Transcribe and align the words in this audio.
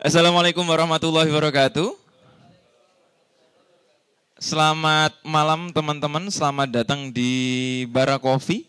Assalamualaikum 0.00 0.64
warahmatullahi 0.64 1.28
wabarakatuh. 1.28 1.92
Selamat 4.40 5.12
malam 5.20 5.76
teman-teman, 5.76 6.24
selamat 6.32 6.72
datang 6.72 7.12
di 7.12 7.84
Bara 7.84 8.16
Coffee. 8.16 8.64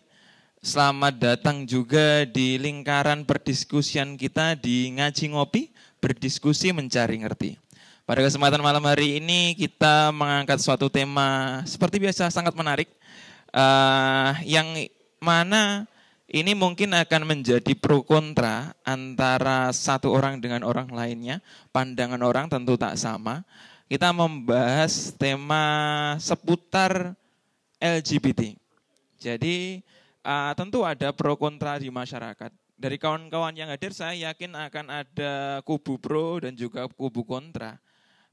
Selamat 0.60 1.16
datang 1.16 1.64
juga 1.64 2.28
di 2.28 2.60
lingkaran 2.60 3.24
perdiskusian 3.24 4.20
kita 4.20 4.60
di 4.60 4.92
Ngaji 4.92 5.32
Ngopi, 5.32 5.72
berdiskusi 6.04 6.76
mencari 6.76 7.24
ngerti. 7.24 7.56
Pada 8.04 8.28
kesempatan 8.28 8.60
malam 8.60 8.84
hari 8.84 9.24
ini 9.24 9.56
kita 9.56 10.12
mengangkat 10.12 10.60
suatu 10.60 10.92
tema 10.92 11.64
seperti 11.64 12.04
biasa 12.04 12.28
sangat 12.28 12.52
menarik, 12.60 12.92
uh, 13.56 14.36
yang 14.44 14.68
mana 15.24 15.88
ini 16.32 16.56
mungkin 16.56 16.96
akan 16.96 17.28
menjadi 17.28 17.76
pro 17.76 18.08
kontra 18.08 18.72
antara 18.88 19.68
satu 19.76 20.16
orang 20.16 20.40
dengan 20.40 20.64
orang 20.64 20.88
lainnya. 20.88 21.44
Pandangan 21.76 22.24
orang 22.24 22.48
tentu 22.48 22.80
tak 22.80 22.96
sama. 22.96 23.44
Kita 23.92 24.16
membahas 24.16 25.12
tema 25.20 25.68
seputar 26.24 27.20
LGBT. 27.84 28.56
Jadi 29.20 29.84
uh, 30.24 30.56
tentu 30.56 30.88
ada 30.88 31.12
pro 31.12 31.36
kontra 31.36 31.76
di 31.76 31.92
masyarakat. 31.92 32.56
Dari 32.80 32.96
kawan-kawan 32.96 33.52
yang 33.52 33.68
hadir 33.68 33.92
saya 33.92 34.32
yakin 34.32 34.56
akan 34.56 34.88
ada 34.88 35.60
kubu 35.68 36.00
pro 36.00 36.40
dan 36.40 36.56
juga 36.56 36.88
kubu 36.88 37.28
kontra. 37.28 37.76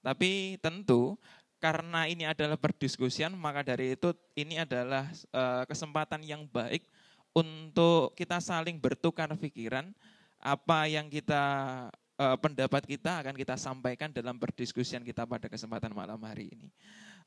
Tapi 0.07 0.55
tentu 0.63 1.19
karena 1.59 2.07
ini 2.07 2.31
adalah 2.31 2.55
perdiskusian 2.55 3.35
maka 3.35 3.67
dari 3.67 3.99
itu 3.99 4.15
ini 4.39 4.63
adalah 4.63 5.11
uh, 5.35 5.67
kesempatan 5.67 6.23
yang 6.23 6.47
baik 6.47 6.87
untuk 7.39 8.19
kita 8.19 8.43
saling 8.43 8.83
bertukar 8.83 9.31
pikiran 9.39 9.95
apa 10.39 10.91
yang 10.91 11.07
kita 11.07 11.43
uh, 12.19 12.37
pendapat 12.39 12.83
kita 12.85 13.23
akan 13.23 13.35
kita 13.39 13.55
sampaikan 13.55 14.11
dalam 14.11 14.39
perdiskusian 14.39 15.07
kita 15.07 15.25
pada 15.25 15.47
kesempatan 15.47 15.95
malam 15.95 16.19
hari 16.27 16.51
ini. 16.51 16.69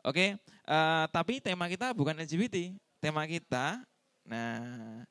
Oke, 0.04 0.36
uh, 0.66 1.06
tapi 1.14 1.40
tema 1.40 1.70
kita 1.70 1.94
bukan 1.94 2.18
LGBT, 2.18 2.74
tema 3.00 3.24
kita, 3.30 3.86
nah 4.26 5.06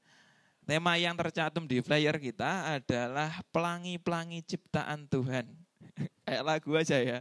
tema 0.66 0.94
yang 0.98 1.14
tercantum 1.14 1.64
di 1.66 1.82
flyer 1.82 2.18
kita 2.18 2.78
adalah 2.78 3.42
pelangi-pelangi 3.50 4.42
ciptaan 4.44 5.06
Tuhan. 5.06 5.46
Kayak 6.26 6.42
lagu 6.46 6.70
aja 6.74 6.98
ya. 6.98 7.18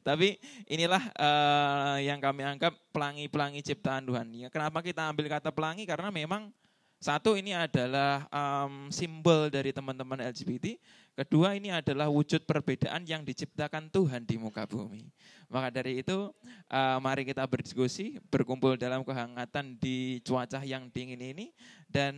Tapi 0.00 0.36
inilah 0.68 1.02
uh, 1.16 1.96
yang 2.00 2.20
kami 2.20 2.44
anggap 2.44 2.74
pelangi-pelangi 2.92 3.60
ciptaan 3.64 4.04
Tuhan. 4.08 4.26
Ya, 4.36 4.48
kenapa 4.48 4.80
kita 4.80 5.08
ambil 5.08 5.28
kata 5.28 5.52
pelangi? 5.52 5.84
Karena 5.84 6.08
memang 6.12 6.52
satu 7.02 7.34
ini 7.34 7.50
adalah 7.50 8.30
um, 8.30 8.86
simbol 8.94 9.50
dari 9.50 9.74
teman-teman 9.74 10.22
LGBT. 10.22 10.78
Kedua 11.18 11.58
ini 11.58 11.74
adalah 11.74 12.06
wujud 12.06 12.46
perbedaan 12.46 13.02
yang 13.02 13.26
diciptakan 13.26 13.90
Tuhan 13.90 14.22
di 14.22 14.38
muka 14.38 14.70
bumi. 14.70 15.10
Maka 15.50 15.74
dari 15.74 15.98
itu 15.98 16.30
uh, 16.70 16.98
mari 17.02 17.26
kita 17.26 17.42
berdiskusi, 17.42 18.22
berkumpul 18.30 18.78
dalam 18.78 19.02
kehangatan 19.02 19.74
di 19.82 20.22
cuaca 20.22 20.62
yang 20.62 20.94
dingin 20.94 21.18
ini. 21.18 21.50
Dan 21.90 22.14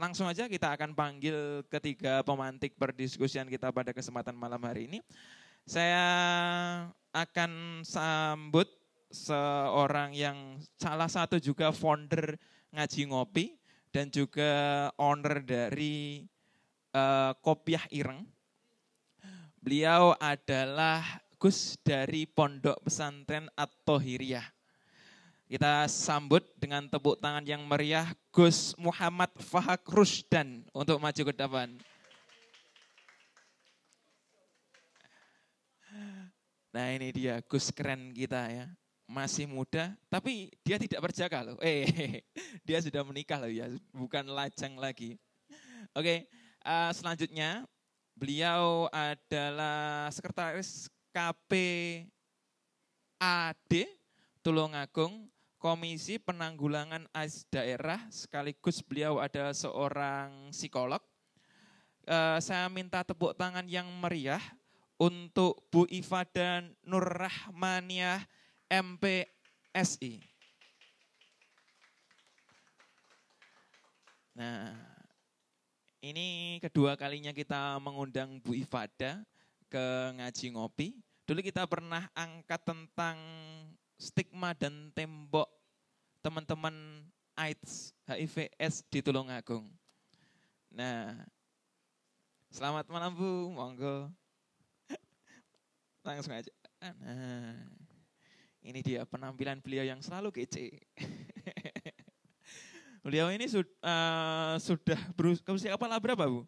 langsung 0.00 0.24
aja 0.24 0.48
kita 0.48 0.72
akan 0.72 0.96
panggil 0.96 1.60
ketiga 1.68 2.24
pemantik 2.24 2.72
perdiskusian 2.80 3.52
kita 3.52 3.68
pada 3.68 3.92
kesempatan 3.92 4.32
malam 4.32 4.64
hari 4.64 4.88
ini. 4.88 5.04
Saya 5.68 6.08
akan 7.12 7.84
sambut 7.84 8.72
seorang 9.12 10.16
yang 10.16 10.56
salah 10.80 11.12
satu 11.12 11.36
juga 11.36 11.68
founder 11.68 12.40
ngaji 12.72 13.12
ngopi 13.12 13.65
dan 13.90 14.10
juga 14.10 14.88
owner 14.96 15.42
dari 15.42 16.24
uh, 16.94 17.32
Kopiah 17.40 17.84
Ireng. 17.90 18.24
Beliau 19.60 20.14
adalah 20.22 21.02
Gus 21.36 21.74
dari 21.82 22.24
Pondok 22.24 22.80
Pesantren 22.86 23.50
At-Tohiriyah. 23.58 24.46
Kita 25.46 25.86
sambut 25.86 26.42
dengan 26.58 26.90
tepuk 26.90 27.22
tangan 27.22 27.46
yang 27.46 27.62
meriah 27.62 28.10
Gus 28.34 28.74
Muhammad 28.78 29.30
Fahak 29.38 29.86
Rusdan 29.86 30.66
untuk 30.74 30.98
maju 30.98 31.22
ke 31.22 31.34
depan. 31.34 31.70
Nah 36.74 36.86
ini 36.92 37.08
dia 37.14 37.38
Gus 37.46 37.70
keren 37.70 38.10
kita 38.12 38.50
ya 38.50 38.66
masih 39.06 39.46
muda, 39.46 39.94
tapi 40.10 40.50
dia 40.66 40.76
tidak 40.82 40.98
berjaga 40.98 41.46
loh. 41.46 41.58
Eh, 41.62 42.20
dia 42.66 42.78
sudah 42.82 43.06
menikah 43.06 43.38
loh 43.38 43.50
ya, 43.50 43.70
bukan 43.94 44.26
lajang 44.26 44.74
lagi. 44.74 45.14
Oke, 45.94 46.26
uh, 46.66 46.90
selanjutnya 46.90 47.64
beliau 48.18 48.90
adalah 48.90 50.10
sekretaris 50.10 50.90
KPAD 51.14 52.10
Tulungagung 54.42 55.30
Komisi 55.56 56.20
Penanggulangan 56.20 57.08
AIDS 57.16 57.48
Daerah, 57.48 58.04
sekaligus 58.12 58.84
beliau 58.84 59.22
adalah 59.22 59.56
seorang 59.56 60.52
psikolog. 60.52 61.00
Uh, 62.06 62.38
saya 62.38 62.70
minta 62.70 63.02
tepuk 63.02 63.34
tangan 63.34 63.66
yang 63.66 63.88
meriah 63.98 64.42
untuk 65.00 65.64
Bu 65.72 65.88
Ifada 65.90 66.62
Nur 66.84 67.02
Rahmaniah 67.02 68.22
MPSI. 68.66 70.18
Nah, 74.36 74.74
ini 76.02 76.58
kedua 76.60 76.98
kalinya 76.98 77.32
kita 77.32 77.78
mengundang 77.80 78.42
Bu 78.42 78.52
Ifada 78.52 79.24
ke 79.70 79.86
ngaji 80.18 80.46
ngopi. 80.52 80.88
Dulu 81.26 81.40
kita 81.42 81.66
pernah 81.66 82.06
angkat 82.14 82.62
tentang 82.62 83.18
stigma 83.96 84.52
dan 84.54 84.92
tembok 84.92 85.48
teman-teman 86.20 87.06
AIDS, 87.38 87.94
HIV, 88.06 88.50
AIDS 88.58 88.82
di 88.90 89.00
Tulungagung. 89.00 89.66
Nah, 90.74 91.16
selamat 92.52 92.90
malam 92.90 93.14
Bu, 93.14 93.50
monggo. 93.54 94.12
Langsung 96.06 96.34
aja. 96.34 96.52
Nah, 96.82 97.56
ini 98.66 98.82
dia 98.82 99.06
penampilan 99.06 99.62
beliau 99.62 99.86
yang 99.86 100.02
selalu 100.02 100.34
kece. 100.34 100.82
beliau 103.06 103.30
ini 103.30 103.46
sud, 103.46 103.70
uh, 103.78 104.58
sudah 104.58 104.98
berusia 105.14 105.78
kepala 105.78 106.02
berapa 106.02 106.26
Bu? 106.26 106.42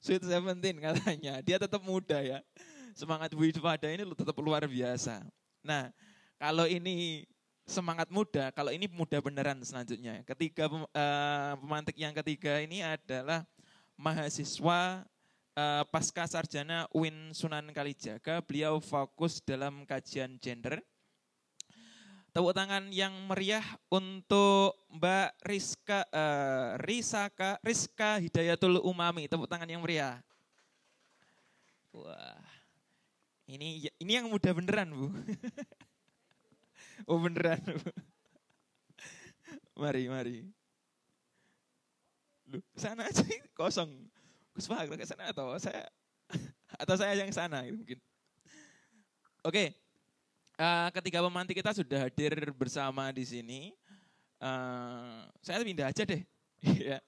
Sweet 0.00 0.24
Seventeen 0.24 0.80
katanya. 0.80 1.44
Dia 1.44 1.60
tetap 1.60 1.84
muda 1.84 2.24
ya. 2.24 2.40
Semangat 2.96 3.36
Bu 3.36 3.44
pada 3.60 3.92
ini 3.92 4.08
tetap 4.16 4.32
luar 4.40 4.64
biasa. 4.64 5.20
Nah, 5.60 5.92
kalau 6.40 6.64
ini 6.64 7.28
semangat 7.68 8.08
muda, 8.08 8.48
kalau 8.56 8.72
ini 8.72 8.88
muda 8.88 9.20
beneran 9.20 9.60
selanjutnya. 9.60 10.24
Ketiga 10.24 10.72
uh, 10.72 11.52
pemantik 11.60 12.00
yang 12.00 12.16
ketiga 12.16 12.64
ini 12.64 12.80
adalah 12.80 13.44
mahasiswa 14.00 15.04
uh, 15.58 15.82
pasca 15.90 16.24
sarjana 16.30 16.86
UIN 16.94 17.34
Sunan 17.34 17.74
Kalijaga, 17.74 18.38
beliau 18.46 18.78
fokus 18.78 19.42
dalam 19.42 19.82
kajian 19.82 20.38
gender. 20.38 20.78
Tepuk 22.30 22.54
tangan 22.54 22.94
yang 22.94 23.10
meriah 23.26 23.64
untuk 23.90 24.78
Mbak 24.94 25.42
Rizka 25.42 26.06
uh, 26.14 26.78
Rizaka 26.78 27.58
Rizka 27.66 28.22
Hidayatul 28.22 28.78
Umami. 28.84 29.26
Tepuk 29.26 29.50
tangan 29.50 29.66
yang 29.66 29.82
meriah. 29.82 30.22
Wah. 31.90 32.38
Ini 33.48 33.88
ini 33.96 34.12
yang 34.12 34.28
muda 34.28 34.52
beneran, 34.52 34.92
Bu. 34.92 35.08
oh, 37.08 37.16
beneran, 37.16 37.64
Bu. 37.64 37.90
Mari, 39.80 40.04
mari. 40.12 40.38
Loh, 42.44 42.60
sana 42.76 43.08
aja 43.08 43.24
kosong. 43.56 43.88
Gus 44.58 44.66
Pak 44.66 44.90
ke 44.90 45.06
sana 45.06 45.30
atau 45.30 45.54
saya 45.62 45.86
atau 46.82 46.94
saya 46.98 47.14
yang 47.14 47.30
sana 47.30 47.62
gitu 47.62 47.78
mungkin. 47.78 47.98
Oke, 49.46 49.70
uh, 50.58 50.90
ketiga 50.98 51.22
pemantik 51.22 51.62
kita 51.62 51.70
sudah 51.70 52.10
hadir 52.10 52.34
bersama 52.50 53.14
di 53.14 53.22
sini. 53.22 53.70
Uh, 54.42 55.30
saya 55.46 55.62
pindah 55.62 55.94
aja 55.94 56.02
deh, 56.02 56.26
ya, 56.90 56.98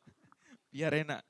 biar 0.71 0.95
enak. 1.03 1.23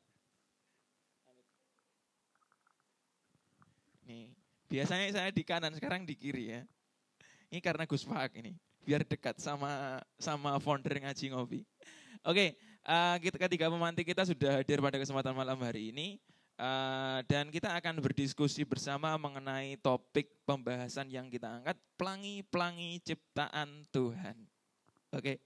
Nih, 4.04 4.36
biasanya 4.68 5.08
saya 5.16 5.32
di 5.32 5.40
kanan, 5.40 5.72
sekarang 5.72 6.04
di 6.04 6.12
kiri 6.20 6.52
ya. 6.52 6.62
Ini 7.48 7.64
karena 7.64 7.88
Gus 7.88 8.04
Pak 8.04 8.36
ini, 8.36 8.52
biar 8.84 9.08
dekat 9.08 9.40
sama 9.40 10.04
sama 10.20 10.60
founder 10.60 11.00
ngaji 11.00 11.32
ngopi. 11.32 11.60
Oke, 12.28 12.60
kita 13.20 13.36
ketiga 13.36 13.68
pemantik 13.68 14.08
kita 14.08 14.24
sudah 14.24 14.60
hadir 14.60 14.80
pada 14.80 14.96
kesempatan 14.96 15.36
malam 15.36 15.60
hari 15.60 15.92
ini. 15.92 16.16
Uh, 16.60 17.24
dan 17.24 17.48
kita 17.48 17.72
akan 17.72 18.04
berdiskusi 18.04 18.68
bersama 18.68 19.16
mengenai 19.16 19.80
topik 19.80 20.28
pembahasan 20.44 21.08
yang 21.08 21.32
kita 21.32 21.48
angkat, 21.48 21.72
pelangi-pelangi 21.96 23.00
ciptaan 23.00 23.80
Tuhan. 23.88 24.36
Oke, 25.08 25.24
okay. 25.24 25.36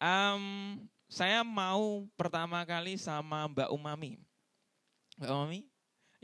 um, 0.00 0.80
saya 1.12 1.44
mau 1.44 2.08
pertama 2.16 2.64
kali 2.64 2.96
sama 2.96 3.44
Mbak 3.52 3.68
Umami. 3.68 4.16
Mbak 5.20 5.28
Umami, 5.28 5.60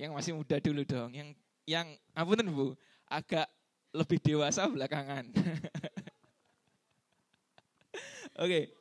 Yang 0.00 0.12
masih 0.16 0.32
muda 0.32 0.56
dulu 0.64 0.82
dong. 0.88 1.12
Yang 1.12 1.36
yang 1.68 1.92
ampun 2.16 2.48
Bu, 2.48 2.66
agak 3.04 3.52
lebih 3.92 4.16
dewasa 4.24 4.64
belakangan. 4.64 5.28
Oke. 8.40 8.72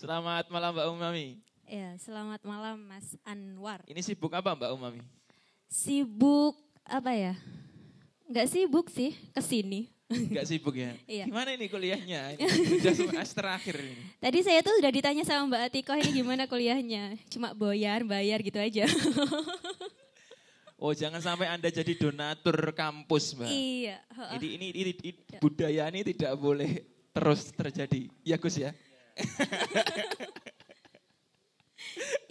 Selamat 0.00 0.48
malam 0.48 0.72
Mbak 0.72 0.88
Umami. 0.96 1.36
Ya, 1.68 1.92
selamat 2.00 2.40
malam 2.48 2.80
Mas 2.88 3.20
Anwar. 3.20 3.84
Ini 3.84 4.00
sibuk 4.00 4.32
apa 4.32 4.56
Mbak 4.56 4.72
Umami? 4.72 5.04
Sibuk 5.68 6.56
apa 6.88 7.12
ya? 7.12 7.36
Enggak 8.24 8.48
sibuk 8.48 8.88
sih, 8.88 9.12
ke 9.12 9.44
sini. 9.44 9.92
Enggak 10.08 10.48
sibuk 10.48 10.72
ya? 10.72 10.96
Iya. 11.04 11.28
Gimana 11.28 11.52
ini 11.52 11.68
kuliahnya? 11.68 12.32
Sudah 12.80 12.96
semester 12.96 13.44
akhir 13.44 13.76
ini. 13.76 14.00
Tadi 14.16 14.40
saya 14.40 14.64
tuh 14.64 14.72
udah 14.80 14.88
ditanya 14.88 15.20
sama 15.20 15.52
Mbak 15.52 15.62
Atiko 15.68 15.92
ini 15.92 16.10
gimana 16.16 16.48
kuliahnya. 16.48 17.20
Cuma 17.28 17.52
bayar, 17.52 18.00
bayar 18.00 18.40
gitu 18.40 18.56
aja. 18.56 18.88
Oh 20.80 20.96
jangan 20.96 21.20
sampai 21.20 21.44
Anda 21.44 21.68
jadi 21.68 21.92
donatur 21.92 22.72
kampus 22.72 23.36
Mbak. 23.36 23.52
iya. 23.52 24.00
Ini, 24.40 24.48
ini, 24.56 24.66
ini, 24.72 24.92
ini 24.96 25.10
budaya 25.36 25.92
ini 25.92 26.00
tidak 26.08 26.40
boleh 26.40 26.88
terus 27.12 27.52
terjadi. 27.52 28.08
Ya 28.24 28.40
Gus 28.40 28.56
ya? 28.56 28.72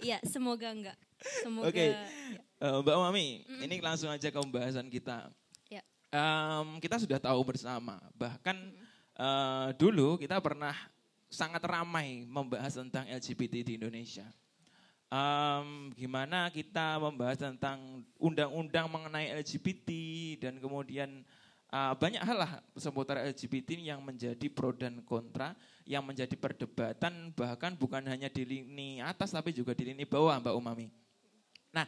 Iya, 0.00 0.18
semoga 0.24 0.72
enggak. 0.72 0.98
Semoga. 1.44 1.68
Oke, 1.68 1.92
ya. 1.92 2.04
Eh, 2.60 2.76
Mbak 2.80 2.96
Mami, 2.96 3.26
ini 3.64 3.76
langsung 3.80 4.08
aja 4.08 4.28
ke 4.32 4.38
pembahasan 4.40 4.88
kita. 4.88 5.28
Ya. 5.68 5.84
Em, 6.12 6.80
kita 6.80 6.96
sudah 7.00 7.20
tahu 7.20 7.40
bersama, 7.44 8.00
bahkan 8.16 8.56
eh, 9.16 9.68
dulu 9.76 10.16
kita 10.16 10.40
pernah 10.40 10.72
sangat 11.30 11.62
ramai 11.62 12.24
membahas 12.26 12.80
tentang 12.80 13.06
LGBT 13.08 13.64
di 13.64 13.72
Indonesia. 13.76 14.26
Em, 15.10 15.92
gimana 15.94 16.48
kita 16.48 16.96
membahas 17.00 17.36
tentang 17.38 18.04
undang-undang 18.16 18.86
mengenai 18.88 19.36
LGBT 19.40 19.88
dan 20.48 20.56
kemudian 20.56 21.24
eh, 21.68 21.94
banyak 21.96 22.22
hal 22.24 22.38
lah 22.44 22.52
seputar 22.76 23.20
LGBT 23.28 23.76
yang 23.76 24.00
menjadi 24.00 24.48
pro 24.48 24.72
dan 24.72 25.04
kontra, 25.04 25.52
yang 25.90 26.06
menjadi 26.06 26.38
perdebatan 26.38 27.34
bahkan 27.34 27.74
bukan 27.74 28.06
hanya 28.06 28.30
di 28.30 28.46
lini 28.46 29.02
atas 29.02 29.34
tapi 29.34 29.50
juga 29.50 29.74
di 29.74 29.90
lini 29.90 30.06
bawah 30.06 30.38
Mbak 30.38 30.54
Umami. 30.54 30.86
Nah, 31.74 31.82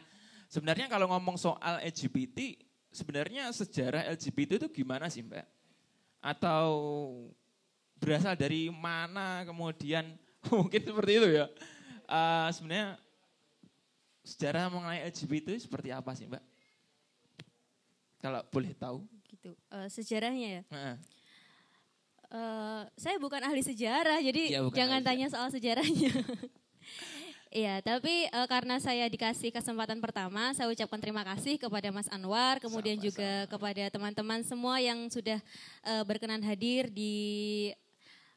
sebenarnya 0.51 0.91
kalau 0.91 1.07
ngomong 1.07 1.39
soal 1.39 1.79
LGBT, 1.79 2.59
sebenarnya 2.91 3.47
sejarah 3.55 4.11
LGBT 4.11 4.59
itu 4.59 4.83
gimana 4.83 5.07
sih 5.07 5.23
Mbak? 5.23 5.47
Atau 6.19 6.67
berasal 7.95 8.35
dari 8.35 8.67
mana 8.67 9.47
kemudian, 9.47 10.19
mungkin 10.51 10.83
seperti 10.83 11.11
itu 11.23 11.27
ya. 11.39 11.47
Eh, 12.03 12.49
sebenarnya 12.51 12.99
sejarah 14.27 14.67
mengenai 14.67 15.07
LGBT 15.15 15.55
itu 15.55 15.63
seperti 15.63 15.95
apa 15.95 16.11
sih 16.11 16.27
Mbak? 16.27 16.43
Kalau 18.19 18.43
boleh 18.51 18.75
tahu. 18.75 19.07
Gitu. 19.31 19.55
Eh, 19.71 19.87
sejarahnya 19.87 20.47
ya. 20.59 20.63
Heeh. 20.75 20.95
Eh, 22.33 22.83
saya 22.97 23.21
bukan 23.21 23.45
ahli 23.45 23.61
sejarah, 23.61 24.17
jadi 24.17 24.57
bukan 24.65 24.73
jangan 24.73 25.01
tanya 25.05 25.29
soal 25.29 25.53
sejarahnya. 25.53 26.09
Iya, 27.53 27.85
tapi 27.85 28.25
eh, 28.25 28.47
karena 28.49 28.81
saya 28.81 29.05
dikasih 29.05 29.53
kesempatan 29.53 30.01
pertama, 30.01 30.57
saya 30.57 30.73
ucapkan 30.73 30.97
terima 30.97 31.21
kasih 31.21 31.61
kepada 31.61 31.93
Mas 31.93 32.09
Anwar, 32.09 32.57
kemudian 32.57 32.97
juga 32.97 33.45
kepada 33.45 33.93
teman-teman 33.93 34.41
semua 34.41 34.81
yang 34.81 35.05
sudah 35.05 35.37
eh, 35.85 36.01
berkenan 36.01 36.41
hadir 36.41 36.89
di 36.89 37.69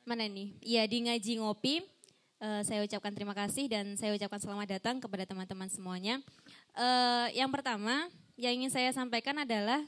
mana 0.05 0.29
nih? 0.29 0.53
Iya 0.61 0.83
di 0.85 0.99
ngaji 1.09 1.33
ngopi. 1.41 1.81
Eh, 2.45 2.63
saya 2.69 2.85
ucapkan 2.85 3.17
terima 3.17 3.33
kasih 3.33 3.73
dan 3.73 3.97
saya 3.97 4.13
ucapkan 4.13 4.37
selamat 4.37 4.77
datang 4.77 5.01
kepada 5.01 5.25
teman-teman 5.25 5.73
semuanya. 5.73 6.21
Eh, 6.77 7.41
yang 7.41 7.49
pertama, 7.49 8.13
yang 8.37 8.53
ingin 8.53 8.69
saya 8.69 8.93
sampaikan 8.93 9.41
adalah 9.41 9.81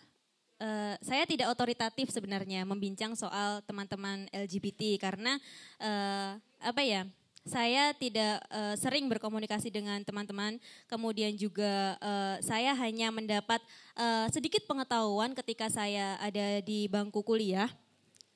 Eh, 0.58 0.96
saya 1.06 1.22
tidak 1.22 1.54
otoritatif 1.54 2.10
sebenarnya 2.10 2.66
membincang 2.66 3.14
soal 3.14 3.62
teman-teman 3.62 4.26
LGBT 4.34 4.98
karena 4.98 5.38
eh, 5.78 6.34
apa 6.58 6.82
ya 6.82 7.06
saya 7.46 7.94
tidak 7.94 8.42
eh, 8.50 8.74
sering 8.74 9.06
berkomunikasi 9.06 9.70
dengan 9.70 10.02
teman-teman 10.02 10.58
kemudian 10.90 11.30
juga 11.38 11.94
eh, 12.02 12.42
saya 12.42 12.74
hanya 12.74 13.14
mendapat 13.14 13.62
eh, 13.94 14.26
sedikit 14.34 14.66
pengetahuan 14.66 15.30
ketika 15.38 15.70
saya 15.70 16.18
ada 16.18 16.58
di 16.58 16.90
bangku 16.90 17.22
kuliah 17.22 17.70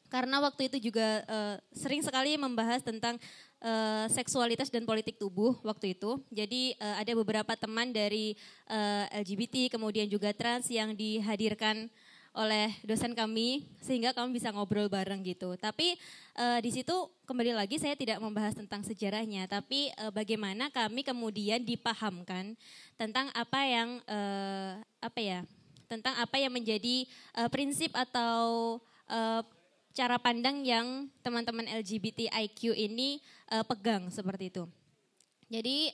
karena 0.07 0.39
waktu 0.45 0.71
itu 0.71 0.93
juga 0.93 1.27
eh, 1.27 1.57
sering 1.75 2.07
sekali 2.07 2.39
membahas 2.39 2.87
tentang 2.87 3.19
eh, 3.65 4.07
seksualitas 4.13 4.69
dan 4.69 4.85
politik 4.85 5.17
tubuh 5.17 5.57
waktu 5.65 5.97
itu. 5.97 6.21
Jadi 6.29 6.77
eh, 6.77 6.97
ada 7.01 7.17
beberapa 7.17 7.57
teman 7.57 7.97
dari 7.97 8.37
eh, 8.69 9.05
LGBT 9.25 9.73
kemudian 9.73 10.05
juga 10.13 10.37
trans 10.37 10.69
yang 10.69 10.93
dihadirkan 10.93 11.89
oleh 12.33 12.73
dosen 12.81 13.13
kami 13.13 13.69
sehingga 13.85 14.17
kami 14.17 14.41
bisa 14.41 14.49
ngobrol 14.49 14.89
bareng 14.89 15.21
gitu. 15.21 15.53
Tapi 15.61 16.01
eh, 16.37 16.59
di 16.65 16.71
situ 16.73 16.93
kembali 17.29 17.53
lagi 17.53 17.77
saya 17.77 17.93
tidak 17.93 18.21
membahas 18.25 18.57
tentang 18.57 18.81
sejarahnya, 18.81 19.45
tapi 19.49 19.93
eh, 19.93 20.13
bagaimana 20.13 20.73
kami 20.73 21.05
kemudian 21.05 21.61
dipahamkan 21.61 22.57
tentang 22.97 23.29
apa 23.37 23.61
yang 23.69 24.01
eh, 24.09 24.81
apa 25.01 25.21
ya 25.21 25.41
tentang 25.93 26.17
apa 26.17 26.41
yang 26.41 26.57
menjadi 26.57 27.05
eh, 27.37 27.49
prinsip 27.53 27.93
atau 27.93 28.81
eh, 29.13 29.45
cara 29.93 30.17
pandang 30.17 30.65
yang 30.65 31.13
teman-teman 31.21 31.69
LGBTIQ 31.85 32.73
ini 32.73 33.21
eh, 33.53 33.65
pegang 33.69 34.09
seperti 34.09 34.49
itu. 34.49 34.65
Jadi 35.53 35.93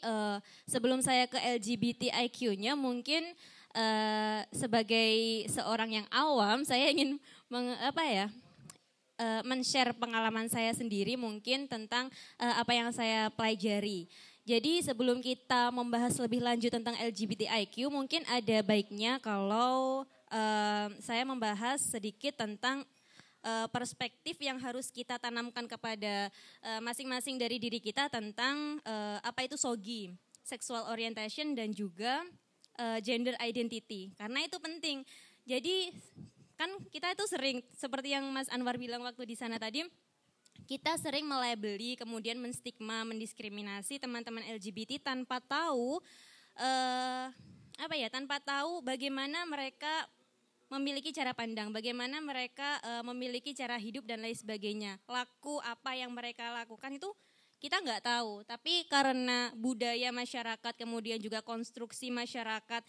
sebelum 0.71 1.03
saya 1.03 1.27
ke 1.27 1.35
LGBTIQ-nya 1.35 2.79
mungkin 2.79 3.27
eh, 3.75 4.41
sebagai 4.55 5.45
seorang 5.51 6.01
yang 6.01 6.07
awam 6.09 6.65
saya 6.65 6.89
ingin 6.89 7.21
meng, 7.53 7.75
apa 7.81 8.03
ya 8.07 8.27
eh, 9.19 9.43
men-share 9.45 9.93
pengalaman 9.97 10.49
saya 10.49 10.73
sendiri 10.73 11.19
mungkin 11.19 11.69
tentang 11.69 12.09
eh, 12.41 12.55
apa 12.57 12.73
yang 12.73 12.89
saya 12.95 13.29
pelajari. 13.35 14.09
Jadi 14.49 14.81
sebelum 14.81 15.21
kita 15.21 15.69
membahas 15.69 16.17
lebih 16.25 16.41
lanjut 16.41 16.73
tentang 16.73 16.97
LGBTIQ 16.97 17.93
mungkin 17.93 18.25
ada 18.25 18.65
baiknya 18.65 19.21
kalau 19.21 20.09
saya 21.01 21.25
membahas 21.25 21.81
sedikit 21.81 22.37
tentang 22.37 22.85
perspektif 23.73 24.37
yang 24.41 24.61
harus 24.61 24.93
kita 24.93 25.17
tanamkan 25.17 25.65
kepada 25.69 26.33
masing-masing 26.81 27.37
dari 27.37 27.61
diri 27.61 27.77
kita 27.77 28.09
tentang 28.09 28.81
apa 29.21 29.45
itu 29.45 29.57
sogi, 29.61 30.13
sexual 30.45 30.89
orientation 30.89 31.53
dan 31.53 31.73
juga 31.73 32.25
eh, 32.79 32.99
gender 33.03 33.35
identity. 33.43 34.15
Karena 34.15 34.47
itu 34.47 34.57
penting. 34.63 35.03
Jadi 35.43 35.91
kan 36.59 36.71
kita 36.91 37.15
itu 37.15 37.25
sering 37.27 37.59
seperti 37.75 38.15
yang 38.15 38.27
Mas 38.31 38.51
Anwar 38.51 38.79
bilang 38.79 39.03
waktu 39.03 39.27
di 39.27 39.35
sana 39.39 39.59
tadi, 39.59 39.87
kita 40.67 40.99
sering 41.01 41.25
melabeli 41.25 41.97
kemudian 41.97 42.37
menstigma, 42.39 43.03
mendiskriminasi 43.07 43.99
teman-teman 43.99 44.45
LGBT 44.59 45.01
tanpa 45.01 45.41
tahu 45.41 46.03
eh, 46.59 47.27
apa 47.79 47.95
ya, 47.95 48.11
tanpa 48.11 48.43
tahu 48.43 48.83
bagaimana 48.83 49.47
mereka 49.47 50.11
memiliki 50.69 51.17
cara 51.17 51.33
pandang, 51.33 51.73
bagaimana 51.73 52.21
mereka 52.21 52.77
eh, 52.85 53.03
memiliki 53.07 53.57
cara 53.57 53.81
hidup 53.81 54.05
dan 54.05 54.21
lain 54.21 54.37
sebagainya. 54.37 55.01
Laku 55.09 55.63
apa 55.65 55.97
yang 55.97 56.13
mereka 56.13 56.53
lakukan 56.53 57.01
itu 57.01 57.09
kita 57.59 57.83
nggak 57.83 58.07
tahu. 58.07 58.43
Tapi 58.47 58.87
karena 58.87 59.51
budaya 59.55 60.15
masyarakat 60.15 60.75
kemudian 60.79 61.19
juga 61.19 61.43
konstruksi 61.43 62.11
masyarakat 62.11 62.83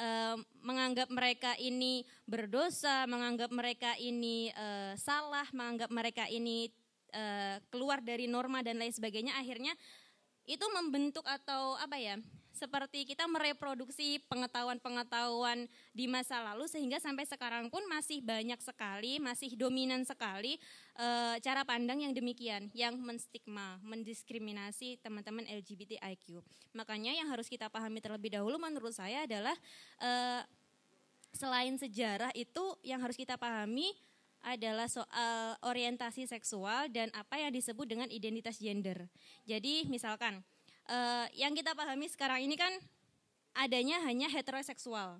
eh, 0.00 0.36
menganggap 0.64 1.08
mereka 1.12 1.52
ini 1.60 2.02
berdosa, 2.24 3.04
menganggap 3.06 3.52
mereka 3.52 3.96
ini 4.00 4.50
eh, 4.52 4.92
salah, 4.96 5.46
menganggap 5.52 5.92
mereka 5.92 6.24
ini 6.28 6.72
eh, 7.12 7.60
keluar 7.68 8.00
dari 8.00 8.26
norma 8.26 8.64
dan 8.64 8.80
lain 8.80 8.92
sebagainya, 8.92 9.36
akhirnya 9.36 9.76
itu 10.44 10.64
membentuk 10.76 11.24
atau 11.24 11.76
apa 11.80 11.96
ya 11.96 12.20
seperti 12.54 13.02
kita 13.02 13.26
mereproduksi 13.26 14.22
pengetahuan-pengetahuan 14.30 15.66
di 15.90 16.06
masa 16.06 16.38
lalu 16.38 16.70
sehingga 16.70 17.02
sampai 17.02 17.26
sekarang 17.26 17.66
pun 17.66 17.82
masih 17.90 18.22
banyak 18.22 18.60
sekali 18.62 19.18
masih 19.18 19.58
dominan 19.58 20.06
sekali 20.06 20.60
eh, 20.98 21.36
cara 21.42 21.62
pandang 21.66 22.02
yang 22.02 22.12
demikian 22.14 22.70
yang 22.74 22.98
menstigma 22.98 23.78
mendiskriminasi 23.82 24.98
teman-teman 25.02 25.46
LGBTIQ 25.46 26.42
makanya 26.74 27.14
yang 27.14 27.28
harus 27.30 27.46
kita 27.50 27.70
pahami 27.70 28.02
terlebih 28.02 28.34
dahulu 28.34 28.58
menurut 28.58 28.94
saya 28.94 29.26
adalah 29.26 29.54
eh, 30.02 30.42
selain 31.34 31.74
sejarah 31.74 32.30
itu 32.38 32.78
yang 32.86 33.02
harus 33.02 33.18
kita 33.18 33.34
pahami 33.34 33.90
adalah 34.44 34.86
soal 34.86 35.56
orientasi 35.64 36.28
seksual 36.28 36.92
dan 36.92 37.08
apa 37.16 37.40
yang 37.40 37.48
disebut 37.48 37.88
dengan 37.88 38.08
identitas 38.12 38.60
gender. 38.60 39.08
Jadi 39.48 39.88
misalkan 39.88 40.44
eh, 40.86 41.26
yang 41.34 41.56
kita 41.56 41.72
pahami 41.72 42.06
sekarang 42.12 42.44
ini 42.44 42.54
kan 42.54 42.70
adanya 43.56 44.04
hanya 44.04 44.28
heteroseksual. 44.28 45.18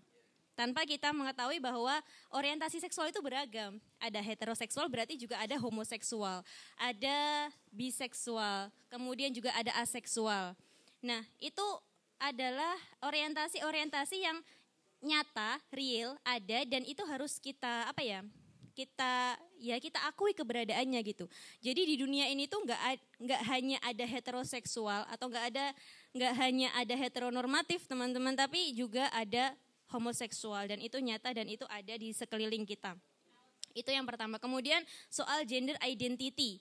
Tanpa 0.55 0.87
kita 0.87 1.11
mengetahui 1.11 1.59
bahwa 1.59 1.99
orientasi 2.31 2.79
seksual 2.79 3.11
itu 3.11 3.19
beragam. 3.19 3.83
Ada 3.99 4.23
heteroseksual 4.23 4.87
berarti 4.87 5.19
juga 5.19 5.35
ada 5.43 5.59
homoseksual, 5.59 6.47
ada 6.79 7.19
biseksual, 7.75 8.71
kemudian 8.87 9.35
juga 9.35 9.51
ada 9.51 9.75
aseksual. 9.83 10.55
Nah, 11.03 11.27
itu 11.43 11.67
adalah 12.23 12.79
orientasi-orientasi 13.03 14.17
yang 14.23 14.39
nyata, 15.03 15.59
real, 15.75 16.15
ada 16.23 16.63
dan 16.65 16.87
itu 16.87 17.03
harus 17.05 17.37
kita 17.43 17.91
apa 17.91 18.01
ya? 18.01 18.23
kita 18.75 19.39
ya 19.63 19.79
kita 19.79 20.03
akui 20.03 20.35
keberadaannya 20.35 20.99
gitu. 21.07 21.31
Jadi 21.63 21.95
di 21.95 21.95
dunia 21.95 22.27
ini 22.27 22.51
tuh 22.51 22.67
nggak 22.67 22.81
nggak 23.23 23.43
hanya 23.47 23.79
ada 23.87 24.03
heteroseksual 24.03 25.07
atau 25.07 25.31
nggak 25.31 25.47
ada 25.55 25.67
nggak 26.11 26.35
hanya 26.43 26.69
ada 26.75 26.95
heteronormatif 26.99 27.87
teman-teman, 27.87 28.35
tapi 28.35 28.75
juga 28.75 29.07
ada 29.15 29.55
homoseksual 29.95 30.67
dan 30.67 30.83
itu 30.83 30.99
nyata 30.99 31.31
dan 31.31 31.47
itu 31.47 31.63
ada 31.71 31.95
di 31.95 32.11
sekeliling 32.11 32.67
kita. 32.67 32.99
Itu 33.75 33.91
yang 33.95 34.07
pertama. 34.07 34.43
Kemudian 34.43 34.83
soal 35.07 35.47
gender 35.47 35.79
identity. 35.83 36.59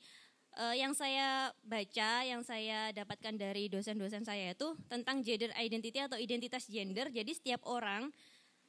Uh, 0.53 0.77
yang 0.77 0.93
saya 0.93 1.49
baca, 1.65 2.21
yang 2.21 2.45
saya 2.45 2.93
dapatkan 2.93 3.33
dari 3.33 3.73
dosen-dosen 3.73 4.21
saya 4.21 4.53
itu 4.53 4.77
tentang 4.85 5.25
gender 5.25 5.49
identity 5.57 5.97
atau 5.97 6.13
identitas 6.21 6.69
gender. 6.69 7.09
Jadi 7.09 7.33
setiap 7.33 7.65
orang, 7.65 8.13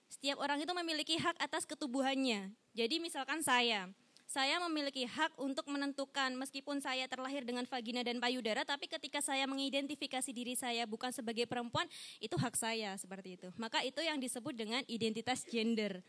setiap 0.09 0.41
orang 0.41 0.65
itu 0.65 0.73
memiliki 0.73 1.21
hak 1.21 1.37
atas 1.37 1.69
ketubuhannya. 1.69 2.57
Jadi 2.73 3.05
misalkan 3.05 3.45
saya, 3.45 3.93
saya 4.25 4.59
memiliki 4.67 5.05
hak 5.05 5.37
untuk 5.39 5.69
menentukan 5.71 6.35
meskipun 6.35 6.81
saya 6.81 7.07
terlahir 7.07 7.45
dengan 7.45 7.69
vagina 7.69 8.01
dan 8.03 8.19
payudara, 8.19 8.65
tapi 8.67 8.89
ketika 8.91 9.21
saya 9.21 9.45
mengidentifikasi 9.45 10.31
diri 10.33 10.57
saya 10.59 10.89
bukan 10.89 11.13
sebagai 11.13 11.45
perempuan, 11.45 11.87
itu 12.19 12.35
hak 12.35 12.57
saya 12.57 12.97
seperti 12.97 13.37
itu. 13.41 13.49
Maka 13.61 13.85
itu 13.85 14.01
yang 14.01 14.19
disebut 14.19 14.57
dengan 14.57 14.83
identitas 14.91 15.45
gender. 15.47 16.03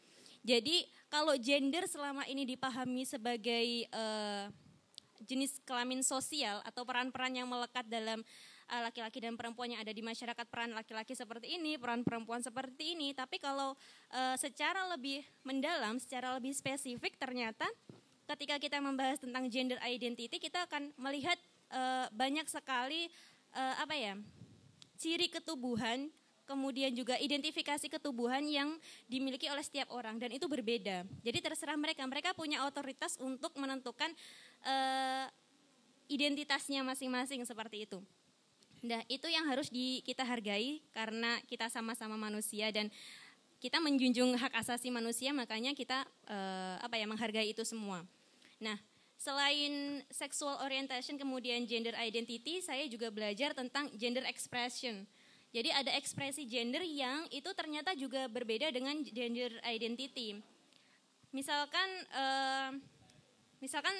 Jadi 0.45 0.85
kalau 1.09 1.33
gender 1.37 1.89
selama 1.89 2.25
ini 2.29 2.45
dipahami 2.45 3.03
sebagai 3.03 3.89
uh, 3.93 4.49
jenis 5.25 5.57
kelamin 5.65 6.05
sosial 6.05 6.61
atau 6.61 6.85
peran-peran 6.85 7.33
yang 7.33 7.49
melekat 7.49 7.87
dalam 7.89 8.21
Eh, 8.65 8.81
laki-laki 8.81 9.21
dan 9.21 9.37
perempuan 9.37 9.69
yang 9.69 9.77
ada 9.85 9.93
di 9.93 10.01
masyarakat 10.01 10.49
peran 10.49 10.73
laki-laki 10.73 11.13
seperti 11.13 11.53
ini, 11.53 11.77
peran 11.77 12.01
perempuan 12.01 12.41
seperti 12.41 12.97
ini. 12.97 13.13
Tapi 13.13 13.37
kalau 13.37 13.77
uh, 14.09 14.35
secara 14.41 14.89
lebih 14.89 15.21
mendalam, 15.45 16.01
secara 16.01 16.33
lebih 16.33 16.49
spesifik 16.49 17.13
ternyata 17.13 17.69
ketika 18.25 18.57
kita 18.57 18.77
membahas 18.81 19.21
tentang 19.21 19.45
gender 19.49 19.77
identity 19.85 20.41
kita 20.41 20.65
akan 20.65 20.89
melihat 20.97 21.37
uh, 21.69 22.09
banyak 22.13 22.45
sekali 22.49 23.09
uh, 23.53 23.75
apa 23.81 23.95
ya? 23.95 24.13
ciri 24.95 25.27
ketubuhan 25.27 26.07
kemudian 26.45 26.93
juga 26.93 27.17
identifikasi 27.17 27.89
ketubuhan 27.89 28.45
yang 28.45 28.77
dimiliki 29.09 29.49
oleh 29.49 29.65
setiap 29.65 29.89
orang 29.91 30.21
dan 30.21 30.29
itu 30.29 30.45
berbeda. 30.45 31.03
Jadi 31.25 31.41
terserah 31.41 31.75
mereka, 31.75 32.05
mereka 32.05 32.37
punya 32.37 32.63
otoritas 32.69 33.17
untuk 33.17 33.51
menentukan 33.57 34.13
uh, 34.61 35.25
identitasnya 36.05 36.85
masing-masing 36.85 37.41
seperti 37.43 37.89
itu. 37.89 37.99
Nah, 38.85 39.01
itu 39.09 39.25
yang 39.25 39.49
harus 39.49 39.73
di, 39.73 40.05
kita 40.05 40.21
hargai 40.21 40.77
karena 40.93 41.41
kita 41.49 41.65
sama-sama 41.73 42.13
manusia 42.13 42.69
dan 42.69 42.93
kita 43.57 43.81
menjunjung 43.81 44.37
hak 44.37 44.53
asasi 44.61 44.93
manusia, 44.93 45.33
makanya 45.33 45.73
kita 45.73 46.05
apa 46.85 46.93
ya 47.01 47.09
menghargai 47.09 47.49
itu 47.49 47.65
semua. 47.65 48.05
Nah, 48.59 48.79
selain 49.19 50.03
sexual 50.11 50.59
orientation 50.63 51.19
kemudian 51.19 51.65
gender 51.67 51.95
identity, 51.97 52.61
saya 52.63 52.85
juga 52.87 53.11
belajar 53.11 53.51
tentang 53.51 53.91
gender 53.95 54.23
expression. 54.27 55.03
Jadi 55.55 55.71
ada 55.71 55.91
ekspresi 55.95 56.43
gender 56.43 56.83
yang 56.83 57.31
itu 57.31 57.47
ternyata 57.55 57.95
juga 57.95 58.27
berbeda 58.27 58.75
dengan 58.75 58.99
gender 59.07 59.55
identity. 59.63 60.35
Misalkan, 61.31 61.89
uh, 62.11 62.75
misalkan 63.63 63.95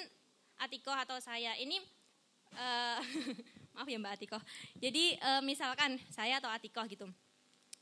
Atiko 0.60 0.92
atau 0.92 1.16
saya 1.20 1.56
ini 1.56 1.80
uh, 2.56 3.00
maaf 3.76 3.88
ya 3.88 3.96
Mbak 3.96 4.14
Atiko. 4.20 4.38
Jadi 4.76 5.16
uh, 5.20 5.40
misalkan 5.44 5.96
saya 6.12 6.40
atau 6.40 6.52
Atiko 6.52 6.84
gitu, 6.88 7.08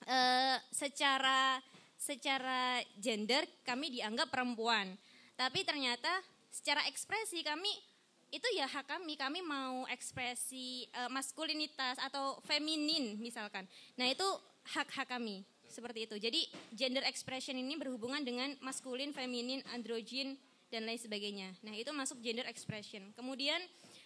uh, 0.07 0.57
secara 0.71 1.59
secara 1.99 2.79
gender 2.99 3.43
kami 3.67 3.91
dianggap 3.91 4.31
perempuan, 4.31 4.95
tapi 5.35 5.67
ternyata 5.67 6.11
secara 6.55 6.87
ekspresi 6.87 7.43
kami 7.43 7.71
itu 8.31 8.47
ya 8.55 8.67
hak 8.71 8.87
kami, 8.87 9.19
kami 9.19 9.43
mau 9.43 9.87
ekspresi 9.91 10.87
uh, 10.95 11.11
maskulinitas 11.11 11.99
atau 11.99 12.39
feminin 12.47 13.19
misalkan. 13.19 13.67
Nah 13.99 14.07
itu 14.07 14.27
hak-hak 14.75 15.11
kami 15.11 15.43
seperti 15.67 16.07
itu. 16.07 16.17
Jadi 16.19 16.41
gender 16.75 17.03
expression 17.07 17.59
ini 17.59 17.75
berhubungan 17.75 18.23
dengan 18.23 18.55
maskulin, 18.63 19.11
feminin, 19.11 19.63
androgen 19.75 20.39
dan 20.71 20.87
lain 20.87 20.99
sebagainya. 20.99 21.55
Nah 21.63 21.75
itu 21.75 21.91
masuk 21.95 22.19
gender 22.23 22.47
expression. 22.47 23.11
Kemudian 23.15 23.59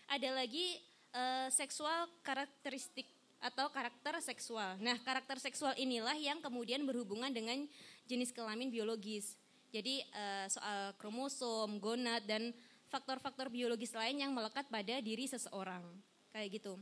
ada 0.08 0.28
lagi 0.32 0.76
uh, 1.12 1.48
seksual 1.52 2.08
karakteristik 2.24 3.08
atau 3.38 3.70
karakter 3.70 4.18
seksual. 4.18 4.74
Nah, 4.82 4.98
karakter 5.06 5.38
seksual 5.38 5.70
inilah 5.78 6.18
yang 6.18 6.42
kemudian 6.42 6.82
berhubungan 6.82 7.30
dengan 7.30 7.70
jenis 8.10 8.34
kelamin 8.34 8.66
biologis. 8.66 9.38
Jadi 9.68 10.00
uh, 10.12 10.46
soal 10.48 10.96
kromosom, 10.96 11.76
gonad 11.80 12.24
dan 12.24 12.52
faktor-faktor 12.88 13.52
biologis 13.52 13.92
lain 13.92 14.24
yang 14.24 14.32
melekat 14.32 14.64
pada 14.72 15.00
diri 15.04 15.28
seseorang. 15.28 15.84
Kayak 16.32 16.60
gitu. 16.60 16.74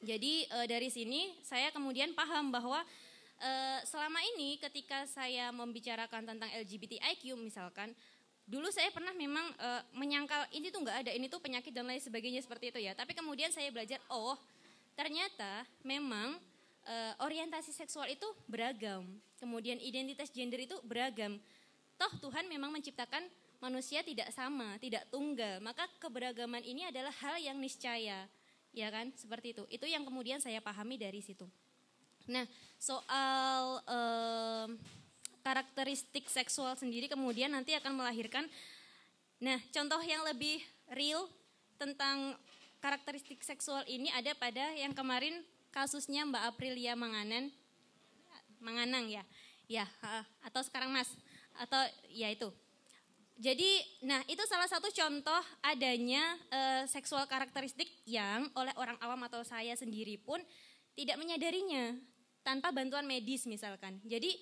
Jadi 0.00 0.48
uh, 0.52 0.66
dari 0.68 0.88
sini 0.92 1.36
saya 1.44 1.72
kemudian 1.72 2.12
paham 2.12 2.52
bahwa 2.52 2.80
uh, 3.40 3.80
selama 3.84 4.20
ini 4.36 4.60
ketika 4.60 5.04
saya 5.08 5.48
membicarakan 5.52 6.36
tentang 6.36 6.48
LGBTIQ 6.52 7.36
misalkan 7.40 7.96
dulu 8.46 8.70
saya 8.70 8.94
pernah 8.94 9.10
memang 9.10 9.42
uh, 9.58 9.82
menyangkal 9.90 10.46
ini 10.54 10.70
tuh 10.70 10.86
nggak 10.86 10.98
ada, 11.02 11.10
ini 11.10 11.26
tuh 11.26 11.42
penyakit 11.42 11.74
dan 11.74 11.84
lain 11.90 11.98
sebagainya 11.98 12.40
seperti 12.46 12.70
itu 12.70 12.78
ya. 12.78 12.94
Tapi 12.94 13.12
kemudian 13.12 13.50
saya 13.50 13.68
belajar, 13.74 13.98
oh 14.06 14.38
ternyata 14.94 15.66
memang 15.82 16.38
uh, 16.86 17.12
orientasi 17.26 17.74
seksual 17.74 18.06
itu 18.06 18.24
beragam. 18.46 19.04
Kemudian 19.36 19.82
identitas 19.82 20.30
gender 20.30 20.62
itu 20.62 20.78
beragam. 20.86 21.36
Toh 21.96 22.12
Tuhan 22.20 22.48
memang 22.48 22.72
menciptakan 22.72 23.24
manusia 23.60 24.04
tidak 24.04 24.28
sama, 24.32 24.76
tidak 24.80 25.08
tunggal. 25.08 25.60
Maka 25.64 25.88
keberagaman 26.00 26.60
ini 26.62 26.88
adalah 26.88 27.12
hal 27.24 27.40
yang 27.40 27.56
niscaya. 27.56 28.28
Ya 28.76 28.88
kan? 28.92 29.12
Seperti 29.16 29.56
itu. 29.56 29.64
Itu 29.72 29.88
yang 29.88 30.04
kemudian 30.04 30.38
saya 30.38 30.60
pahami 30.60 31.00
dari 31.00 31.24
situ. 31.24 31.48
Nah, 32.28 32.44
soal 32.76 33.80
uh, 33.88 34.68
karakteristik 35.46 36.26
seksual 36.26 36.74
sendiri 36.74 37.06
kemudian 37.06 37.54
nanti 37.54 37.70
akan 37.78 37.94
melahirkan 37.94 38.50
nah 39.38 39.62
contoh 39.70 40.02
yang 40.02 40.26
lebih 40.26 40.58
real 40.90 41.30
tentang 41.78 42.34
karakteristik 42.82 43.38
seksual 43.46 43.86
ini 43.86 44.10
ada 44.10 44.34
pada 44.34 44.74
yang 44.74 44.90
kemarin 44.90 45.46
kasusnya 45.70 46.26
Mbak 46.26 46.42
Aprilia 46.50 46.98
Manganan 46.98 47.54
Manganang 48.58 49.06
ya 49.06 49.22
ya 49.70 49.86
atau 50.42 50.66
sekarang 50.66 50.90
Mas 50.90 51.06
atau 51.58 51.80
ya 52.12 52.28
itu 52.30 52.48
jadi, 53.36 53.84
nah 54.00 54.24
itu 54.24 54.40
salah 54.48 54.64
satu 54.64 54.88
contoh 54.88 55.42
adanya 55.60 56.24
e, 56.48 56.88
seksual 56.88 57.28
karakteristik 57.28 57.84
yang 58.08 58.48
oleh 58.56 58.72
orang 58.80 58.96
awam 59.04 59.20
atau 59.28 59.44
saya 59.44 59.76
sendiri 59.76 60.16
pun 60.16 60.40
tidak 60.96 61.20
menyadarinya 61.20 62.00
tanpa 62.40 62.72
bantuan 62.72 63.04
medis 63.04 63.44
misalkan. 63.44 64.00
Jadi 64.08 64.40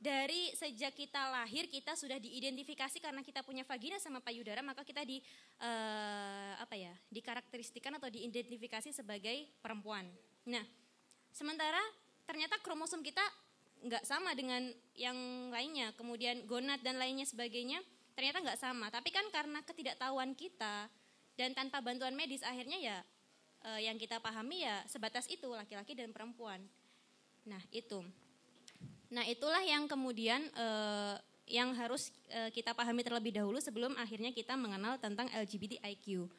dari 0.00 0.48
sejak 0.56 0.96
kita 0.96 1.28
lahir 1.28 1.68
kita 1.68 1.92
sudah 1.92 2.16
diidentifikasi 2.16 2.96
karena 3.04 3.20
kita 3.20 3.44
punya 3.44 3.60
vagina 3.68 4.00
sama 4.00 4.24
payudara 4.24 4.64
maka 4.64 4.80
kita 4.80 5.04
di 5.04 5.20
uh, 5.60 6.56
apa 6.56 6.72
ya 6.72 6.96
dikarakteristikan 7.12 8.00
atau 8.00 8.08
diidentifikasi 8.08 8.96
sebagai 8.96 9.52
perempuan. 9.60 10.08
Nah, 10.48 10.64
sementara 11.28 11.84
ternyata 12.24 12.56
kromosom 12.64 13.04
kita 13.04 13.20
nggak 13.80 14.04
sama 14.04 14.36
dengan 14.36 14.68
yang 14.96 15.16
lainnya, 15.48 15.92
kemudian 15.96 16.44
gonad 16.44 16.80
dan 16.84 17.00
lainnya 17.00 17.24
sebagainya 17.24 17.80
ternyata 18.12 18.44
nggak 18.44 18.60
sama. 18.60 18.92
Tapi 18.92 19.08
kan 19.08 19.24
karena 19.32 19.64
ketidaktahuan 19.64 20.36
kita 20.36 20.88
dan 21.40 21.56
tanpa 21.56 21.80
bantuan 21.80 22.12
medis 22.12 22.44
akhirnya 22.44 22.76
ya 22.76 22.98
uh, 23.64 23.80
yang 23.80 23.96
kita 23.96 24.20
pahami 24.20 24.64
ya 24.64 24.84
sebatas 24.84 25.24
itu 25.32 25.48
laki-laki 25.48 25.96
dan 25.96 26.12
perempuan. 26.12 26.60
Nah 27.48 27.60
itu. 27.72 28.04
Nah 29.10 29.24
itulah 29.26 29.64
yang 29.64 29.88
kemudian 29.88 30.44
uh, 30.54 31.16
yang 31.50 31.74
harus 31.74 32.14
uh, 32.30 32.52
kita 32.54 32.76
pahami 32.76 33.02
terlebih 33.02 33.34
dahulu 33.34 33.58
sebelum 33.58 33.98
akhirnya 33.98 34.30
kita 34.30 34.54
mengenal 34.54 35.00
tentang 35.02 35.26
LGBTIQ. 35.34 36.30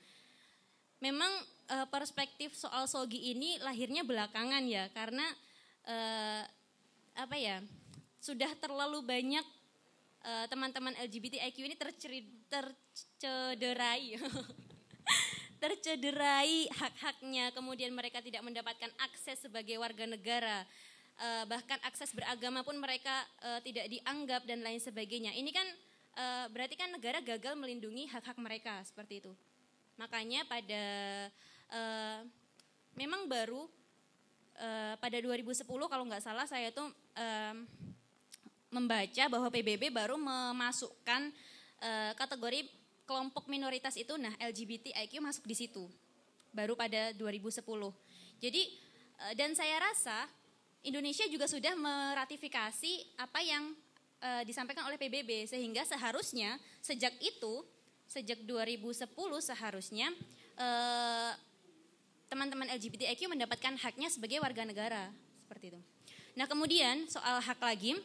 Memang 1.02 1.34
uh, 1.74 1.88
perspektif 1.90 2.54
soal 2.56 2.86
sogi 2.88 3.34
ini 3.34 3.58
lahirnya 3.60 4.06
belakangan 4.06 4.64
ya 4.70 4.88
karena 4.94 5.26
uh, 5.90 6.44
apa 7.16 7.36
ya 7.36 7.60
sudah 8.22 8.54
terlalu 8.60 9.02
banyak 9.04 9.44
teman-teman 10.48 10.94
uh, 10.94 11.02
LGBTIQ 11.10 11.58
ini 11.66 11.76
tercederai 12.46 14.16
tercederai 15.62 16.70
hak-haknya 16.70 17.50
kemudian 17.58 17.90
mereka 17.90 18.22
tidak 18.22 18.46
mendapatkan 18.46 18.94
akses 19.02 19.42
sebagai 19.42 19.82
warga 19.82 20.06
negara 20.06 20.62
uh, 21.22 21.44
bahkan 21.46 21.78
akses 21.86 22.12
beragama 22.14 22.66
pun 22.66 22.78
mereka 22.78 23.14
uh, 23.46 23.60
tidak 23.62 23.90
dianggap 23.90 24.42
dan 24.50 24.66
lain 24.66 24.82
sebagainya. 24.82 25.32
Ini 25.38 25.52
kan 25.54 25.68
uh, 26.18 26.46
berarti 26.50 26.76
kan 26.78 26.90
negara 26.94 27.22
gagal 27.22 27.54
melindungi 27.58 28.10
hak-hak 28.10 28.38
mereka 28.42 28.82
seperti 28.86 29.22
itu. 29.26 29.34
Makanya 30.00 30.48
pada 30.50 30.84
uh, 31.70 32.20
memang 32.98 33.30
baru 33.30 33.70
uh, 34.62 34.94
pada 35.02 35.18
2010 35.18 35.66
kalau 35.66 36.06
nggak 36.06 36.24
salah 36.24 36.46
saya 36.46 36.70
tuh 36.70 36.88
membaca 38.72 39.24
bahwa 39.28 39.52
PBB 39.52 39.92
baru 39.92 40.16
memasukkan 40.16 41.22
uh, 41.84 42.12
kategori 42.16 42.72
kelompok 43.04 43.52
minoritas 43.52 44.00
itu, 44.00 44.16
nah 44.16 44.32
LGBTIQ 44.40 45.20
masuk 45.20 45.44
di 45.44 45.56
situ, 45.60 45.84
baru 46.56 46.80
pada 46.80 47.12
2010. 47.20 47.60
Jadi 48.40 48.64
uh, 49.20 49.34
dan 49.36 49.52
saya 49.52 49.76
rasa 49.84 50.24
Indonesia 50.82 51.28
juga 51.28 51.46
sudah 51.46 51.76
meratifikasi 51.78 53.18
apa 53.18 53.42
yang 53.44 53.76
disampaikan 54.46 54.86
oleh 54.86 55.02
PBB 55.02 55.50
sehingga 55.50 55.82
seharusnya 55.82 56.62
sejak 56.78 57.10
itu 57.26 57.66
sejak 58.06 58.38
2010 58.46 59.10
seharusnya 59.42 60.14
teman-teman 62.32 62.72
LGBTIQ 62.80 63.28
mendapatkan 63.28 63.76
haknya 63.76 64.08
sebagai 64.08 64.40
warga 64.40 64.64
negara 64.64 65.12
seperti 65.44 65.76
itu. 65.76 65.80
Nah 66.40 66.48
kemudian 66.48 67.04
soal 67.12 67.44
hak 67.44 67.60
lagi 67.60 68.00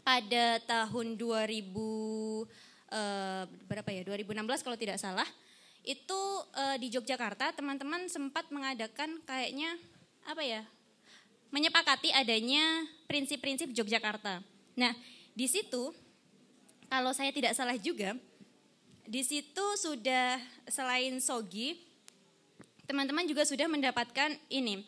pada 0.00 0.56
tahun 0.64 1.20
2000 1.20 1.68
uh, 1.68 3.44
berapa 3.68 3.88
ya 3.92 4.00
2016 4.08 4.64
kalau 4.64 4.80
tidak 4.80 4.96
salah 4.96 5.28
itu 5.84 6.20
uh, 6.56 6.76
di 6.80 6.88
Yogyakarta 6.88 7.52
teman-teman 7.52 8.08
sempat 8.08 8.48
mengadakan 8.48 9.20
kayaknya 9.28 9.76
apa 10.24 10.40
ya 10.40 10.64
menyepakati 11.52 12.16
adanya 12.16 12.88
prinsip-prinsip 13.12 13.76
Yogyakarta. 13.76 14.40
Nah 14.80 14.96
di 15.36 15.44
situ 15.44 15.92
kalau 16.88 17.12
saya 17.12 17.28
tidak 17.28 17.52
salah 17.52 17.76
juga 17.76 18.16
di 19.04 19.20
situ 19.20 19.64
sudah 19.76 20.40
selain 20.64 21.20
Sogi 21.20 21.89
teman-teman 22.90 23.22
juga 23.22 23.46
sudah 23.46 23.70
mendapatkan 23.70 24.34
ini 24.50 24.82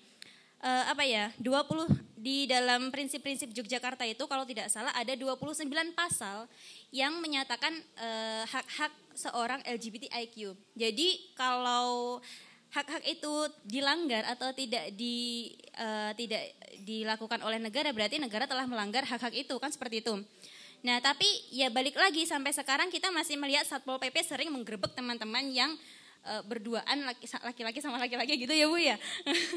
uh, 0.58 0.90
apa 0.90 1.06
ya 1.06 1.30
20 1.38 2.18
di 2.18 2.50
dalam 2.50 2.90
prinsip-prinsip 2.90 3.54
Yogyakarta 3.54 4.02
itu 4.02 4.26
kalau 4.26 4.42
tidak 4.42 4.66
salah 4.74 4.90
ada 4.98 5.14
29 5.14 5.70
pasal 5.94 6.50
yang 6.90 7.22
menyatakan 7.22 7.70
uh, 7.94 8.42
hak-hak 8.50 8.90
seorang 9.14 9.62
LGBTIQ. 9.62 10.50
Jadi 10.74 11.30
kalau 11.38 12.18
hak-hak 12.74 13.06
itu 13.06 13.32
dilanggar 13.62 14.26
atau 14.26 14.50
tidak 14.50 14.90
di 14.98 15.54
uh, 15.78 16.10
tidak 16.18 16.42
dilakukan 16.82 17.38
oleh 17.46 17.62
negara 17.62 17.94
berarti 17.94 18.18
negara 18.18 18.50
telah 18.50 18.66
melanggar 18.66 19.06
hak-hak 19.06 19.46
itu 19.46 19.54
kan 19.62 19.70
seperti 19.70 20.02
itu. 20.02 20.18
Nah, 20.82 20.98
tapi 20.98 21.26
ya 21.54 21.70
balik 21.70 21.94
lagi 21.94 22.26
sampai 22.26 22.50
sekarang 22.50 22.90
kita 22.90 23.14
masih 23.14 23.38
melihat 23.38 23.62
Satpol 23.62 24.02
PP 24.02 24.18
sering 24.26 24.50
menggerebek 24.50 24.90
teman-teman 24.98 25.46
yang 25.54 25.70
uh, 26.26 26.42
berduaan 26.46 27.06
laki-laki 27.42 27.78
sama 27.82 27.98
laki-laki 27.98 28.38
gitu 28.38 28.54
ya 28.54 28.66
Bu 28.70 28.78
ya. 28.78 28.96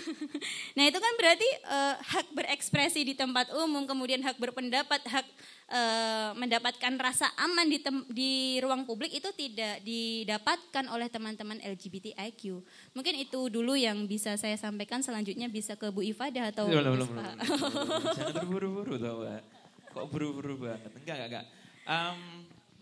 nah 0.78 0.84
itu 0.86 0.98
kan 0.98 1.14
berarti 1.18 1.50
uh, 1.70 1.96
hak 2.02 2.28
berekspresi 2.34 3.02
di 3.06 3.14
tempat 3.14 3.54
umum, 3.54 3.86
kemudian 3.86 4.22
hak 4.26 4.38
berpendapat, 4.38 5.02
hak 5.06 5.26
uh, 5.70 6.32
mendapatkan 6.38 6.94
rasa 6.98 7.30
aman 7.38 7.70
di, 7.70 7.80
tem 7.82 7.98
di 8.10 8.58
ruang 8.62 8.86
publik 8.86 9.14
itu 9.14 9.30
tidak 9.34 9.82
didapatkan 9.86 10.86
oleh 10.90 11.08
teman-teman 11.10 11.62
LGBTIQ. 11.62 12.62
Mungkin 12.94 13.14
itu 13.18 13.40
dulu 13.50 13.78
yang 13.78 14.06
bisa 14.10 14.36
saya 14.38 14.58
sampaikan, 14.58 15.02
selanjutnya 15.06 15.50
bisa 15.50 15.78
ke 15.78 15.90
Bu 15.94 16.02
Ifadah 16.06 16.52
atau 16.54 16.70
belum, 16.70 16.84
belum, 16.98 17.10
belum, 17.14 17.38
Jangan 18.18 18.34
terburu-buru 18.34 18.94
tau 18.98 19.22
Mbak. 19.22 19.44
Kok 19.96 20.06
buru-buru 20.12 20.54
banget? 20.60 20.92
Enggak, 20.92 21.16
enggak, 21.16 21.30
enggak. 21.32 21.46
Um, 21.86 22.20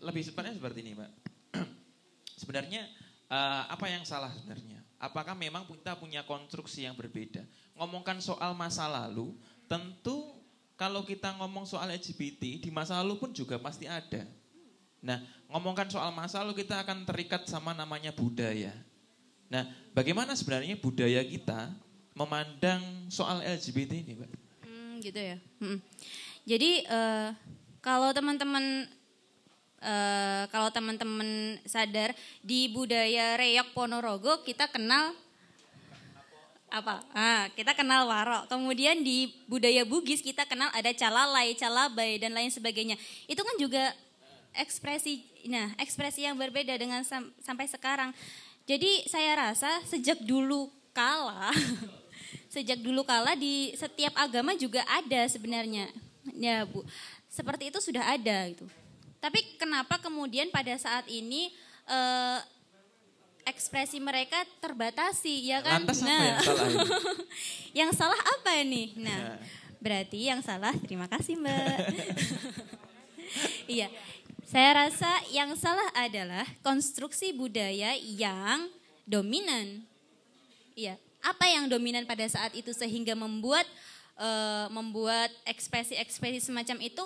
lebih 0.02 0.22
sebenarnya 0.26 0.56
seperti 0.58 0.78
ini 0.82 0.92
Mbak. 0.96 1.10
Sebenarnya 2.44 2.82
uh, 3.34 3.62
apa 3.66 3.90
yang 3.90 4.06
salah 4.06 4.30
sebenarnya? 4.30 4.78
Apakah 5.02 5.34
memang 5.34 5.66
kita 5.66 5.98
punya 5.98 6.22
konstruksi 6.22 6.86
yang 6.86 6.94
berbeda? 6.94 7.42
Ngomongkan 7.74 8.22
soal 8.22 8.54
masa 8.54 8.86
lalu, 8.86 9.34
tentu 9.66 10.38
kalau 10.78 11.02
kita 11.02 11.34
ngomong 11.42 11.66
soal 11.66 11.90
LGBT 11.90 12.62
di 12.62 12.70
masa 12.70 13.02
lalu 13.02 13.18
pun 13.18 13.30
juga 13.34 13.58
pasti 13.58 13.90
ada. 13.90 14.24
Nah, 15.04 15.20
ngomongkan 15.52 15.90
soal 15.92 16.14
masa 16.14 16.40
lalu 16.40 16.64
kita 16.64 16.80
akan 16.80 17.04
terikat 17.04 17.44
sama 17.50 17.76
namanya 17.76 18.14
budaya. 18.14 18.72
Nah, 19.52 19.68
bagaimana 19.92 20.32
sebenarnya 20.32 20.80
budaya 20.80 21.20
kita 21.20 21.68
memandang 22.16 22.80
soal 23.12 23.44
LGBT 23.44 24.00
ini, 24.00 24.16
Mbak? 24.16 24.30
Hmm, 24.64 24.92
gitu 25.04 25.20
ya. 25.20 25.36
Hmm. 25.60 25.78
Jadi 26.48 26.86
uh, 26.88 27.36
kalau 27.84 28.08
teman-teman 28.16 28.88
uh, 29.84 30.48
kalau 30.48 30.72
teman-teman 30.72 31.60
sadar 31.68 32.16
di 32.40 32.72
budaya 32.72 33.36
Reyok 33.36 33.76
Ponorogo 33.76 34.40
kita 34.42 34.66
kenal 34.72 35.12
apa? 36.74 37.06
Ah, 37.14 37.46
kita 37.54 37.70
kenal 37.70 38.02
warok. 38.10 38.50
Kemudian 38.50 39.06
di 39.06 39.30
budaya 39.46 39.86
Bugis 39.86 40.18
kita 40.18 40.42
kenal 40.42 40.74
ada 40.74 40.90
calalai, 40.90 41.54
calabai 41.54 42.18
dan 42.18 42.34
lain 42.34 42.50
sebagainya. 42.50 42.98
Itu 43.30 43.46
kan 43.46 43.54
juga 43.62 43.94
ekspresi 44.58 45.22
nah, 45.46 45.70
ekspresi 45.78 46.26
yang 46.26 46.34
berbeda 46.34 46.74
dengan 46.74 47.06
sam, 47.06 47.30
sampai 47.46 47.70
sekarang. 47.70 48.10
Jadi 48.66 49.06
saya 49.06 49.38
rasa 49.38 49.70
sejak 49.86 50.18
dulu 50.24 50.66
kala 50.90 51.54
sejak 52.54 52.78
dulu 52.82 53.02
kala 53.06 53.34
di 53.38 53.74
setiap 53.78 54.14
agama 54.18 54.58
juga 54.58 54.82
ada 54.90 55.26
sebenarnya. 55.30 55.90
Ya, 56.34 56.66
Bu. 56.66 56.82
Seperti 57.30 57.70
itu 57.70 57.78
sudah 57.82 58.14
ada 58.14 58.50
gitu. 58.50 58.66
Tapi 59.24 59.40
kenapa 59.56 59.96
kemudian 59.96 60.52
pada 60.52 60.76
saat 60.76 61.08
ini 61.08 61.48
uh, 61.88 62.44
ekspresi 63.48 63.96
mereka 63.96 64.36
terbatasi 64.60 65.48
ya 65.48 65.64
kan? 65.64 65.80
Lantas 65.80 66.04
nah, 66.04 66.12
apa 66.12 66.28
yang 66.28 66.44
salah 66.44 66.68
ini? 66.68 66.84
yang 67.80 67.90
salah 67.96 68.20
apa 68.20 68.50
ini? 68.60 68.84
Nah, 69.00 69.16
ya. 69.16 69.32
berarti 69.80 70.18
yang 70.28 70.44
salah 70.44 70.76
terima 70.76 71.08
kasih 71.08 71.40
Mbak. 71.40 71.76
iya. 73.80 73.88
Saya 74.44 74.86
rasa 74.86 75.08
yang 75.32 75.56
salah 75.56 75.88
adalah 75.96 76.44
konstruksi 76.60 77.32
budaya 77.32 77.96
yang 77.96 78.68
dominan. 79.08 79.88
Iya, 80.76 81.00
apa 81.24 81.48
yang 81.48 81.64
dominan 81.72 82.04
pada 82.04 82.28
saat 82.28 82.52
itu 82.52 82.76
sehingga 82.76 83.16
membuat 83.16 83.64
uh, 84.20 84.68
membuat 84.68 85.32
ekspresi-ekspresi 85.48 86.44
semacam 86.44 86.76
itu 86.84 87.04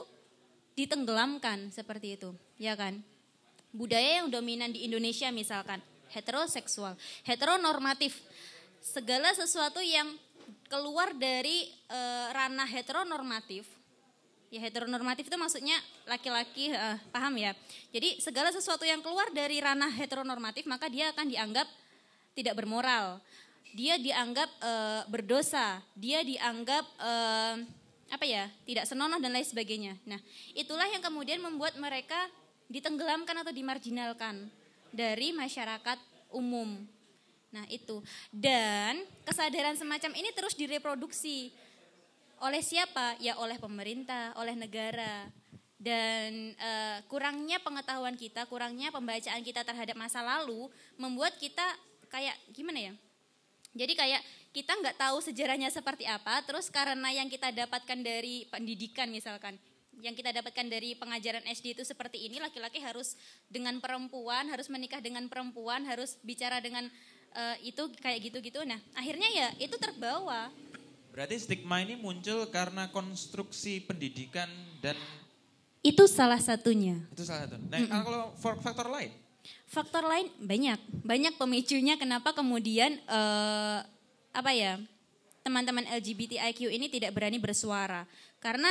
ditenggelamkan 0.78 1.74
seperti 1.74 2.14
itu, 2.14 2.30
ya 2.54 2.78
kan? 2.78 3.02
Budaya 3.74 4.22
yang 4.22 4.30
dominan 4.30 4.70
di 4.70 4.86
Indonesia 4.86 5.26
misalkan 5.34 5.82
heteroseksual, 6.14 6.94
heteronormatif, 7.26 8.14
segala 8.78 9.34
sesuatu 9.34 9.82
yang 9.82 10.06
keluar 10.70 11.10
dari 11.18 11.66
e, 11.90 12.00
ranah 12.30 12.70
heteronormatif. 12.70 13.66
Ya 14.48 14.64
heteronormatif 14.64 15.28
itu 15.28 15.36
maksudnya 15.36 15.76
laki-laki 16.08 16.72
uh, 16.72 16.96
paham 17.12 17.36
ya. 17.36 17.52
Jadi 17.92 18.16
segala 18.16 18.48
sesuatu 18.48 18.80
yang 18.80 19.04
keluar 19.04 19.28
dari 19.28 19.60
ranah 19.60 19.92
heteronormatif 19.92 20.64
maka 20.64 20.88
dia 20.88 21.12
akan 21.12 21.28
dianggap 21.28 21.68
tidak 22.32 22.56
bermoral. 22.56 23.20
Dia 23.76 24.00
dianggap 24.00 24.48
uh, 24.64 25.04
berdosa, 25.12 25.84
dia 25.92 26.24
dianggap 26.24 26.80
uh, 26.96 27.60
apa 28.08 28.24
ya 28.24 28.48
tidak 28.64 28.88
senonoh 28.88 29.20
dan 29.20 29.32
lain 29.32 29.44
sebagainya. 29.44 29.94
Nah 30.08 30.20
itulah 30.56 30.88
yang 30.88 31.04
kemudian 31.04 31.40
membuat 31.44 31.76
mereka 31.76 32.16
ditenggelamkan 32.68 33.36
atau 33.40 33.52
dimarginalkan 33.52 34.48
dari 34.92 35.32
masyarakat 35.36 35.98
umum. 36.32 36.84
Nah 37.48 37.64
itu 37.68 38.00
dan 38.32 39.04
kesadaran 39.24 39.76
semacam 39.76 40.12
ini 40.16 40.32
terus 40.32 40.56
direproduksi 40.56 41.52
oleh 42.38 42.62
siapa? 42.62 43.18
Ya 43.18 43.36
oleh 43.36 43.58
pemerintah, 43.60 44.32
oleh 44.38 44.54
negara 44.54 45.28
dan 45.78 46.54
uh, 46.58 46.98
kurangnya 47.06 47.62
pengetahuan 47.62 48.18
kita, 48.18 48.46
kurangnya 48.50 48.90
pembacaan 48.90 49.42
kita 49.46 49.62
terhadap 49.62 49.94
masa 49.94 50.24
lalu 50.24 50.66
membuat 50.98 51.38
kita 51.38 51.64
kayak 52.10 52.34
gimana 52.50 52.90
ya? 52.90 52.94
Jadi 53.78 53.92
kayak 53.94 54.22
kita 54.58 54.74
nggak 54.74 54.98
tahu 54.98 55.22
sejarahnya 55.22 55.70
seperti 55.70 56.02
apa, 56.02 56.42
terus 56.42 56.66
karena 56.66 57.14
yang 57.14 57.30
kita 57.30 57.54
dapatkan 57.54 58.02
dari 58.02 58.42
pendidikan 58.50 59.06
misalkan, 59.06 59.54
yang 60.02 60.18
kita 60.18 60.34
dapatkan 60.34 60.66
dari 60.66 60.98
pengajaran 60.98 61.46
SD 61.46 61.78
itu 61.78 61.86
seperti 61.86 62.26
ini, 62.26 62.42
laki-laki 62.42 62.82
harus 62.82 63.14
dengan 63.46 63.78
perempuan, 63.78 64.50
harus 64.50 64.66
menikah 64.66 64.98
dengan 64.98 65.30
perempuan, 65.30 65.86
harus 65.86 66.18
bicara 66.26 66.58
dengan 66.58 66.90
uh, 67.38 67.54
itu 67.62 67.86
kayak 68.02 68.18
gitu-gitu. 68.26 68.66
Nah, 68.66 68.82
akhirnya 68.98 69.30
ya 69.30 69.48
itu 69.62 69.78
terbawa. 69.78 70.50
Berarti 71.14 71.38
stigma 71.38 71.78
ini 71.78 71.94
muncul 71.94 72.50
karena 72.50 72.90
konstruksi 72.90 73.78
pendidikan 73.86 74.50
dan 74.82 74.98
itu 75.86 76.10
salah 76.10 76.42
satunya. 76.42 76.98
Itu 77.14 77.22
salah 77.22 77.46
satu. 77.46 77.62
Nah, 77.62 77.78
mm 77.78 77.86
-mm. 77.86 78.02
kalau 78.02 78.24
faktor 78.58 78.90
lain? 78.90 79.14
Faktor 79.70 80.02
lain 80.02 80.26
banyak, 80.42 80.82
banyak 81.06 81.34
pemicunya 81.38 81.94
kenapa 81.94 82.34
kemudian 82.34 82.98
uh, 83.06 83.86
apa 84.32 84.52
ya 84.54 84.78
teman-teman 85.42 85.88
LGBTIQ 85.88 86.68
ini 86.68 86.92
tidak 86.92 87.16
berani 87.16 87.40
bersuara. 87.40 88.04
Karena 88.38 88.68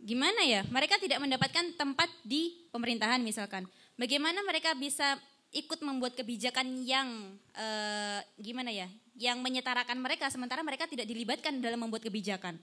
gimana 0.00 0.44
ya 0.44 0.64
mereka 0.68 0.96
tidak 1.00 1.20
mendapatkan 1.20 1.76
tempat 1.76 2.08
di 2.24 2.56
pemerintahan 2.68 3.20
misalkan. 3.24 3.64
Bagaimana 3.96 4.40
mereka 4.44 4.76
bisa 4.76 5.16
ikut 5.50 5.82
membuat 5.82 6.14
kebijakan 6.14 6.86
yang 6.86 7.34
uh, 7.58 8.20
gimana 8.38 8.70
ya 8.70 8.86
yang 9.18 9.42
menyetarakan 9.42 9.98
mereka 9.98 10.30
sementara 10.30 10.62
mereka 10.62 10.86
tidak 10.86 11.04
dilibatkan 11.08 11.58
dalam 11.58 11.80
membuat 11.80 12.06
kebijakan. 12.06 12.56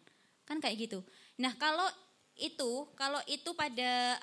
Kan 0.47 0.57
kayak 0.63 0.87
gitu. 0.87 0.99
Nah 1.41 1.53
kalau 1.59 1.85
itu 2.37 2.85
kalau 2.93 3.19
itu 3.25 3.49
pada 3.57 4.21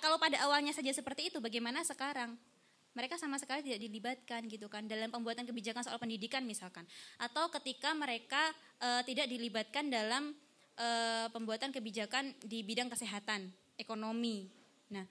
kalau 0.00 0.20
pada 0.20 0.40
awalnya 0.44 0.76
saja 0.76 0.92
seperti 0.92 1.32
itu 1.32 1.40
bagaimana 1.40 1.82
sekarang? 1.82 2.36
Mereka 2.96 3.20
sama 3.20 3.36
sekali 3.36 3.60
tidak 3.60 3.84
dilibatkan 3.84 4.48
gitu 4.48 4.72
kan 4.72 4.88
dalam 4.88 5.12
pembuatan 5.12 5.44
kebijakan 5.44 5.84
soal 5.84 6.00
pendidikan 6.00 6.40
misalkan 6.48 6.88
atau 7.20 7.52
ketika 7.60 7.92
mereka 7.92 8.40
e, 8.80 9.04
tidak 9.04 9.28
dilibatkan 9.28 9.92
dalam 9.92 10.32
e, 10.80 10.88
pembuatan 11.28 11.68
kebijakan 11.76 12.32
di 12.40 12.64
bidang 12.64 12.88
kesehatan, 12.88 13.52
ekonomi. 13.76 14.48
Nah, 14.88 15.04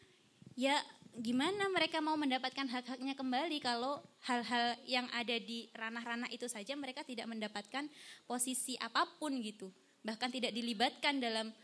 ya 0.58 0.82
gimana 1.16 1.72
mereka 1.72 2.04
mau 2.04 2.20
mendapatkan 2.20 2.68
hak-haknya 2.68 3.16
kembali 3.16 3.64
kalau 3.64 4.04
hal-hal 4.28 4.76
yang 4.84 5.08
ada 5.16 5.38
di 5.40 5.72
ranah-ranah 5.72 6.28
itu 6.28 6.50
saja 6.52 6.76
mereka 6.76 7.08
tidak 7.08 7.30
mendapatkan 7.32 7.88
posisi 8.28 8.76
apa 8.84 9.08
pun 9.16 9.32
gitu 9.40 9.72
bahkan 10.04 10.28
tidak 10.28 10.52
dilibatkan 10.52 11.24
dalam 11.24 11.56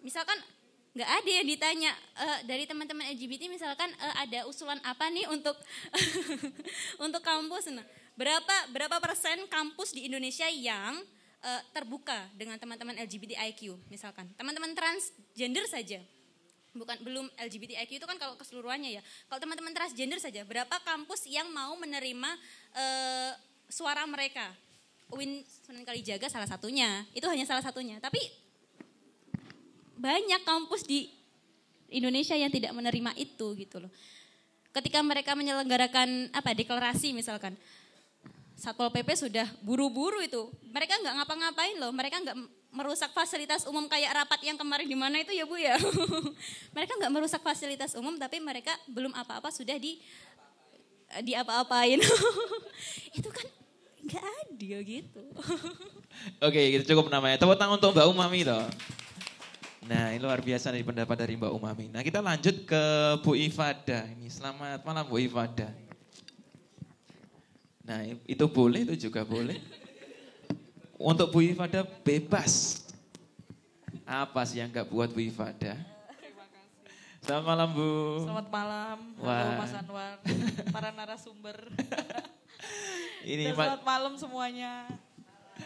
misalkan 0.00 0.40
nggak 0.96 1.10
ada 1.20 1.30
yang 1.30 1.46
ditanya. 1.46 1.92
Uh, 2.16 2.40
dari 2.48 2.64
teman-teman 2.64 3.04
LGBT 3.12 3.52
misalkan 3.52 3.92
uh, 4.00 4.14
ada 4.24 4.48
usulan 4.48 4.80
apa 4.80 5.12
nih 5.12 5.28
untuk 5.28 5.52
untuk 7.04 7.20
kampus? 7.20 7.68
Nah 7.68 7.84
berapa 8.16 8.56
berapa 8.72 8.96
persen 8.96 9.44
kampus 9.52 9.92
di 9.92 10.08
Indonesia 10.08 10.48
yang 10.48 10.96
uh, 11.44 11.62
terbuka 11.76 12.24
dengan 12.32 12.56
teman-teman 12.56 12.96
LGBTIQ 13.04 13.76
misalkan? 13.92 14.24
Teman-teman 14.40 14.72
transgender 14.72 15.68
saja. 15.68 16.00
Bukan 16.72 16.96
belum 17.04 17.28
LGBTIQ 17.40 18.00
itu 18.00 18.06
kan 18.08 18.16
kalau 18.16 18.40
keseluruhannya 18.40 18.96
ya. 18.96 19.02
Kalau 19.28 19.40
teman-teman 19.40 19.76
transgender 19.76 20.16
saja 20.16 20.48
berapa 20.48 20.76
kampus 20.80 21.28
yang 21.28 21.52
mau 21.52 21.76
menerima 21.76 22.30
uh, 22.72 23.32
suara 23.68 24.08
mereka? 24.08 24.48
UIN 25.06 25.44
Sunan 25.44 25.86
Kalijaga 25.86 26.26
salah 26.26 26.48
satunya. 26.48 27.04
Itu 27.14 27.28
hanya 27.30 27.46
salah 27.46 27.62
satunya. 27.62 28.00
Tapi 28.02 28.18
banyak 29.96 30.40
kampus 30.44 30.84
di 30.84 31.08
Indonesia 31.90 32.36
yang 32.36 32.52
tidak 32.52 32.72
menerima 32.76 33.16
itu 33.16 33.56
gitu 33.56 33.82
loh. 33.82 33.92
Ketika 34.70 35.00
mereka 35.00 35.32
menyelenggarakan 35.32 36.30
apa 36.36 36.52
deklarasi 36.52 37.16
misalkan, 37.16 37.56
Satpol 38.56 38.88
PP 38.88 39.28
sudah 39.28 39.48
buru-buru 39.60 40.24
itu. 40.24 40.48
Mereka 40.72 40.96
nggak 41.00 41.14
ngapa-ngapain 41.20 41.76
loh, 41.76 41.92
mereka 41.92 42.20
nggak 42.24 42.36
merusak 42.72 43.12
fasilitas 43.12 43.64
umum 43.64 43.88
kayak 43.88 44.12
rapat 44.16 44.40
yang 44.44 44.56
kemarin 44.56 44.88
di 44.88 44.96
mana 44.96 45.20
itu 45.20 45.32
ya 45.32 45.44
Bu 45.48 45.56
ya. 45.56 45.76
mereka 46.76 46.92
nggak 46.96 47.12
merusak 47.12 47.40
fasilitas 47.40 47.96
umum 47.96 48.16
tapi 48.20 48.40
mereka 48.40 48.72
belum 48.88 49.12
apa-apa 49.16 49.48
sudah 49.52 49.76
di 49.80 50.00
di 51.24 51.32
apa-apain. 51.36 52.00
itu 53.18 53.28
kan 53.28 53.48
nggak 54.08 54.24
adil 54.24 54.78
gitu. 54.84 55.22
Oke, 56.48 56.60
itu 56.72 56.84
cukup 56.96 57.12
namanya. 57.12 57.36
Tepuk 57.36 57.60
tangan 57.60 57.76
untuk 57.76 57.92
Mbak 57.92 58.06
Umami 58.08 58.40
toh. 58.44 58.64
Nah, 59.86 60.10
ini 60.10 60.18
luar 60.18 60.42
biasa 60.42 60.74
dari 60.74 60.82
pendapat 60.82 61.14
dari 61.14 61.38
Mbak 61.38 61.52
Umami. 61.54 61.86
Nah, 61.94 62.02
kita 62.02 62.18
lanjut 62.18 62.66
ke 62.66 62.82
Bu 63.22 63.38
Ifada. 63.38 64.02
Ini 64.18 64.26
selamat 64.26 64.82
malam 64.82 65.06
Bu 65.06 65.22
Ifada. 65.22 65.70
Nah, 67.86 68.02
itu 68.26 68.44
boleh, 68.50 68.82
itu 68.82 69.06
juga 69.06 69.22
boleh. 69.22 69.62
Untuk 70.98 71.30
Bu 71.30 71.38
Ifada 71.38 71.86
bebas. 72.02 72.82
Apa 74.02 74.42
sih 74.42 74.58
yang 74.58 74.74
nggak 74.74 74.90
buat 74.90 75.14
Bu 75.14 75.22
Ifada? 75.22 75.78
Selamat 77.22 77.46
malam 77.46 77.68
Bu. 77.70 77.90
Selamat 78.26 78.46
malam. 78.50 78.98
Halo 79.22 79.50
Mas 79.54 79.70
Anwar, 79.70 80.18
para 80.74 80.90
narasumber. 80.90 81.58
Ini 83.22 83.54
selamat 83.54 83.86
malam 83.86 84.18
semuanya. 84.18 84.90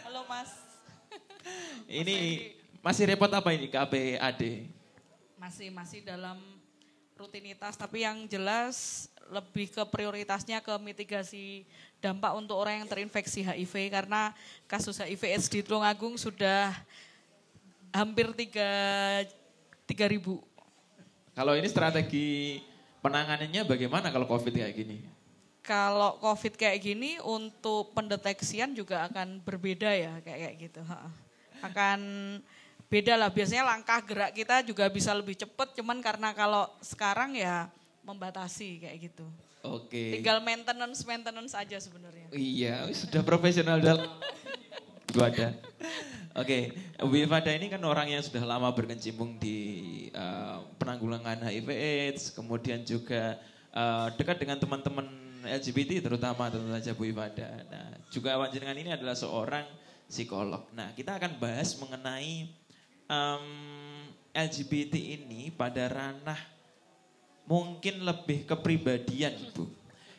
Halo 0.05 0.29
Mas. 0.29 0.53
Ini 1.89 2.17
masih 2.81 3.13
repot 3.13 3.29
apa 3.29 3.49
ini 3.53 3.69
KPAD? 3.69 4.67
Masih 5.37 5.69
masih 5.69 6.01
dalam 6.05 6.37
rutinitas 7.17 7.77
tapi 7.77 8.01
yang 8.01 8.25
jelas 8.25 9.05
lebih 9.29 9.69
ke 9.69 9.83
prioritasnya 9.87 10.59
ke 10.59 10.73
mitigasi 10.81 11.63
dampak 12.01 12.33
untuk 12.33 12.57
orang 12.57 12.81
yang 12.81 12.89
terinfeksi 12.89 13.45
HIV 13.45 13.93
karena 13.93 14.33
kasus 14.65 14.97
HIV 14.97 15.37
AIDS 15.37 15.47
di 15.47 15.61
Tulungagung 15.61 16.17
sudah 16.17 16.73
hampir 17.93 18.33
tiga 18.33 18.71
tiga 19.85 20.05
ribu. 20.09 20.41
Kalau 21.31 21.55
ini 21.55 21.69
strategi 21.69 22.59
penanganannya 22.99 23.63
bagaimana 23.63 24.09
kalau 24.09 24.27
COVID 24.27 24.51
kayak 24.51 24.75
gini? 24.75 24.97
Kalau 25.61 26.17
COVID 26.19 26.57
kayak 26.57 26.81
gini 26.81 27.21
untuk 27.21 27.93
pendeteksian 27.93 28.73
juga 28.73 29.05
akan 29.07 29.45
berbeda 29.45 29.93
ya 29.93 30.17
kayak 30.25 30.39
kayak 30.41 30.55
gitu. 30.57 30.81
Akan 31.61 31.99
beda 32.91 33.15
lah 33.15 33.31
biasanya 33.31 33.63
langkah 33.63 34.03
gerak 34.03 34.35
kita 34.35 34.67
juga 34.67 34.83
bisa 34.91 35.15
lebih 35.15 35.39
cepat 35.39 35.71
cuman 35.79 36.03
karena 36.03 36.35
kalau 36.35 36.67
sekarang 36.83 37.39
ya 37.39 37.71
membatasi 38.03 38.83
kayak 38.83 38.97
gitu. 39.07 39.23
Oke. 39.63 39.87
Okay. 39.87 40.07
Tinggal 40.19 40.43
maintenance 40.43 41.07
maintenance 41.07 41.53
aja 41.55 41.77
sebenarnya. 41.79 42.27
Iya, 42.35 42.91
sudah 42.91 43.23
profesional 43.23 43.79
dalam 43.79 44.09
gua 45.15 45.31
ada. 45.31 45.55
Oke, 46.31 46.71
okay. 46.95 47.27
Fada 47.27 47.51
ini 47.51 47.67
kan 47.67 47.83
orang 47.83 48.07
yang 48.07 48.23
sudah 48.23 48.43
lama 48.47 48.71
berkecimpung 48.71 49.35
di 49.35 50.07
uh, 50.15 50.63
penanggulangan 50.79 51.43
HIV 51.43 51.69
AIDS, 51.75 52.31
kemudian 52.31 52.87
juga 52.87 53.35
uh, 53.75 54.07
dekat 54.15 54.39
dengan 54.39 54.55
teman-teman 54.55 55.11
LGBT 55.43 55.99
terutama 55.99 56.47
tentu 56.47 56.71
saja 56.71 56.95
Bu 56.95 57.03
Ifada. 57.03 57.51
Nah, 57.67 57.99
juga 58.07 58.39
Wanjenengan 58.39 58.79
ini 58.79 58.89
adalah 58.95 59.11
seorang 59.11 59.67
psikolog. 60.07 60.63
Nah, 60.71 60.95
kita 60.95 61.19
akan 61.19 61.35
bahas 61.35 61.75
mengenai 61.75 62.47
um, 63.11 63.45
LGBT 64.31 64.95
ini 65.19 65.51
pada 65.51 65.91
ranah 65.91 66.39
mungkin 67.43 68.07
lebih 68.07 68.47
kepribadian, 68.47 69.35
Bu. 69.51 69.67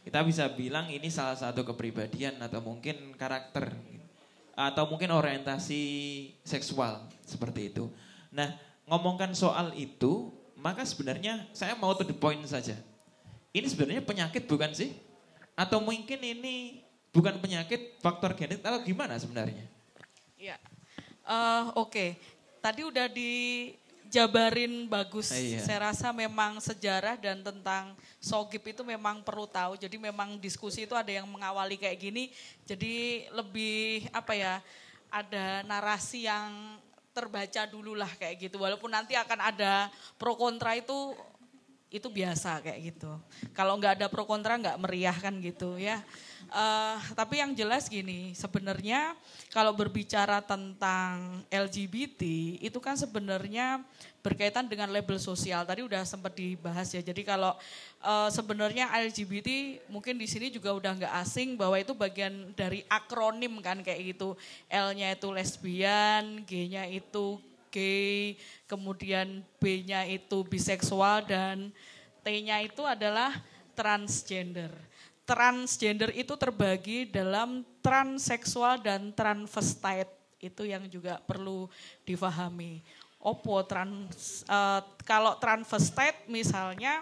Kita 0.02 0.20
bisa 0.20 0.44
bilang 0.52 0.90
ini 0.92 1.08
salah 1.08 1.38
satu 1.38 1.64
kepribadian 1.64 2.36
atau 2.42 2.60
mungkin 2.60 3.16
karakter 3.16 3.72
atau 4.52 4.84
mungkin 4.84 5.08
orientasi 5.14 5.82
seksual 6.44 7.08
seperti 7.24 7.72
itu. 7.72 7.88
Nah, 8.28 8.52
ngomongkan 8.84 9.32
soal 9.32 9.72
itu, 9.78 10.28
maka 10.58 10.84
sebenarnya 10.84 11.48
saya 11.56 11.72
mau 11.78 11.94
to 11.96 12.04
the 12.04 12.12
point 12.12 12.42
saja. 12.44 12.76
Ini 13.54 13.64
sebenarnya 13.64 14.02
penyakit 14.04 14.44
bukan 14.44 14.74
sih? 14.74 14.92
Atau 15.54 15.80
mungkin 15.80 16.18
ini 16.18 16.82
bukan 17.14 17.38
penyakit 17.38 18.02
faktor 18.02 18.34
genetik 18.34 18.66
atau 18.66 18.82
gimana 18.82 19.16
sebenarnya? 19.16 19.64
Ya, 20.34 20.58
uh, 21.24 21.70
oke. 21.78 21.94
Okay 21.94 22.08
tadi 22.62 22.86
udah 22.86 23.10
dijabarin 23.10 24.86
bagus. 24.86 25.34
Iya. 25.34 25.66
Saya 25.66 25.90
rasa 25.90 26.14
memang 26.14 26.62
sejarah 26.62 27.18
dan 27.18 27.42
tentang 27.42 27.98
Sogip 28.22 28.62
itu 28.70 28.86
memang 28.86 29.26
perlu 29.26 29.50
tahu. 29.50 29.74
Jadi 29.74 29.98
memang 29.98 30.38
diskusi 30.38 30.86
itu 30.86 30.94
ada 30.94 31.10
yang 31.10 31.26
mengawali 31.26 31.74
kayak 31.74 31.98
gini. 31.98 32.30
Jadi 32.62 33.26
lebih 33.34 34.06
apa 34.14 34.32
ya? 34.38 34.62
Ada 35.12 35.66
narasi 35.66 36.24
yang 36.24 36.80
terbaca 37.12 37.68
dulu 37.68 37.92
lah 37.92 38.08
kayak 38.16 38.48
gitu. 38.48 38.56
Walaupun 38.62 38.88
nanti 38.88 39.12
akan 39.12 39.52
ada 39.52 39.92
pro 40.16 40.38
kontra 40.38 40.72
itu 40.72 41.12
itu 41.92 42.08
biasa 42.08 42.64
kayak 42.64 42.80
gitu. 42.94 43.12
Kalau 43.52 43.76
nggak 43.76 44.00
ada 44.00 44.06
pro 44.08 44.24
kontra 44.24 44.56
nggak 44.56 44.80
meriah 44.80 45.12
kan 45.12 45.36
gitu 45.44 45.76
ya. 45.76 46.00
Uh, 46.48 46.98
tapi 47.12 47.38
yang 47.38 47.52
jelas 47.54 47.86
gini, 47.86 48.32
sebenarnya 48.32 49.14
kalau 49.52 49.76
berbicara 49.76 50.40
tentang 50.40 51.44
LGBT 51.52 52.22
itu 52.60 52.78
kan 52.80 52.96
sebenarnya 52.98 53.84
berkaitan 54.22 54.70
dengan 54.70 54.88
label 54.88 55.18
sosial. 55.18 55.66
Tadi 55.66 55.82
udah 55.82 56.06
sempat 56.06 56.32
dibahas 56.38 56.88
ya. 56.94 57.02
Jadi 57.02 57.26
kalau 57.26 57.52
uh, 58.00 58.30
sebenarnya 58.30 58.88
LGBT 59.02 59.82
mungkin 59.90 60.16
di 60.16 60.26
sini 60.30 60.48
juga 60.48 60.72
udah 60.72 60.92
nggak 60.94 61.14
asing 61.26 61.58
bahwa 61.58 61.76
itu 61.76 61.92
bagian 61.92 62.54
dari 62.54 62.86
akronim 62.86 63.58
kan 63.60 63.82
kayak 63.82 64.16
gitu. 64.16 64.38
L-nya 64.70 65.12
itu 65.12 65.28
lesbian, 65.34 66.46
G-nya 66.46 66.86
itu 66.88 67.42
gay, 67.72 68.36
kemudian 68.68 69.40
B-nya 69.56 70.04
itu 70.04 70.44
biseksual 70.44 71.24
dan 71.24 71.72
T-nya 72.22 72.62
itu 72.62 72.84
adalah 72.84 73.34
transgender 73.72 74.70
transgender 75.32 76.12
itu 76.12 76.36
terbagi 76.36 77.08
dalam 77.08 77.64
transseksual 77.80 78.84
dan 78.84 79.16
transvestite. 79.16 80.12
Itu 80.36 80.68
yang 80.68 80.84
juga 80.92 81.24
perlu 81.24 81.72
difahami. 82.04 82.84
Opo 83.16 83.64
trans 83.64 84.44
uh, 84.44 84.84
kalau 85.08 85.40
transvestite 85.40 86.28
misalnya 86.28 87.00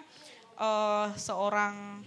uh, 0.54 1.10
seorang 1.18 2.06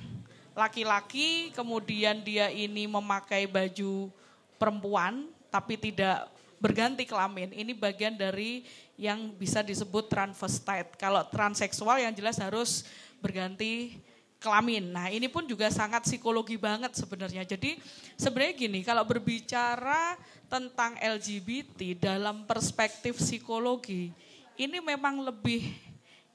laki-laki 0.56 1.52
kemudian 1.52 2.22
dia 2.22 2.48
ini 2.54 2.86
memakai 2.86 3.50
baju 3.50 4.08
perempuan 4.56 5.28
tapi 5.52 5.76
tidak 5.76 6.32
berganti 6.62 7.04
kelamin. 7.04 7.52
Ini 7.52 7.76
bagian 7.76 8.16
dari 8.16 8.64
yang 8.96 9.36
bisa 9.36 9.60
disebut 9.60 10.08
transvestite. 10.08 10.96
Kalau 10.96 11.28
transseksual 11.28 12.00
yang 12.00 12.16
jelas 12.16 12.40
harus 12.40 12.88
berganti 13.20 14.00
kelamin. 14.44 14.92
Nah 14.92 15.08
ini 15.08 15.32
pun 15.32 15.48
juga 15.48 15.72
sangat 15.72 16.04
psikologi 16.04 16.60
banget 16.60 16.92
sebenarnya. 17.00 17.48
Jadi 17.48 17.80
sebenarnya 18.20 18.54
gini, 18.68 18.80
kalau 18.84 19.08
berbicara 19.08 20.20
tentang 20.52 21.00
LGBT 21.00 21.96
dalam 21.96 22.44
perspektif 22.44 23.16
psikologi, 23.24 24.12
ini 24.60 24.84
memang 24.84 25.24
lebih 25.24 25.72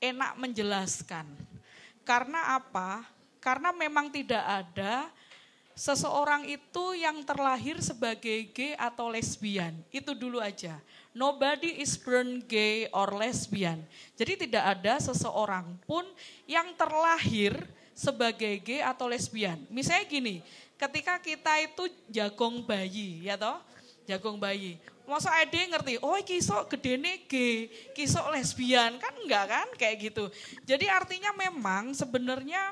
enak 0.00 0.40
menjelaskan. 0.40 1.28
Karena 2.08 2.56
apa? 2.56 3.04
Karena 3.44 3.68
memang 3.76 4.08
tidak 4.08 4.40
ada 4.40 5.12
seseorang 5.78 6.42
itu 6.50 6.98
yang 6.98 7.22
terlahir 7.22 7.78
sebagai 7.78 8.50
gay 8.50 8.74
atau 8.74 9.12
lesbian. 9.12 9.76
Itu 9.94 10.16
dulu 10.16 10.42
aja. 10.42 10.80
Nobody 11.14 11.78
is 11.78 11.94
born 11.94 12.42
gay 12.48 12.90
or 12.90 13.14
lesbian. 13.14 13.78
Jadi 14.18 14.48
tidak 14.48 14.64
ada 14.80 14.98
seseorang 14.98 15.78
pun 15.86 16.02
yang 16.50 16.74
terlahir 16.74 17.54
sebagai 17.98 18.62
gay 18.62 18.78
atau 18.78 19.10
lesbian. 19.10 19.58
Misalnya 19.66 20.06
gini, 20.06 20.38
ketika 20.78 21.18
kita 21.18 21.58
itu 21.58 21.90
jagong 22.06 22.62
bayi, 22.62 23.26
ya 23.26 23.34
toh, 23.34 23.58
jagong 24.06 24.38
bayi. 24.38 24.78
Masa 25.02 25.34
ade 25.34 25.58
ngerti, 25.66 25.98
oh 25.98 26.14
kisok 26.22 26.70
gedene 26.70 27.26
gay, 27.26 27.66
kisok 27.98 28.30
lesbian, 28.30 28.94
kan 29.02 29.10
enggak 29.18 29.50
kan, 29.50 29.68
kayak 29.74 30.14
gitu. 30.14 30.30
Jadi 30.62 30.86
artinya 30.86 31.34
memang 31.34 31.90
sebenarnya 31.90 32.70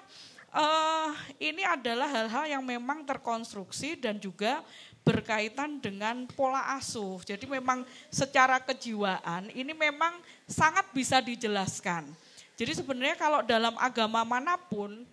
uh, 0.54 1.10
ini 1.42 1.66
adalah 1.66 2.06
hal-hal 2.06 2.46
yang 2.46 2.62
memang 2.62 3.02
terkonstruksi 3.02 3.98
dan 3.98 4.22
juga 4.22 4.62
berkaitan 5.02 5.82
dengan 5.82 6.28
pola 6.38 6.78
asuh. 6.78 7.18
Jadi 7.26 7.50
memang 7.50 7.82
secara 8.14 8.62
kejiwaan 8.62 9.50
ini 9.50 9.74
memang 9.74 10.22
sangat 10.46 10.86
bisa 10.94 11.18
dijelaskan. 11.18 12.06
Jadi 12.56 12.72
sebenarnya 12.78 13.16
kalau 13.18 13.40
dalam 13.44 13.74
agama 13.80 14.24
mana 14.24 14.56
pun 14.56 15.04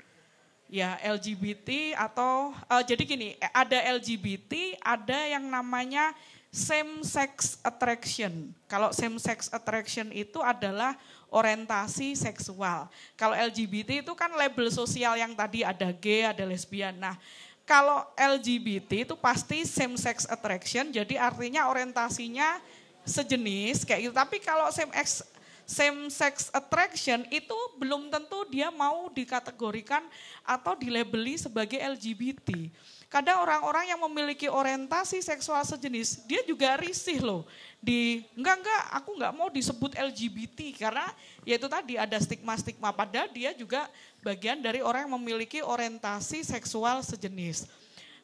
ya 0.73 0.97
LGBT 1.05 1.93
atau 1.93 2.49
uh, 2.65 2.81
jadi 2.81 3.05
gini, 3.05 3.37
ada 3.53 3.77
LGBT, 3.93 4.81
ada 4.81 5.19
yang 5.29 5.45
namanya 5.45 6.17
same 6.49 7.05
sex 7.05 7.61
attraction. 7.61 8.49
Kalau 8.65 8.89
same 8.89 9.21
sex 9.21 9.53
attraction 9.53 10.09
itu 10.09 10.41
adalah 10.41 10.97
orientasi 11.29 12.17
seksual. 12.17 12.89
Kalau 13.13 13.37
LGBT 13.37 14.01
itu 14.01 14.17
kan 14.17 14.33
label 14.33 14.73
sosial 14.73 15.13
yang 15.13 15.37
tadi 15.37 15.61
ada 15.61 15.93
gay, 15.93 16.25
ada 16.25 16.41
lesbian. 16.41 16.97
Nah, 16.97 17.21
kalau 17.69 18.01
LGBT 18.17 19.05
itu 19.05 19.13
pasti 19.13 19.69
same 19.69 19.93
sex 19.93 20.25
attraction, 20.25 20.89
jadi 20.89 21.21
artinya 21.21 21.69
orientasinya 21.69 22.57
sejenis 23.05 23.85
kayak 23.85 24.09
gitu. 24.09 24.15
Tapi 24.17 24.41
kalau 24.41 24.73
same 24.73 24.89
sex 24.89 25.21
same 25.63 26.11
sex 26.11 26.51
attraction 26.51 27.23
itu 27.31 27.55
belum 27.79 28.11
tentu 28.11 28.43
dia 28.51 28.67
mau 28.69 29.07
dikategorikan 29.11 30.03
atau 30.43 30.75
dilabeli 30.75 31.39
sebagai 31.39 31.79
LGBT. 31.79 32.71
Kadang 33.07 33.45
orang-orang 33.45 33.93
yang 33.93 34.01
memiliki 34.09 34.49
orientasi 34.49 35.21
seksual 35.21 35.61
sejenis, 35.61 36.25
dia 36.25 36.41
juga 36.49 36.73
risih 36.81 37.21
loh. 37.21 37.45
Di 37.77 38.25
enggak 38.33 38.65
enggak, 38.65 38.83
aku 38.89 39.09
enggak 39.13 39.33
mau 39.37 39.47
disebut 39.53 39.91
LGBT 39.93 40.59
karena 40.81 41.05
yaitu 41.45 41.69
tadi 41.69 41.93
ada 41.93 42.17
stigma-stigma 42.17 42.89
padahal 42.89 43.29
dia 43.29 43.53
juga 43.53 43.85
bagian 44.25 44.59
dari 44.59 44.81
orang 44.81 45.05
yang 45.05 45.15
memiliki 45.21 45.61
orientasi 45.61 46.41
seksual 46.41 47.05
sejenis. 47.05 47.69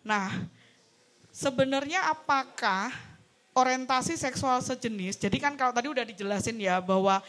Nah, 0.02 0.48
sebenarnya 1.30 2.10
apakah 2.10 3.09
orientasi 3.60 4.16
seksual 4.16 4.64
sejenis. 4.64 5.20
Jadi 5.20 5.38
kan 5.38 5.60
kalau 5.60 5.76
tadi 5.76 5.92
udah 5.92 6.08
dijelasin 6.08 6.56
ya 6.56 6.80
bahwa 6.80 7.20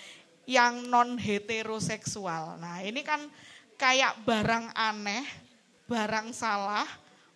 yang 0.46 0.86
non 0.86 1.18
heteroseksual. 1.18 2.58
Nah, 2.58 2.82
ini 2.82 3.02
kan 3.02 3.26
kayak 3.74 4.22
barang 4.22 4.70
aneh, 4.74 5.26
barang 5.90 6.30
salah, 6.30 6.86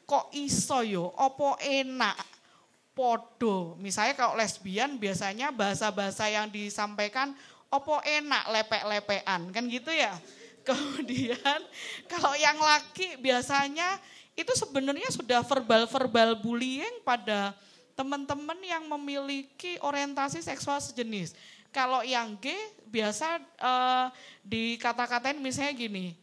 kok 0.07 0.31
iso 0.35 0.83
yo, 0.83 1.11
opo 1.15 1.59
enak, 1.59 2.19
podo. 2.95 3.75
Misalnya 3.79 4.15
kalau 4.15 4.39
lesbian 4.39 4.99
biasanya 4.99 5.51
bahasa-bahasa 5.51 6.31
yang 6.31 6.51
disampaikan 6.51 7.35
opo 7.71 7.99
enak 8.03 8.51
lepek-lepean, 8.51 9.41
kan 9.51 9.65
gitu 9.67 9.91
ya. 9.91 10.15
Kemudian 10.69 11.61
kalau 12.09 12.33
yang 12.35 12.57
laki 12.57 13.21
biasanya 13.21 14.01
itu 14.35 14.51
sebenarnya 14.59 15.13
sudah 15.13 15.45
verbal-verbal 15.47 16.41
bullying 16.41 17.05
pada 17.07 17.55
teman-teman 17.95 18.59
yang 18.63 18.85
memiliki 18.91 19.79
orientasi 19.83 20.43
seksual 20.43 20.83
sejenis. 20.83 21.35
Kalau 21.75 22.07
yang 22.07 22.39
G 22.39 22.55
biasa 22.87 23.43
uh, 23.59 24.07
dikata-katain 24.47 25.43
misalnya 25.43 25.75
gini, 25.75 26.15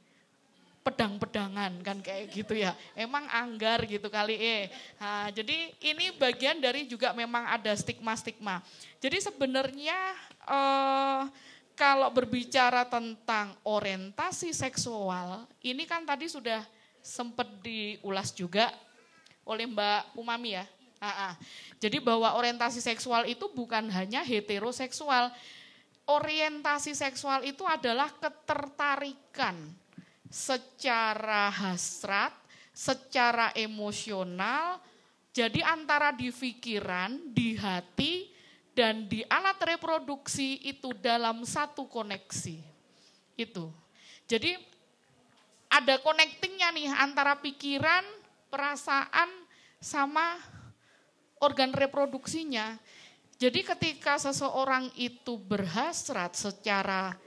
pedang-pedangan 0.82 1.76
kan 1.84 1.98
kayak 2.00 2.32
gitu 2.32 2.56
ya. 2.56 2.72
Emang 2.96 3.28
anggar 3.28 3.84
gitu 3.84 4.08
kali 4.08 4.40
eh. 4.40 4.64
Nah, 4.96 5.28
jadi 5.30 5.76
ini 5.84 6.16
bagian 6.16 6.58
dari 6.58 6.88
juga 6.88 7.12
memang 7.12 7.48
ada 7.52 7.76
stigma-stigma. 7.76 8.64
Jadi 9.04 9.18
sebenarnya 9.20 9.98
uh, 10.48 11.28
kalau 11.76 12.10
berbicara 12.14 12.88
tentang 12.88 13.58
orientasi 13.66 14.56
seksual, 14.56 15.50
ini 15.62 15.84
kan 15.84 16.06
tadi 16.08 16.32
sudah 16.32 16.64
sempat 17.02 17.50
diulas 17.66 18.30
juga 18.32 18.70
oleh 19.46 19.66
Mbak 19.66 20.16
Umami 20.18 20.56
ya. 20.58 20.66
Jadi 21.82 21.98
bahwa 21.98 22.38
orientasi 22.38 22.78
seksual 22.78 23.26
itu 23.26 23.50
bukan 23.50 23.90
hanya 23.90 24.22
heteroseksual. 24.22 25.34
Orientasi 26.06 26.94
seksual 26.94 27.42
itu 27.46 27.66
adalah 27.66 28.14
ketertarikan 28.22 29.58
secara 30.30 31.50
hasrat, 31.50 32.34
secara 32.70 33.50
emosional. 33.58 34.78
Jadi 35.34 35.64
antara 35.66 36.14
di 36.14 36.30
pikiran, 36.30 37.34
di 37.34 37.58
hati, 37.58 38.30
dan 38.78 39.10
di 39.10 39.26
alat 39.26 39.58
reproduksi 39.64 40.62
itu 40.62 40.94
dalam 40.94 41.42
satu 41.48 41.90
koneksi. 41.90 42.62
Itu. 43.40 43.74
Jadi 44.30 44.54
ada 45.72 45.98
connectingnya 46.04 46.70
nih 46.76 46.88
antara 46.94 47.40
pikiran, 47.40 48.04
perasaan, 48.52 49.30
sama 49.82 50.38
organ 51.42 51.74
reproduksinya. 51.74 52.78
Jadi 53.42 53.66
ketika 53.66 54.22
seseorang 54.22 54.94
itu 54.94 55.34
berhasrat 55.42 56.38
secara 56.38 57.18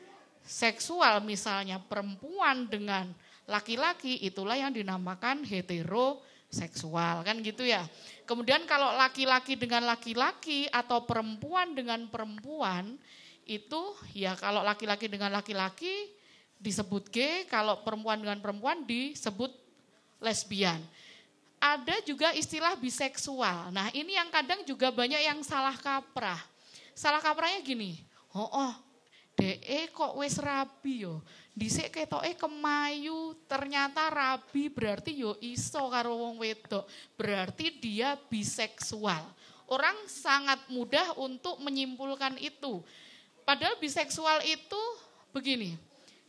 seksual 0.47 1.19
misalnya 1.27 1.83
perempuan 1.83 2.71
dengan 2.71 3.11
laki-laki 3.51 4.23
itulah 4.23 4.55
yang 4.55 4.71
dinamakan 4.71 5.43
heteroseksual 5.43 7.27
kan 7.27 7.37
gitu 7.43 7.67
ya. 7.67 7.83
Kemudian 8.25 8.63
kalau 8.65 8.95
laki-laki 8.95 9.59
dengan 9.59 9.85
laki-laki 9.91 10.71
atau 10.71 11.03
perempuan 11.03 11.75
dengan 11.75 12.07
perempuan 12.07 12.95
itu 13.45 13.83
ya 14.15 14.39
kalau 14.39 14.63
laki-laki 14.63 15.11
dengan 15.11 15.35
laki-laki 15.35 16.09
disebut 16.63 17.11
gay, 17.13 17.45
kalau 17.51 17.83
perempuan 17.85 18.23
dengan 18.23 18.39
perempuan 18.41 18.87
disebut 18.87 19.53
lesbian 20.23 20.81
ada 21.65 21.97
juga 22.05 22.37
istilah 22.37 22.77
biseksual. 22.77 23.73
Nah 23.73 23.89
ini 23.97 24.21
yang 24.21 24.29
kadang 24.29 24.61
juga 24.69 24.93
banyak 24.93 25.25
yang 25.25 25.41
salah 25.41 25.73
kaprah. 25.81 26.45
Salah 26.93 27.25
kaprahnya 27.25 27.65
gini, 27.65 28.05
oh, 28.37 28.45
oh 28.53 28.73
DE 29.35 29.91
kok 29.91 30.15
wes 30.21 30.37
rabi 30.37 31.09
yo. 31.09 31.25
Dhisik 31.55 31.95
ketoke 31.95 32.35
kemayu, 32.35 33.35
ternyata 33.47 34.11
rabi 34.11 34.69
berarti 34.69 35.15
yo 35.17 35.39
iso 35.41 35.89
karo 35.89 36.21
wong 36.21 36.43
wedok. 36.43 36.85
Berarti 37.17 37.73
dia 37.81 38.15
biseksual. 38.19 39.25
Orang 39.65 39.97
sangat 40.07 40.61
mudah 40.69 41.17
untuk 41.17 41.57
menyimpulkan 41.65 42.37
itu. 42.45 42.85
Padahal 43.43 43.81
biseksual 43.81 44.45
itu 44.45 44.83
begini. 45.33 45.75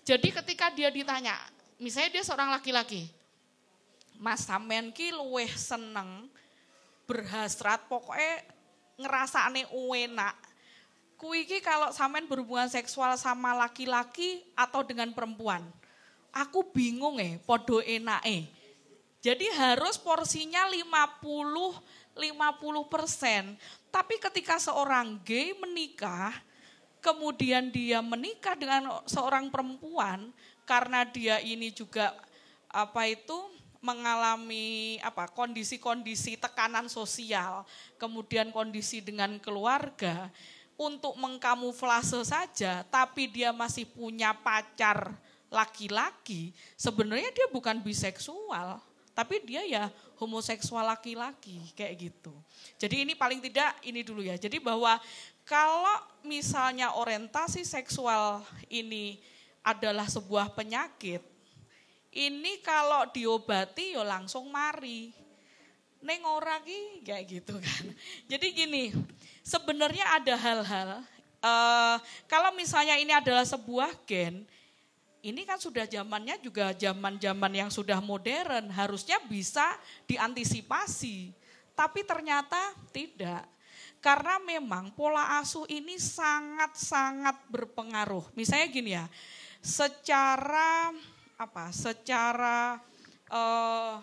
Jadi 0.06 0.32
ketika 0.32 0.72
dia 0.72 0.88
ditanya, 0.88 1.36
misalnya 1.82 2.22
dia 2.22 2.24
seorang 2.24 2.54
laki-laki, 2.54 3.10
Mas 4.20 4.48
sampean 4.48 4.92
ki 4.92 5.12
luweh 5.12 5.50
seneng 5.54 6.30
berhasrat 7.06 7.86
pokoknya 7.86 8.44
ngerasane 9.00 9.68
enak. 9.72 10.36
Kui 11.16 11.48
ki 11.48 11.64
kalau 11.64 11.96
sampean 11.96 12.28
berhubungan 12.28 12.68
seksual 12.68 13.16
sama 13.16 13.56
laki-laki 13.56 14.44
atau 14.56 14.84
dengan 14.84 15.12
perempuan. 15.16 15.64
Aku 16.36 16.68
bingung 16.68 17.16
eh, 17.24 17.40
podo 17.48 17.80
enak 17.80 18.22
eh. 18.28 18.44
Jadi 19.24 19.48
harus 19.56 19.96
porsinya 19.98 20.68
50 20.68 21.24
50 22.16 22.88
persen. 22.88 23.60
Tapi 23.92 24.16
ketika 24.20 24.60
seorang 24.60 25.20
gay 25.24 25.56
menikah, 25.56 26.32
kemudian 27.04 27.70
dia 27.70 28.00
menikah 28.00 28.56
dengan 28.56 29.04
seorang 29.08 29.52
perempuan, 29.52 30.32
karena 30.64 31.04
dia 31.06 31.40
ini 31.44 31.70
juga 31.70 32.16
apa 32.72 33.08
itu 33.08 33.55
mengalami 33.86 34.98
apa 35.06 35.30
kondisi-kondisi 35.30 36.42
tekanan 36.42 36.90
sosial, 36.90 37.62
kemudian 38.02 38.50
kondisi 38.50 39.06
dengan 39.06 39.38
keluarga 39.38 40.34
untuk 40.74 41.14
mengkamuflase 41.22 42.26
saja, 42.26 42.82
tapi 42.90 43.30
dia 43.30 43.54
masih 43.54 43.86
punya 43.86 44.34
pacar 44.34 45.14
laki-laki, 45.54 46.52
sebenarnya 46.74 47.30
dia 47.32 47.48
bukan 47.54 47.80
biseksual, 47.80 48.82
tapi 49.14 49.40
dia 49.46 49.62
ya 49.64 49.88
homoseksual 50.20 50.84
laki-laki 50.84 51.62
kayak 51.78 52.12
gitu. 52.12 52.34
Jadi 52.82 53.08
ini 53.08 53.14
paling 53.16 53.40
tidak 53.40 53.78
ini 53.86 54.02
dulu 54.04 54.26
ya. 54.26 54.36
Jadi 54.36 54.60
bahwa 54.60 55.00
kalau 55.46 56.02
misalnya 56.26 56.98
orientasi 56.98 57.62
seksual 57.64 58.42
ini 58.68 59.22
adalah 59.64 60.10
sebuah 60.10 60.52
penyakit, 60.52 61.24
ini 62.16 62.64
kalau 62.64 63.12
diobati 63.12 63.94
ya 63.94 64.08
langsung 64.08 64.48
mari. 64.48 65.12
Neng 66.00 66.24
ora 66.24 66.64
ki 66.64 67.04
kayak 67.04 67.26
gitu 67.28 67.60
kan. 67.60 67.84
Jadi 68.32 68.48
gini, 68.56 68.96
sebenarnya 69.44 70.16
ada 70.16 70.34
hal-hal 70.40 70.90
uh, 71.46 71.98
kalau 72.26 72.52
misalnya 72.58 72.98
ini 72.98 73.14
adalah 73.14 73.46
sebuah 73.46 73.94
gen, 74.10 74.44
ini 75.22 75.42
kan 75.46 75.58
sudah 75.62 75.86
zamannya 75.86 76.42
juga 76.42 76.74
zaman-zaman 76.74 77.54
yang 77.54 77.70
sudah 77.70 78.02
modern, 78.02 78.70
harusnya 78.74 79.22
bisa 79.26 79.66
diantisipasi. 80.10 81.34
Tapi 81.76 82.06
ternyata 82.06 82.78
tidak. 82.94 83.44
Karena 84.00 84.38
memang 84.38 84.94
pola 84.94 85.42
asuh 85.42 85.66
ini 85.66 85.98
sangat-sangat 85.98 87.42
berpengaruh. 87.50 88.30
Misalnya 88.38 88.68
gini 88.70 88.94
ya, 88.94 89.10
secara 89.66 90.94
apa? 91.36 91.72
Secara 91.72 92.80
uh, 93.30 94.00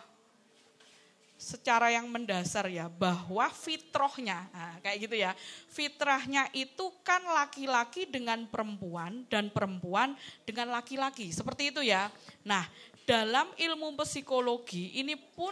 secara 1.43 1.91
yang 1.91 2.07
mendasar 2.07 2.71
ya 2.71 2.87
bahwa 2.87 3.51
fitrohnya 3.51 4.47
nah, 4.55 4.79
kayak 4.79 5.11
gitu 5.11 5.17
ya 5.19 5.35
fitrahnya 5.67 6.47
itu 6.55 6.87
kan 7.03 7.19
laki-laki 7.19 8.07
dengan 8.07 8.47
perempuan 8.47 9.27
dan 9.27 9.51
perempuan 9.51 10.15
dengan 10.47 10.71
laki-laki 10.71 11.35
seperti 11.35 11.75
itu 11.75 11.83
ya 11.83 12.15
nah 12.47 12.63
dalam 13.03 13.51
ilmu 13.59 13.99
psikologi 14.07 14.95
ini 14.95 15.19
pun 15.19 15.51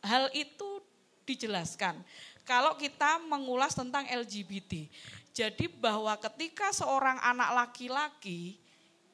hal 0.00 0.32
itu 0.32 0.80
dijelaskan 1.28 2.00
kalau 2.48 2.72
kita 2.80 3.20
mengulas 3.28 3.76
tentang 3.76 4.08
LGBT 4.08 4.88
jadi 5.36 5.68
bahwa 5.76 6.16
ketika 6.16 6.72
seorang 6.72 7.20
anak 7.20 7.52
laki-laki 7.52 8.56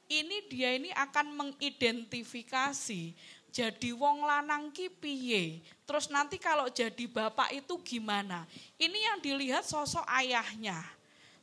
ini 0.06 0.46
dia 0.46 0.74
ini 0.74 0.90
akan 0.94 1.34
mengidentifikasi 1.34 3.14
jadi 3.56 3.90
wong 3.96 4.28
lanang 4.28 4.68
ki 4.68 4.92
piye? 4.92 5.64
Terus 5.88 6.12
nanti 6.12 6.36
kalau 6.36 6.68
jadi 6.68 7.08
bapak 7.08 7.56
itu 7.56 7.74
gimana? 7.80 8.44
Ini 8.76 8.98
yang 9.12 9.18
dilihat 9.24 9.64
sosok 9.64 10.04
ayahnya. 10.04 10.76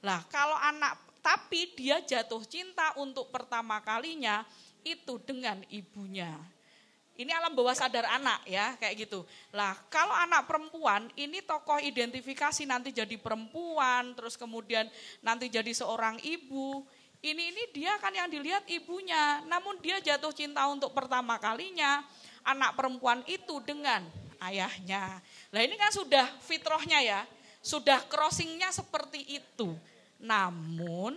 Lah, 0.05 0.21
kalau 0.29 0.53
anak 0.53 0.93
tapi 1.23 1.71
dia 1.73 2.03
jatuh 2.03 2.43
cinta 2.45 2.93
untuk 2.99 3.31
pertama 3.31 3.79
kalinya 3.81 4.45
itu 4.83 5.15
dengan 5.23 5.63
ibunya. 5.71 6.35
Ini 7.13 7.29
alam 7.29 7.53
bawah 7.53 7.77
sadar 7.77 8.09
anak 8.09 8.41
ya, 8.49 8.73
kayak 8.77 9.05
gitu. 9.05 9.21
Lah, 9.53 9.77
kalau 9.89 10.13
anak 10.17 10.49
perempuan, 10.49 11.09
ini 11.13 11.45
tokoh 11.45 11.77
identifikasi 11.77 12.65
nanti 12.65 12.89
jadi 12.89 13.17
perempuan, 13.21 14.17
terus 14.17 14.33
kemudian 14.33 14.89
nanti 15.21 15.45
jadi 15.45 15.69
seorang 15.73 16.17
ibu 16.25 16.81
ini 17.23 17.55
ini 17.55 17.63
dia 17.71 17.95
kan 18.03 18.11
yang 18.11 18.27
dilihat 18.27 18.67
ibunya, 18.67 19.39
namun 19.47 19.79
dia 19.79 20.03
jatuh 20.03 20.35
cinta 20.35 20.67
untuk 20.67 20.91
pertama 20.91 21.39
kalinya 21.39 22.03
anak 22.43 22.75
perempuan 22.75 23.23
itu 23.23 23.63
dengan 23.63 24.03
ayahnya. 24.43 25.23
Nah 25.55 25.61
ini 25.63 25.79
kan 25.79 25.87
sudah 25.95 26.27
fitrohnya 26.43 26.99
ya, 26.99 27.21
sudah 27.63 28.03
crossingnya 28.11 28.75
seperti 28.75 29.39
itu. 29.39 29.71
Namun 30.19 31.15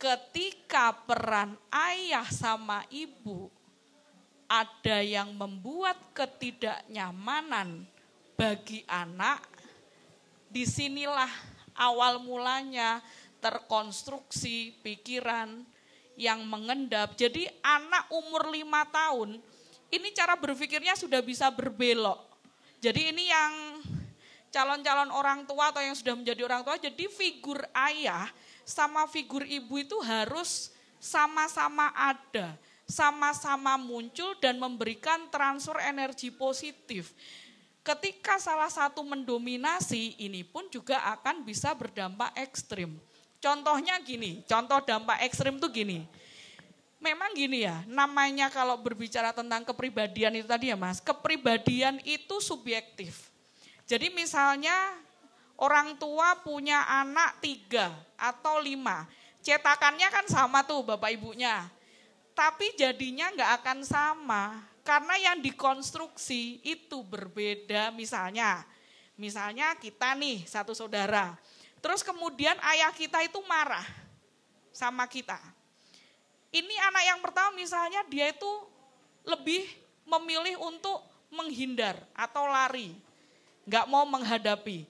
ketika 0.00 0.96
peran 1.04 1.60
ayah 1.68 2.24
sama 2.32 2.88
ibu 2.88 3.52
ada 4.48 5.04
yang 5.04 5.36
membuat 5.36 6.00
ketidaknyamanan 6.16 7.84
bagi 8.32 8.80
anak, 8.88 9.44
di 10.48 10.64
sinilah 10.64 11.28
awal 11.76 12.16
mulanya 12.16 13.04
terkonstruksi 13.38 14.74
pikiran 14.82 15.62
yang 16.18 16.42
mengendap. 16.46 17.14
Jadi 17.14 17.46
anak 17.62 18.10
umur 18.10 18.50
lima 18.50 18.82
tahun 18.90 19.38
ini 19.88 20.12
cara 20.12 20.36
berpikirnya 20.36 20.92
sudah 20.98 21.24
bisa 21.24 21.48
berbelok. 21.48 22.20
Jadi 22.78 23.10
ini 23.10 23.30
yang 23.32 23.80
calon-calon 24.52 25.10
orang 25.12 25.48
tua 25.48 25.72
atau 25.72 25.80
yang 25.80 25.96
sudah 25.96 26.14
menjadi 26.16 26.44
orang 26.44 26.62
tua, 26.64 26.76
jadi 26.76 27.08
figur 27.08 27.60
ayah 27.72 28.28
sama 28.68 29.08
figur 29.08 29.44
ibu 29.48 29.80
itu 29.80 29.96
harus 30.04 30.72
sama-sama 31.00 31.88
ada, 31.96 32.52
sama-sama 32.84 33.80
muncul 33.80 34.36
dan 34.40 34.60
memberikan 34.60 35.26
transfer 35.32 35.80
energi 35.84 36.28
positif. 36.28 37.16
Ketika 37.80 38.36
salah 38.36 38.68
satu 38.68 39.00
mendominasi, 39.00 40.20
ini 40.20 40.44
pun 40.44 40.68
juga 40.68 41.00
akan 41.16 41.40
bisa 41.48 41.72
berdampak 41.72 42.36
ekstrim. 42.36 43.00
Contohnya 43.38 44.02
gini, 44.02 44.42
contoh 44.46 44.82
dampak 44.82 45.22
ekstrim 45.22 45.62
tuh 45.62 45.70
gini. 45.70 46.02
Memang 46.98 47.30
gini 47.30 47.62
ya, 47.62 47.86
namanya 47.86 48.50
kalau 48.50 48.74
berbicara 48.82 49.30
tentang 49.30 49.62
kepribadian 49.62 50.34
itu 50.34 50.50
tadi 50.50 50.74
ya 50.74 50.76
mas, 50.76 50.98
kepribadian 50.98 52.02
itu 52.02 52.42
subjektif. 52.42 53.30
Jadi 53.86 54.10
misalnya 54.10 54.74
orang 55.54 55.94
tua 55.94 56.34
punya 56.42 56.82
anak 56.90 57.38
tiga 57.38 57.94
atau 58.18 58.58
lima, 58.58 59.06
cetakannya 59.46 60.10
kan 60.10 60.26
sama 60.26 60.66
tuh 60.66 60.82
bapak 60.82 61.14
ibunya. 61.14 61.70
Tapi 62.34 62.74
jadinya 62.74 63.30
nggak 63.30 63.62
akan 63.62 63.78
sama, 63.86 64.66
karena 64.82 65.14
yang 65.22 65.38
dikonstruksi 65.38 66.58
itu 66.66 67.06
berbeda 67.06 67.94
misalnya. 67.94 68.66
Misalnya 69.14 69.78
kita 69.78 70.18
nih 70.18 70.46
satu 70.46 70.74
saudara, 70.74 71.38
Terus 71.78 72.02
kemudian 72.02 72.58
ayah 72.74 72.90
kita 72.90 73.22
itu 73.22 73.38
marah 73.46 73.84
sama 74.74 75.06
kita. 75.06 75.38
Ini 76.48 76.74
anak 76.88 77.04
yang 77.04 77.20
pertama 77.20 77.52
misalnya 77.54 78.00
dia 78.08 78.32
itu 78.32 78.52
lebih 79.28 79.68
memilih 80.08 80.56
untuk 80.64 81.04
menghindar 81.28 82.00
atau 82.16 82.48
lari. 82.48 82.96
Nggak 83.68 83.86
mau 83.86 84.08
menghadapi. 84.08 84.88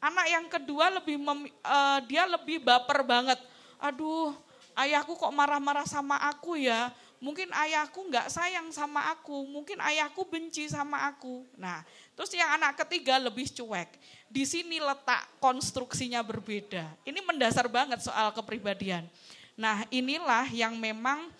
Anak 0.00 0.26
yang 0.28 0.46
kedua 0.48 0.92
lebih 0.92 1.16
mem, 1.20 1.48
uh, 1.64 1.98
dia 2.08 2.24
lebih 2.24 2.60
baper 2.60 3.04
banget. 3.04 3.40
Aduh, 3.80 4.32
ayahku 4.76 5.16
kok 5.16 5.32
marah-marah 5.32 5.84
sama 5.84 6.16
aku 6.28 6.56
ya. 6.56 6.92
Mungkin 7.24 7.48
ayahku 7.56 8.04
nggak 8.12 8.28
sayang 8.28 8.68
sama 8.68 9.08
aku, 9.08 9.48
mungkin 9.48 9.80
ayahku 9.80 10.28
benci 10.28 10.68
sama 10.68 11.08
aku. 11.08 11.48
Nah, 11.56 11.80
terus 12.12 12.28
yang 12.36 12.52
anak 12.52 12.76
ketiga 12.84 13.16
lebih 13.16 13.48
cuek. 13.48 13.96
Di 14.34 14.42
sini 14.42 14.82
letak 14.82 15.30
konstruksinya 15.38 16.18
berbeda. 16.26 16.90
Ini 17.06 17.22
mendasar 17.22 17.70
banget 17.70 18.02
soal 18.02 18.34
kepribadian. 18.34 19.06
Nah, 19.54 19.86
inilah 19.94 20.50
yang 20.50 20.74
memang 20.74 21.30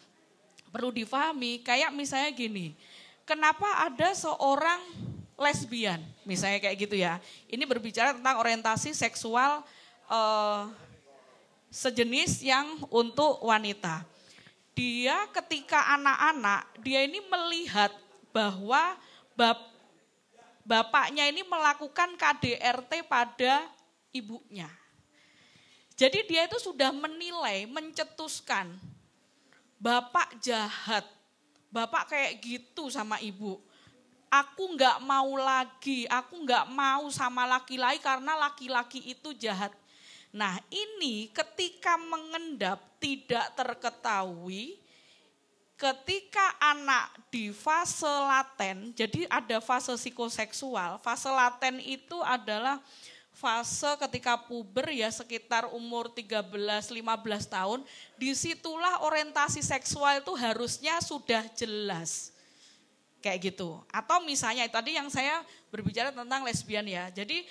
perlu 0.70 0.94
difahami. 0.94 1.58
Kayak 1.66 1.90
misalnya 1.90 2.30
gini, 2.30 2.70
kenapa 3.26 3.66
ada 3.82 4.14
seorang 4.14 4.78
lesbian, 5.34 5.98
misalnya 6.22 6.62
kayak 6.62 6.76
gitu 6.86 6.94
ya. 6.94 7.18
Ini 7.50 7.66
berbicara 7.66 8.14
tentang 8.14 8.38
orientasi 8.38 8.94
seksual 8.94 9.66
uh, 10.06 10.70
sejenis 11.74 12.46
yang 12.46 12.78
untuk 12.94 13.42
wanita 13.42 14.06
dia 14.74 15.30
ketika 15.30 15.94
anak-anak, 15.94 16.66
dia 16.82 17.06
ini 17.06 17.22
melihat 17.30 17.94
bahwa 18.34 18.98
bap, 19.38 19.70
bapaknya 20.64 21.28
ini 21.28 21.44
melakukan 21.44 22.16
KDRT 22.16 23.04
pada 23.04 23.68
ibunya. 24.10 24.66
Jadi 25.94 26.26
dia 26.26 26.50
itu 26.50 26.58
sudah 26.58 26.90
menilai, 26.90 27.70
mencetuskan, 27.70 28.74
bapak 29.78 30.42
jahat, 30.42 31.06
bapak 31.70 32.10
kayak 32.10 32.32
gitu 32.42 32.90
sama 32.90 33.22
ibu. 33.22 33.62
Aku 34.26 34.74
nggak 34.74 34.98
mau 35.06 35.38
lagi, 35.38 36.10
aku 36.10 36.42
nggak 36.42 36.66
mau 36.66 37.06
sama 37.14 37.46
laki-laki 37.46 38.02
karena 38.02 38.34
laki-laki 38.34 39.14
itu 39.14 39.30
jahat. 39.38 39.70
Nah 40.34 40.58
ini 40.66 41.30
ketika 41.30 41.94
mengendap 41.94 42.82
tidak 42.98 43.54
terketahui, 43.54 44.82
ketika 45.74 46.54
anak 46.62 47.10
di 47.28 47.50
fase 47.50 48.06
laten, 48.06 48.94
jadi 48.94 49.26
ada 49.26 49.58
fase 49.58 49.90
psikoseksual, 49.98 51.02
fase 51.02 51.26
laten 51.26 51.82
itu 51.82 52.18
adalah 52.22 52.78
fase 53.34 53.90
ketika 54.06 54.38
puber 54.38 54.86
ya 54.94 55.10
sekitar 55.10 55.66
umur 55.74 56.06
13-15 56.14 56.94
tahun, 57.50 57.80
di 58.14 58.30
situlah 58.38 59.02
orientasi 59.02 59.58
seksual 59.60 60.22
itu 60.22 60.32
harusnya 60.38 61.02
sudah 61.02 61.42
jelas. 61.58 62.30
Kayak 63.18 63.52
gitu. 63.52 63.82
Atau 63.90 64.22
misalnya 64.22 64.68
tadi 64.70 64.94
yang 64.94 65.10
saya 65.10 65.42
berbicara 65.72 66.14
tentang 66.14 66.46
lesbian 66.46 66.86
ya. 66.86 67.10
Jadi 67.10 67.42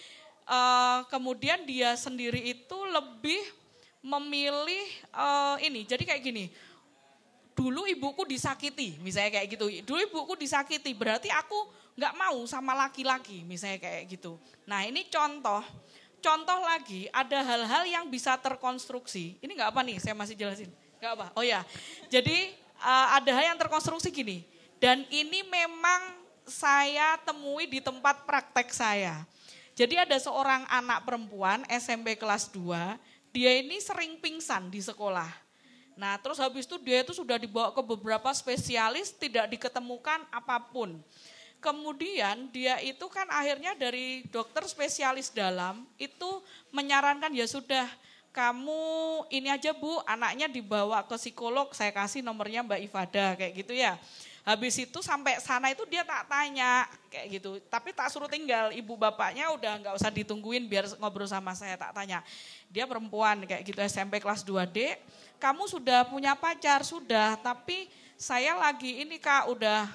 uh, 0.47 1.03
kemudian 1.11 1.67
dia 1.67 1.97
sendiri 1.99 2.39
itu 2.39 2.77
lebih 2.87 3.41
memilih 3.99 4.85
uh, 5.11 5.57
ini. 5.59 5.83
Jadi 5.83 6.03
kayak 6.07 6.23
gini, 6.23 6.45
dulu 7.53 7.85
ibuku 7.85 8.25
disakiti, 8.25 8.97
misalnya 9.01 9.39
kayak 9.39 9.47
gitu. 9.57 9.65
Dulu 9.85 9.99
ibuku 10.09 10.33
disakiti, 10.37 10.91
berarti 10.93 11.29
aku 11.29 11.69
nggak 11.93 12.13
mau 12.17 12.37
sama 12.49 12.73
laki-laki, 12.73 13.45
misalnya 13.45 13.81
kayak 13.81 14.09
gitu. 14.09 14.41
Nah 14.65 14.81
ini 14.85 15.05
contoh, 15.09 15.61
contoh 16.19 16.59
lagi, 16.65 17.05
ada 17.13 17.45
hal-hal 17.45 17.83
yang 17.85 18.05
bisa 18.09 18.33
terkonstruksi. 18.41 19.37
Ini 19.39 19.51
nggak 19.53 19.69
apa 19.69 19.81
nih, 19.85 19.97
saya 20.01 20.17
masih 20.17 20.33
jelasin. 20.33 20.69
Nggak 20.97 21.11
apa. 21.13 21.25
Oh 21.37 21.45
ya, 21.45 21.61
jadi 22.09 22.53
uh, 22.81 23.07
ada 23.21 23.31
hal 23.33 23.53
yang 23.53 23.59
terkonstruksi 23.61 24.09
gini. 24.09 24.41
Dan 24.81 25.07
ini 25.07 25.47
memang 25.47 26.19
saya 26.43 27.15
temui 27.23 27.71
di 27.71 27.79
tempat 27.79 28.27
praktek 28.27 28.67
saya. 28.75 29.23
Jadi 29.73 29.97
ada 29.97 30.17
seorang 30.19 30.67
anak 30.69 31.07
perempuan 31.07 31.65
SMP 31.65 32.13
kelas 32.13 32.51
2, 32.53 32.99
dia 33.33 33.51
ini 33.57 33.81
sering 33.81 34.21
pingsan 34.21 34.69
di 34.69 34.77
sekolah. 34.77 35.42
Nah 35.95 36.17
terus 36.21 36.41
habis 36.41 36.65
itu 36.65 36.77
dia 36.81 37.01
itu 37.01 37.13
sudah 37.13 37.37
dibawa 37.37 37.69
ke 37.73 37.81
beberapa 37.81 38.29
spesialis, 38.33 39.13
tidak 39.13 39.49
diketemukan 39.53 40.25
apa 40.33 40.57
pun. 40.73 40.97
Kemudian 41.63 42.51
dia 42.51 42.75
itu 42.83 43.07
kan 43.07 43.23
akhirnya 43.31 43.71
dari 43.71 44.27
dokter 44.27 44.67
spesialis 44.67 45.31
dalam 45.31 45.87
itu 45.95 46.43
menyarankan 46.75 47.31
ya 47.31 47.47
sudah 47.47 47.87
kamu 48.33 48.81
ini 49.29 49.47
aja 49.47 49.71
bu 49.71 50.01
anaknya 50.09 50.49
dibawa 50.49 51.05
ke 51.05 51.15
psikolog 51.21 51.69
saya 51.71 51.93
kasih 51.93 52.25
nomornya 52.25 52.65
Mbak 52.65 52.81
Ifada 52.83 53.25
kayak 53.37 53.53
gitu 53.63 53.77
ya. 53.77 53.95
Habis 54.43 54.75
itu 54.75 54.99
sampai 54.99 55.39
sana 55.39 55.71
itu 55.71 55.87
dia 55.87 56.03
tak 56.03 56.27
tanya 56.27 56.83
kayak 57.07 57.39
gitu. 57.39 57.63
Tapi 57.71 57.95
tak 57.95 58.11
suruh 58.11 58.27
tinggal, 58.27 58.75
ibu 58.75 58.99
bapaknya 58.99 59.47
udah 59.55 59.79
nggak 59.79 59.95
usah 59.95 60.11
ditungguin 60.11 60.67
biar 60.67 60.83
ngobrol 60.99 61.23
sama 61.23 61.55
saya 61.55 61.79
tak 61.79 61.95
tanya. 61.95 62.19
Dia 62.67 62.83
perempuan 62.83 63.47
kayak 63.47 63.63
gitu 63.63 63.79
SMP 63.79 64.19
kelas 64.19 64.43
2D. 64.43 64.99
Kamu 65.39 65.63
sudah 65.71 66.03
punya 66.11 66.35
pacar 66.35 66.83
sudah, 66.83 67.39
tapi 67.39 67.87
saya 68.19 68.59
lagi 68.59 69.07
ini 69.07 69.15
kak 69.15 69.47
udah 69.47 69.87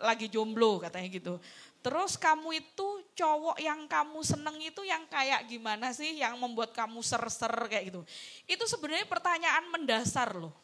lagi 0.00 0.24
jomblo 0.32 0.80
katanya 0.80 1.12
gitu. 1.12 1.36
Terus 1.84 2.16
kamu 2.16 2.64
itu 2.64 2.88
cowok 3.12 3.60
yang 3.60 3.84
kamu 3.84 4.24
seneng 4.24 4.56
itu 4.56 4.80
yang 4.88 5.04
kayak 5.04 5.44
gimana 5.52 5.92
sih 5.92 6.16
yang 6.16 6.40
membuat 6.40 6.72
kamu 6.72 7.04
ser-ser 7.04 7.52
kayak 7.68 7.92
gitu. 7.92 8.00
Itu 8.48 8.64
sebenarnya 8.64 9.04
pertanyaan 9.04 9.68
mendasar 9.68 10.32
loh. 10.32 10.56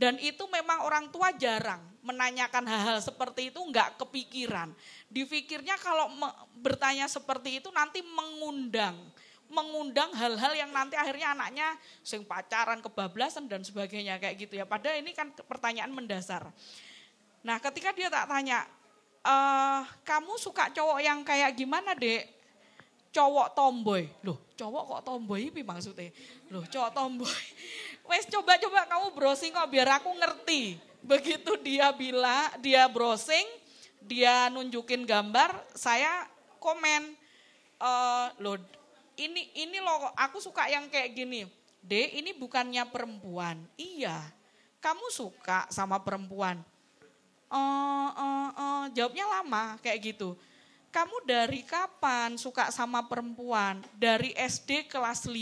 Dan 0.00 0.16
itu 0.16 0.48
memang 0.48 0.82
orang 0.88 1.12
tua 1.12 1.28
jarang 1.36 1.93
menanyakan 2.04 2.68
hal-hal 2.68 3.00
seperti 3.00 3.48
itu 3.48 3.58
nggak 3.58 3.96
kepikiran. 4.04 4.70
Dipikirnya 5.08 5.80
kalau 5.80 6.12
bertanya 6.60 7.08
seperti 7.08 7.64
itu 7.64 7.72
nanti 7.72 8.04
mengundang 8.04 8.94
mengundang 9.54 10.10
hal-hal 10.16 10.52
yang 10.56 10.70
nanti 10.74 10.98
akhirnya 10.98 11.36
anaknya 11.36 11.78
sing 12.02 12.26
pacaran, 12.26 12.82
kebablasan 12.82 13.46
dan 13.46 13.62
sebagainya 13.62 14.18
kayak 14.18 14.34
gitu 14.40 14.58
ya. 14.58 14.66
Padahal 14.66 14.98
ini 14.98 15.14
kan 15.14 15.30
pertanyaan 15.46 15.94
mendasar. 15.94 16.48
Nah 17.44 17.60
ketika 17.62 17.94
dia 17.94 18.10
tak 18.10 18.26
tanya, 18.26 18.66
e, 19.22 19.34
kamu 20.02 20.34
suka 20.40 20.72
cowok 20.74 20.98
yang 20.98 21.22
kayak 21.22 21.54
gimana 21.54 21.94
dek? 21.94 22.26
Cowok 23.14 23.54
tomboy. 23.54 24.10
Loh 24.26 24.42
cowok 24.58 24.82
kok 24.90 25.02
tomboy 25.06 25.54
ini 25.54 25.62
maksudnya? 25.62 26.10
Loh 26.50 26.66
cowok 26.66 26.90
tomboy. 26.90 27.38
Wes 28.10 28.26
coba-coba 28.26 28.90
kamu 28.90 29.06
browsing 29.14 29.54
kok 29.54 29.70
biar 29.70 30.02
aku 30.02 30.10
ngerti. 30.18 30.93
Begitu 31.04 31.60
dia 31.60 31.92
bilang, 31.92 32.48
dia 32.64 32.88
browsing, 32.88 33.44
dia 34.00 34.48
nunjukin 34.48 35.04
gambar, 35.04 35.52
saya 35.76 36.24
komen. 36.56 37.12
E, 37.76 37.90
loh 38.40 38.56
ini 39.20 39.52
ini 39.52 39.78
loh 39.84 40.10
aku 40.16 40.40
suka 40.40 40.64
yang 40.72 40.88
kayak 40.88 41.12
gini. 41.12 41.44
D 41.84 42.16
ini 42.16 42.32
bukannya 42.32 42.88
perempuan. 42.88 43.60
Iya. 43.76 44.16
Kamu 44.80 45.12
suka 45.12 45.68
sama 45.68 46.00
perempuan 46.00 46.64
uh, 47.54 48.10
uh, 48.10 48.50
uh, 48.54 48.84
jawabnya 48.90 49.26
lama 49.30 49.78
kayak 49.78 50.14
gitu. 50.14 50.34
Kamu 50.90 51.26
dari 51.26 51.66
kapan 51.66 52.38
suka 52.38 52.70
sama 52.70 53.02
perempuan? 53.06 53.82
Dari 53.98 54.30
SD 54.34 54.86
kelas 54.86 55.26
5. 55.26 55.34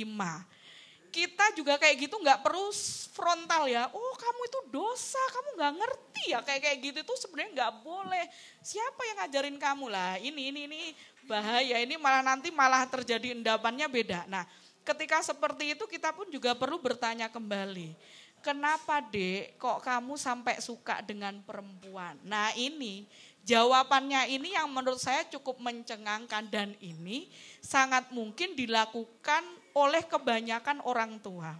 Kita 1.13 1.53
juga 1.53 1.77
kayak 1.77 2.09
gitu 2.09 2.17
nggak 2.17 2.41
perlu 2.41 2.73
frontal 3.13 3.69
ya. 3.69 3.93
Oh 3.93 4.15
kamu 4.17 4.41
itu 4.49 4.61
dosa, 4.73 5.21
kamu 5.37 5.49
nggak 5.61 5.75
ngerti 5.77 6.25
ya 6.33 6.41
kayak 6.41 6.61
kayak 6.65 6.79
gitu 6.81 6.99
itu 7.05 7.15
sebenarnya 7.21 7.51
nggak 7.53 7.73
boleh. 7.85 8.25
Siapa 8.65 9.01
yang 9.13 9.17
ngajarin 9.21 9.57
kamu 9.61 9.87
lah? 9.93 10.17
Ini 10.17 10.43
ini 10.49 10.61
ini 10.65 10.81
bahaya. 11.29 11.77
Ini 11.85 12.01
malah 12.01 12.25
nanti 12.25 12.49
malah 12.49 12.89
terjadi 12.89 13.37
endapannya 13.37 13.87
beda. 13.93 14.25
Nah 14.25 14.49
ketika 14.83 15.21
seperti 15.21 15.77
itu 15.77 15.85
kita 15.85 16.17
pun 16.17 16.27
juga 16.33 16.57
perlu 16.57 16.81
bertanya 16.81 17.29
kembali 17.29 17.95
kenapa 18.43 18.99
dek 18.99 19.57
kok 19.57 19.81
kamu 19.81 20.19
sampai 20.19 20.59
suka 20.59 21.01
dengan 21.07 21.39
perempuan? 21.47 22.19
Nah 22.27 22.51
ini 22.59 23.07
jawabannya 23.47 24.29
ini 24.35 24.59
yang 24.59 24.69
menurut 24.69 24.99
saya 24.99 25.23
cukup 25.31 25.63
mencengangkan 25.63 26.51
dan 26.51 26.75
ini 26.83 27.31
sangat 27.63 28.11
mungkin 28.11 28.59
dilakukan 28.59 29.47
oleh 29.73 30.05
kebanyakan 30.05 30.85
orang 30.85 31.21
tua. 31.21 31.57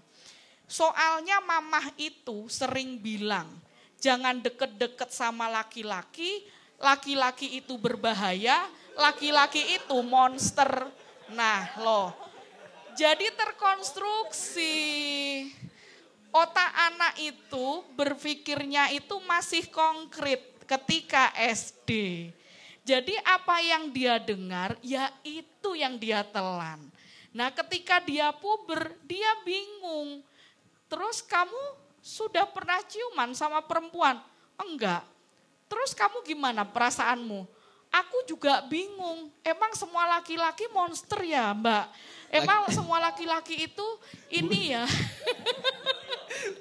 Soalnya 0.69 1.41
mamah 1.45 1.93
itu 2.01 2.49
sering 2.49 2.97
bilang, 2.97 3.49
jangan 4.01 4.41
deket-deket 4.41 5.13
sama 5.13 5.49
laki-laki, 5.49 6.49
laki-laki 6.81 7.61
itu 7.61 7.77
berbahaya, 7.77 8.65
laki-laki 8.97 9.77
itu 9.77 9.97
monster. 10.01 10.89
Nah 11.33 11.77
loh, 11.81 12.13
jadi 12.93 13.33
terkonstruksi 13.33 14.75
otak 16.33 16.73
anak 16.93 17.15
itu 17.21 17.85
berpikirnya 17.97 18.93
itu 18.93 19.17
masih 19.25 19.69
konkret 19.69 20.41
ketika 20.65 21.33
SD. 21.37 21.91
Jadi 22.83 23.15
apa 23.23 23.63
yang 23.63 23.95
dia 23.95 24.19
dengar, 24.19 24.75
ya 24.83 25.09
itu 25.23 25.73
yang 25.79 25.97
dia 25.97 26.27
telan. 26.27 26.92
Nah 27.33 27.49
ketika 27.49 28.01
dia 28.05 28.29
puber, 28.37 28.93
dia 29.09 29.33
bingung. 29.45 30.21
Terus 30.89 31.25
kamu 31.25 31.81
sudah 32.05 32.45
pernah 32.45 32.81
ciuman 32.85 33.33
sama 33.33 33.65
perempuan? 33.65 34.21
Enggak. 34.61 35.01
Terus 35.73 35.97
kamu 35.97 36.21
gimana 36.21 36.69
perasaanmu? 36.69 37.49
Aku 37.93 38.25
juga 38.29 38.65
bingung. 38.69 39.33
Emang 39.41 39.73
semua 39.73 40.05
laki-laki 40.17 40.69
monster 40.73 41.25
ya 41.25 41.53
mbak? 41.57 41.89
Emang 42.33 42.69
semua 42.73 43.01
laki-laki 43.01 43.69
itu 43.69 43.89
ini 44.33 44.77
ya? 44.77 44.85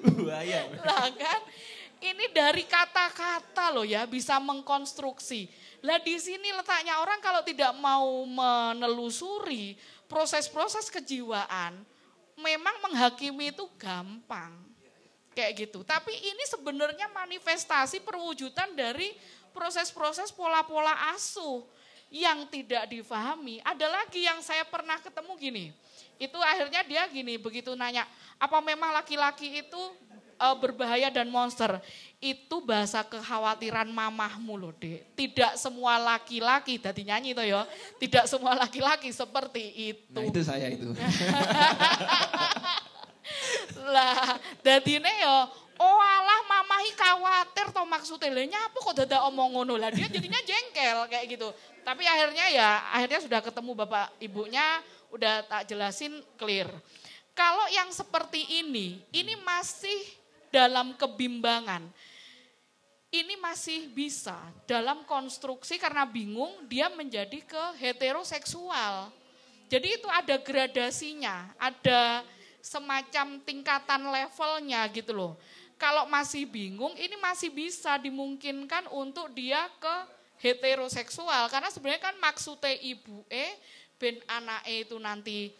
Buaya. 0.04 0.68
Lah 0.84 1.08
kan, 1.12 1.40
ini 2.04 2.28
dari 2.32 2.68
kata-kata 2.68 3.72
loh 3.72 3.84
ya 3.84 4.04
bisa 4.04 4.36
mengkonstruksi. 4.36 5.48
Lah 5.80 5.96
di 6.04 6.20
sini 6.20 6.52
letaknya 6.52 7.00
orang 7.00 7.18
kalau 7.24 7.40
tidak 7.40 7.72
mau 7.80 8.28
menelusuri 8.28 9.72
proses-proses 10.12 10.92
kejiwaan, 10.92 11.80
memang 12.36 12.76
menghakimi 12.84 13.48
itu 13.48 13.64
gampang. 13.80 14.52
Kayak 15.32 15.64
gitu. 15.64 15.80
Tapi 15.80 16.12
ini 16.12 16.44
sebenarnya 16.44 17.08
manifestasi 17.08 18.04
perwujudan 18.04 18.76
dari 18.76 19.16
proses-proses 19.56 20.28
pola-pola 20.28 20.92
asuh 21.16 21.64
yang 22.12 22.44
tidak 22.52 22.84
difahami. 22.92 23.64
Ada 23.64 23.88
lagi 23.88 24.28
yang 24.28 24.44
saya 24.44 24.68
pernah 24.68 25.00
ketemu 25.00 25.32
gini. 25.40 25.66
Itu 26.20 26.36
akhirnya 26.36 26.84
dia 26.84 27.08
gini, 27.08 27.40
begitu 27.40 27.72
nanya, 27.72 28.04
apa 28.36 28.60
memang 28.60 28.92
laki-laki 28.92 29.64
itu 29.64 29.82
e, 30.36 30.48
berbahaya 30.58 31.12
dan 31.12 31.28
monster? 31.28 31.80
Itu 32.22 32.62
bahasa 32.62 33.02
kekhawatiran 33.04 33.90
mamahmu 33.90 34.54
loh 34.56 34.72
dek. 34.76 35.02
Tidak 35.18 35.58
semua 35.58 35.98
laki-laki, 35.98 36.78
tadi 36.78 37.04
nyanyi 37.04 37.34
itu 37.34 37.42
ya. 37.42 37.66
Tidak 37.98 38.24
semua 38.30 38.54
laki-laki 38.54 39.10
seperti 39.10 39.92
itu. 39.94 40.14
Nah 40.14 40.24
itu 40.26 40.40
saya 40.40 40.70
itu. 40.70 40.86
lah, 43.94 44.38
dadine 44.62 45.10
yo 45.20 45.36
Oh 45.82 45.98
alah 45.98 46.40
mamahi 46.46 46.94
khawatir 46.94 47.74
toh 47.74 47.82
maksudnya 47.82 48.30
lah 48.30 48.46
nyapa 48.46 48.78
kok 48.78 48.94
dadak 49.02 49.18
omong 49.26 49.50
ngono 49.50 49.74
lah 49.74 49.90
dia 49.90 50.06
jadinya 50.06 50.38
jengkel 50.46 51.10
kayak 51.10 51.26
gitu. 51.26 51.50
Tapi 51.82 52.06
akhirnya 52.06 52.46
ya 52.54 52.86
akhirnya 52.94 53.20
sudah 53.26 53.40
ketemu 53.42 53.74
bapak 53.74 54.14
ibunya 54.22 54.78
udah 55.10 55.42
tak 55.42 55.66
jelasin 55.66 56.22
clear. 56.38 56.70
Kalau 57.32 57.64
yang 57.72 57.88
seperti 57.90 58.60
ini, 58.60 59.00
ini 59.08 59.34
masih 59.40 60.04
dalam 60.52 60.94
kebimbangan. 60.94 61.88
Ini 63.12 63.36
masih 63.40 63.92
bisa 63.92 64.36
dalam 64.64 65.04
konstruksi 65.04 65.76
karena 65.76 66.04
bingung 66.08 66.64
dia 66.68 66.88
menjadi 66.92 67.44
ke 67.44 67.64
heteroseksual. 67.80 69.12
Jadi 69.68 70.00
itu 70.00 70.08
ada 70.08 70.36
gradasinya, 70.36 71.52
ada 71.56 72.24
semacam 72.60 73.40
tingkatan 73.42 74.00
levelnya 74.08 74.84
gitu 74.92 75.12
loh. 75.12 75.32
Kalau 75.76 76.06
masih 76.08 76.46
bingung, 76.46 76.94
ini 76.94 77.18
masih 77.18 77.50
bisa 77.50 77.98
dimungkinkan 77.98 78.86
untuk 78.92 79.28
dia 79.34 79.66
ke 79.76 79.96
heteroseksual. 80.40 81.50
Karena 81.52 81.68
sebenarnya 81.68 82.12
kan 82.12 82.16
maksudnya 82.22 82.72
ibu 82.80 83.26
E, 83.28 83.58
ben 84.00 84.22
anak 84.30 84.62
E 84.64 84.86
itu 84.86 84.96
nanti 84.96 85.52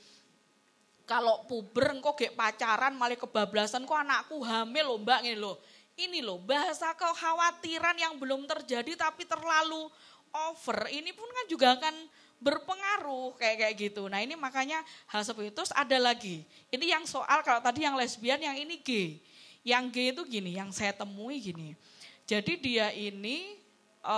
kalau 1.05 1.45
puber 1.47 1.95
engkau 1.95 2.15
gak 2.15 2.35
pacaran 2.35 2.95
malah 2.95 3.19
kebablasan 3.19 3.85
kok 3.85 3.99
anakku 3.99 4.41
hamil 4.43 4.97
loh 4.97 4.99
mbak 5.03 5.21
ini 5.27 5.37
loh. 5.37 5.57
Ini 5.93 6.25
loh 6.25 6.41
bahasa 6.41 6.97
kekhawatiran 6.97 7.97
yang 8.01 8.17
belum 8.17 8.49
terjadi 8.49 8.97
tapi 8.97 9.29
terlalu 9.29 9.93
over. 10.33 10.89
Ini 10.89 11.13
pun 11.13 11.29
kan 11.29 11.45
juga 11.47 11.77
akan 11.77 11.95
berpengaruh 12.43 13.39
kayak 13.39 13.57
kayak 13.63 13.75
gitu. 13.79 14.09
Nah 14.11 14.19
ini 14.19 14.35
makanya 14.35 14.83
hal 15.13 15.23
seperti 15.23 15.55
itu. 15.55 15.63
Ada 15.71 15.99
lagi, 16.03 16.43
ini 16.75 16.91
yang 16.91 17.07
soal 17.07 17.45
kalau 17.47 17.63
tadi 17.63 17.87
yang 17.87 17.95
lesbian, 17.95 18.43
yang 18.43 18.59
ini 18.59 18.83
gay. 18.83 19.23
Yang 19.63 19.85
gay 19.95 20.07
itu 20.11 20.23
gini, 20.27 20.51
yang 20.59 20.75
saya 20.75 20.91
temui 20.91 21.39
gini. 21.39 21.79
Jadi 22.27 22.59
dia 22.59 22.91
ini 22.91 23.55
e, 24.03 24.17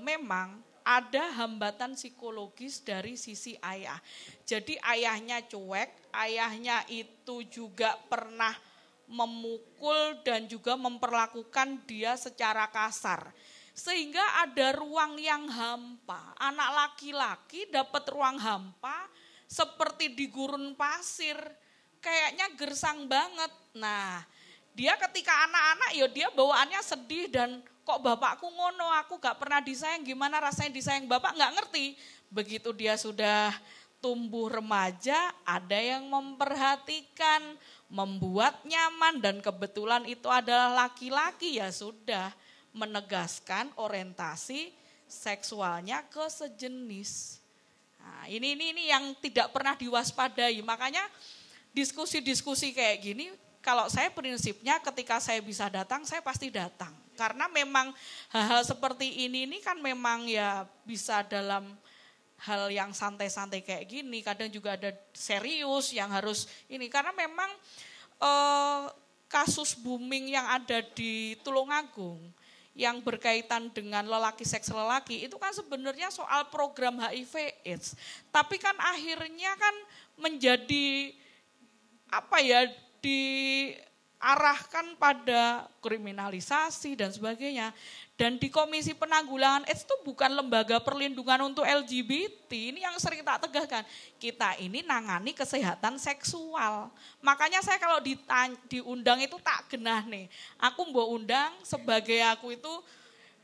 memang 0.00 0.64
ada 0.88 1.36
hambatan 1.36 1.92
psikologis 1.92 2.80
dari 2.80 3.20
sisi 3.20 3.52
ayah. 3.60 4.00
Jadi 4.48 4.80
ayahnya 4.80 5.44
cuek, 5.44 6.08
ayahnya 6.16 6.88
itu 6.88 7.44
juga 7.52 8.00
pernah 8.08 8.56
memukul 9.04 10.24
dan 10.24 10.48
juga 10.48 10.80
memperlakukan 10.80 11.84
dia 11.84 12.16
secara 12.16 12.68
kasar 12.72 13.32
sehingga 13.78 14.42
ada 14.42 14.74
ruang 14.74 15.20
yang 15.22 15.46
hampa. 15.46 16.34
Anak 16.40 16.68
laki-laki 16.72 17.68
dapat 17.70 18.10
ruang 18.10 18.34
hampa 18.40 19.06
seperti 19.46 20.18
di 20.18 20.26
gurun 20.26 20.74
pasir. 20.74 21.38
Kayaknya 22.02 22.46
gersang 22.58 23.06
banget. 23.06 23.52
Nah, 23.78 24.22
dia 24.74 24.98
ketika 24.98 25.30
anak-anak 25.46 25.90
ya 25.94 26.06
dia 26.10 26.28
bawaannya 26.34 26.80
sedih 26.82 27.30
dan 27.30 27.62
kok 27.88 28.04
bapakku 28.04 28.52
ngono, 28.52 28.92
aku 29.00 29.16
gak 29.16 29.40
pernah 29.40 29.64
disayang, 29.64 30.04
gimana 30.04 30.36
rasanya 30.44 30.76
disayang 30.76 31.08
bapak 31.08 31.32
gak 31.32 31.56
ngerti. 31.56 31.96
Begitu 32.28 32.68
dia 32.76 33.00
sudah 33.00 33.56
tumbuh 34.04 34.52
remaja, 34.52 35.32
ada 35.48 35.80
yang 35.80 36.04
memperhatikan, 36.12 37.56
membuat 37.88 38.60
nyaman 38.68 39.24
dan 39.24 39.40
kebetulan 39.40 40.04
itu 40.04 40.28
adalah 40.28 40.84
laki-laki 40.84 41.56
ya 41.56 41.72
sudah 41.72 42.28
menegaskan 42.76 43.72
orientasi 43.80 44.68
seksualnya 45.08 46.04
ke 46.12 46.28
sejenis. 46.28 47.40
Nah, 47.96 48.28
ini 48.28 48.52
ini 48.52 48.76
ini 48.76 48.82
yang 48.92 49.16
tidak 49.16 49.48
pernah 49.56 49.72
diwaspadai. 49.72 50.60
Makanya 50.60 51.00
diskusi-diskusi 51.72 52.76
kayak 52.76 53.00
gini 53.00 53.32
kalau 53.64 53.88
saya 53.88 54.12
prinsipnya 54.12 54.76
ketika 54.84 55.16
saya 55.16 55.40
bisa 55.40 55.72
datang 55.72 56.04
saya 56.04 56.20
pasti 56.20 56.52
datang. 56.52 57.07
Karena 57.18 57.50
memang 57.50 57.90
hal-hal 58.30 58.62
seperti 58.62 59.26
ini 59.26 59.50
ini 59.50 59.58
kan 59.58 59.82
memang 59.82 60.30
ya 60.30 60.62
bisa 60.86 61.26
dalam 61.26 61.74
hal 62.38 62.70
yang 62.70 62.94
santai-santai 62.94 63.66
kayak 63.66 63.90
gini, 63.90 64.22
kadang 64.22 64.46
juga 64.46 64.78
ada 64.78 64.94
serius 65.10 65.90
yang 65.90 66.06
harus 66.14 66.46
ini 66.70 66.86
karena 66.86 67.10
memang 67.10 67.50
eh, 68.22 68.82
kasus 69.26 69.74
booming 69.74 70.30
yang 70.38 70.46
ada 70.46 70.78
di 70.94 71.34
Tulungagung 71.42 72.22
yang 72.78 73.02
berkaitan 73.02 73.74
dengan 73.74 74.06
lelaki 74.06 74.46
seks 74.46 74.70
lelaki 74.70 75.26
itu 75.26 75.34
kan 75.34 75.50
sebenarnya 75.50 76.14
soal 76.14 76.46
program 76.46 77.02
HIV 77.02 77.58
AIDS. 77.66 77.98
Tapi 78.30 78.54
kan 78.62 78.78
akhirnya 78.78 79.50
kan 79.58 79.74
menjadi 80.14 81.10
apa 82.06 82.38
ya 82.38 82.70
diarahkan 84.18 84.98
pada 84.98 85.70
kriminalisasi 85.78 86.98
dan 86.98 87.14
sebagainya. 87.14 87.70
Dan 88.18 88.34
di 88.34 88.50
Komisi 88.50 88.90
Penanggulangan 88.98 89.62
AIDS 89.70 89.86
itu 89.86 89.94
bukan 90.02 90.34
lembaga 90.34 90.82
perlindungan 90.82 91.46
untuk 91.46 91.62
LGBT. 91.62 92.50
Ini 92.74 92.82
yang 92.82 92.98
sering 92.98 93.22
tak 93.22 93.46
tegakkan. 93.46 93.86
Kita 94.18 94.58
ini 94.58 94.82
nangani 94.82 95.30
kesehatan 95.30 96.02
seksual. 96.02 96.90
Makanya 97.22 97.62
saya 97.62 97.78
kalau 97.78 98.02
diundang 98.66 99.22
itu 99.22 99.38
tak 99.38 99.70
genah 99.70 100.02
nih. 100.02 100.26
Aku 100.58 100.90
mau 100.90 101.14
undang 101.14 101.54
sebagai 101.62 102.18
aku 102.26 102.58
itu 102.58 102.72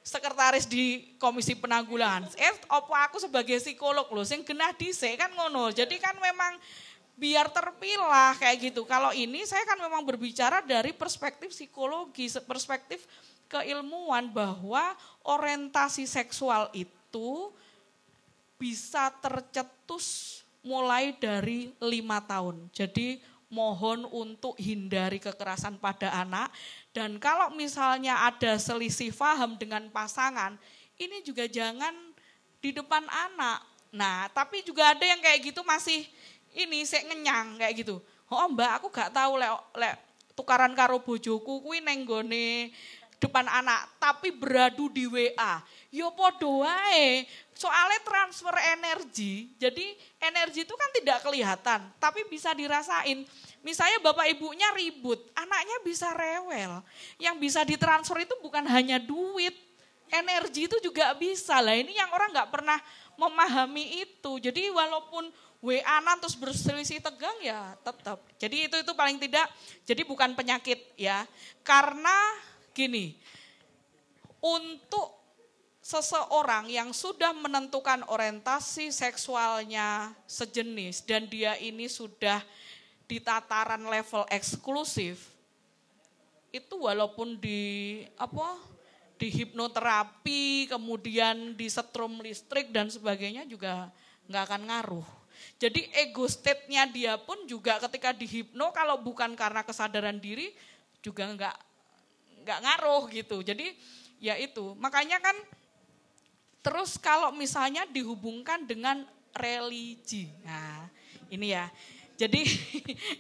sekretaris 0.02 0.66
di 0.66 1.14
Komisi 1.22 1.54
Penanggulangan. 1.54 2.34
Eh, 2.34 2.54
apa 2.66 3.06
aku 3.06 3.22
sebagai 3.22 3.62
psikolog 3.62 4.10
loh, 4.10 4.26
sing 4.26 4.42
genah 4.42 4.74
dhisik 4.74 5.22
kan 5.22 5.30
ngono. 5.38 5.70
Jadi 5.70 6.02
kan 6.02 6.18
memang 6.18 6.58
biar 7.14 7.46
terpilah 7.50 8.34
kayak 8.38 8.70
gitu. 8.70 8.82
Kalau 8.86 9.14
ini 9.14 9.46
saya 9.46 9.62
kan 9.66 9.78
memang 9.78 10.02
berbicara 10.02 10.62
dari 10.62 10.90
perspektif 10.90 11.54
psikologi, 11.54 12.26
perspektif 12.42 13.06
keilmuan 13.46 14.30
bahwa 14.34 14.98
orientasi 15.22 16.10
seksual 16.10 16.70
itu 16.74 17.54
bisa 18.58 19.14
tercetus 19.22 20.40
mulai 20.64 21.14
dari 21.14 21.70
lima 21.78 22.18
tahun. 22.24 22.66
Jadi 22.74 23.20
mohon 23.54 24.10
untuk 24.10 24.58
hindari 24.58 25.22
kekerasan 25.22 25.78
pada 25.78 26.10
anak. 26.10 26.50
Dan 26.90 27.22
kalau 27.22 27.54
misalnya 27.54 28.26
ada 28.26 28.58
selisih 28.58 29.14
paham 29.14 29.54
dengan 29.54 29.86
pasangan, 29.94 30.58
ini 30.98 31.22
juga 31.22 31.46
jangan 31.46 31.94
di 32.58 32.74
depan 32.74 33.06
anak. 33.06 33.62
Nah, 33.94 34.26
tapi 34.34 34.66
juga 34.66 34.90
ada 34.90 35.06
yang 35.06 35.22
kayak 35.22 35.54
gitu 35.54 35.62
masih 35.62 36.02
ini 36.54 36.86
saya 36.86 37.06
ngenyang 37.10 37.58
kayak 37.58 37.74
gitu. 37.84 37.98
Oh 38.30 38.48
mbak, 38.50 38.80
aku 38.80 38.88
gak 38.88 39.12
tahu 39.12 39.36
lek 39.36 39.52
le, 39.76 39.90
tukaran 40.34 40.72
karo 40.72 41.02
bojoku 41.02 41.62
kuwi 41.62 41.82
nenggone 41.82 42.72
depan 43.24 43.46
anak, 43.48 43.96
tapi 43.96 44.34
beradu 44.34 44.92
di 44.92 45.08
WA. 45.08 45.64
Yo 45.88 46.12
podo 46.12 46.66
wae. 46.66 47.24
Soalnya 47.54 48.02
transfer 48.02 48.52
energi, 48.74 49.54
jadi 49.56 49.94
energi 50.18 50.66
itu 50.66 50.74
kan 50.74 50.90
tidak 50.90 51.22
kelihatan, 51.22 51.80
tapi 52.02 52.26
bisa 52.26 52.50
dirasain. 52.50 53.22
Misalnya 53.62 54.02
bapak 54.02 54.28
ibunya 54.28 54.68
ribut, 54.74 55.22
anaknya 55.32 55.78
bisa 55.86 56.10
rewel. 56.12 56.82
Yang 57.16 57.36
bisa 57.40 57.60
ditransfer 57.62 58.26
itu 58.26 58.34
bukan 58.42 58.66
hanya 58.66 58.98
duit, 58.98 59.54
energi 60.10 60.66
itu 60.66 60.76
juga 60.82 61.14
bisa. 61.16 61.62
Lah 61.62 61.78
ini 61.78 61.94
yang 61.94 62.10
orang 62.12 62.34
nggak 62.34 62.50
pernah 62.50 62.76
memahami 63.14 64.02
itu. 64.02 64.42
Jadi 64.42 64.68
walaupun 64.74 65.30
WA-nan 65.64 66.20
terus 66.20 66.36
berselisih 66.36 67.00
tegang 67.00 67.40
ya 67.40 67.72
tetap. 67.80 68.20
Jadi 68.36 68.68
itu 68.68 68.76
itu 68.76 68.92
paling 68.92 69.16
tidak 69.16 69.48
jadi 69.88 70.04
bukan 70.04 70.36
penyakit 70.36 70.92
ya. 71.00 71.24
Karena 71.64 72.12
gini, 72.76 73.16
untuk 74.44 75.24
seseorang 75.80 76.68
yang 76.68 76.92
sudah 76.92 77.32
menentukan 77.32 78.04
orientasi 78.12 78.92
seksualnya 78.92 80.12
sejenis 80.28 81.00
dan 81.08 81.32
dia 81.32 81.56
ini 81.56 81.88
sudah 81.88 82.44
di 83.08 83.16
tataran 83.24 83.88
level 83.88 84.28
eksklusif, 84.28 85.32
itu 86.52 86.76
walaupun 86.76 87.40
di 87.40 88.04
apa 88.20 88.60
di 89.16 89.32
hipnoterapi, 89.32 90.68
kemudian 90.68 91.56
di 91.56 91.72
setrum 91.72 92.20
listrik 92.20 92.68
dan 92.68 92.92
sebagainya 92.92 93.48
juga 93.48 93.88
nggak 94.28 94.44
akan 94.44 94.62
ngaruh. 94.68 95.23
Jadi 95.58 95.86
ego 95.94 96.26
state-nya 96.26 96.88
dia 96.90 97.14
pun 97.16 97.46
juga 97.48 97.78
ketika 97.88 98.12
di 98.12 98.26
hipno 98.26 98.74
kalau 98.74 99.00
bukan 99.00 99.32
karena 99.38 99.62
kesadaran 99.62 100.18
diri 100.18 100.52
juga 101.04 101.28
nggak 101.30 101.56
nggak 102.44 102.58
ngaruh 102.60 103.02
gitu. 103.12 103.40
Jadi 103.40 103.72
ya 104.20 104.36
itu. 104.36 104.76
Makanya 104.76 105.20
kan 105.20 105.36
terus 106.64 106.96
kalau 106.96 107.32
misalnya 107.32 107.84
dihubungkan 107.88 108.64
dengan 108.64 109.04
religi. 109.36 110.30
Nah, 110.44 110.88
ini 111.28 111.52
ya. 111.52 111.68
Jadi 112.14 112.46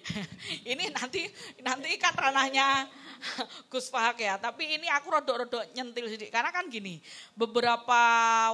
ini 0.72 0.84
nanti 0.94 1.26
nanti 1.60 1.98
kan 1.98 2.14
ranahnya 2.14 2.86
Gus 3.72 3.90
Fahak 3.90 4.22
ya. 4.22 4.38
Tapi 4.38 4.78
ini 4.78 4.86
aku 4.90 5.10
rodok-rodok 5.10 5.66
nyentil 5.74 6.06
sedikit. 6.06 6.34
Karena 6.34 6.54
kan 6.54 6.70
gini, 6.70 7.02
beberapa 7.34 8.00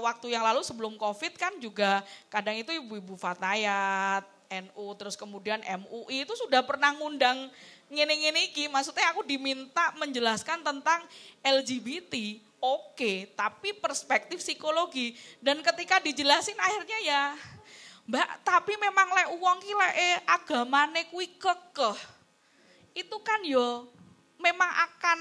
waktu 0.00 0.32
yang 0.32 0.44
lalu 0.44 0.64
sebelum 0.64 0.96
COVID 0.96 1.32
kan 1.36 1.52
juga 1.60 2.00
kadang 2.32 2.56
itu 2.56 2.72
ibu-ibu 2.72 3.20
Fatayat, 3.20 4.24
NU, 4.50 4.86
terus 4.98 5.14
kemudian 5.14 5.62
MUI 5.62 6.26
itu 6.26 6.34
sudah 6.34 6.66
pernah 6.66 6.90
ngundang 6.96 7.52
ngene-ngene 7.90 8.54
iki, 8.54 8.70
maksudnya 8.70 9.10
aku 9.10 9.26
diminta 9.26 9.94
menjelaskan 9.98 10.62
tentang 10.62 11.02
LGBT. 11.42 12.38
Oke, 12.60 13.32
tapi 13.32 13.72
perspektif 13.72 14.44
psikologi 14.44 15.16
dan 15.40 15.64
ketika 15.64 15.96
dijelasin 15.96 16.60
akhirnya 16.60 16.98
ya 17.00 17.22
Mbak, 18.10 18.42
tapi 18.42 18.74
memang 18.74 19.06
lek 19.14 19.28
uang 19.38 19.58
ki 19.62 19.70
lek 19.70 19.94
eh, 19.94 20.18
agamane 20.26 21.06
kuwi 21.14 21.30
kekeh. 21.38 21.94
Itu 22.90 23.22
kan 23.22 23.38
yo 23.46 23.86
memang 24.42 24.66
akan 24.66 25.18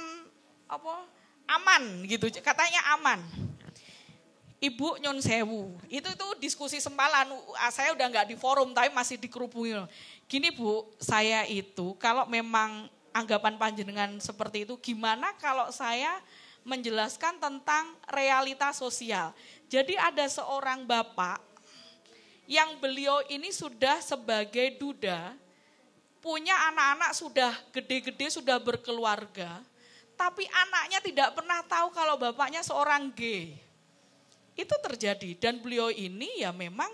apa? 0.66 0.94
aman 1.50 2.06
gitu. 2.06 2.30
Katanya 2.46 2.94
aman. 2.94 3.22
Ibu 4.60 5.00
Nyon 5.00 5.24
Sewu, 5.24 5.72
itu 5.88 6.04
itu 6.04 6.28
diskusi 6.44 6.84
sempalan, 6.84 7.32
saya 7.72 7.96
udah 7.96 8.12
nggak 8.12 8.28
di 8.28 8.36
forum 8.36 8.76
tapi 8.76 8.92
masih 8.92 9.16
dikerubungi. 9.16 9.88
Gini 10.28 10.52
Bu, 10.52 10.84
saya 11.00 11.48
itu 11.48 11.96
kalau 11.96 12.28
memang 12.28 12.92
anggapan 13.16 13.56
panjenengan 13.56 14.20
seperti 14.20 14.68
itu, 14.68 14.76
gimana 14.84 15.32
kalau 15.40 15.72
saya 15.72 16.12
menjelaskan 16.68 17.40
tentang 17.40 17.96
realitas 18.12 18.84
sosial. 18.84 19.32
Jadi 19.72 19.96
ada 19.96 20.28
seorang 20.28 20.84
bapak 20.84 21.40
yang 22.50 22.82
beliau 22.82 23.22
ini 23.30 23.54
sudah 23.54 24.02
sebagai 24.02 24.74
duda, 24.82 25.38
punya 26.18 26.58
anak-anak 26.74 27.12
sudah 27.14 27.54
gede-gede, 27.70 28.34
sudah 28.34 28.58
berkeluarga, 28.58 29.62
tapi 30.18 30.50
anaknya 30.50 30.98
tidak 30.98 31.30
pernah 31.38 31.62
tahu 31.62 31.94
kalau 31.94 32.18
bapaknya 32.18 32.66
seorang 32.66 33.14
gay. 33.14 33.54
Itu 34.58 34.74
terjadi 34.82 35.38
dan 35.38 35.62
beliau 35.62 35.94
ini 35.94 36.42
ya 36.42 36.50
memang 36.50 36.90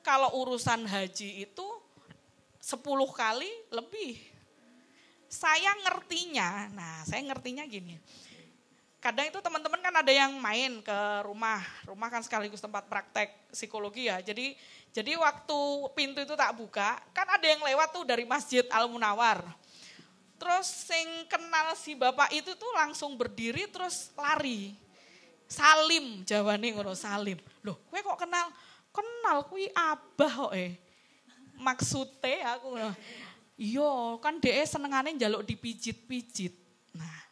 kalau 0.00 0.40
urusan 0.40 0.88
haji 0.88 1.44
itu 1.46 1.66
10 2.64 2.80
kali 3.12 3.52
lebih. 3.76 4.16
Saya 5.28 5.76
ngertinya, 5.84 6.72
nah 6.72 7.04
saya 7.04 7.20
ngertinya 7.28 7.68
gini. 7.68 8.00
Kadang 9.04 9.28
itu 9.28 9.36
teman-teman 9.44 9.84
kan 9.84 9.92
ada 10.00 10.08
yang 10.08 10.32
main 10.40 10.80
ke 10.80 10.98
rumah, 11.28 11.60
rumah 11.84 12.08
kan 12.08 12.24
sekaligus 12.24 12.64
tempat 12.64 12.88
praktek 12.88 13.36
psikologi 13.52 14.08
ya. 14.08 14.24
Jadi 14.24 14.56
jadi 14.96 15.12
waktu 15.20 15.60
pintu 15.92 16.24
itu 16.24 16.32
tak 16.32 16.56
buka, 16.56 16.96
kan 17.12 17.28
ada 17.28 17.44
yang 17.44 17.60
lewat 17.60 17.92
tuh 17.92 18.08
dari 18.08 18.24
Masjid 18.24 18.64
Al 18.72 18.88
Munawar. 18.88 19.44
Terus 20.40 20.88
sing 20.88 21.28
kenal 21.28 21.76
si 21.76 21.92
bapak 21.92 22.32
itu 22.32 22.56
tuh 22.56 22.72
langsung 22.72 23.12
berdiri 23.12 23.68
terus 23.68 24.08
lari. 24.16 24.72
Salim 25.44 26.24
jawabannya 26.24 26.68
ngono 26.72 26.96
Salim. 26.96 27.36
Loh, 27.60 27.76
gue 27.92 28.00
kok 28.00 28.16
kenal? 28.16 28.48
Kenal 28.88 29.44
kui 29.44 29.68
abah 29.76 30.32
kok 30.48 30.52
eh. 30.56 30.80
Maksudnya 31.60 32.56
aku 32.56 32.80
Iya, 33.54 34.18
kan 34.18 34.42
DE 34.42 34.64
senengane 34.66 35.14
njaluk 35.14 35.46
dipijit-pijit. 35.46 36.56
Nah, 36.98 37.23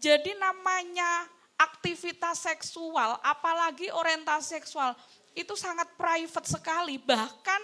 jadi 0.00 0.32
namanya 0.40 1.28
aktivitas 1.60 2.40
seksual, 2.40 3.20
apalagi 3.20 3.92
orientasi 3.92 4.56
seksual, 4.56 4.96
itu 5.36 5.52
sangat 5.60 5.92
private 6.00 6.48
sekali. 6.48 6.96
Bahkan 6.96 7.62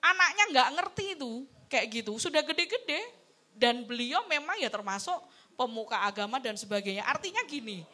anaknya 0.00 0.44
nggak 0.56 0.70
ngerti 0.80 1.04
itu 1.12 1.44
kayak 1.68 1.86
gitu. 2.00 2.16
Sudah 2.16 2.40
gede-gede 2.40 3.04
dan 3.52 3.84
beliau 3.84 4.24
memang 4.24 4.56
ya 4.56 4.72
termasuk 4.72 5.20
pemuka 5.52 6.00
agama 6.00 6.40
dan 6.40 6.56
sebagainya. 6.56 7.04
Artinya 7.04 7.44
gini, 7.44 7.84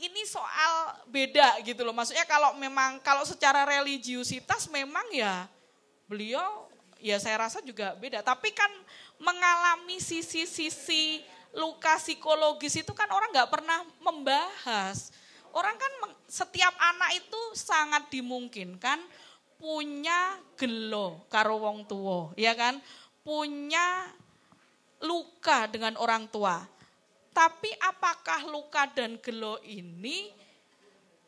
ini 0.00 0.22
soal 0.24 1.04
beda 1.04 1.60
gitu 1.60 1.84
loh. 1.84 1.92
Maksudnya 1.92 2.24
kalau 2.24 2.56
memang 2.56 2.96
kalau 3.04 3.28
secara 3.28 3.68
religiusitas 3.68 4.72
memang 4.72 5.04
ya 5.12 5.44
beliau 6.08 6.64
ya 6.96 7.20
saya 7.20 7.44
rasa 7.44 7.60
juga 7.60 7.92
beda. 7.92 8.24
Tapi 8.24 8.56
kan 8.56 8.72
mengalami 9.20 10.00
sisi-sisi 10.00 11.35
luka 11.56 11.96
psikologis 11.96 12.76
itu 12.76 12.92
kan 12.92 13.08
orang 13.08 13.32
nggak 13.32 13.48
pernah 13.48 13.80
membahas 14.04 15.10
Orang 15.56 15.80
kan 15.80 15.92
setiap 16.28 16.76
anak 16.76 17.16
itu 17.16 17.40
sangat 17.56 18.12
dimungkinkan 18.12 19.00
punya 19.56 20.36
gelo 20.52 21.24
karo 21.32 21.64
wong 21.64 21.88
tua, 21.88 22.36
ya 22.36 22.52
kan? 22.52 22.76
Punya 23.24 24.12
luka 25.00 25.64
dengan 25.72 25.96
orang 25.96 26.28
tua. 26.28 26.60
Tapi 27.32 27.72
apakah 27.80 28.44
luka 28.52 28.84
dan 28.92 29.16
gelo 29.16 29.56
ini 29.64 30.28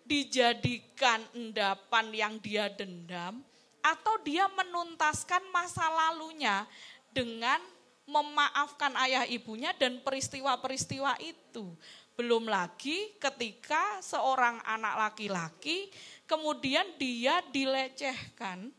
dijadikan 0.04 1.24
endapan 1.32 2.12
yang 2.12 2.34
dia 2.36 2.68
dendam 2.68 3.40
atau 3.80 4.20
dia 4.20 4.44
menuntaskan 4.52 5.48
masa 5.48 5.88
lalunya 5.88 6.68
dengan 7.16 7.60
memaafkan 8.08 8.96
ayah 9.04 9.28
ibunya 9.28 9.76
dan 9.76 10.00
peristiwa-peristiwa 10.00 11.20
itu. 11.20 11.76
Belum 12.16 12.48
lagi 12.48 13.14
ketika 13.20 14.00
seorang 14.00 14.58
anak 14.64 14.96
laki-laki 14.96 15.92
kemudian 16.24 16.88
dia 16.96 17.44
dilecehkan 17.52 18.72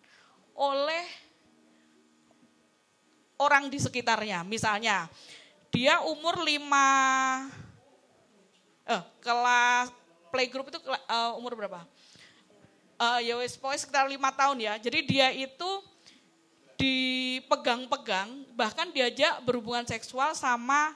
oleh 0.58 1.06
orang 3.38 3.70
di 3.70 3.80
sekitarnya. 3.80 4.42
Misalnya 4.44 5.08
dia 5.70 6.02
umur 6.04 6.42
lima, 6.42 6.90
eh, 8.90 9.04
kelas 9.22 9.94
playgroup 10.34 10.74
itu 10.74 10.82
uh, 10.90 11.38
umur 11.38 11.54
berapa? 11.54 11.86
Uh, 13.00 13.22
ya 13.24 13.38
sekitar 13.78 14.10
lima 14.10 14.34
tahun 14.34 14.60
ya. 14.60 14.74
Jadi 14.82 15.00
dia 15.08 15.32
itu 15.32 15.70
dipegang-pegang 16.76 18.49
bahkan 18.60 18.92
diajak 18.92 19.40
berhubungan 19.48 19.88
seksual 19.88 20.36
sama 20.36 20.92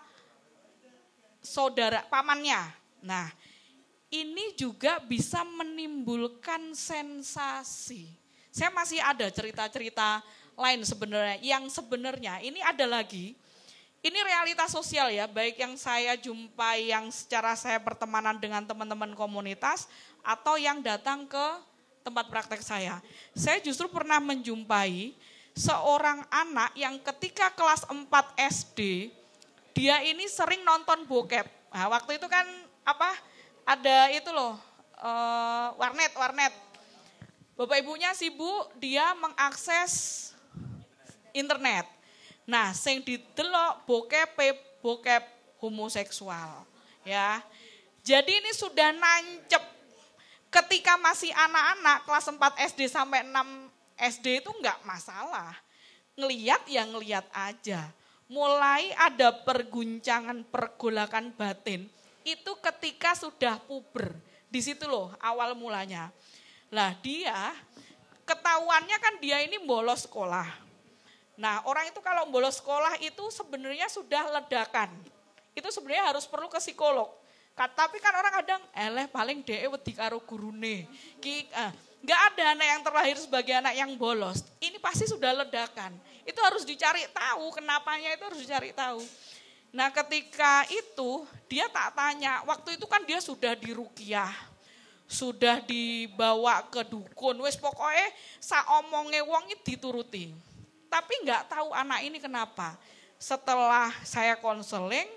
saudara 1.39 2.03
pamannya. 2.11 2.59
Nah, 2.99 3.31
ini 4.11 4.51
juga 4.59 4.99
bisa 4.99 5.47
menimbulkan 5.47 6.75
sensasi. 6.75 8.11
Saya 8.51 8.67
masih 8.75 8.99
ada 8.99 9.31
cerita-cerita 9.31 10.19
lain 10.59 10.83
sebenarnya 10.83 11.39
yang 11.39 11.63
sebenarnya 11.71 12.43
ini 12.43 12.59
ada 12.59 12.83
lagi. 12.83 13.39
Ini 14.03 14.19
realitas 14.19 14.75
sosial 14.75 15.15
ya, 15.15 15.31
baik 15.31 15.55
yang 15.63 15.79
saya 15.79 16.19
jumpai 16.19 16.91
yang 16.91 17.07
secara 17.07 17.55
saya 17.55 17.79
pertemanan 17.79 18.35
dengan 18.35 18.59
teman-teman 18.67 19.15
komunitas 19.15 19.87
atau 20.19 20.59
yang 20.59 20.83
datang 20.83 21.23
ke 21.23 21.45
tempat 22.03 22.27
praktek 22.27 22.59
saya. 22.59 22.99
Saya 23.31 23.63
justru 23.63 23.87
pernah 23.87 24.19
menjumpai 24.19 25.15
seorang 25.53 26.25
anak 26.33 26.73
yang 26.73 26.97
ketika 27.01 27.53
kelas 27.53 27.85
4 27.85 28.09
SD 28.37 29.09
dia 29.73 30.05
ini 30.05 30.29
sering 30.29 30.61
nonton 30.61 31.09
bokep. 31.09 31.45
Nah, 31.73 31.89
waktu 31.89 32.21
itu 32.21 32.29
kan 32.29 32.45
apa? 32.85 33.09
Ada 33.65 34.13
itu 34.13 34.29
loh, 34.29 34.53
uh, 35.01 35.67
warnet, 35.81 36.13
warnet. 36.13 36.53
Bapak 37.57 37.81
ibunya 37.81 38.13
sibuk, 38.13 38.69
dia 38.77 39.13
mengakses 39.17 40.29
internet. 41.33 41.89
Nah, 42.45 42.75
sing 42.77 43.01
didelok 43.01 43.87
bokep 43.89 44.29
bokep 44.83 45.23
homoseksual, 45.57 46.67
ya. 47.07 47.41
Jadi 48.03 48.43
ini 48.43 48.51
sudah 48.51 48.91
nancep 48.91 49.63
ketika 50.53 50.99
masih 51.01 51.33
anak-anak 51.33 52.05
kelas 52.05 52.29
4 52.29 52.67
SD 52.75 52.91
sampai 52.91 53.25
6 53.25 53.72
SD 54.03 54.43
itu 54.43 54.51
enggak 54.51 54.83
masalah. 54.83 55.55
Ngeliat 56.19 56.67
ya 56.67 56.83
ngeliat 56.83 57.25
aja 57.31 57.89
mulai 58.33 58.89
ada 58.97 59.29
perguncangan 59.45 60.41
pergolakan 60.47 61.29
batin 61.37 61.85
itu 62.25 62.51
ketika 62.65 63.13
sudah 63.13 63.59
puber. 63.61 64.15
Di 64.49 64.57
situ 64.63 64.89
loh 64.89 65.13
awal 65.21 65.53
mulanya. 65.53 66.09
Lah 66.73 66.97
dia 67.03 67.53
ketahuannya 68.23 68.97
kan 68.97 69.13
dia 69.21 69.43
ini 69.43 69.61
bolos 69.61 70.09
sekolah. 70.09 70.47
Nah 71.37 71.61
orang 71.69 71.93
itu 71.93 71.99
kalau 72.01 72.25
bolos 72.29 72.57
sekolah 72.57 72.97
itu 73.03 73.21
sebenarnya 73.29 73.85
sudah 73.91 74.41
ledakan. 74.41 74.89
Itu 75.53 75.69
sebenarnya 75.69 76.15
harus 76.15 76.25
perlu 76.25 76.49
ke 76.49 76.57
psikolog. 76.57 77.13
Tapi 77.53 78.01
kan 78.01 78.17
orang 78.17 78.33
kadang, 78.41 78.61
eleh 78.73 79.05
paling 79.05 79.45
dee 79.45 79.69
wedi 79.69 79.93
karo 79.93 80.17
gurune. 80.25 80.89
Ki, 81.21 81.45
ah, 81.53 81.69
Gak 82.03 82.21
ada 82.35 82.51
anak 82.51 82.67
yang 82.67 82.81
terlahir 82.83 83.15
sebagai 83.15 83.53
anak 83.55 83.73
yang 83.79 83.95
bolos. 83.95 84.43
Ini 84.59 84.75
pasti 84.83 85.07
sudah 85.07 85.31
ledakan. 85.31 85.95
Itu 86.27 86.43
harus 86.43 86.67
dicari 86.67 87.07
tahu, 87.15 87.55
kenapanya 87.55 88.11
itu 88.11 88.23
harus 88.27 88.43
dicari 88.43 88.75
tahu. 88.75 88.99
Nah 89.71 89.87
ketika 89.87 90.67
itu 90.67 91.23
dia 91.47 91.71
tak 91.71 91.95
tanya, 91.95 92.43
waktu 92.43 92.75
itu 92.75 92.85
kan 92.85 93.01
dia 93.07 93.23
sudah 93.23 93.55
dirukiah, 93.55 94.35
sudah 95.07 95.63
dibawa 95.63 96.67
ke 96.67 96.83
dukun, 96.85 97.39
wes 97.41 97.55
pokoknya 97.55 98.11
sa 98.37 98.67
omongnya 98.83 99.23
wong 99.23 99.47
dituruti. 99.63 100.35
Tapi 100.91 101.13
nggak 101.23 101.55
tahu 101.55 101.71
anak 101.71 102.03
ini 102.03 102.19
kenapa. 102.19 102.75
Setelah 103.15 103.95
saya 104.03 104.35
konseling, 104.35 105.07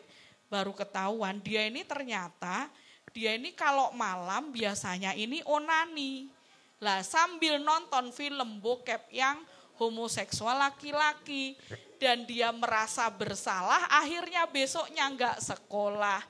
baru 0.46 0.70
ketahuan 0.70 1.42
dia 1.42 1.66
ini 1.66 1.82
ternyata 1.82 2.70
dia 3.10 3.34
ini 3.34 3.50
kalau 3.52 3.90
malam 3.92 4.54
biasanya 4.54 5.12
ini 5.18 5.42
onani. 5.42 6.35
Lah 6.84 7.00
sambil 7.00 7.56
nonton 7.56 8.12
film 8.12 8.60
bokep 8.60 9.08
yang 9.08 9.40
homoseksual 9.80 10.56
laki-laki 10.56 11.56
dan 11.96 12.24
dia 12.28 12.52
merasa 12.52 13.08
bersalah 13.08 13.88
akhirnya 13.88 14.44
besoknya 14.48 15.08
nggak 15.08 15.36
sekolah. 15.40 16.20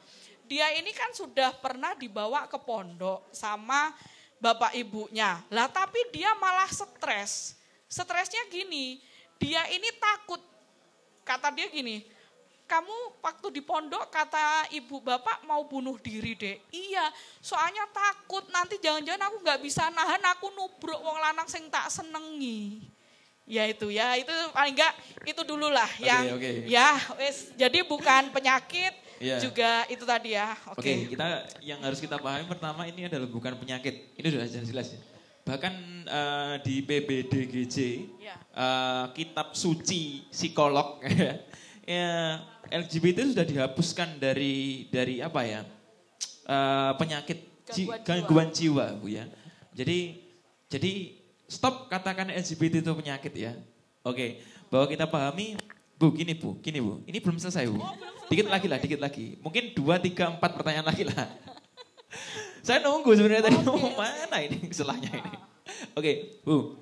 Dia 0.47 0.71
ini 0.79 0.95
kan 0.95 1.11
sudah 1.11 1.51
pernah 1.59 1.99
dibawa 1.99 2.47
ke 2.47 2.59
pondok 2.63 3.27
sama 3.35 3.91
bapak 4.39 4.79
ibunya. 4.79 5.43
Lah 5.51 5.67
tapi 5.67 5.99
dia 6.15 6.31
malah 6.39 6.71
stres. 6.71 7.59
Stresnya 7.87 8.47
gini, 8.51 9.03
dia 9.39 9.67
ini 9.71 9.91
takut. 9.99 10.39
Kata 11.27 11.51
dia 11.51 11.67
gini, 11.67 12.07
kamu 12.67 13.23
waktu 13.23 13.47
di 13.55 13.63
pondok 13.63 14.11
kata 14.11 14.71
ibu 14.75 14.99
bapak 14.99 15.47
mau 15.47 15.63
bunuh 15.65 15.95
diri 16.03 16.35
deh. 16.35 16.59
Iya, 16.75 17.09
soalnya 17.39 17.87
takut 17.95 18.43
nanti 18.51 18.83
jangan-jangan 18.83 19.31
aku 19.31 19.37
nggak 19.47 19.61
bisa 19.63 19.87
nahan 19.95 20.23
aku 20.35 20.51
nubruk 20.51 20.99
wong 20.99 21.17
lanang 21.23 21.47
sing 21.47 21.71
tak 21.71 21.87
senengi. 21.89 22.83
Ya 23.47 23.63
itu 23.71 23.95
ya, 23.95 24.19
itu 24.19 24.35
paling 24.51 24.75
enggak 24.75 24.95
itu 25.23 25.43
dulu 25.47 25.71
lah 25.71 25.87
okay, 25.87 26.03
yang 26.03 26.23
okay. 26.35 26.67
ya 26.67 26.99
wes 27.15 27.55
jadi 27.55 27.87
bukan 27.87 28.35
penyakit 28.35 28.91
yeah. 29.23 29.39
juga 29.39 29.87
itu 29.87 30.03
tadi 30.03 30.35
ya. 30.35 30.59
Oke. 30.75 30.83
Okay. 30.83 30.95
okay, 30.99 31.11
kita 31.15 31.27
yang 31.63 31.81
harus 31.87 32.03
kita 32.03 32.19
pahami 32.19 32.51
pertama 32.51 32.83
ini 32.91 33.07
adalah 33.07 33.31
bukan 33.31 33.55
penyakit. 33.55 34.19
Ini 34.19 34.27
sudah 34.27 34.47
jelas 34.51 34.91
ya. 34.91 35.01
Bahkan 35.47 35.75
uh, 36.11 36.55
di 36.67 36.83
PBDGJ 36.83 37.77
yeah. 38.19 38.39
uh, 38.51 39.15
kitab 39.15 39.55
suci 39.55 40.27
psikolog 40.35 40.99
ya 41.87 42.43
LGBT 42.71 43.33
sudah 43.33 43.47
dihapuskan 43.47 44.19
dari 44.19 44.87
dari 44.91 45.23
apa 45.23 45.41
ya 45.47 45.61
uh, 46.47 46.93
penyakit 46.99 47.39
gangguan, 47.67 47.75
jiwa. 47.75 47.95
gangguan 48.07 48.49
jiwa 48.55 48.87
bu 48.99 49.07
ya. 49.11 49.25
Jadi 49.77 50.23
jadi 50.67 50.93
stop 51.47 51.87
katakan 51.91 52.31
LGBT 52.31 52.83
itu 52.83 52.93
penyakit 52.95 53.33
ya. 53.35 53.53
Oke, 54.07 54.43
bahwa 54.71 54.87
kita 54.87 55.07
pahami, 55.07 55.59
Bu, 55.99 56.15
gini 56.15 56.35
Bu, 56.35 56.59
gini 56.63 56.79
Bu, 56.79 57.03
ini 57.07 57.19
belum 57.19 57.39
selesai 57.43 57.67
Bu. 57.67 57.83
Dikit 58.31 58.47
lagi 58.47 58.67
lah, 58.71 58.79
dikit 58.79 59.01
lagi. 59.03 59.39
Mungkin 59.43 59.75
dua, 59.75 59.99
tiga, 59.99 60.31
empat 60.31 60.55
pertanyaan 60.55 60.87
lagi 60.87 61.07
lah. 61.07 61.27
Saya 62.67 62.83
nunggu 62.83 63.15
sebenarnya 63.15 63.51
tadi 63.51 63.59
mau 63.63 63.79
mana 63.95 64.39
ini 64.43 64.63
selahnya 64.71 65.11
ini. 65.11 65.33
Oke, 65.95 66.13
Bu. 66.43 66.79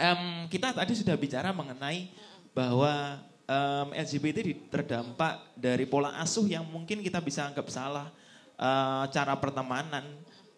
Um, 0.00 0.48
kita 0.48 0.72
tadi 0.72 0.96
sudah 0.96 1.12
bicara 1.16 1.52
mengenai 1.52 2.08
bahwa 2.56 3.20
um, 3.50 3.88
LGBT 3.90 4.70
terdampak 4.70 5.58
dari 5.58 5.82
pola 5.90 6.14
asuh 6.22 6.46
yang 6.46 6.62
mungkin 6.62 7.02
kita 7.02 7.18
bisa 7.18 7.50
anggap 7.50 7.66
salah, 7.66 8.06
uh, 8.54 9.04
cara 9.10 9.34
pertemanan, 9.34 10.06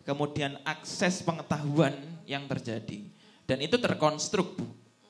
kemudian 0.04 0.60
akses 0.68 1.24
pengetahuan 1.24 1.96
yang 2.28 2.44
terjadi. 2.44 3.08
Dan 3.48 3.64
itu 3.64 3.80
terkonstruk, 3.80 4.60
Bu. 4.60 4.66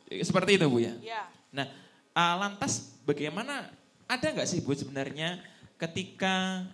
Seperti 0.09 0.57
itu, 0.57 0.66
Bu 0.70 0.78
ya? 0.78 0.95
ya. 1.03 1.22
Nah, 1.51 1.66
uh, 2.14 2.35
lantas 2.47 2.95
bagaimana, 3.03 3.68
ada 4.07 4.26
nggak 4.30 4.49
sih 4.49 4.62
Bu 4.62 4.72
sebenarnya 4.78 5.43
ketika 5.76 6.64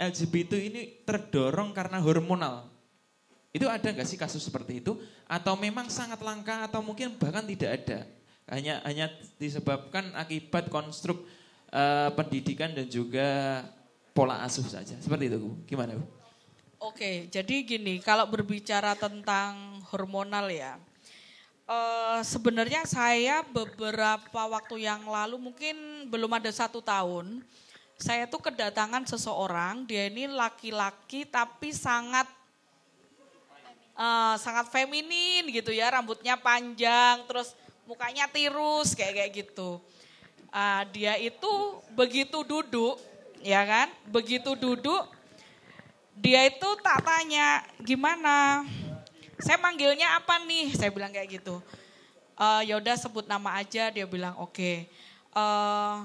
LGBT 0.00 0.52
ini 0.58 0.82
terdorong 1.06 1.70
karena 1.70 2.02
hormonal? 2.02 2.66
Itu 3.50 3.66
ada 3.66 3.82
nggak 3.82 4.06
sih 4.06 4.18
kasus 4.18 4.42
seperti 4.46 4.78
itu? 4.82 4.98
Atau 5.26 5.58
memang 5.58 5.90
sangat 5.90 6.22
langka 6.22 6.70
atau 6.70 6.82
mungkin 6.82 7.18
bahkan 7.18 7.42
tidak 7.46 7.82
ada? 7.82 8.19
Hanya 8.50 8.82
hanya 8.82 9.06
disebabkan 9.38 10.10
akibat 10.18 10.66
konstruk 10.68 11.22
uh, 11.70 12.10
pendidikan 12.18 12.74
dan 12.74 12.90
juga 12.90 13.62
pola 14.10 14.42
asuh 14.42 14.66
saja. 14.66 14.98
Seperti 14.98 15.30
itu. 15.30 15.54
Gimana, 15.70 15.94
Bu? 15.94 16.04
Oke, 16.80 17.28
jadi 17.28 17.60
gini, 17.60 18.00
kalau 18.00 18.24
berbicara 18.24 18.96
tentang 18.96 19.84
hormonal 19.92 20.48
ya, 20.48 20.80
uh, 21.68 22.24
sebenarnya 22.24 22.88
saya 22.88 23.44
beberapa 23.44 24.48
waktu 24.48 24.88
yang 24.88 25.04
lalu 25.04 25.36
mungkin 25.36 26.08
belum 26.08 26.40
ada 26.40 26.48
satu 26.48 26.80
tahun, 26.80 27.44
saya 28.00 28.24
tuh 28.24 28.40
kedatangan 28.40 29.04
seseorang, 29.04 29.84
dia 29.84 30.08
ini 30.08 30.24
laki-laki 30.24 31.28
tapi 31.28 31.68
sangat 31.76 32.24
uh, 33.92 34.40
sangat 34.40 34.72
feminin 34.72 35.52
gitu 35.52 35.76
ya, 35.76 35.92
rambutnya 35.92 36.40
panjang, 36.40 37.28
terus 37.28 37.52
mukanya 37.90 38.30
tirus 38.30 38.94
kayak 38.94 39.18
kayak 39.18 39.32
gitu. 39.42 39.82
Uh, 40.54 40.82
dia 40.94 41.18
itu 41.18 41.50
begitu 41.98 42.46
duduk, 42.46 43.02
ya 43.42 43.66
kan, 43.66 43.90
begitu 44.06 44.54
duduk 44.54 45.10
dia 46.20 46.44
itu 46.44 46.68
tak 46.84 47.00
tanya 47.00 47.64
gimana, 47.80 48.60
saya 49.40 49.56
manggilnya 49.56 50.20
apa 50.20 50.36
nih? 50.44 50.76
Saya 50.76 50.92
bilang 50.92 51.08
kayak 51.08 51.40
gitu. 51.40 51.64
Uh, 52.36 52.60
ya 52.60 52.76
udah 52.76 52.92
sebut 53.00 53.24
nama 53.24 53.56
aja. 53.56 53.88
Dia 53.88 54.04
bilang 54.04 54.36
oke. 54.36 54.52
Okay. 54.52 54.76
Uh, 55.32 56.04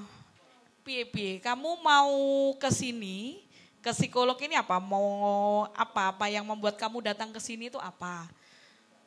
pie, 0.86 1.36
kamu 1.44 1.76
mau 1.84 2.16
ke 2.56 2.72
sini 2.72 3.44
ke 3.84 3.92
psikolog 3.92 4.40
ini 4.40 4.56
apa? 4.56 4.80
Mau 4.80 5.68
apa? 5.76 6.16
Apa 6.16 6.32
yang 6.32 6.48
membuat 6.48 6.80
kamu 6.80 7.12
datang 7.12 7.28
ke 7.28 7.40
sini 7.42 7.68
itu 7.68 7.76
apa? 7.76 8.24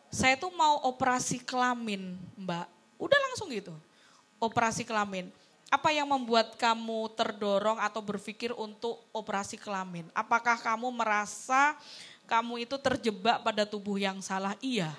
Saya 0.10 0.36
tuh 0.36 0.49
mau 0.53 0.82
operasi 0.89 1.41
kelamin, 1.41 2.18
Mbak. 2.38 2.68
Udah 2.97 3.20
langsung 3.30 3.49
gitu. 3.53 3.74
Operasi 4.41 4.84
kelamin 4.84 5.30
apa 5.70 5.93
yang 5.93 6.10
membuat 6.10 6.57
kamu 6.57 7.14
terdorong 7.14 7.78
atau 7.78 8.01
berpikir 8.01 8.49
untuk 8.57 9.05
operasi 9.14 9.53
kelamin? 9.55 10.10
Apakah 10.18 10.57
kamu 10.57 10.89
merasa 10.89 11.78
kamu 12.26 12.66
itu 12.66 12.76
terjebak 12.82 13.45
pada 13.45 13.70
tubuh 13.70 14.01
yang 14.01 14.18
salah? 14.20 14.57
Iya. 14.66 14.89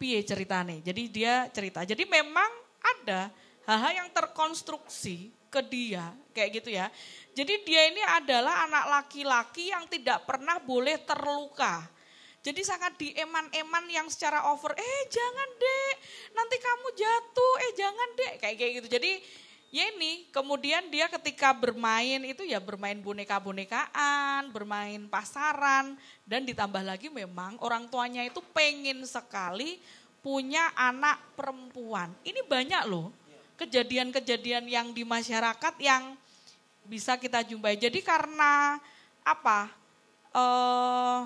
Piye 0.00 0.24
ceritane? 0.24 0.80
Jadi 0.80 1.02
dia 1.12 1.52
cerita. 1.52 1.84
Jadi 1.84 2.08
memang 2.08 2.48
ada 2.80 3.28
hal-hal 3.68 4.04
yang 4.04 4.08
terkonstruksi 4.08 5.28
ke 5.52 5.60
dia 5.60 6.16
kayak 6.32 6.64
gitu 6.64 6.72
ya. 6.72 6.88
Jadi 7.36 7.60
dia 7.68 7.92
ini 7.92 8.00
adalah 8.00 8.64
anak 8.64 8.84
laki-laki 8.88 9.68
yang 9.68 9.84
tidak 9.84 10.24
pernah 10.24 10.56
boleh 10.56 10.96
terluka. 11.04 11.84
Jadi 12.38 12.60
sangat 12.62 12.94
dieman-eman 12.96 13.84
yang 13.90 14.06
secara 14.06 14.46
over, 14.54 14.70
eh 14.72 15.02
jangan 15.10 15.48
dek, 15.58 15.94
nanti 16.32 16.56
kamu 16.56 16.88
jatuh, 16.94 17.54
eh 17.66 17.72
jangan 17.74 18.08
dek, 18.14 18.34
kayak 18.38 18.56
kayak 18.56 18.72
gitu. 18.78 18.88
Jadi 18.94 19.12
Yeni 19.68 20.24
kemudian 20.32 20.88
dia 20.88 21.12
ketika 21.12 21.52
bermain 21.52 22.24
itu 22.24 22.40
ya 22.40 22.56
bermain 22.56 22.96
boneka-bonekaan, 23.04 24.48
bermain 24.48 25.04
pasaran 25.12 25.92
dan 26.24 26.48
ditambah 26.48 26.80
lagi 26.80 27.12
memang 27.12 27.60
orang 27.60 27.84
tuanya 27.92 28.24
itu 28.24 28.40
pengen 28.56 29.04
sekali 29.04 29.76
punya 30.24 30.72
anak 30.72 31.20
perempuan. 31.36 32.16
Ini 32.24 32.48
banyak 32.48 32.82
loh 32.88 33.12
kejadian-kejadian 33.60 34.72
yang 34.72 34.96
di 34.96 35.04
masyarakat 35.04 35.74
yang 35.84 36.16
bisa 36.88 37.20
kita 37.20 37.44
jumpai. 37.44 37.76
Jadi 37.76 38.00
karena 38.00 38.80
apa? 39.20 39.68
Eh, 40.32 41.20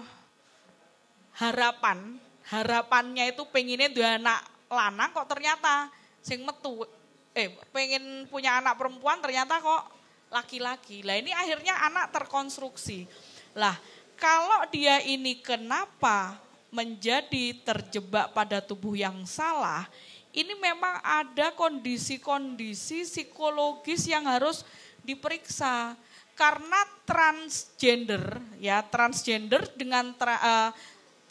harapan, 1.39 2.21
harapannya 2.49 3.33
itu 3.33 3.47
pengennya 3.49 3.89
dua 3.93 4.21
anak 4.21 4.41
lanang 4.73 5.13
kok 5.13 5.29
ternyata 5.29 5.93
sing 6.25 6.41
metu 6.49 6.89
eh 7.37 7.53
pengen 7.73 8.25
punya 8.29 8.61
anak 8.61 8.77
perempuan 8.77 9.21
ternyata 9.21 9.61
kok 9.61 9.85
laki-laki. 10.33 11.05
Lah 11.05 11.21
ini 11.21 11.33
akhirnya 11.33 11.77
anak 11.89 12.13
terkonstruksi. 12.13 13.05
Lah 13.53 13.77
kalau 14.17 14.65
dia 14.73 15.03
ini 15.05 15.41
kenapa 15.41 16.41
menjadi 16.73 17.53
terjebak 17.61 18.33
pada 18.33 18.65
tubuh 18.65 18.97
yang 18.97 19.29
salah, 19.29 19.85
ini 20.33 20.57
memang 20.57 21.05
ada 21.05 21.53
kondisi-kondisi 21.53 23.05
psikologis 23.05 24.09
yang 24.09 24.25
harus 24.25 24.65
diperiksa. 25.05 25.93
Karena 26.33 26.81
transgender, 27.05 28.41
ya 28.57 28.81
transgender 28.89 29.69
dengan 29.77 30.17
tra, 30.17 30.41
uh, 30.41 30.71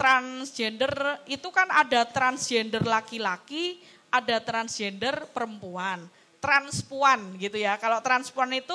transgender 0.01 1.21
itu 1.29 1.45
kan 1.53 1.69
ada 1.69 2.01
transgender 2.09 2.81
laki-laki, 2.81 3.77
ada 4.09 4.41
transgender 4.41 5.29
perempuan, 5.29 6.01
transpuan 6.41 7.37
gitu 7.37 7.61
ya. 7.61 7.77
Kalau 7.77 8.01
transpuan 8.01 8.49
itu 8.57 8.73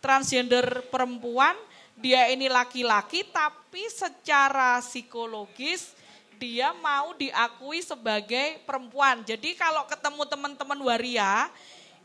transgender 0.00 0.88
perempuan, 0.88 1.52
dia 2.00 2.32
ini 2.32 2.48
laki-laki 2.48 3.28
tapi 3.28 3.84
secara 3.92 4.80
psikologis 4.80 5.92
dia 6.40 6.72
mau 6.80 7.12
diakui 7.20 7.84
sebagai 7.84 8.64
perempuan. 8.64 9.20
Jadi 9.28 9.52
kalau 9.52 9.84
ketemu 9.84 10.24
teman-teman 10.24 10.80
waria, 10.88 11.52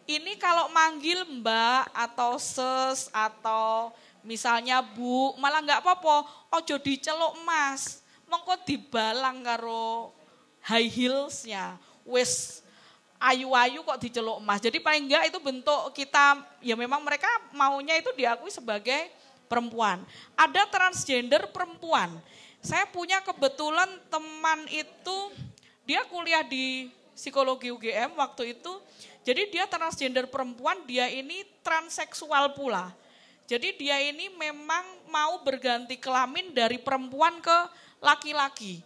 ini 0.03 0.36
kalau 0.36 0.68
manggil 0.76 1.24
mbak 1.39 1.88
atau 1.95 2.36
ses 2.36 3.07
atau 3.15 3.95
misalnya 4.28 4.84
bu, 4.84 5.39
malah 5.39 5.63
nggak 5.63 5.80
apa-apa, 5.80 6.28
ojo 6.51 6.76
diceluk 6.84 7.39
mas, 7.47 8.03
mengko 8.28 8.59
dibalang 8.67 9.43
karo 9.43 10.11
high 10.63 10.91
heelsnya, 10.91 11.80
wes 12.03 12.61
ayu-ayu 13.17 13.82
kok 13.82 13.99
diceluk 13.99 14.38
emas. 14.43 14.61
Jadi 14.61 14.78
paling 14.78 15.09
enggak 15.09 15.23
itu 15.32 15.39
bentuk 15.41 15.82
kita, 15.95 16.43
ya 16.61 16.78
memang 16.78 17.01
mereka 17.01 17.28
maunya 17.55 17.97
itu 17.97 18.13
diakui 18.13 18.53
sebagai 18.53 19.09
perempuan. 19.49 20.03
Ada 20.38 20.69
transgender 20.69 21.49
perempuan. 21.49 22.13
Saya 22.61 22.86
punya 22.89 23.23
kebetulan 23.23 23.88
teman 24.11 24.67
itu, 24.69 25.17
dia 25.88 26.03
kuliah 26.05 26.43
di 26.43 26.91
psikologi 27.15 27.71
UGM 27.73 28.13
waktu 28.19 28.59
itu. 28.59 28.73
Jadi 29.25 29.51
dia 29.51 29.67
transgender 29.67 30.28
perempuan, 30.30 30.84
dia 30.88 31.09
ini 31.11 31.43
transseksual 31.63 32.55
pula. 32.55 32.93
Jadi 33.47 33.80
dia 33.80 33.99
ini 34.03 34.28
memang 34.36 34.84
mau 35.07 35.39
berganti 35.39 35.95
kelamin 35.95 36.51
dari 36.51 36.75
perempuan 36.80 37.39
ke 37.39 37.57
laki-laki. 38.01 38.81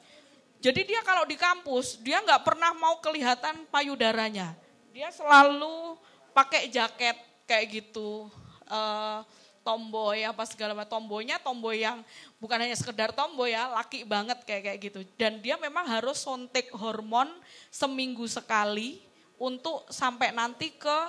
Jadi 0.61 0.93
dia 0.93 1.01
kalau 1.01 1.25
di 1.25 1.33
kampus, 1.33 1.97
dia 2.05 2.21
nggak 2.21 2.45
pernah 2.45 2.69
mau 2.77 3.01
kelihatan 3.01 3.65
payudaranya. 3.73 4.53
Dia 4.93 5.09
selalu 5.09 5.97
pakai 6.37 6.69
jaket 6.69 7.17
kayak 7.49 7.81
gitu, 7.81 8.29
uh, 8.69 9.25
tomboy 9.65 10.21
apa 10.21 10.45
segala 10.45 10.77
macam. 10.77 11.01
Tomboynya 11.01 11.41
tomboy 11.41 11.81
yang 11.81 12.05
bukan 12.37 12.61
hanya 12.61 12.77
sekedar 12.77 13.09
tomboy 13.09 13.57
ya, 13.57 13.73
laki 13.73 14.05
banget 14.05 14.37
kayak 14.45 14.63
kayak 14.69 14.79
gitu. 14.85 14.99
Dan 15.17 15.41
dia 15.41 15.57
memang 15.57 15.85
harus 15.89 16.21
suntik 16.21 16.69
hormon 16.77 17.29
seminggu 17.73 18.29
sekali 18.29 19.01
untuk 19.41 19.89
sampai 19.89 20.29
nanti 20.29 20.69
ke 20.77 20.99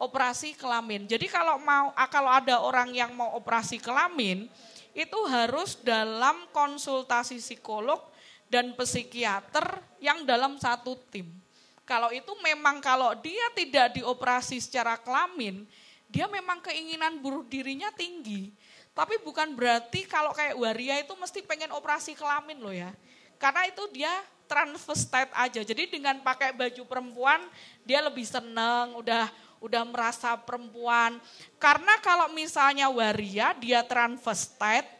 operasi 0.00 0.56
kelamin. 0.56 1.04
Jadi 1.08 1.28
kalau 1.28 1.60
mau 1.60 1.92
kalau 2.12 2.32
ada 2.32 2.60
orang 2.60 2.92
yang 2.92 3.12
mau 3.16 3.32
operasi 3.36 3.80
kelamin, 3.80 4.48
itu 4.94 5.18
harus 5.30 5.78
dalam 5.80 6.46
konsultasi 6.50 7.38
psikolog 7.38 8.02
dan 8.50 8.74
psikiater 8.74 9.78
yang 10.02 10.26
dalam 10.26 10.58
satu 10.58 10.98
tim. 11.08 11.30
Kalau 11.86 12.10
itu 12.14 12.30
memang 12.42 12.78
kalau 12.78 13.14
dia 13.18 13.50
tidak 13.54 13.98
dioperasi 13.98 14.62
secara 14.62 14.94
kelamin, 14.98 15.66
dia 16.10 16.26
memang 16.26 16.62
keinginan 16.62 17.18
bunuh 17.18 17.46
dirinya 17.46 17.90
tinggi. 17.94 18.50
Tapi 18.90 19.22
bukan 19.22 19.54
berarti 19.54 20.06
kalau 20.06 20.34
kayak 20.34 20.58
waria 20.58 20.98
itu 20.98 21.14
mesti 21.14 21.42
pengen 21.46 21.70
operasi 21.74 22.18
kelamin 22.18 22.58
loh 22.58 22.74
ya. 22.74 22.90
Karena 23.38 23.66
itu 23.70 23.86
dia 23.94 24.10
transvestite 24.50 25.30
aja. 25.30 25.62
Jadi 25.62 25.86
dengan 25.86 26.18
pakai 26.26 26.50
baju 26.50 26.82
perempuan 26.90 27.38
dia 27.86 28.02
lebih 28.02 28.26
seneng, 28.26 28.98
udah 28.98 29.30
udah 29.60 29.84
merasa 29.86 30.34
perempuan. 30.40 31.20
Karena 31.60 32.00
kalau 32.00 32.32
misalnya 32.32 32.88
waria 32.88 33.52
dia 33.54 33.84
transvestite 33.84 34.98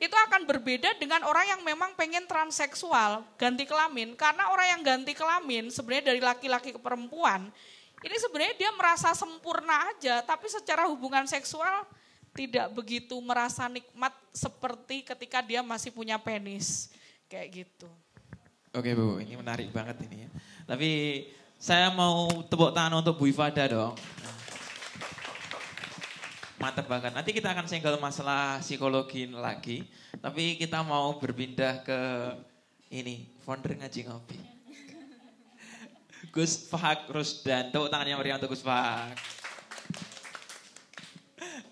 itu 0.00 0.16
akan 0.16 0.48
berbeda 0.48 0.96
dengan 0.96 1.20
orang 1.28 1.44
yang 1.44 1.60
memang 1.60 1.92
pengen 1.92 2.24
transseksual, 2.24 3.20
ganti 3.36 3.68
kelamin. 3.68 4.16
Karena 4.16 4.48
orang 4.48 4.76
yang 4.76 4.80
ganti 4.80 5.12
kelamin 5.12 5.68
sebenarnya 5.68 6.12
dari 6.12 6.20
laki-laki 6.24 6.72
ke 6.72 6.80
perempuan, 6.80 7.52
ini 8.00 8.16
sebenarnya 8.16 8.56
dia 8.56 8.70
merasa 8.72 9.12
sempurna 9.12 9.92
aja, 9.92 10.24
tapi 10.24 10.48
secara 10.48 10.88
hubungan 10.88 11.28
seksual 11.28 11.84
tidak 12.32 12.72
begitu 12.72 13.12
merasa 13.20 13.68
nikmat 13.68 14.16
seperti 14.32 15.04
ketika 15.04 15.44
dia 15.44 15.60
masih 15.60 15.92
punya 15.92 16.16
penis. 16.16 16.88
Kayak 17.28 17.68
gitu. 17.68 17.88
Oke 18.72 18.96
Bu, 18.96 19.20
ini 19.20 19.36
menarik 19.36 19.68
banget 19.68 20.00
ini 20.08 20.24
ya. 20.24 20.30
Tapi 20.64 20.90
saya 21.60 21.92
mau 21.92 22.32
tepuk 22.48 22.72
tangan 22.72 23.04
untuk 23.04 23.20
Bu 23.20 23.28
Ifada 23.28 23.68
dong. 23.68 23.92
Mantap 26.56 26.88
banget. 26.88 27.12
Nanti 27.12 27.36
kita 27.36 27.52
akan 27.52 27.68
senggol 27.68 28.00
masalah 28.00 28.64
psikologi 28.64 29.28
lagi. 29.28 29.84
Tapi 30.24 30.56
kita 30.56 30.80
mau 30.80 31.20
berpindah 31.20 31.84
ke 31.84 32.00
ini, 32.88 33.28
founder 33.44 33.76
ngaji 33.76 34.08
ngopi. 34.08 34.40
Gus 36.32 36.64
Fahak 36.64 37.12
Rusdan. 37.12 37.68
Tepuk 37.68 37.92
tangan 37.92 38.08
yang 38.08 38.16
meriah 38.16 38.40
untuk 38.40 38.56
Gus 38.56 38.64
Fahak. 38.64 39.12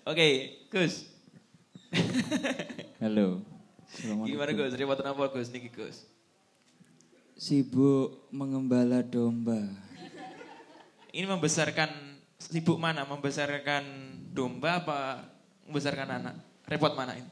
Oke, 0.05 0.61
Gus. 0.69 1.09
Halo. 3.01 3.41
Gimana 4.05 4.53
Gus? 4.53 4.77
Ribet 4.77 5.01
apa 5.01 5.23
Gus? 5.33 5.49
Niki 5.49 5.73
Gus 5.73 6.18
sibuk 7.39 8.27
mengembala 8.35 8.99
domba. 8.99 9.63
Ini 11.15 11.23
membesarkan 11.23 12.19
sibuk 12.35 12.75
mana? 12.75 13.07
Membesarkan 13.07 13.83
domba 14.35 14.83
apa 14.83 15.23
membesarkan 15.63 16.19
anak? 16.19 16.35
Repot 16.67 16.91
mana 16.99 17.15
ini? 17.15 17.31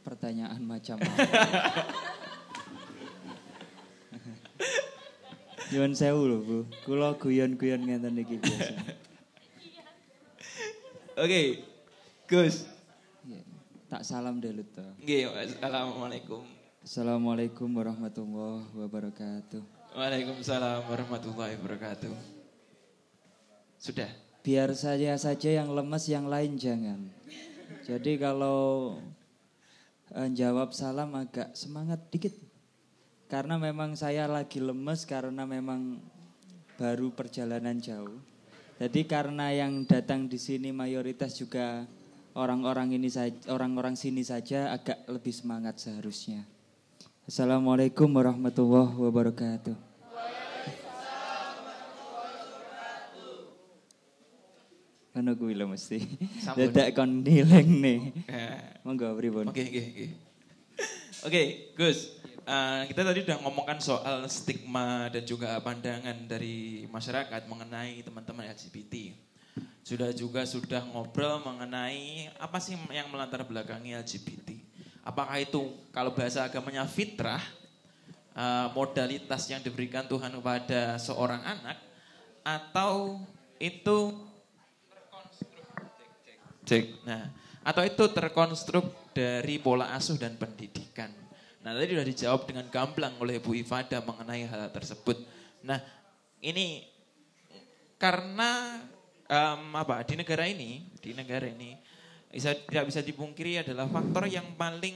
Pertanyaan 0.00 0.64
macam 0.64 0.96
apa? 0.96 1.12
Nyuwun 5.66 5.98
sewu 5.98 6.30
lho, 6.30 6.38
Bu. 6.46 6.58
Kula 6.86 7.18
guyon-guyon 7.18 7.82
ngenten 7.82 8.22
iki 8.22 8.38
biasa. 8.38 8.74
Oke. 11.18 11.66
Gus. 12.30 12.70
Tak 13.90 14.06
salam 14.06 14.38
dulu 14.38 14.62
to. 14.70 14.82
Nggih, 15.02 15.26
Assalamualaikum. 15.58 16.55
Assalamualaikum 16.86 17.66
warahmatullahi 17.82 18.62
wabarakatuh. 18.78 19.58
Waalaikumsalam 19.98 20.86
warahmatullahi 20.86 21.58
wabarakatuh. 21.58 22.14
Sudah. 23.74 24.06
Biar 24.46 24.70
saja 24.70 25.18
saja 25.18 25.50
yang 25.50 25.66
lemes, 25.74 26.06
yang 26.06 26.30
lain 26.30 26.54
jangan. 26.54 27.10
Jadi 27.82 28.22
kalau 28.22 29.02
uh, 30.14 30.30
jawab 30.30 30.70
salam 30.78 31.10
agak 31.18 31.58
semangat 31.58 32.06
dikit. 32.14 32.38
Karena 33.26 33.58
memang 33.58 33.98
saya 33.98 34.30
lagi 34.30 34.62
lemes 34.62 35.10
karena 35.10 35.42
memang 35.42 35.98
baru 36.78 37.10
perjalanan 37.10 37.82
jauh. 37.82 38.22
Jadi 38.78 39.10
karena 39.10 39.50
yang 39.50 39.82
datang 39.90 40.30
di 40.30 40.38
sini 40.38 40.70
mayoritas 40.70 41.34
juga 41.34 41.82
orang-orang 42.38 42.94
ini 42.94 43.10
saja, 43.10 43.34
orang-orang 43.50 43.98
sini 43.98 44.22
saja 44.22 44.70
agak 44.70 45.02
lebih 45.10 45.34
semangat 45.34 45.82
seharusnya. 45.82 46.54
Assalamualaikum 47.26 48.06
warahmatullahi 48.06 48.94
wabarakatuh. 49.02 49.74
Karena 55.10 55.34
gue 55.34 55.50
lo 55.58 55.66
mesti. 55.66 56.06
Dadak 56.54 56.94
kon 56.94 57.26
nileng 57.26 57.82
nih. 57.82 57.98
Monggo 58.86 59.10
pripun. 59.18 59.50
Oke, 59.50 59.58
oke, 59.58 59.82
oke. 59.90 60.06
Oke, 61.26 61.42
Gus. 61.74 62.14
Uh, 62.46 62.86
kita 62.86 63.02
tadi 63.02 63.26
udah 63.26 63.42
ngomongkan 63.42 63.82
soal 63.82 64.22
stigma 64.30 65.10
dan 65.10 65.26
juga 65.26 65.58
pandangan 65.66 66.30
dari 66.30 66.86
masyarakat 66.86 67.50
mengenai 67.50 68.06
teman-teman 68.06 68.54
LGBT. 68.54 69.18
Sudah 69.82 70.14
juga 70.14 70.46
sudah 70.46 70.86
ngobrol 70.94 71.42
mengenai 71.42 72.30
apa 72.38 72.62
sih 72.62 72.78
yang 72.94 73.10
melatar 73.10 73.42
belakangi 73.42 73.98
LGBT. 73.98 74.65
Apakah 75.06 75.38
itu 75.38 75.70
kalau 75.94 76.10
bahasa 76.10 76.42
agamanya 76.42 76.82
fitrah, 76.90 77.38
uh, 78.34 78.74
modalitas 78.74 79.46
yang 79.46 79.62
diberikan 79.62 80.02
Tuhan 80.10 80.34
kepada 80.34 80.98
seorang 80.98 81.46
anak, 81.46 81.78
atau 82.42 83.22
itu 83.62 84.18
cek, 86.66 87.06
nah, 87.06 87.30
atau 87.62 87.86
itu 87.86 88.02
terkonstruk 88.10 89.14
dari 89.14 89.62
pola 89.62 89.94
asuh 89.94 90.18
dan 90.18 90.34
pendidikan. 90.34 91.14
Nah 91.62 91.70
tadi 91.74 91.94
sudah 91.94 92.06
dijawab 92.06 92.42
dengan 92.46 92.66
gamblang 92.66 93.14
oleh 93.22 93.38
Bu 93.38 93.54
Ifada 93.54 94.02
mengenai 94.02 94.46
hal 94.46 94.74
tersebut. 94.74 95.22
Nah 95.62 95.78
ini 96.42 96.82
karena 97.98 98.82
um, 99.26 99.74
apa 99.74 100.02
di 100.06 100.14
negara 100.14 100.46
ini, 100.46 100.82
di 100.98 101.10
negara 101.14 101.46
ini 101.46 101.74
bisa, 102.30 102.54
tidak 102.54 102.84
bisa 102.88 103.00
dipungkiri 103.02 103.62
adalah 103.62 103.86
faktor 103.90 104.26
yang 104.26 104.56
paling 104.58 104.94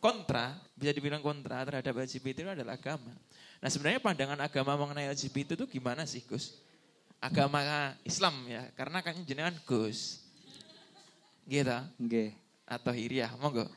kontra, 0.00 0.56
bisa 0.74 0.96
dibilang 0.96 1.20
kontra 1.20 1.60
terhadap 1.62 1.92
LGBT 1.92 2.36
itu 2.46 2.50
adalah 2.50 2.74
agama. 2.80 3.12
Nah 3.60 3.68
sebenarnya 3.68 4.00
pandangan 4.00 4.40
agama 4.40 4.72
mengenai 4.80 5.12
LGBT 5.12 5.60
itu 5.60 5.66
gimana 5.68 6.08
sih 6.08 6.24
Gus? 6.24 6.56
Agama 7.20 7.60
Islam 8.00 8.32
ya, 8.48 8.64
karena 8.72 9.04
kan 9.04 9.12
jenengan 9.28 9.52
Gus. 9.68 10.24
Gitu. 11.44 11.78
Nggih. 12.00 12.32
Atau 12.64 12.94
Hiriah, 12.94 13.34
monggo. 13.36 13.68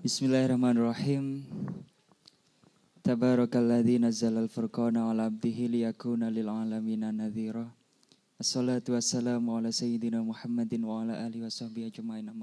Bismillahirrahmanirrahim. 0.00 1.44
Tabarakalladzi 3.04 4.02
nazzala 4.02 4.42
al-furqana 4.42 5.12
'ala 5.12 5.30
'abdihi 5.30 5.78
liyakuna 5.78 6.26
lil 6.26 6.48
'alamina 6.50 7.14
nadhira. 7.14 7.75
Assalatu 8.36 8.92
wassalamu 8.92 9.56
ala 9.56 9.72
sayyidina 9.72 10.20
Muhammadin 10.20 10.84
wa 10.84 11.00
ala 11.00 11.24
alihi 11.24 11.48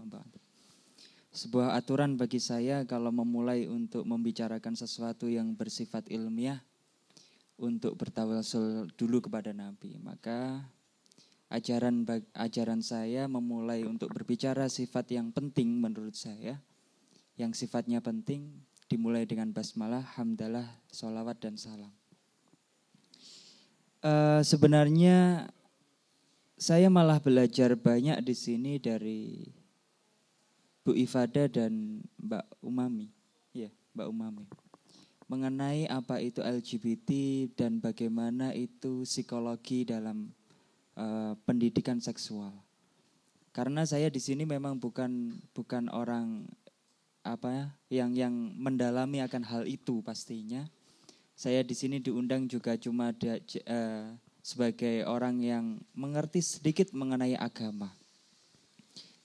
ba'd. 0.10 0.34
Sebuah 1.30 1.78
aturan 1.78 2.18
bagi 2.18 2.42
saya 2.42 2.82
kalau 2.90 3.14
memulai 3.14 3.70
untuk 3.70 4.02
membicarakan 4.02 4.74
sesuatu 4.74 5.30
yang 5.30 5.54
bersifat 5.54 6.10
ilmiah 6.10 6.66
untuk 7.62 7.94
bertawasul 7.94 8.90
dulu 8.98 9.22
kepada 9.22 9.54
Nabi. 9.54 10.02
Maka 10.02 10.66
ajaran 11.54 12.10
ajaran 12.42 12.82
saya 12.82 13.30
memulai 13.30 13.86
untuk 13.86 14.10
berbicara 14.18 14.66
sifat 14.74 15.14
yang 15.14 15.30
penting 15.30 15.78
menurut 15.78 16.18
saya. 16.18 16.58
Yang 17.38 17.70
sifatnya 17.70 18.02
penting 18.02 18.50
dimulai 18.90 19.30
dengan 19.30 19.54
basmalah, 19.54 20.02
hamdalah, 20.18 20.74
solawat 20.90 21.38
dan 21.38 21.54
salam. 21.54 21.94
Uh, 24.02 24.42
sebenarnya 24.42 25.46
saya 26.58 26.88
malah 26.88 27.18
belajar 27.18 27.74
banyak 27.74 28.22
di 28.22 28.36
sini 28.38 28.78
dari 28.78 29.44
Bu 30.84 30.94
Ifada 30.94 31.48
dan 31.48 32.04
Mbak 32.20 32.46
Umami. 32.60 33.08
Ya, 33.56 33.72
Mbak 33.96 34.08
Umami. 34.12 34.46
Mengenai 35.32 35.88
apa 35.88 36.20
itu 36.20 36.44
LGBT 36.44 37.10
dan 37.56 37.80
bagaimana 37.80 38.52
itu 38.52 39.08
psikologi 39.08 39.88
dalam 39.88 40.30
uh, 41.00 41.34
pendidikan 41.48 42.04
seksual. 42.04 42.52
Karena 43.56 43.88
saya 43.88 44.12
di 44.12 44.20
sini 44.20 44.44
memang 44.44 44.78
bukan 44.78 45.40
bukan 45.56 45.88
orang 45.94 46.50
apa 47.24 47.72
yang 47.88 48.12
yang 48.12 48.34
mendalami 48.60 49.24
akan 49.24 49.48
hal 49.48 49.64
itu 49.64 50.04
pastinya. 50.04 50.68
Saya 51.34 51.64
di 51.66 51.74
sini 51.74 51.98
diundang 51.98 52.46
juga 52.46 52.78
cuma 52.78 53.10
ada, 53.10 53.40
uh, 53.66 54.14
sebagai 54.44 55.08
orang 55.08 55.40
yang 55.40 55.80
mengerti 55.96 56.44
sedikit 56.44 56.92
mengenai 56.92 57.40
agama. 57.40 57.96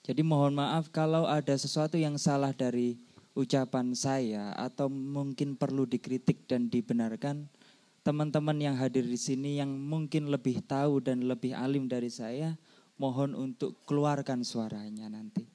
Jadi 0.07 0.23
mohon 0.23 0.55
maaf 0.55 0.89
kalau 0.89 1.27
ada 1.27 1.53
sesuatu 1.53 1.99
yang 1.99 2.15
salah 2.15 2.55
dari 2.55 2.97
ucapan 3.35 3.93
saya 3.93 4.55
atau 4.55 4.89
mungkin 4.89 5.53
perlu 5.59 5.85
dikritik 5.85 6.49
dan 6.49 6.71
dibenarkan 6.71 7.45
teman-teman 8.01 8.57
yang 8.57 8.75
hadir 8.79 9.05
di 9.05 9.19
sini 9.19 9.59
yang 9.59 9.69
mungkin 9.69 10.31
lebih 10.31 10.63
tahu 10.65 11.03
dan 11.03 11.27
lebih 11.27 11.53
alim 11.53 11.85
dari 11.85 12.09
saya 12.09 12.57
mohon 12.97 13.37
untuk 13.37 13.77
keluarkan 13.85 14.41
suaranya 14.41 15.11
nanti. 15.11 15.45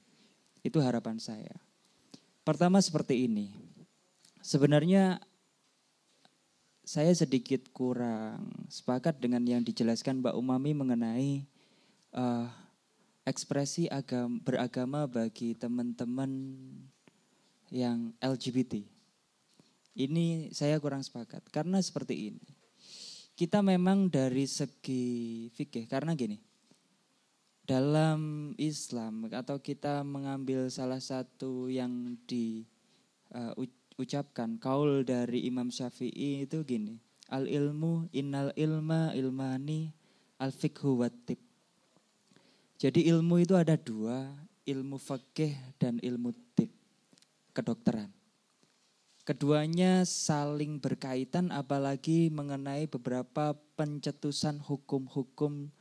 Itu 0.63 0.79
harapan 0.81 1.19
saya. 1.19 1.57
Pertama 2.45 2.81
seperti 2.81 3.27
ini. 3.27 3.53
Sebenarnya 4.45 5.19
saya 6.85 7.17
sedikit 7.17 7.73
kurang 7.73 8.69
sepakat 8.69 9.17
dengan 9.17 9.41
yang 9.49 9.65
dijelaskan 9.65 10.21
Mbak 10.21 10.37
Umami 10.37 10.77
mengenai 10.77 11.49
uh, 12.13 12.45
ekspresi 13.25 13.89
agama, 13.89 14.37
beragama 14.45 15.09
bagi 15.09 15.57
teman-teman 15.57 16.61
yang 17.73 18.13
LGBT. 18.21 18.85
Ini 19.97 20.53
saya 20.53 20.77
kurang 20.77 21.01
sepakat 21.01 21.49
karena 21.49 21.81
seperti 21.81 22.37
ini. 22.37 22.45
Kita 23.33 23.65
memang 23.65 24.13
dari 24.13 24.45
segi 24.45 25.49
fikih 25.57 25.89
karena 25.89 26.13
gini. 26.13 26.37
Dalam 27.65 28.53
Islam 28.61 29.33
atau 29.33 29.57
kita 29.57 30.05
mengambil 30.05 30.69
salah 30.69 31.01
satu 31.01 31.73
yang 31.73 32.21
diucapkan 32.29 32.69
uh, 33.57 33.84
kaul 34.59 35.07
dari 35.07 35.47
Imam 35.47 35.71
Syafi'i 35.71 36.43
itu 36.43 36.67
gini. 36.67 36.99
Al 37.31 37.49
ilmu 37.49 38.11
innal 38.13 38.53
ilma 38.59 39.15
ilmani 39.17 39.95
al 40.39 40.51
fikhu 40.53 41.01
watib. 41.01 41.39
Jadi 42.77 43.07
ilmu 43.09 43.41
itu 43.41 43.55
ada 43.55 43.79
dua, 43.79 44.29
ilmu 44.67 44.99
fakih 44.99 45.55
dan 45.79 46.03
ilmu 46.03 46.35
tib, 46.53 46.69
kedokteran. 47.55 48.11
Keduanya 49.25 50.05
saling 50.05 50.85
berkaitan 50.85 51.49
apalagi 51.49 52.29
mengenai 52.29 52.85
beberapa 52.85 53.57
pencetusan 53.73 54.61
hukum-hukum 54.61 55.73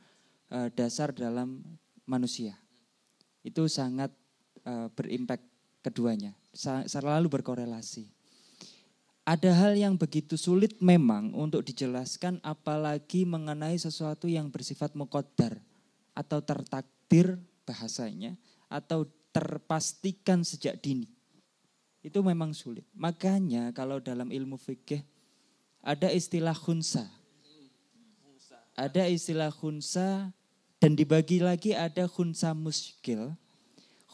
uh, 0.48 0.72
dasar 0.72 1.12
dalam 1.12 1.60
manusia. 2.08 2.56
Itu 3.44 3.68
sangat 3.68 4.16
uh, 4.64 4.88
berimpact 4.96 5.44
keduanya, 5.84 6.32
selalu 6.88 7.28
berkorelasi. 7.28 8.08
Ada 9.24 9.56
hal 9.56 9.72
yang 9.76 9.96
begitu 9.96 10.36
sulit 10.36 10.76
memang 10.84 11.32
untuk 11.32 11.64
dijelaskan 11.64 12.40
apalagi 12.44 13.24
mengenai 13.24 13.76
sesuatu 13.76 14.28
yang 14.28 14.52
bersifat 14.52 14.92
mukodar 14.92 15.56
atau 16.12 16.44
tertakdir 16.44 17.40
bahasanya 17.64 18.36
atau 18.68 19.08
terpastikan 19.32 20.44
sejak 20.44 20.76
dini. 20.80 21.08
Itu 22.04 22.20
memang 22.20 22.52
sulit. 22.52 22.84
Makanya 22.92 23.72
kalau 23.72 23.96
dalam 23.96 24.28
ilmu 24.28 24.60
fikih 24.60 25.00
ada 25.80 26.12
istilah 26.12 26.52
khunsa. 26.52 27.08
Ada 28.76 29.08
istilah 29.08 29.48
khunsa 29.48 30.36
dan 30.84 30.92
dibagi 30.92 31.40
lagi 31.40 31.72
ada 31.72 32.04
khunsa 32.04 32.52
muskil. 32.52 33.32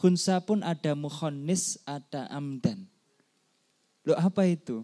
Khunsa 0.01 0.41
pun 0.41 0.65
ada 0.65 0.97
mukhonnis, 0.97 1.77
ada 1.85 2.25
amdan. 2.33 2.89
Loh 4.01 4.17
apa 4.17 4.49
itu? 4.49 4.81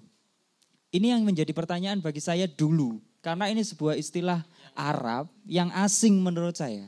Ini 0.94 1.18
yang 1.18 1.26
menjadi 1.26 1.50
pertanyaan 1.58 1.98
bagi 1.98 2.22
saya 2.22 2.46
dulu. 2.46 3.02
Karena 3.26 3.50
ini 3.50 3.66
sebuah 3.66 3.98
istilah 3.98 4.46
Arab 4.78 5.26
yang 5.50 5.74
asing 5.74 6.22
menurut 6.22 6.54
saya. 6.54 6.86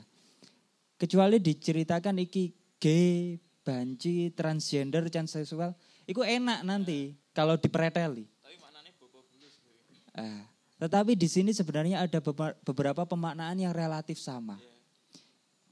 Kecuali 1.01 1.41
diceritakan 1.41 2.21
iki 2.21 2.53
gay, 2.77 3.41
banci, 3.65 4.30
transgender, 4.38 5.09
transseksual 5.09 5.73
Iku 6.09 6.25
enak 6.25 6.65
nanti 6.65 7.13
kalau 7.38 7.53
dipreteli. 7.53 8.25
Tapi 8.41 8.57
maknanya 8.57 8.93
bobo 8.97 9.21
bulus. 9.30 9.61
Ah, 10.17 10.41
tetapi 10.82 11.13
di 11.13 11.30
sini 11.30 11.53
sebenarnya 11.53 12.01
ada 12.01 12.17
beberapa 12.65 13.05
pemaknaan 13.05 13.61
yang 13.61 13.69
relatif 13.69 14.17
sama. 14.17 14.57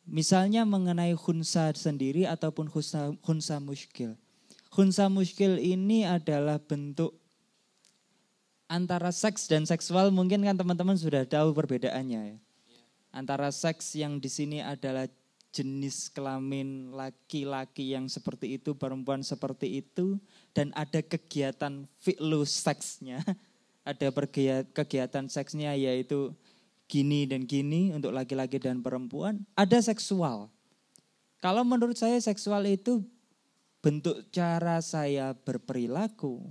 Misalnya 0.07 0.63
mengenai 0.63 1.11
khunsa 1.19 1.67
sendiri 1.75 2.23
ataupun 2.23 2.71
khunsa, 2.71 3.11
khunsa 3.19 3.59
muskil. 3.59 4.15
Khunsa 4.71 5.11
muskil 5.11 5.59
ini 5.59 6.07
adalah 6.07 6.63
bentuk 6.63 7.11
antara 8.71 9.11
seks 9.11 9.47
dan 9.51 9.67
seksual 9.67 10.11
mungkin 10.11 10.43
kan 10.43 10.55
teman-teman 10.55 10.95
sudah 10.95 11.27
tahu 11.27 11.51
perbedaannya 11.51 12.21
ya. 12.35 12.37
Antara 13.11 13.51
seks 13.51 13.95
yang 13.99 14.19
di 14.23 14.31
sini 14.31 14.63
adalah 14.63 15.11
jenis 15.51 16.11
kelamin 16.11 16.93
laki-laki 16.93 17.95
yang 17.95 18.05
seperti 18.11 18.61
itu, 18.61 18.77
perempuan 18.77 19.23
seperti 19.25 19.81
itu, 19.81 20.21
dan 20.53 20.69
ada 20.77 21.01
kegiatan 21.01 21.87
fi'lu 21.99 22.45
seksnya, 22.45 23.23
ada 23.89 24.07
kegiatan 24.71 25.25
seksnya 25.25 25.73
yaitu 25.73 26.35
gini 26.87 27.27
dan 27.27 27.43
gini 27.43 27.91
untuk 27.91 28.15
laki-laki 28.15 28.57
dan 28.57 28.79
perempuan, 28.79 29.43
ada 29.53 29.77
seksual. 29.83 30.47
Kalau 31.37 31.61
menurut 31.61 31.99
saya 31.99 32.17
seksual 32.17 32.65
itu 32.65 33.05
bentuk 33.83 34.25
cara 34.33 34.81
saya 34.81 35.35
berperilaku, 35.37 36.41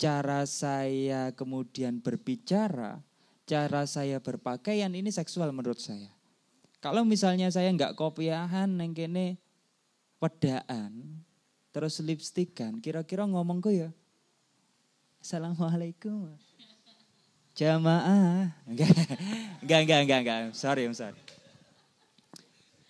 cara 0.00 0.48
saya 0.48 1.34
kemudian 1.36 2.00
berbicara, 2.00 3.02
cara 3.44 3.84
saya 3.84 4.22
berpakaian 4.22 4.94
ini 4.94 5.12
seksual 5.12 5.52
menurut 5.52 5.82
saya. 5.82 6.08
Kalau 6.80 7.04
misalnya 7.04 7.50
saya 7.52 7.68
nggak 7.74 7.98
kopiahan 7.98 8.70
neng 8.70 8.96
kene 8.96 9.36
wedaan, 10.22 11.20
terus 11.74 12.00
lipstikan, 12.00 12.80
kira-kira 12.80 13.28
ngomong 13.28 13.60
gue 13.60 13.88
ya, 13.88 13.90
Assalamualaikum. 15.24 16.36
Jamaah. 17.54 18.50
Enggak, 18.66 18.90
enggak, 19.62 20.00
enggak, 20.02 20.20
enggak. 20.26 20.38
Sorry, 20.58 20.90
I'm 20.90 20.94
sorry. 20.94 21.14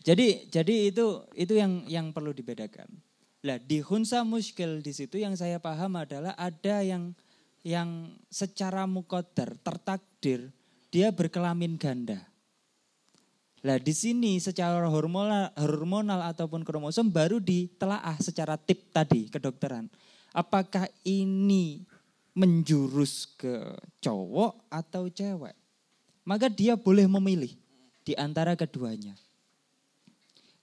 Jadi, 0.05 0.49
jadi 0.53 0.93
itu 0.93 1.25
itu 1.33 1.53
yang 1.57 1.85
yang 1.89 2.07
perlu 2.13 2.33
dibedakan. 2.33 2.89
Lah 3.45 3.61
di 3.61 3.85
hunsa 3.85 4.25
muskil 4.25 4.81
di 4.81 4.93
situ 4.97 5.21
yang 5.21 5.37
saya 5.37 5.61
paham 5.61 6.01
adalah 6.01 6.33
ada 6.37 6.81
yang 6.81 7.13
yang 7.65 8.13
secara 8.33 8.89
mukodar 8.89 9.57
tertakdir 9.61 10.53
dia 10.89 11.13
berkelamin 11.13 11.77
ganda. 11.77 12.25
Nah 13.65 13.81
di 13.81 13.97
sini 13.97 14.37
secara 14.41 14.85
hormonal, 14.89 15.53
hormonal 15.57 16.21
ataupun 16.29 16.65
kromosom 16.65 17.09
baru 17.09 17.41
ditelaah 17.41 18.21
secara 18.21 18.61
tip 18.61 18.93
tadi 18.93 19.33
kedokteran. 19.33 19.89
Apakah 20.37 20.89
ini 21.05 21.81
menjurus 22.35 23.31
ke 23.39 23.63
cowok 24.03 24.69
atau 24.69 25.09
cewek? 25.09 25.55
Maka 26.27 26.51
dia 26.51 26.75
boleh 26.75 27.07
memilih 27.07 27.55
di 28.05 28.13
antara 28.19 28.59
keduanya. 28.59 29.17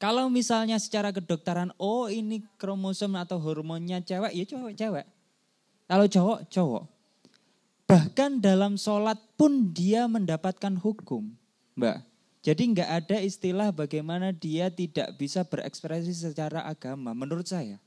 Kalau 0.02 0.34
misalnya 0.34 0.82
secara 0.82 1.14
kedokteran, 1.14 1.70
oh 1.78 2.10
ini 2.10 2.42
kromosom 2.58 3.14
atau 3.18 3.38
hormonnya 3.38 4.02
cewek, 4.02 4.34
ya 4.34 4.46
cowok-cewek. 4.50 5.06
Kalau 5.86 6.06
cowok, 6.10 6.40
cowok. 6.50 6.86
Bahkan 7.86 8.42
dalam 8.42 8.82
sholat 8.82 9.22
pun 9.38 9.70
dia 9.70 10.10
mendapatkan 10.10 10.74
hukum, 10.80 11.30
mbak. 11.78 12.02
Jadi 12.42 12.74
nggak 12.74 12.90
ada 12.90 13.18
istilah 13.22 13.70
bagaimana 13.70 14.34
dia 14.34 14.74
tidak 14.74 15.14
bisa 15.22 15.46
berekspresi 15.46 16.10
secara 16.18 16.66
agama 16.66 17.14
menurut 17.14 17.46
saya. 17.46 17.78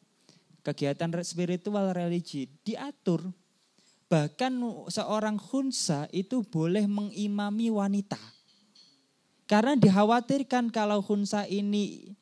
Kegiatan 0.62 1.10
spiritual 1.26 1.90
religi 1.90 2.46
diatur. 2.62 3.26
Bahkan 4.14 4.62
seorang 4.94 5.34
khunsa 5.42 6.06
itu 6.14 6.46
boleh 6.46 6.86
mengimami 6.86 7.66
wanita. 7.66 8.22
Karena 9.50 9.74
dikhawatirkan 9.74 10.70
kalau 10.70 11.02
khunsa 11.02 11.50
ini 11.50 12.14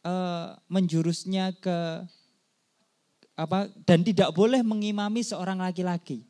uh, 0.00 0.56
menjurusnya 0.72 1.52
ke 1.60 2.08
apa 3.36 3.68
dan 3.84 4.00
tidak 4.00 4.32
boleh 4.32 4.64
mengimami 4.64 5.20
seorang 5.20 5.60
laki-laki. 5.60 6.24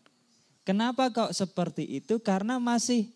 Kenapa 0.67 1.07
kok 1.15 1.31
seperti 1.31 2.03
itu? 2.03 2.19
Karena 2.19 2.59
masih 2.59 3.15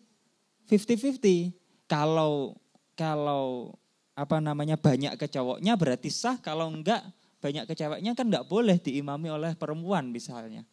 50-50 0.71 1.51
kalau 1.91 2.55
kalau 2.95 3.75
apa 4.15 4.39
namanya 4.39 4.79
banyak 4.79 5.19
ke 5.19 5.27
cowoknya 5.27 5.75
berarti 5.75 6.07
sah 6.07 6.39
kalau 6.39 6.71
enggak 6.71 7.03
banyak 7.43 7.67
ke 7.67 7.73
ceweknya 7.75 8.15
kan 8.15 8.31
enggak 8.31 8.47
boleh 8.47 8.79
diimami 8.79 9.27
oleh 9.27 9.51
perempuan 9.59 10.07
misalnya. 10.07 10.63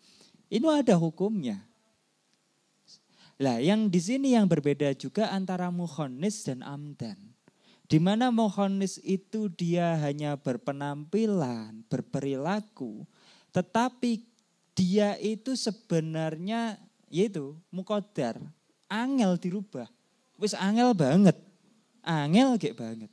Ini 0.47 0.67
ada 0.83 0.95
hukumnya. 0.95 1.59
Lah 3.37 3.61
yang 3.61 3.93
di 3.93 4.01
sini 4.01 4.33
yang 4.33 4.49
berbeda 4.49 4.97
juga 4.97 5.29
antara 5.35 5.69
muhonis 5.69 6.47
dan 6.47 6.65
amdan. 6.65 7.19
Di 7.87 8.03
mana 8.03 8.35
muhonis 8.35 8.99
itu 9.07 9.47
dia 9.47 9.95
hanya 10.03 10.35
berpenampilan, 10.35 11.87
berperilaku, 11.87 13.07
tetapi 13.55 14.27
dia 14.75 15.15
itu 15.23 15.55
sebenarnya 15.55 16.81
yaitu 17.07 17.55
mukodar, 17.71 18.41
angel 18.91 19.39
dirubah. 19.39 19.87
Wis 20.37 20.53
angel 20.53 20.93
banget. 20.93 21.39
Angel 22.03 22.59
kayak 22.59 22.77
banget. 22.77 23.11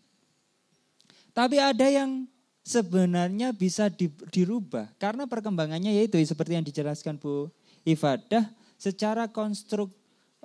Tapi 1.34 1.58
ada 1.58 1.88
yang 1.90 2.30
sebenarnya 2.64 3.52
bisa 3.52 3.92
di, 3.92 4.08
dirubah 4.32 4.88
karena 4.96 5.28
perkembangannya 5.28 5.92
yaitu 5.92 6.16
seperti 6.24 6.56
yang 6.56 6.66
dijelaskan 6.66 7.20
Bu 7.20 7.52
Ifadah 7.84 8.48
secara 8.80 9.28
konstruk 9.28 9.92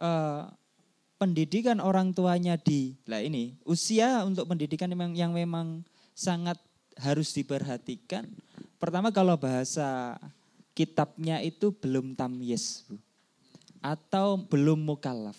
uh, 0.03 0.51
pendidikan 1.16 1.79
orang 1.79 2.11
tuanya 2.11 2.59
di 2.59 2.99
lah 3.07 3.23
ini 3.23 3.55
usia 3.62 4.27
untuk 4.27 4.51
pendidikan 4.51 4.91
yang, 4.91 5.14
yang 5.14 5.33
memang 5.33 5.87
sangat 6.19 6.59
harus 6.99 7.31
diperhatikan. 7.31 8.27
Pertama 8.83 9.14
kalau 9.14 9.39
bahasa 9.39 10.19
kitabnya 10.75 11.39
itu 11.43 11.71
belum 11.71 12.19
tamyiz 12.19 12.83
Bu 12.91 12.99
atau 13.79 14.39
belum 14.39 14.79
mukallaf. 14.83 15.39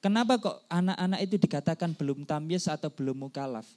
Kenapa 0.00 0.40
kok 0.40 0.64
anak-anak 0.72 1.20
itu 1.28 1.36
dikatakan 1.36 1.92
belum 1.92 2.24
tamyiz 2.24 2.64
atau 2.72 2.88
belum 2.88 3.28
mukalaf? 3.28 3.68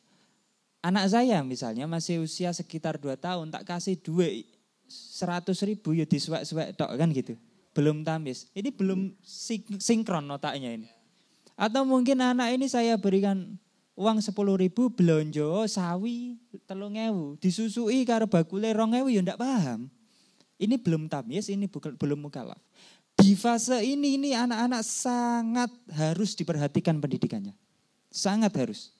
Anak 0.83 1.07
saya 1.07 1.39
misalnya 1.47 1.87
masih 1.87 2.19
usia 2.19 2.51
sekitar 2.51 2.99
2 2.99 3.15
tahun, 3.15 3.47
tak 3.55 3.63
kasih 3.63 3.95
duit 3.95 4.51
seratus 4.91 5.63
ribu 5.63 5.95
ya 5.95 6.03
disuwek-suwek 6.03 6.75
tok 6.75 6.91
kan 6.99 7.09
gitu. 7.15 7.39
Belum 7.71 8.05
tamis. 8.05 8.51
Ini 8.51 8.69
belum 8.69 9.15
sinkron 9.79 10.27
otaknya 10.29 10.77
ini. 10.77 10.87
Atau 11.55 11.87
mungkin 11.87 12.19
anak 12.21 12.53
ini 12.53 12.67
saya 12.69 12.99
berikan 12.99 13.57
uang 13.95 14.21
sepuluh 14.21 14.57
ribu 14.57 14.89
belonjo 14.89 15.69
sawi 15.69 16.37
telung 16.65 16.97
ewu 16.97 17.37
disusui 17.37 18.01
karo 18.09 18.25
bakule 18.25 18.73
rong 18.73 18.93
ewu 18.97 19.09
ya 19.09 19.21
ndak 19.23 19.41
paham. 19.41 19.89
Ini 20.61 20.77
belum 20.77 21.09
tamis, 21.09 21.49
ini 21.49 21.65
bukan 21.65 21.97
belum 21.97 22.29
mukalaf. 22.29 22.61
Di 23.17 23.33
fase 23.33 23.81
ini 23.81 24.17
ini 24.17 24.29
anak-anak 24.33 24.81
sangat 24.85 25.71
harus 25.93 26.37
diperhatikan 26.37 26.97
pendidikannya. 27.01 27.53
Sangat 28.13 28.53
harus. 28.57 28.93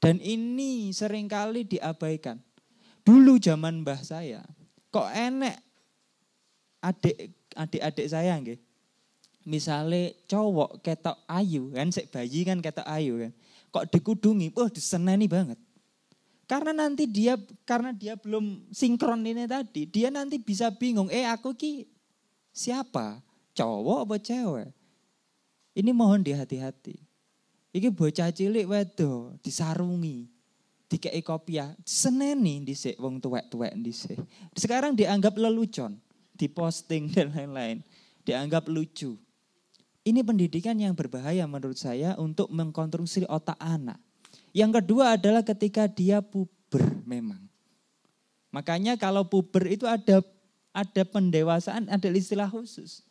Dan 0.00 0.16
ini 0.24 0.90
sering 0.96 1.28
kali 1.28 1.68
diabaikan. 1.68 2.40
Dulu 3.04 3.36
zaman 3.36 3.84
mbah 3.84 4.00
saya, 4.00 4.40
kok 4.88 5.08
enek 5.12 5.60
adik 6.80 7.36
adik-adik 7.52 8.06
saya 8.08 8.36
nggih. 8.40 8.60
Misalnya 9.44 10.12
cowok 10.28 10.84
ketok 10.84 11.16
ayu 11.28 11.72
kan 11.72 11.88
sik 11.92 12.12
bayi 12.12 12.44
kan 12.44 12.60
ketok 12.60 12.84
ayu 12.88 13.28
kan. 13.28 13.32
Kok 13.72 13.86
dikudungi, 13.92 14.52
wah 14.52 14.68
diseneni 14.68 15.28
banget. 15.28 15.56
Karena 16.44 16.74
nanti 16.74 17.06
dia 17.06 17.38
karena 17.62 17.94
dia 17.94 18.18
belum 18.18 18.68
sinkron 18.74 19.22
ini 19.22 19.46
tadi, 19.46 19.86
dia 19.86 20.10
nanti 20.10 20.40
bisa 20.40 20.68
bingung, 20.74 21.06
eh 21.12 21.24
aku 21.28 21.54
ki 21.54 21.86
siapa? 22.50 23.22
Cowok 23.54 23.98
apa 24.08 24.16
cewek? 24.18 24.70
Ini 25.78 25.90
mohon 25.94 26.26
dihati-hati. 26.26 27.09
Iki 27.70 27.88
bocah 27.94 28.34
cilik 28.34 28.66
wedo 28.66 29.38
disarungi. 29.46 30.26
Dikei 30.90 31.22
kopiah, 31.22 31.70
seneni 31.86 32.66
dhisik 32.66 32.98
wong 32.98 33.22
tuwek-tuwek 33.22 33.78
dhisik. 33.78 34.18
Sekarang 34.58 34.98
dianggap 34.98 35.38
lelucon, 35.38 35.94
diposting 36.34 37.06
dan 37.14 37.30
lain-lain. 37.30 37.78
Dianggap 38.26 38.66
lucu. 38.66 39.14
Ini 40.02 40.26
pendidikan 40.26 40.74
yang 40.82 40.98
berbahaya 40.98 41.46
menurut 41.46 41.78
saya 41.78 42.18
untuk 42.18 42.50
mengkonstruksi 42.50 43.22
otak 43.30 43.54
anak. 43.62 44.02
Yang 44.50 44.82
kedua 44.82 45.14
adalah 45.14 45.46
ketika 45.46 45.86
dia 45.86 46.18
puber 46.18 46.82
memang. 47.06 47.38
Makanya 48.50 48.98
kalau 48.98 49.22
puber 49.30 49.70
itu 49.70 49.86
ada 49.86 50.26
ada 50.74 51.02
pendewasaan, 51.06 51.86
ada 51.86 52.08
istilah 52.10 52.50
khusus. 52.50 53.06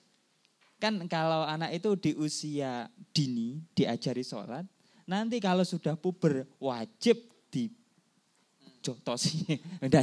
Kan 0.80 0.96
kalau 1.12 1.44
anak 1.44 1.76
itu 1.76 1.92
di 2.00 2.12
usia 2.16 2.88
dini 3.12 3.60
diajari 3.76 4.24
sholat, 4.24 4.64
nanti 5.04 5.44
kalau 5.44 5.68
sudah 5.68 6.00
puber 6.00 6.48
wajib 6.56 7.20
di 7.52 7.68
jotosi, 8.80 9.60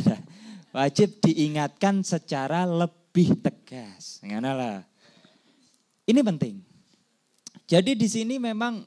wajib 0.76 1.16
diingatkan 1.24 2.04
secara 2.04 2.68
lebih 2.68 3.40
tegas. 3.40 4.20
Ini 6.04 6.20
penting. 6.20 6.60
Jadi 7.66 7.96
di 7.98 8.06
sini 8.06 8.36
memang 8.36 8.84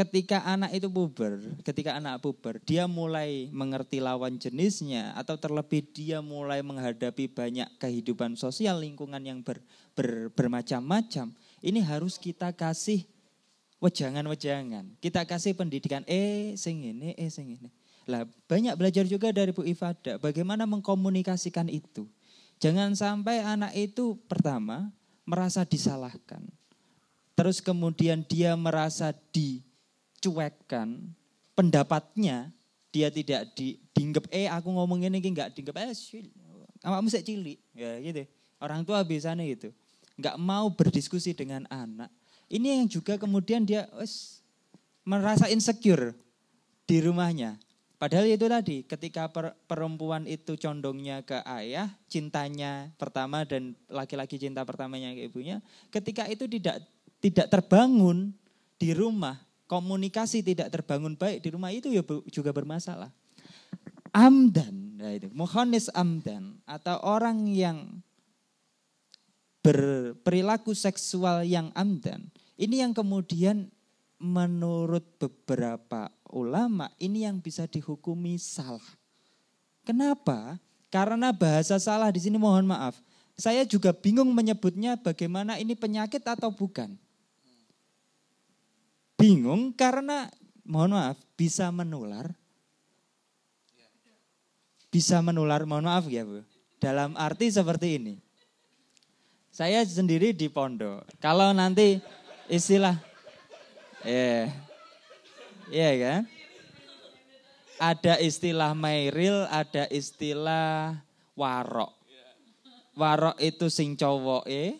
ketika 0.00 0.40
anak 0.48 0.72
itu 0.72 0.88
puber, 0.88 1.60
ketika 1.60 1.92
anak 2.00 2.24
puber, 2.24 2.56
dia 2.64 2.88
mulai 2.88 3.52
mengerti 3.52 4.00
lawan 4.00 4.40
jenisnya 4.40 5.12
atau 5.12 5.36
terlebih 5.36 5.84
dia 5.92 6.24
mulai 6.24 6.64
menghadapi 6.64 7.28
banyak 7.28 7.68
kehidupan 7.76 8.32
sosial 8.32 8.80
lingkungan 8.80 9.20
yang 9.20 9.44
ber, 9.44 9.60
ber, 9.92 10.32
bermacam-macam, 10.32 11.36
ini 11.60 11.84
harus 11.84 12.16
kita 12.16 12.48
kasih 12.56 13.04
wejangan-wejangan. 13.84 14.96
Kita 15.04 15.28
kasih 15.28 15.52
pendidikan, 15.52 16.00
eh 16.08 16.56
sing 16.56 16.80
ini, 16.80 17.12
eh 17.20 17.28
sing 17.28 17.60
ini. 17.60 17.68
Lah 18.08 18.24
banyak 18.48 18.72
belajar 18.80 19.04
juga 19.04 19.28
dari 19.36 19.52
Bu 19.52 19.68
Ifada, 19.68 20.16
bagaimana 20.16 20.64
mengkomunikasikan 20.64 21.68
itu. 21.68 22.08
Jangan 22.56 22.96
sampai 22.96 23.44
anak 23.44 23.76
itu 23.76 24.16
pertama 24.24 24.88
merasa 25.28 25.60
disalahkan. 25.68 26.40
Terus 27.36 27.60
kemudian 27.60 28.24
dia 28.24 28.56
merasa 28.56 29.12
dicuekkan, 30.20 31.16
pendapatnya 31.56 32.52
dia 32.92 33.08
tidak 33.08 33.56
di, 33.56 33.80
dinggep, 33.96 34.28
eh 34.28 34.52
aku 34.52 34.68
ngomong 34.68 35.00
ini 35.00 35.16
enggak 35.16 35.56
dinggep, 35.56 35.72
eh 35.80 35.96
kamu 36.84 37.08
sih 37.08 37.24
cilik. 37.24 37.58
Ya 37.72 37.96
gitu. 38.04 38.28
Orang 38.60 38.84
tua 38.84 39.00
biasanya 39.00 39.40
gitu 39.48 39.72
nggak 40.20 40.36
mau 40.36 40.68
berdiskusi 40.68 41.32
dengan 41.32 41.64
anak. 41.72 42.12
Ini 42.52 42.84
yang 42.84 42.86
juga 42.92 43.16
kemudian 43.16 43.64
dia 43.64 43.88
wes, 43.96 44.44
merasa 45.08 45.48
insecure 45.48 46.12
di 46.84 47.00
rumahnya. 47.00 47.56
Padahal 47.96 48.28
itu 48.28 48.48
tadi, 48.48 48.76
ketika 48.84 49.28
per, 49.28 49.52
perempuan 49.68 50.24
itu 50.24 50.56
condongnya 50.56 51.20
ke 51.20 51.40
ayah, 51.44 51.88
cintanya 52.08 52.88
pertama 52.96 53.44
dan 53.44 53.76
laki-laki 53.92 54.40
cinta 54.40 54.64
pertamanya 54.64 55.12
ke 55.12 55.28
ibunya, 55.28 55.60
ketika 55.92 56.24
itu 56.28 56.48
tidak 56.48 56.80
tidak 57.20 57.52
terbangun 57.52 58.32
di 58.80 58.96
rumah, 58.96 59.36
komunikasi 59.70 60.42
tidak 60.42 60.74
terbangun 60.74 61.14
baik 61.14 61.46
di 61.46 61.54
rumah 61.54 61.70
itu 61.70 61.94
ya 61.94 62.02
juga 62.26 62.50
bermasalah. 62.50 63.14
Amdan, 64.10 64.98
nah 64.98 65.14
itu, 65.14 65.30
muhonis 65.30 65.86
amdan 65.94 66.58
atau 66.66 66.98
orang 67.06 67.46
yang 67.46 68.02
berperilaku 69.62 70.74
seksual 70.74 71.46
yang 71.46 71.70
amdan. 71.78 72.26
Ini 72.58 72.82
yang 72.82 72.92
kemudian 72.92 73.70
menurut 74.18 75.06
beberapa 75.22 76.10
ulama 76.34 76.90
ini 76.98 77.22
yang 77.22 77.38
bisa 77.38 77.70
dihukumi 77.70 78.34
salah. 78.42 78.82
Kenapa? 79.86 80.58
Karena 80.90 81.30
bahasa 81.30 81.78
salah 81.78 82.10
di 82.10 82.18
sini 82.18 82.34
mohon 82.34 82.66
maaf. 82.66 82.98
Saya 83.38 83.62
juga 83.62 83.94
bingung 83.94 84.28
menyebutnya 84.34 84.98
bagaimana 84.98 85.56
ini 85.56 85.78
penyakit 85.78 86.20
atau 86.26 86.50
bukan. 86.50 86.98
Bingung 89.20 89.76
karena 89.76 90.32
mohon 90.64 90.96
maaf 90.96 91.20
bisa 91.36 91.68
menular. 91.68 92.32
Bisa 94.88 95.20
menular, 95.20 95.62
mohon 95.68 95.86
maaf 95.86 96.08
ya 96.08 96.24
Bu. 96.24 96.40
Dalam 96.80 97.12
arti 97.20 97.52
seperti 97.52 98.00
ini 98.00 98.14
saya 99.50 99.82
sendiri 99.82 100.30
di 100.30 100.46
pondok. 100.46 101.02
Kalau 101.18 101.50
nanti 101.50 101.98
istilah, 102.46 102.96
ya, 104.06 104.48
yeah, 105.68 105.90
yeah, 105.90 105.94
kan? 105.98 106.22
Ada 107.80 108.14
istilah 108.24 108.72
mairil, 108.76 109.48
ada 109.50 109.90
istilah 109.90 111.00
warok. 111.36 111.92
Warok 112.94 113.36
itu 113.40 113.72
sing 113.72 113.96
cowok 113.96 114.44
eh, 114.48 114.76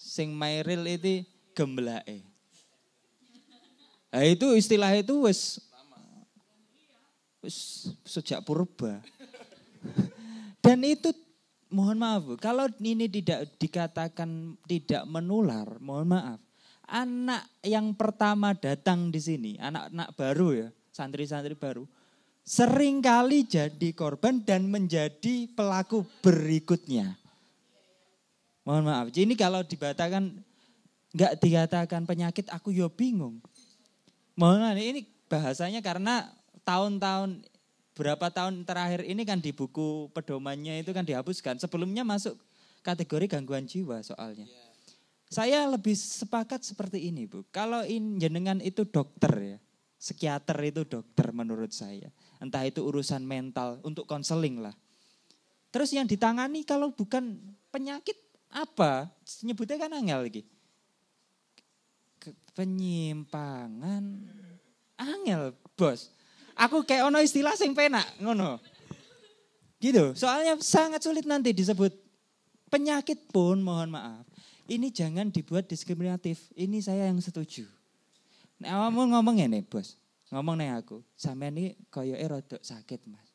sing 0.00 0.32
mairil 0.32 0.82
itu 0.88 1.28
gemblake. 1.52 2.31
Nah, 4.12 4.28
itu 4.28 4.44
istilah 4.52 4.92
itu 4.92 5.24
wes 5.24 5.56
wis 7.40 7.88
sejak 8.04 8.44
purba. 8.44 9.00
Dan 10.64 10.84
itu 10.84 11.10
mohon 11.72 11.96
maaf, 11.96 12.36
kalau 12.38 12.68
ini 12.78 13.08
tidak 13.08 13.48
dikatakan 13.56 14.54
tidak 14.68 15.02
menular, 15.08 15.66
mohon 15.80 16.12
maaf. 16.12 16.38
Anak 16.86 17.48
yang 17.64 17.96
pertama 17.96 18.52
datang 18.52 19.08
di 19.08 19.16
sini, 19.16 19.52
anak-anak 19.56 20.08
baru 20.12 20.48
ya, 20.52 20.68
santri-santri 20.92 21.56
baru, 21.56 21.88
sering 22.44 23.00
kali 23.00 23.48
jadi 23.48 23.90
korban 23.96 24.44
dan 24.44 24.68
menjadi 24.68 25.48
pelaku 25.56 26.04
berikutnya. 26.20 27.16
Mohon 28.62 28.84
maaf, 28.86 29.06
ini 29.16 29.34
kalau 29.34 29.64
dibatakan 29.64 30.30
nggak 31.16 31.32
dikatakan 31.40 32.04
penyakit, 32.06 32.46
aku 32.52 32.70
yo 32.70 32.86
ya 32.86 32.88
bingung. 32.92 33.40
Mohon 34.34 34.80
ini 34.80 35.00
bahasanya 35.28 35.84
karena 35.84 36.28
tahun-tahun 36.64 37.44
berapa 37.92 38.32
tahun 38.32 38.64
terakhir 38.64 39.04
ini 39.04 39.22
kan 39.28 39.38
di 39.40 39.52
buku 39.52 40.08
pedomannya 40.16 40.80
itu 40.80 40.96
kan 40.96 41.04
dihapuskan. 41.04 41.60
Sebelumnya 41.60 42.04
masuk 42.04 42.40
kategori 42.80 43.28
gangguan 43.28 43.68
jiwa 43.68 44.00
soalnya. 44.00 44.48
Yeah. 44.48 44.70
Saya 45.32 45.64
lebih 45.64 45.96
sepakat 45.96 46.60
seperti 46.60 47.08
ini 47.08 47.24
Bu. 47.24 47.48
Kalau 47.48 47.80
in, 47.88 48.20
jenengan 48.20 48.60
itu 48.60 48.84
dokter 48.84 49.56
ya. 49.56 49.58
Psikiater 49.96 50.60
itu 50.60 50.84
dokter 50.84 51.32
menurut 51.32 51.72
saya. 51.72 52.12
Entah 52.36 52.68
itu 52.68 52.84
urusan 52.84 53.24
mental 53.24 53.80
untuk 53.80 54.04
konseling 54.04 54.60
lah. 54.60 54.76
Terus 55.72 55.88
yang 55.96 56.04
ditangani 56.04 56.68
kalau 56.68 56.92
bukan 56.92 57.40
penyakit 57.72 58.18
apa? 58.52 59.08
Nyebutnya 59.40 59.80
kan 59.80 59.96
angel 59.96 60.20
lagi. 60.28 60.42
Penyimpangan. 62.52 64.04
Angel 65.00 65.56
bos 65.74 66.12
Aku 66.52 66.84
kayak 66.84 67.08
ono 67.08 67.18
istilah 67.24 67.56
sing 67.56 67.72
penak 67.72 68.04
ngono. 68.20 68.60
Gitu. 69.80 70.12
Soalnya 70.12 70.54
sangat 70.60 71.00
sulit 71.00 71.24
nanti 71.24 71.56
disebut 71.56 71.90
penyakit 72.68 73.32
pun 73.32 73.58
mohon 73.64 73.88
maaf. 73.96 74.22
Ini 74.68 74.92
jangan 74.92 75.32
dibuat 75.32 75.66
diskriminatif. 75.66 76.52
Ini 76.54 76.78
saya 76.84 77.08
yang 77.08 77.18
setuju. 77.18 77.66
Nah, 78.62 78.86
kamu 78.86 79.16
ngomong 79.16 79.42
ini 79.42 79.64
bos. 79.64 79.96
Ngomong 80.28 80.60
nih 80.60 80.76
aku. 80.76 81.00
Sampai 81.16 81.50
ini 81.50 81.64
koyo 81.88 82.14
rodok 82.20 82.62
sakit 82.62 83.00
mas. 83.08 83.26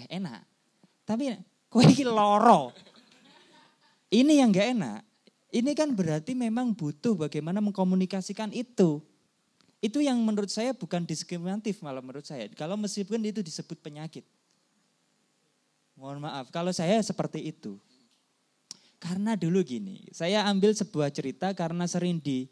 Eh 0.00 0.08
enak. 0.18 0.42
Tapi 1.04 1.36
Kowe 1.74 1.82
iki 1.82 2.06
loro. 2.06 2.70
Ini 4.14 4.46
yang 4.46 4.54
gak 4.54 4.78
enak. 4.78 5.02
Ini 5.54 5.70
kan 5.78 5.94
berarti 5.94 6.34
memang 6.34 6.74
butuh 6.74 7.14
bagaimana 7.14 7.62
mengkomunikasikan 7.62 8.50
itu. 8.50 8.98
Itu 9.78 10.02
yang 10.02 10.18
menurut 10.18 10.50
saya 10.50 10.74
bukan 10.74 11.06
diskriminatif 11.06 11.78
malah 11.78 12.02
menurut 12.02 12.26
saya. 12.26 12.50
Kalau 12.58 12.74
meskipun 12.74 13.22
itu 13.22 13.38
disebut 13.38 13.78
penyakit. 13.78 14.26
Mohon 15.94 16.26
maaf, 16.26 16.50
kalau 16.50 16.74
saya 16.74 16.98
seperti 16.98 17.54
itu. 17.54 17.78
Karena 18.98 19.38
dulu 19.38 19.62
gini, 19.62 20.02
saya 20.10 20.42
ambil 20.50 20.74
sebuah 20.74 21.14
cerita 21.14 21.54
karena 21.54 21.86
sering 21.86 22.18
di 22.18 22.50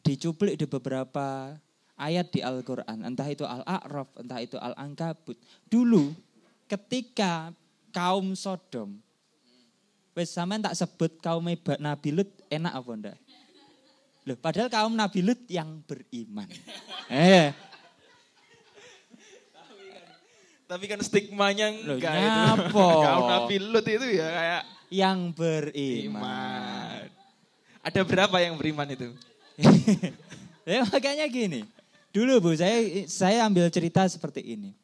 dicuplik 0.00 0.56
di 0.56 0.64
beberapa 0.64 1.52
ayat 2.00 2.32
di 2.32 2.40
Al-Quran. 2.40 3.04
Entah 3.04 3.28
itu 3.28 3.44
Al-A'raf, 3.44 4.08
entah 4.16 4.40
itu 4.40 4.56
Al-Ankabut. 4.56 5.36
Dulu 5.68 6.16
ketika 6.64 7.52
kaum 7.92 8.32
Sodom, 8.32 8.96
wes 10.14 10.30
sama 10.30 10.58
tak 10.58 10.74
sebut 10.74 11.18
kaum 11.22 11.44
Nabi 11.78 12.10
Lut 12.10 12.30
enak 12.50 12.72
apa 12.74 12.90
enggak? 12.92 13.18
Loh, 14.28 14.36
padahal 14.36 14.68
kaum 14.68 14.92
Nabi 14.92 15.20
Lut 15.24 15.40
yang 15.48 15.80
beriman. 15.86 16.48
eh. 17.10 17.56
Tapi 20.70 20.84
kan 20.86 21.02
stigmanya 21.02 21.74
enggak 21.74 22.12
Loh, 22.14 22.22
itu. 22.22 22.86
kaum 23.06 23.24
Nabi 23.26 23.56
Lut 23.58 23.86
itu 23.86 24.06
ya 24.14 24.28
kayak 24.30 24.62
yang 24.90 25.30
beriman. 25.30 26.20
Iman. 26.20 27.06
Ada 27.80 28.04
berapa 28.04 28.36
yang 28.42 28.58
beriman 28.60 28.86
itu? 28.92 29.08
ya 30.68 30.84
makanya 30.90 31.24
gini. 31.30 31.64
Dulu 32.10 32.42
Bu, 32.42 32.50
saya 32.58 33.06
saya 33.06 33.46
ambil 33.46 33.70
cerita 33.70 34.02
seperti 34.10 34.42
ini. 34.42 34.74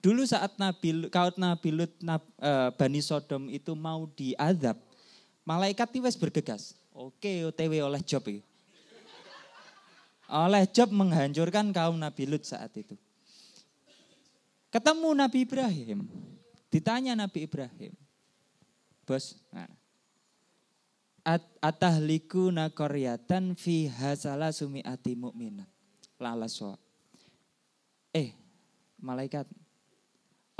Dulu 0.00 0.24
saat 0.24 0.56
Nabi 0.56 1.12
kaum 1.12 1.36
Nabi 1.36 1.68
Lut 1.76 1.92
Nab, 2.00 2.24
uh, 2.40 2.72
Bani 2.72 3.04
Sodom 3.04 3.52
itu 3.52 3.76
mau 3.76 4.08
diadab, 4.16 4.80
malaikat 5.44 5.92
itu 5.92 6.16
bergegas. 6.16 6.72
Oke, 6.96 7.44
OTW 7.44 7.84
oleh 7.84 8.00
job 8.00 8.24
itu 8.28 8.40
oleh 10.30 10.64
Job 10.70 10.94
menghancurkan 10.94 11.74
kaum 11.74 11.98
Nabi 11.98 12.24
Lut 12.30 12.46
saat 12.46 12.70
itu. 12.78 12.94
Ketemu 14.70 15.10
Nabi 15.18 15.42
Ibrahim, 15.42 16.06
ditanya 16.70 17.18
Nabi 17.18 17.50
Ibrahim, 17.50 17.92
bos, 19.02 19.34
nah, 19.50 19.66
At 21.20 21.44
atahliku 21.60 22.48
fi 23.52 23.92
hasala 23.92 24.48
sumiati 24.56 25.12
mu'minan. 25.12 25.68
Lalaswa. 26.16 26.80
Eh, 28.08 28.32
malaikat, 28.96 29.44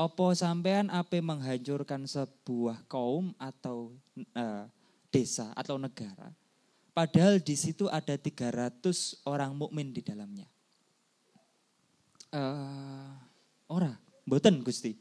opo 0.01 0.33
sampean 0.33 0.89
ape 0.89 1.21
menghancurkan 1.21 2.09
sebuah 2.09 2.89
kaum 2.89 3.37
atau 3.37 3.93
uh, 4.33 4.65
desa 5.13 5.53
atau 5.53 5.77
negara 5.77 6.33
Padahal 6.91 7.39
di 7.39 7.55
situ 7.55 7.87
ada 7.87 8.19
300 8.19 8.83
orang 9.25 9.55
mukmin 9.55 9.95
di 9.95 10.03
dalamnya. 10.03 10.47
Uh, 12.29 13.15
ora, 13.71 13.95
mboten 14.27 14.63
Gusti. 14.63 14.99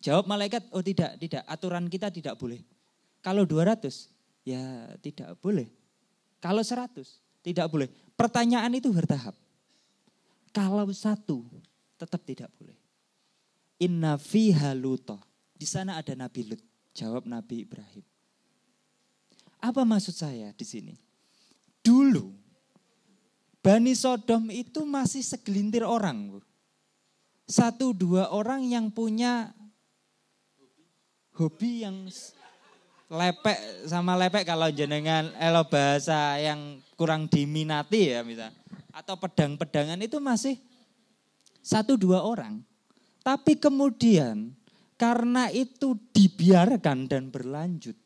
Jawab 0.00 0.28
malaikat, 0.28 0.68
oh 0.72 0.84
tidak, 0.84 1.16
tidak. 1.20 1.42
Aturan 1.48 1.88
kita 1.90 2.08
tidak 2.12 2.36
boleh. 2.38 2.62
Kalau 3.20 3.44
200, 3.44 3.82
ya 4.46 4.94
tidak 5.02 5.36
boleh. 5.42 5.68
Kalau 6.40 6.64
100, 6.64 7.04
tidak 7.44 7.66
boleh. 7.68 7.88
Pertanyaan 8.16 8.72
itu 8.76 8.88
bertahap. 8.92 9.36
Kalau 10.54 10.88
satu, 10.92 11.44
tetap 12.00 12.20
tidak 12.24 12.48
boleh. 12.56 12.79
Inna 13.80 14.20
fiha 14.20 14.76
luto. 14.76 15.16
Di 15.56 15.64
sana 15.64 15.96
ada 15.96 16.12
Nabi 16.12 16.52
Lut. 16.52 16.62
Jawab 16.92 17.24
Nabi 17.24 17.64
Ibrahim. 17.64 18.04
Apa 19.60 19.84
maksud 19.84 20.16
saya 20.16 20.52
di 20.56 20.64
sini? 20.64 20.94
Dulu 21.80 22.40
Bani 23.60 23.92
Sodom 23.92 24.48
itu 24.48 24.88
masih 24.88 25.20
segelintir 25.20 25.84
orang. 25.84 26.40
Satu 27.44 27.92
dua 27.92 28.32
orang 28.32 28.64
yang 28.64 28.88
punya 28.88 29.52
hobi 31.36 31.84
yang 31.84 32.08
lepek 33.10 33.58
sama 33.84 34.16
lepek 34.16 34.48
kalau 34.48 34.72
jenengan 34.72 35.28
elo 35.36 35.66
bahasa 35.68 36.40
yang 36.40 36.80
kurang 36.96 37.28
diminati 37.28 38.16
ya 38.16 38.24
misalnya. 38.24 38.56
Atau 38.96 39.20
pedang-pedangan 39.20 40.00
itu 40.00 40.16
masih 40.24 40.56
satu 41.60 42.00
dua 42.00 42.24
orang. 42.24 42.64
Tapi 43.20 43.60
kemudian 43.60 44.56
karena 44.96 45.52
itu 45.52 45.96
dibiarkan 46.12 47.08
dan 47.08 47.28
berlanjut 47.28 47.96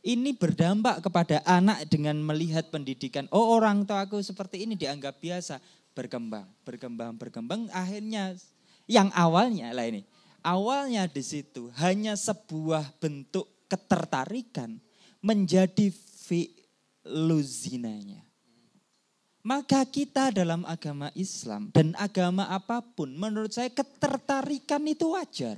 ini 0.00 0.32
berdampak 0.32 1.04
kepada 1.04 1.44
anak 1.44 1.84
dengan 1.92 2.16
melihat 2.24 2.72
pendidikan. 2.72 3.28
Oh 3.28 3.52
orang 3.56 3.84
tua 3.84 4.08
aku 4.08 4.24
seperti 4.24 4.64
ini 4.64 4.72
dianggap 4.76 5.20
biasa. 5.20 5.60
Berkembang, 5.92 6.48
berkembang, 6.64 7.20
berkembang. 7.20 7.68
Akhirnya 7.68 8.32
yang 8.88 9.12
awalnya 9.12 9.76
lah 9.76 9.84
ini. 9.84 10.08
Awalnya 10.40 11.04
di 11.04 11.20
situ 11.20 11.68
hanya 11.76 12.16
sebuah 12.16 12.96
bentuk 12.96 13.44
ketertarikan 13.68 14.80
menjadi 15.20 15.92
fi'luzinanya. 16.24 18.24
Maka 19.40 19.88
kita 19.88 20.28
dalam 20.28 20.68
agama 20.68 21.08
Islam 21.16 21.72
dan 21.72 21.96
agama 21.96 22.44
apa 22.52 22.84
pun 22.84 23.08
menurut 23.16 23.48
saya 23.48 23.72
ketertarikan 23.72 24.84
itu 24.84 25.16
wajar. 25.16 25.56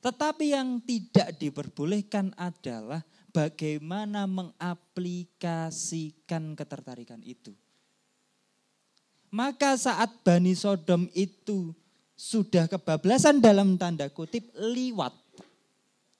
Tetapi 0.00 0.56
yang 0.56 0.80
tidak 0.80 1.36
diperbolehkan 1.36 2.32
adalah 2.34 3.04
bagaimana 3.30 4.24
mengaplikasikan 4.24 6.56
ketertarikan 6.56 7.20
itu. 7.20 7.52
Maka 9.32 9.76
saat 9.76 10.24
Bani 10.24 10.56
Sodom 10.56 11.08
itu 11.12 11.76
sudah 12.16 12.68
kebablasan 12.68 13.40
dalam 13.40 13.80
tanda 13.80 14.08
kutip 14.12 14.52
liwat. 14.56 15.12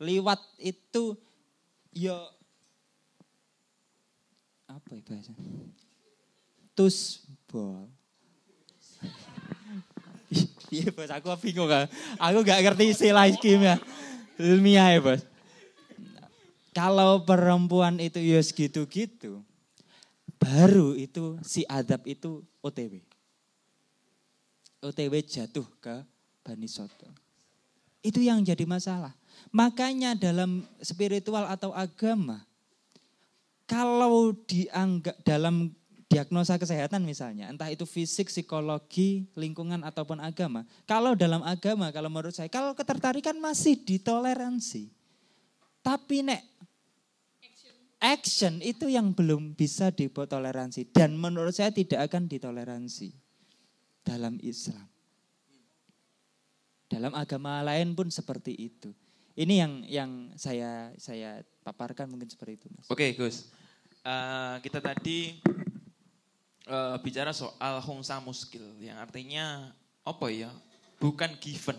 Liwat 0.00 0.40
itu 0.60 1.16
ya 1.92 2.16
apa 4.68 4.96
ya 4.96 5.02
bahasa? 5.04 5.32
Tusbol. 6.82 7.86
Iya 10.72 10.88
bos, 10.88 11.12
aku 11.12 11.28
bingung 11.36 11.68
kan. 11.68 11.84
Aku 12.16 12.40
gak 12.40 12.64
ngerti 12.64 12.96
istilah 12.96 13.28
kimia 13.36 13.76
ilmiah 14.40 14.96
ya 14.96 15.04
bos. 15.04 15.20
Kalau 16.72 17.28
perempuan 17.28 18.00
itu 18.00 18.16
ya 18.16 18.40
gitu-gitu, 18.40 19.44
baru 20.40 20.96
itu 20.96 21.36
si 21.44 21.68
adab 21.68 22.00
itu 22.08 22.40
OTW. 22.64 23.04
OTW 24.80 25.14
jatuh 25.20 25.68
ke 25.76 26.00
Bani 26.40 26.64
Soto. 26.64 27.12
Itu 28.00 28.24
yang 28.24 28.40
jadi 28.40 28.64
masalah. 28.64 29.12
Makanya 29.52 30.16
dalam 30.16 30.64
spiritual 30.80 31.44
atau 31.52 31.76
agama, 31.76 32.40
kalau 33.68 34.32
dianggap 34.48 35.20
dalam 35.20 35.76
diagnosa 36.12 36.60
kesehatan 36.60 37.08
misalnya, 37.08 37.48
entah 37.48 37.72
itu 37.72 37.88
fisik, 37.88 38.28
psikologi, 38.28 39.24
lingkungan 39.32 39.80
ataupun 39.80 40.20
agama. 40.20 40.68
Kalau 40.84 41.16
dalam 41.16 41.40
agama, 41.40 41.88
kalau 41.88 42.12
menurut 42.12 42.36
saya, 42.36 42.52
kalau 42.52 42.76
ketertarikan 42.76 43.40
masih 43.40 43.80
ditoleransi. 43.80 44.92
Tapi 45.80 46.20
nek 46.20 46.44
action 47.98 48.60
itu 48.60 48.92
yang 48.92 49.16
belum 49.16 49.56
bisa 49.56 49.88
ditoleransi 49.90 50.92
dan 50.92 51.16
menurut 51.16 51.56
saya 51.56 51.72
tidak 51.72 52.06
akan 52.12 52.28
ditoleransi 52.28 53.10
dalam 54.04 54.36
Islam. 54.44 54.86
Dalam 56.92 57.16
agama 57.16 57.64
lain 57.64 57.96
pun 57.96 58.12
seperti 58.12 58.52
itu. 58.52 58.92
Ini 59.32 59.54
yang 59.64 59.72
yang 59.88 60.10
saya 60.36 60.92
saya 61.00 61.40
paparkan 61.64 62.04
mungkin 62.04 62.28
seperti 62.28 62.60
itu, 62.60 62.66
Mas. 62.68 62.84
Oke, 62.92 63.16
Gus. 63.16 63.48
Uh, 64.04 64.60
kita 64.60 64.82
tadi 64.82 65.40
uh, 66.68 66.96
bicara 67.02 67.34
soal 67.34 67.82
hongsa 67.82 68.18
muskil 68.22 68.62
yang 68.78 68.98
artinya 69.00 69.70
apa 70.06 70.26
ya? 70.30 70.50
Bukan 71.02 71.34
given. 71.42 71.78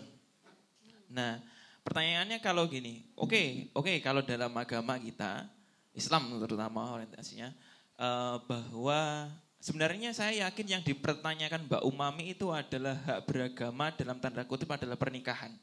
Nah, 1.08 1.40
pertanyaannya 1.86 2.42
kalau 2.44 2.68
gini, 2.68 3.06
oke, 3.16 3.30
okay, 3.32 3.46
oke 3.72 3.88
okay, 3.88 3.96
kalau 4.04 4.20
dalam 4.20 4.52
agama 4.52 4.98
kita, 5.00 5.48
Islam 5.94 6.36
terutama 6.42 6.92
orientasinya, 6.92 7.54
uh, 7.96 8.36
bahwa 8.44 9.30
sebenarnya 9.62 10.12
saya 10.12 10.44
yakin 10.44 10.66
yang 10.76 10.82
dipertanyakan 10.84 11.64
Mbak 11.70 11.82
Umami 11.88 12.36
itu 12.36 12.52
adalah 12.52 12.98
hak 13.00 13.20
beragama 13.24 13.94
dalam 13.96 14.20
tanda 14.20 14.44
kutip 14.44 14.68
adalah 14.68 14.98
pernikahan. 14.98 15.54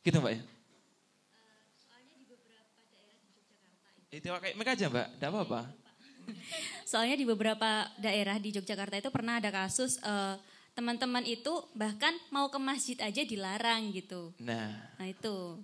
Gitu 0.00 0.16
Mbak 0.16 0.32
ya? 0.32 0.42
Itu 4.10 4.26
kayak 4.26 4.56
mereka 4.58 4.74
aja 4.74 4.86
Mbak, 4.90 5.08
tidak 5.18 5.28
apa-apa. 5.30 5.79
Soalnya 6.90 7.16
di 7.16 7.26
beberapa 7.28 7.86
daerah 8.00 8.36
di 8.36 8.50
Yogyakarta 8.50 8.98
itu 8.98 9.10
pernah 9.14 9.38
ada 9.38 9.50
kasus 9.54 10.02
uh, 10.02 10.34
teman-teman 10.74 11.22
itu 11.26 11.50
bahkan 11.76 12.14
mau 12.32 12.48
ke 12.48 12.58
masjid 12.58 12.98
aja 13.02 13.22
dilarang 13.22 13.92
gitu. 13.94 14.32
Nah, 14.40 14.74
nah 14.98 15.06
itu. 15.06 15.58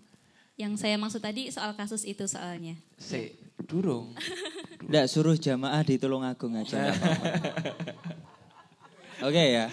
Yang 0.57 0.81
saya 0.81 0.97
maksud 0.97 1.20
tadi 1.20 1.53
soal 1.53 1.77
kasus 1.77 2.01
itu 2.09 2.24
soalnya. 2.24 2.81
Si, 2.97 3.37
durung. 3.69 4.16
Enggak 4.89 5.12
suruh 5.12 5.37
jamaah 5.37 5.85
di 5.85 6.01
Tulungagung 6.01 6.57
aja. 6.57 6.97
Oke 9.27 9.43
ya. 9.53 9.69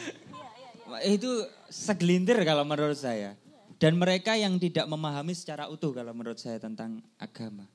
Itu 1.08 1.48
segelintir 1.72 2.36
kalau 2.44 2.68
menurut 2.68 3.00
saya. 3.00 3.40
Dan 3.80 4.00
mereka 4.00 4.40
yang 4.40 4.56
tidak 4.60 4.88
memahami 4.88 5.36
secara 5.36 5.68
utuh 5.68 5.92
kalau 5.92 6.16
menurut 6.16 6.40
saya 6.40 6.56
tentang 6.56 7.04
agama. 7.20 7.68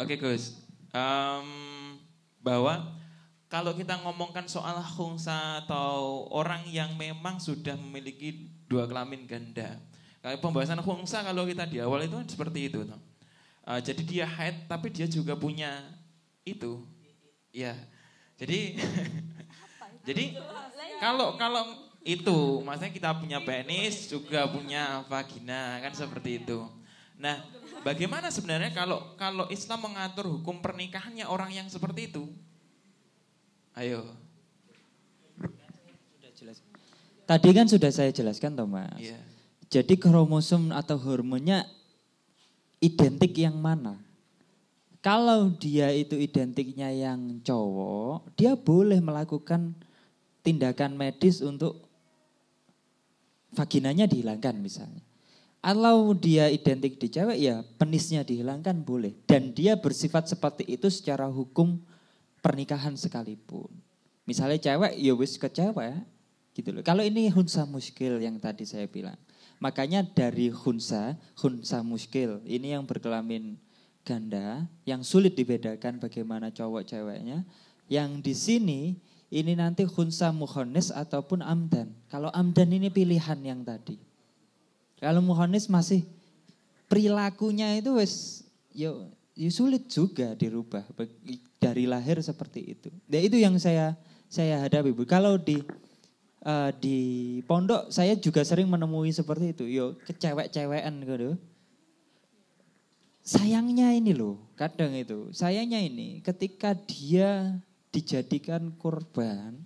Oke 0.00 0.16
Gus, 0.16 0.56
um, 0.96 1.48
bahwa 2.44 2.92
kalau 3.48 3.72
kita 3.72 3.96
ngomongkan 4.04 4.44
soal 4.44 4.76
khungsa 4.84 5.64
atau 5.64 6.28
orang 6.28 6.68
yang 6.68 6.92
memang 7.00 7.40
sudah 7.40 7.72
memiliki 7.80 8.52
dua 8.68 8.84
kelamin 8.84 9.24
ganda, 9.24 9.80
kalau 10.20 10.36
pembahasan 10.40 10.80
khungsa 10.84 11.24
kalau 11.24 11.48
kita 11.48 11.64
di 11.64 11.80
awal 11.80 12.04
itu 12.04 12.20
kan 12.20 12.28
seperti 12.28 12.68
itu. 12.68 12.84
Uh, 13.64 13.80
jadi 13.80 14.02
dia 14.04 14.26
haid 14.28 14.68
tapi 14.68 14.92
dia 14.92 15.08
juga 15.08 15.32
punya 15.32 15.80
itu. 16.44 16.84
Ya. 17.48 17.72
Jadi 18.36 18.76
jadi 20.08 20.36
kalau 21.00 21.40
kalau 21.40 21.64
itu 22.04 22.60
maksudnya 22.60 22.92
kita 22.92 23.10
punya 23.16 23.40
penis 23.40 24.12
juga 24.12 24.44
punya 24.44 25.00
vagina 25.08 25.80
kan 25.80 25.96
seperti 25.96 26.44
itu. 26.44 26.68
Nah, 27.16 27.40
bagaimana 27.84 28.32
sebenarnya 28.32 28.72
kalau 28.72 29.14
kalau 29.20 29.44
Islam 29.52 29.92
mengatur 29.92 30.26
hukum 30.26 30.58
pernikahannya 30.64 31.28
orang 31.28 31.52
yang 31.52 31.68
seperti 31.68 32.08
itu? 32.10 32.24
Ayo. 33.76 34.16
Tadi 37.24 37.48
kan 37.56 37.68
sudah 37.68 37.88
saya 37.88 38.12
jelaskan 38.12 38.52
Thomas. 38.56 39.00
Yeah. 39.00 39.20
Jadi 39.68 39.96
kromosom 39.96 40.72
atau 40.72 41.00
hormonnya 41.00 41.64
identik 42.84 43.32
yang 43.36 43.56
mana? 43.56 43.96
Kalau 45.04 45.52
dia 45.52 45.92
itu 45.92 46.16
identiknya 46.16 46.88
yang 46.88 47.44
cowok, 47.44 48.24
dia 48.40 48.56
boleh 48.56 49.04
melakukan 49.04 49.76
tindakan 50.40 50.96
medis 50.96 51.44
untuk 51.44 51.84
vaginanya 53.52 54.08
dihilangkan 54.08 54.56
misalnya. 54.56 55.03
Kalau 55.64 56.12
dia 56.12 56.52
identik 56.52 57.00
di 57.00 57.08
cewek 57.08 57.40
ya 57.40 57.64
penisnya 57.80 58.20
dihilangkan 58.20 58.84
boleh. 58.84 59.16
Dan 59.24 59.56
dia 59.56 59.80
bersifat 59.80 60.28
seperti 60.28 60.68
itu 60.68 60.92
secara 60.92 61.24
hukum 61.24 61.80
pernikahan 62.44 62.92
sekalipun. 63.00 63.72
Misalnya 64.28 64.60
cewek 64.60 64.92
ya 65.00 65.16
wis 65.16 65.40
ke 65.40 65.48
cewek 65.48 66.04
gitu 66.52 66.68
loh. 66.68 66.84
Kalau 66.84 67.00
ini 67.00 67.32
hunsa 67.32 67.64
muskil 67.64 68.20
yang 68.20 68.36
tadi 68.36 68.68
saya 68.68 68.84
bilang. 68.84 69.16
Makanya 69.56 70.04
dari 70.04 70.52
hunsa, 70.52 71.16
hunsa 71.40 71.80
muskil, 71.80 72.44
ini 72.44 72.76
yang 72.76 72.84
berkelamin 72.84 73.56
ganda, 74.04 74.68
yang 74.84 75.00
sulit 75.00 75.32
dibedakan 75.32 75.96
bagaimana 75.96 76.52
cowok 76.52 76.84
ceweknya. 76.84 77.40
Yang 77.88 78.10
di 78.20 78.34
sini, 78.36 78.80
ini 79.32 79.56
nanti 79.56 79.88
hunsa 79.88 80.28
muhonis 80.28 80.92
ataupun 80.92 81.40
amdan. 81.40 81.88
Kalau 82.12 82.28
amdan 82.36 82.68
ini 82.76 82.92
pilihan 82.92 83.40
yang 83.40 83.64
tadi. 83.64 83.96
Kalau 85.04 85.20
muhonis 85.20 85.68
masih 85.68 86.00
perilakunya 86.88 87.76
itu 87.76 87.92
wes 88.00 88.40
yo, 88.72 89.12
yo 89.36 89.50
sulit 89.52 89.84
juga 89.92 90.32
dirubah 90.32 90.80
dari 91.60 91.84
lahir 91.84 92.24
seperti 92.24 92.72
itu. 92.72 92.88
Ya 93.12 93.20
itu 93.20 93.36
yang 93.36 93.60
saya 93.60 94.00
saya 94.32 94.64
hadapi. 94.64 94.96
Kalau 95.04 95.36
di 95.36 95.60
uh, 96.40 96.72
di 96.80 96.98
pondok 97.44 97.92
saya 97.92 98.16
juga 98.16 98.40
sering 98.48 98.64
menemui 98.64 99.12
seperti 99.12 99.52
itu. 99.52 99.64
Yo 99.68 100.00
kecewek-cewekan 100.08 100.94
gitu. 101.04 101.36
Sayangnya 103.24 103.92
ini 103.92 104.16
loh, 104.16 104.40
kadang 104.56 104.96
itu. 104.96 105.28
Sayangnya 105.36 105.84
ini 105.84 106.24
ketika 106.24 106.72
dia 106.72 107.60
dijadikan 107.92 108.72
korban, 108.76 109.60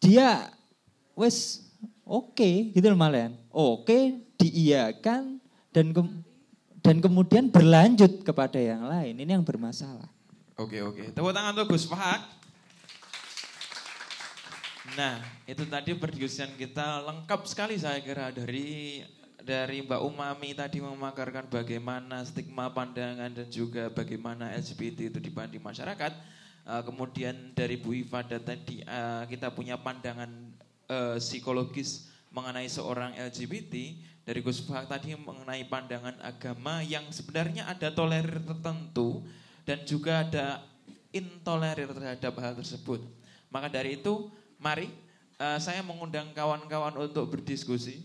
dia 0.00 0.52
wes 1.16 1.65
oke 2.06 2.38
okay, 2.38 2.54
gitu 2.70 2.86
loh. 2.88 2.98
Oke, 3.02 3.34
okay, 3.52 4.02
diiyakan 4.38 5.42
dan 5.74 5.92
ke, 5.92 6.02
dan 6.80 6.96
kemudian 7.02 7.50
berlanjut 7.50 8.22
kepada 8.22 8.56
yang 8.56 8.86
lain. 8.86 9.18
Ini 9.18 9.36
yang 9.36 9.44
bermasalah. 9.44 10.08
Oke, 10.56 10.80
oke. 10.80 11.12
Tepuk 11.12 11.34
tangan 11.36 11.52
untuk 11.52 11.76
Gus 11.76 11.84
Fahak. 11.84 12.24
Nah, 14.94 15.18
itu 15.44 15.66
tadi 15.66 15.98
perdiskusian 15.98 16.54
kita 16.54 17.02
lengkap 17.04 17.42
sekali 17.44 17.74
saya 17.76 17.98
kira 18.00 18.30
dari 18.30 19.02
dari 19.42 19.82
Mbak 19.82 20.02
Umami 20.02 20.54
tadi 20.54 20.78
memakarkan 20.78 21.50
bagaimana 21.50 22.22
stigma 22.22 22.70
pandangan 22.70 23.30
dan 23.30 23.48
juga 23.50 23.90
bagaimana 23.90 24.54
LGBT 24.54 25.10
itu 25.10 25.18
dibanding 25.18 25.62
masyarakat. 25.62 26.12
Uh, 26.66 26.82
kemudian 26.82 27.54
dari 27.54 27.78
Bu 27.78 27.94
Ifada 27.94 28.42
tadi 28.42 28.82
uh, 28.82 29.22
kita 29.30 29.54
punya 29.54 29.78
pandangan 29.78 30.45
uh, 30.90 31.16
psikologis 31.18 32.10
mengenai 32.34 32.68
seorang 32.68 33.14
LGBT. 33.16 33.96
Dari 34.26 34.42
Gus 34.42 34.58
Fahak 34.66 34.90
tadi 34.90 35.14
mengenai 35.14 35.62
pandangan 35.70 36.18
agama 36.18 36.82
yang 36.82 37.06
sebenarnya 37.14 37.70
ada 37.70 37.94
tolerir 37.94 38.42
tertentu 38.42 39.22
dan 39.62 39.86
juga 39.86 40.26
ada 40.26 40.66
intolerir 41.14 41.86
terhadap 41.94 42.34
hal 42.42 42.58
tersebut. 42.58 43.06
Maka 43.54 43.70
dari 43.70 44.02
itu 44.02 44.26
Mari 44.56 44.88
uh, 45.36 45.60
saya 45.60 45.84
mengundang 45.84 46.32
kawan-kawan 46.32 46.96
untuk 46.96 47.28
berdiskusi. 47.28 48.02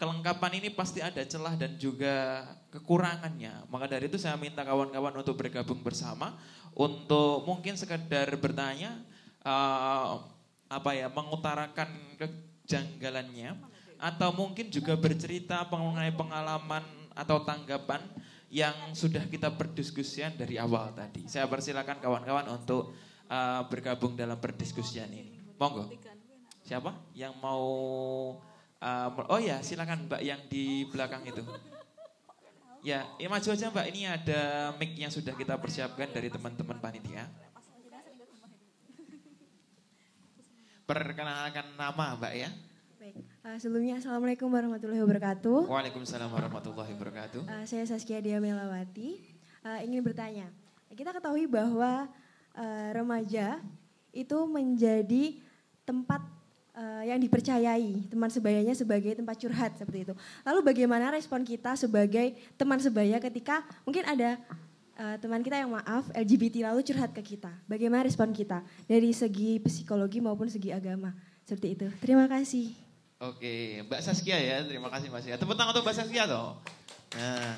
Kelengkapan 0.00 0.58
ini 0.58 0.68
pasti 0.74 0.98
ada 0.98 1.22
celah 1.22 1.54
dan 1.54 1.78
juga 1.78 2.42
kekurangannya. 2.74 3.70
Maka 3.70 3.86
dari 3.86 4.10
itu 4.10 4.18
saya 4.18 4.34
minta 4.34 4.66
kawan-kawan 4.66 5.14
untuk 5.14 5.38
bergabung 5.38 5.78
bersama 5.78 6.34
untuk 6.74 7.46
mungkin 7.46 7.78
sekedar 7.78 8.34
bertanya 8.40 8.98
uh, 9.46 10.26
apa 10.72 10.96
ya 10.96 11.12
mengutarakan 11.12 11.92
kejanggalannya 12.16 13.60
atau 14.00 14.32
mungkin 14.32 14.72
juga 14.72 14.96
bercerita 14.96 15.62
mengenai 15.68 16.10
pengalaman 16.16 16.82
atau 17.12 17.44
tanggapan 17.44 18.00
yang 18.52 18.74
sudah 18.92 19.24
kita 19.28 19.52
perdiskusian 19.52 20.34
dari 20.36 20.56
awal 20.56 20.92
tadi. 20.92 21.28
Saya 21.28 21.48
persilakan 21.48 22.00
kawan-kawan 22.00 22.48
untuk 22.52 22.92
uh, 23.28 23.62
bergabung 23.68 24.16
dalam 24.16 24.36
perdiskusian 24.36 25.08
ini. 25.08 25.40
Monggo. 25.56 25.88
Siapa 26.64 26.92
yang 27.14 27.36
mau 27.38 27.64
uh, 28.82 29.30
oh 29.30 29.40
ya 29.40 29.62
silakan 29.62 30.10
Mbak 30.10 30.22
yang 30.24 30.40
di 30.50 30.88
belakang 30.90 31.22
itu. 31.24 31.44
Ya, 32.82 33.06
ini 33.14 33.30
maju 33.30 33.46
aja 33.46 33.70
Mbak. 33.70 33.86
Ini 33.94 34.00
ada 34.10 34.40
mic 34.74 34.98
yang 34.98 35.14
sudah 35.14 35.38
kita 35.38 35.54
persiapkan 35.54 36.10
dari 36.10 36.26
teman-teman 36.26 36.82
panitia. 36.82 37.30
Perkenalkan 40.92 41.72
nama 41.80 42.20
Mbak 42.20 42.32
ya. 42.36 42.52
Baik, 43.00 43.16
uh, 43.48 43.56
sebelumnya 43.56 43.96
Assalamualaikum 43.96 44.44
warahmatullahi 44.52 45.00
wabarakatuh. 45.00 45.64
Waalaikumsalam 45.64 46.28
warahmatullahi 46.28 46.92
wabarakatuh. 46.92 47.48
Uh, 47.48 47.64
saya 47.64 47.88
Saskia 47.88 48.20
Diamelawati. 48.20 49.16
Uh, 49.64 49.80
ingin 49.88 50.04
bertanya, 50.04 50.52
kita 50.92 51.16
ketahui 51.16 51.48
bahwa 51.48 52.12
uh, 52.52 52.88
remaja 52.92 53.64
itu 54.12 54.36
menjadi 54.44 55.40
tempat 55.88 56.20
uh, 56.76 57.00
yang 57.08 57.16
dipercayai 57.24 58.12
teman 58.12 58.28
sebayanya 58.28 58.76
sebagai 58.76 59.16
tempat 59.16 59.40
curhat 59.40 59.72
seperti 59.80 60.12
itu. 60.12 60.14
Lalu 60.44 60.60
bagaimana 60.60 61.08
respon 61.08 61.40
kita 61.40 61.72
sebagai 61.72 62.36
teman 62.60 62.76
sebaya 62.76 63.16
ketika 63.16 63.64
mungkin 63.88 64.04
ada 64.04 64.36
uh, 64.98 65.16
teman 65.20 65.40
kita 65.40 65.60
yang 65.60 65.72
maaf 65.72 66.08
LGBT 66.12 66.72
lalu 66.72 66.84
curhat 66.84 67.12
ke 67.12 67.22
kita. 67.36 67.52
Bagaimana 67.68 68.04
respon 68.04 68.32
kita 68.32 68.60
dari 68.84 69.12
segi 69.16 69.60
psikologi 69.62 70.20
maupun 70.20 70.48
segi 70.48 70.72
agama 70.74 71.14
seperti 71.44 71.68
itu. 71.78 71.86
Terima 72.00 72.26
kasih. 72.28 72.72
Oke, 73.22 73.86
Mbak 73.86 74.02
Saskia 74.02 74.34
ya, 74.34 74.66
terima 74.66 74.90
kasih 74.90 75.06
Mbak 75.06 75.20
Saskia. 75.22 75.38
Tepuk 75.38 75.54
tangan 75.54 75.72
untuk 75.78 75.86
Mbak 75.86 75.94
Saskia 75.94 76.26
toh. 76.26 76.58
Nah, 77.14 77.54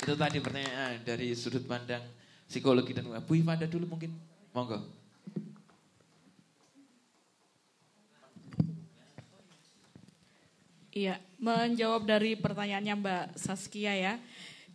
itu 0.00 0.14
tadi 0.16 0.38
pertanyaan 0.40 1.04
dari 1.04 1.36
sudut 1.36 1.60
pandang 1.68 2.00
psikologi 2.48 2.96
dan 2.96 3.04
Bu 3.28 3.36
Ifada 3.36 3.68
dulu 3.68 3.84
mungkin, 3.84 4.16
monggo. 4.56 4.80
Iya, 10.96 11.20
menjawab 11.38 12.08
dari 12.08 12.34
pertanyaannya 12.34 12.94
Mbak 12.98 13.24
Saskia 13.36 13.92
ya. 13.94 14.14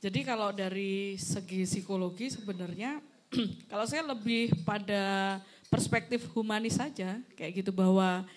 Jadi 0.03 0.19
kalau 0.27 0.51
dari 0.51 1.15
segi 1.15 1.63
psikologi 1.63 2.27
sebenarnya 2.27 2.99
kalau 3.71 3.87
saya 3.87 4.03
lebih 4.03 4.51
pada 4.67 5.39
perspektif 5.71 6.27
humanis 6.35 6.75
saja 6.75 7.23
kayak 7.39 7.63
gitu 7.63 7.71
bahwa 7.71 8.27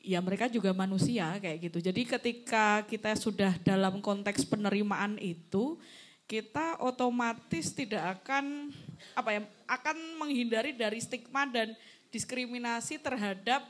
ya 0.00 0.24
mereka 0.24 0.48
juga 0.48 0.72
manusia 0.72 1.36
kayak 1.36 1.68
gitu. 1.68 1.84
Jadi 1.84 2.08
ketika 2.08 2.80
kita 2.88 3.12
sudah 3.12 3.60
dalam 3.60 4.00
konteks 4.00 4.48
penerimaan 4.48 5.20
itu 5.20 5.76
kita 6.24 6.80
otomatis 6.80 7.76
tidak 7.76 8.16
akan 8.16 8.72
apa 9.12 9.36
ya 9.36 9.40
akan 9.68 9.96
menghindari 10.16 10.72
dari 10.72 10.96
stigma 11.04 11.44
dan 11.44 11.76
diskriminasi 12.08 12.96
terhadap 12.96 13.68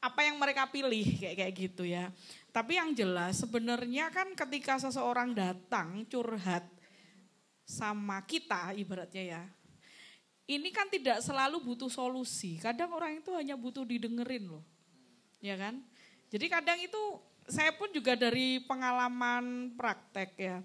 apa 0.00 0.20
yang 0.24 0.40
mereka 0.40 0.64
pilih 0.64 1.04
kayak 1.20 1.36
kayak 1.44 1.54
gitu 1.60 1.84
ya. 1.84 2.08
Tapi 2.54 2.78
yang 2.78 2.94
jelas 2.94 3.42
sebenarnya 3.42 4.14
kan 4.14 4.30
ketika 4.38 4.78
seseorang 4.78 5.34
datang 5.34 6.06
curhat 6.06 6.62
sama 7.66 8.22
kita 8.22 8.70
ibaratnya 8.78 9.24
ya. 9.26 9.42
Ini 10.46 10.70
kan 10.70 10.86
tidak 10.86 11.18
selalu 11.18 11.58
butuh 11.58 11.90
solusi. 11.90 12.62
Kadang 12.62 12.94
orang 12.94 13.18
itu 13.18 13.34
hanya 13.34 13.58
butuh 13.58 13.82
didengerin 13.82 14.46
loh. 14.46 14.62
Ya 15.42 15.58
kan? 15.58 15.82
Jadi 16.30 16.46
kadang 16.46 16.78
itu 16.78 17.02
saya 17.50 17.74
pun 17.74 17.90
juga 17.90 18.14
dari 18.14 18.62
pengalaman 18.62 19.74
praktek 19.74 20.30
ya. 20.38 20.62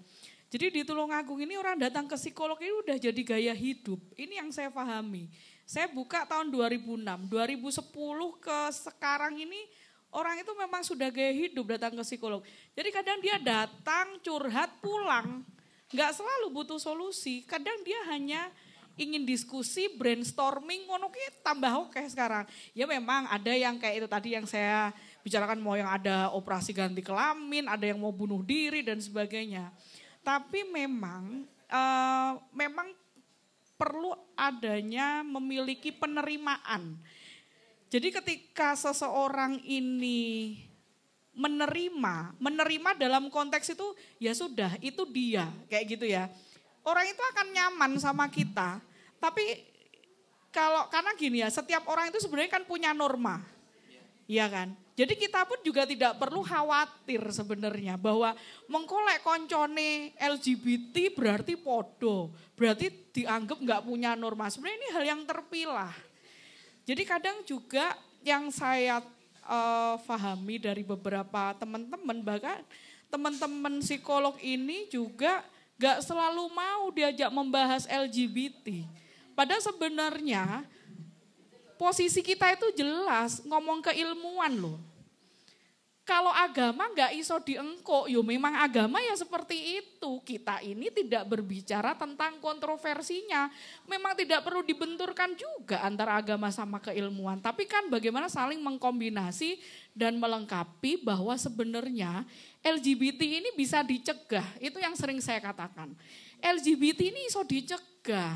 Jadi 0.50 0.70
di 0.70 0.82
Tulungagung 0.86 1.42
ini 1.42 1.58
orang 1.58 1.74
datang 1.74 2.06
ke 2.06 2.14
psikolog 2.14 2.58
ini 2.62 2.70
udah 2.86 2.96
jadi 3.02 3.22
gaya 3.26 3.54
hidup. 3.54 3.98
Ini 4.14 4.46
yang 4.46 4.54
saya 4.54 4.70
pahami. 4.70 5.26
Saya 5.66 5.90
buka 5.90 6.22
tahun 6.26 6.54
2006, 6.54 7.02
2010 7.30 8.46
ke 8.46 8.58
sekarang 8.74 9.34
ini 9.38 9.62
orang 10.10 10.42
itu 10.42 10.52
memang 10.54 10.82
sudah 10.82 11.08
gaya 11.10 11.30
hidup 11.30 11.78
datang 11.78 11.94
ke 11.94 12.02
psikolog. 12.02 12.42
Jadi 12.74 12.88
kadang 12.90 13.18
dia 13.22 13.36
datang 13.38 14.18
curhat 14.22 14.78
pulang, 14.82 15.42
nggak 15.90 16.12
selalu 16.14 16.46
butuh 16.50 16.78
solusi. 16.82 17.46
Kadang 17.46 17.82
dia 17.86 17.98
hanya 18.10 18.50
ingin 19.00 19.24
diskusi, 19.24 19.88
brainstorming, 19.96 20.84
ngono 20.84 21.08
tambah 21.40 21.88
oke 21.88 22.00
sekarang. 22.10 22.44
Ya 22.76 22.84
memang 22.84 23.30
ada 23.30 23.52
yang 23.54 23.80
kayak 23.80 24.04
itu 24.04 24.08
tadi 24.10 24.28
yang 24.36 24.44
saya 24.44 24.92
bicarakan 25.24 25.60
mau 25.62 25.76
yang 25.78 25.88
ada 25.88 26.28
operasi 26.36 26.76
ganti 26.76 27.00
kelamin, 27.00 27.70
ada 27.70 27.88
yang 27.88 28.00
mau 28.00 28.12
bunuh 28.12 28.44
diri 28.44 28.84
dan 28.84 29.00
sebagainya. 29.00 29.72
Tapi 30.20 30.68
memang 30.68 31.48
uh, 31.70 32.32
memang 32.52 32.92
perlu 33.80 34.12
adanya 34.36 35.24
memiliki 35.24 35.88
penerimaan. 35.88 37.00
Jadi 37.90 38.08
ketika 38.14 38.78
seseorang 38.78 39.58
ini 39.66 40.54
menerima, 41.34 42.38
menerima 42.38 42.90
dalam 42.94 43.26
konteks 43.26 43.74
itu 43.74 43.86
ya 44.22 44.30
sudah, 44.30 44.78
itu 44.78 45.02
dia, 45.10 45.50
kayak 45.66 45.84
gitu 45.98 46.06
ya. 46.06 46.30
Orang 46.86 47.02
itu 47.10 47.18
akan 47.18 47.46
nyaman 47.50 47.92
sama 47.98 48.30
kita, 48.30 48.78
tapi 49.18 49.42
kalau 50.54 50.86
karena 50.86 51.10
gini 51.18 51.42
ya, 51.42 51.50
setiap 51.50 51.86
orang 51.90 52.14
itu 52.14 52.22
sebenarnya 52.22 52.50
kan 52.50 52.62
punya 52.62 52.94
norma. 52.94 53.42
Iya 54.30 54.46
kan? 54.46 54.70
Jadi 54.94 55.18
kita 55.18 55.42
pun 55.42 55.58
juga 55.66 55.82
tidak 55.88 56.14
perlu 56.20 56.46
khawatir 56.46 57.24
sebenarnya 57.34 57.98
bahwa 57.98 58.36
mengkolek 58.70 59.24
koncone 59.26 60.14
LGBT 60.14 61.10
berarti 61.16 61.58
podo, 61.58 62.30
berarti 62.54 63.10
dianggap 63.10 63.58
nggak 63.58 63.82
punya 63.82 64.14
norma. 64.14 64.46
Sebenarnya 64.46 64.78
ini 64.78 64.88
hal 64.94 65.04
yang 65.16 65.20
terpilah. 65.26 66.09
Jadi 66.84 67.02
kadang 67.06 67.40
juga 67.46 67.94
yang 68.24 68.52
saya 68.52 69.00
uh, 69.46 69.96
pahami 70.04 70.60
dari 70.60 70.82
beberapa 70.84 71.56
teman-teman 71.56 72.18
bahkan 72.20 72.60
teman-teman 73.10 73.82
psikolog 73.82 74.38
ini 74.40 74.86
juga 74.88 75.42
nggak 75.80 76.04
selalu 76.04 76.44
mau 76.52 76.92
diajak 76.92 77.30
membahas 77.32 77.88
LGBT. 77.88 78.84
Padahal 79.32 79.64
sebenarnya 79.64 80.68
posisi 81.80 82.20
kita 82.20 82.52
itu 82.52 82.68
jelas 82.76 83.40
ngomong 83.48 83.80
keilmuan 83.80 84.52
loh 84.52 84.89
kalau 86.10 86.34
agama 86.34 86.90
nggak 86.90 87.14
iso 87.14 87.38
diengko, 87.38 88.10
yo 88.10 88.26
memang 88.26 88.50
agama 88.58 88.98
ya 88.98 89.14
seperti 89.14 89.78
itu. 89.78 90.18
Kita 90.26 90.58
ini 90.58 90.90
tidak 90.90 91.22
berbicara 91.30 91.94
tentang 91.94 92.42
kontroversinya. 92.42 93.46
Memang 93.86 94.18
tidak 94.18 94.42
perlu 94.42 94.66
dibenturkan 94.66 95.38
juga 95.38 95.86
antara 95.86 96.18
agama 96.18 96.50
sama 96.50 96.82
keilmuan. 96.82 97.38
Tapi 97.38 97.62
kan 97.70 97.86
bagaimana 97.86 98.26
saling 98.26 98.58
mengkombinasi 98.58 99.62
dan 99.94 100.18
melengkapi 100.18 100.98
bahwa 100.98 101.30
sebenarnya 101.38 102.26
LGBT 102.58 103.22
ini 103.22 103.54
bisa 103.54 103.86
dicegah. 103.86 104.58
Itu 104.58 104.82
yang 104.82 104.98
sering 104.98 105.22
saya 105.22 105.38
katakan. 105.38 105.94
LGBT 106.42 107.06
ini 107.06 107.30
iso 107.30 107.46
dicegah. 107.46 108.34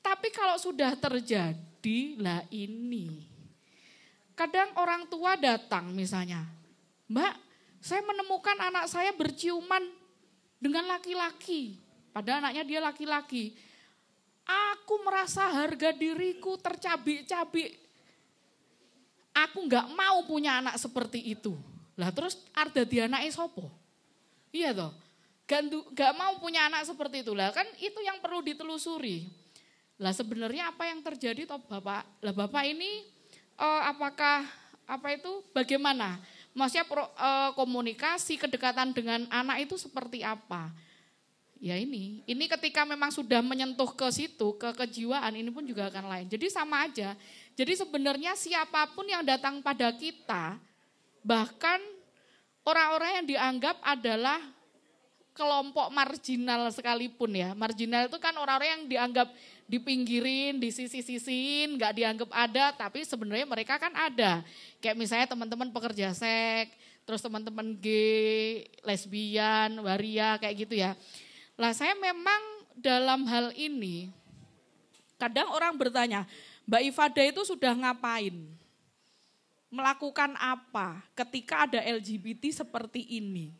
Tapi 0.00 0.32
kalau 0.32 0.56
sudah 0.56 0.96
terjadi, 0.96 2.16
lah 2.16 2.48
ini. 2.48 3.28
Kadang 4.32 4.72
orang 4.80 5.04
tua 5.04 5.36
datang 5.36 5.92
misalnya, 5.92 6.59
Mbak, 7.10 7.34
saya 7.82 8.06
menemukan 8.06 8.54
anak 8.54 8.86
saya 8.86 9.10
berciuman 9.10 9.82
dengan 10.62 10.86
laki-laki. 10.86 11.74
Padahal 12.14 12.46
anaknya 12.46 12.62
dia 12.62 12.80
laki-laki. 12.80 13.58
Aku 14.46 15.02
merasa 15.02 15.50
harga 15.50 15.90
diriku 15.90 16.54
tercabik-cabik. 16.62 17.74
Aku 19.34 19.66
nggak 19.66 19.90
mau 19.94 20.22
punya 20.22 20.62
anak 20.62 20.78
seperti 20.78 21.34
itu. 21.34 21.58
Lah 21.98 22.14
terus 22.14 22.38
arda 22.54 22.86
di 22.86 22.98
anak 23.02 23.26
sopo? 23.34 23.66
Iya 24.54 24.74
toh. 24.74 24.92
Gak, 25.50 25.66
gak 25.98 26.14
mau 26.14 26.38
punya 26.38 26.70
anak 26.70 26.86
seperti 26.86 27.26
itu 27.26 27.34
lah 27.34 27.50
kan 27.50 27.66
itu 27.82 27.98
yang 28.06 28.22
perlu 28.22 28.38
ditelusuri. 28.38 29.26
Lah 29.98 30.14
sebenarnya 30.14 30.70
apa 30.70 30.86
yang 30.86 31.02
terjadi 31.02 31.42
toh 31.42 31.58
Bapak? 31.66 32.22
Lah 32.22 32.30
Bapak 32.30 32.62
ini 32.70 33.02
uh, 33.58 33.82
apakah 33.90 34.46
apa 34.86 35.08
itu 35.10 35.42
bagaimana? 35.50 36.22
Maksudnya 36.50 36.86
pro, 36.86 37.06
uh, 37.06 37.54
komunikasi, 37.54 38.34
kedekatan 38.34 38.90
dengan 38.90 39.26
anak 39.30 39.70
itu 39.70 39.78
seperti 39.78 40.26
apa? 40.26 40.74
Ya 41.60 41.76
ini, 41.76 42.24
ini 42.24 42.44
ketika 42.48 42.88
memang 42.88 43.12
sudah 43.12 43.44
menyentuh 43.44 43.92
ke 43.92 44.08
situ, 44.08 44.56
ke 44.56 44.72
kejiwaan, 44.72 45.36
ini 45.36 45.52
pun 45.52 45.60
juga 45.62 45.92
akan 45.92 46.08
lain. 46.08 46.26
Jadi 46.26 46.48
sama 46.48 46.88
aja. 46.88 47.12
Jadi 47.52 47.76
sebenarnya 47.76 48.32
siapa 48.32 48.88
pun 48.96 49.04
yang 49.04 49.20
datang 49.20 49.60
pada 49.60 49.92
kita, 49.92 50.56
bahkan 51.20 51.78
orang-orang 52.64 53.20
yang 53.20 53.26
dianggap 53.36 53.76
adalah 53.84 54.40
kelompok 55.36 55.92
marginal 55.92 56.72
sekalipun 56.72 57.32
ya. 57.36 57.52
Marginal 57.52 58.08
itu 58.08 58.16
kan 58.16 58.32
orang-orang 58.40 58.80
yang 58.80 58.84
dianggap 58.88 59.28
dipinggirin, 59.70 60.58
di 60.58 60.74
sisi-sisiin, 60.74 61.78
nggak 61.78 61.94
dianggap 61.94 62.30
ada, 62.34 62.74
tapi 62.74 63.06
sebenarnya 63.06 63.46
mereka 63.46 63.78
kan 63.78 63.94
ada. 63.94 64.42
Kayak 64.82 64.98
misalnya 64.98 65.30
teman-teman 65.30 65.70
pekerja 65.70 66.10
seks, 66.10 66.74
terus 67.06 67.22
teman-teman 67.22 67.78
gay, 67.78 68.66
lesbian, 68.82 69.78
waria, 69.78 70.34
kayak 70.42 70.66
gitu 70.66 70.74
ya. 70.74 70.98
Lah 71.54 71.70
saya 71.70 71.94
memang 71.94 72.66
dalam 72.74 73.22
hal 73.30 73.54
ini, 73.54 74.10
kadang 75.14 75.54
orang 75.54 75.78
bertanya, 75.78 76.26
Mbak 76.66 76.82
Ifada 76.90 77.22
itu 77.22 77.46
sudah 77.46 77.70
ngapain? 77.70 78.34
Melakukan 79.70 80.34
apa 80.34 80.98
ketika 81.14 81.62
ada 81.70 81.78
LGBT 81.78 82.66
seperti 82.66 83.06
ini? 83.06 83.54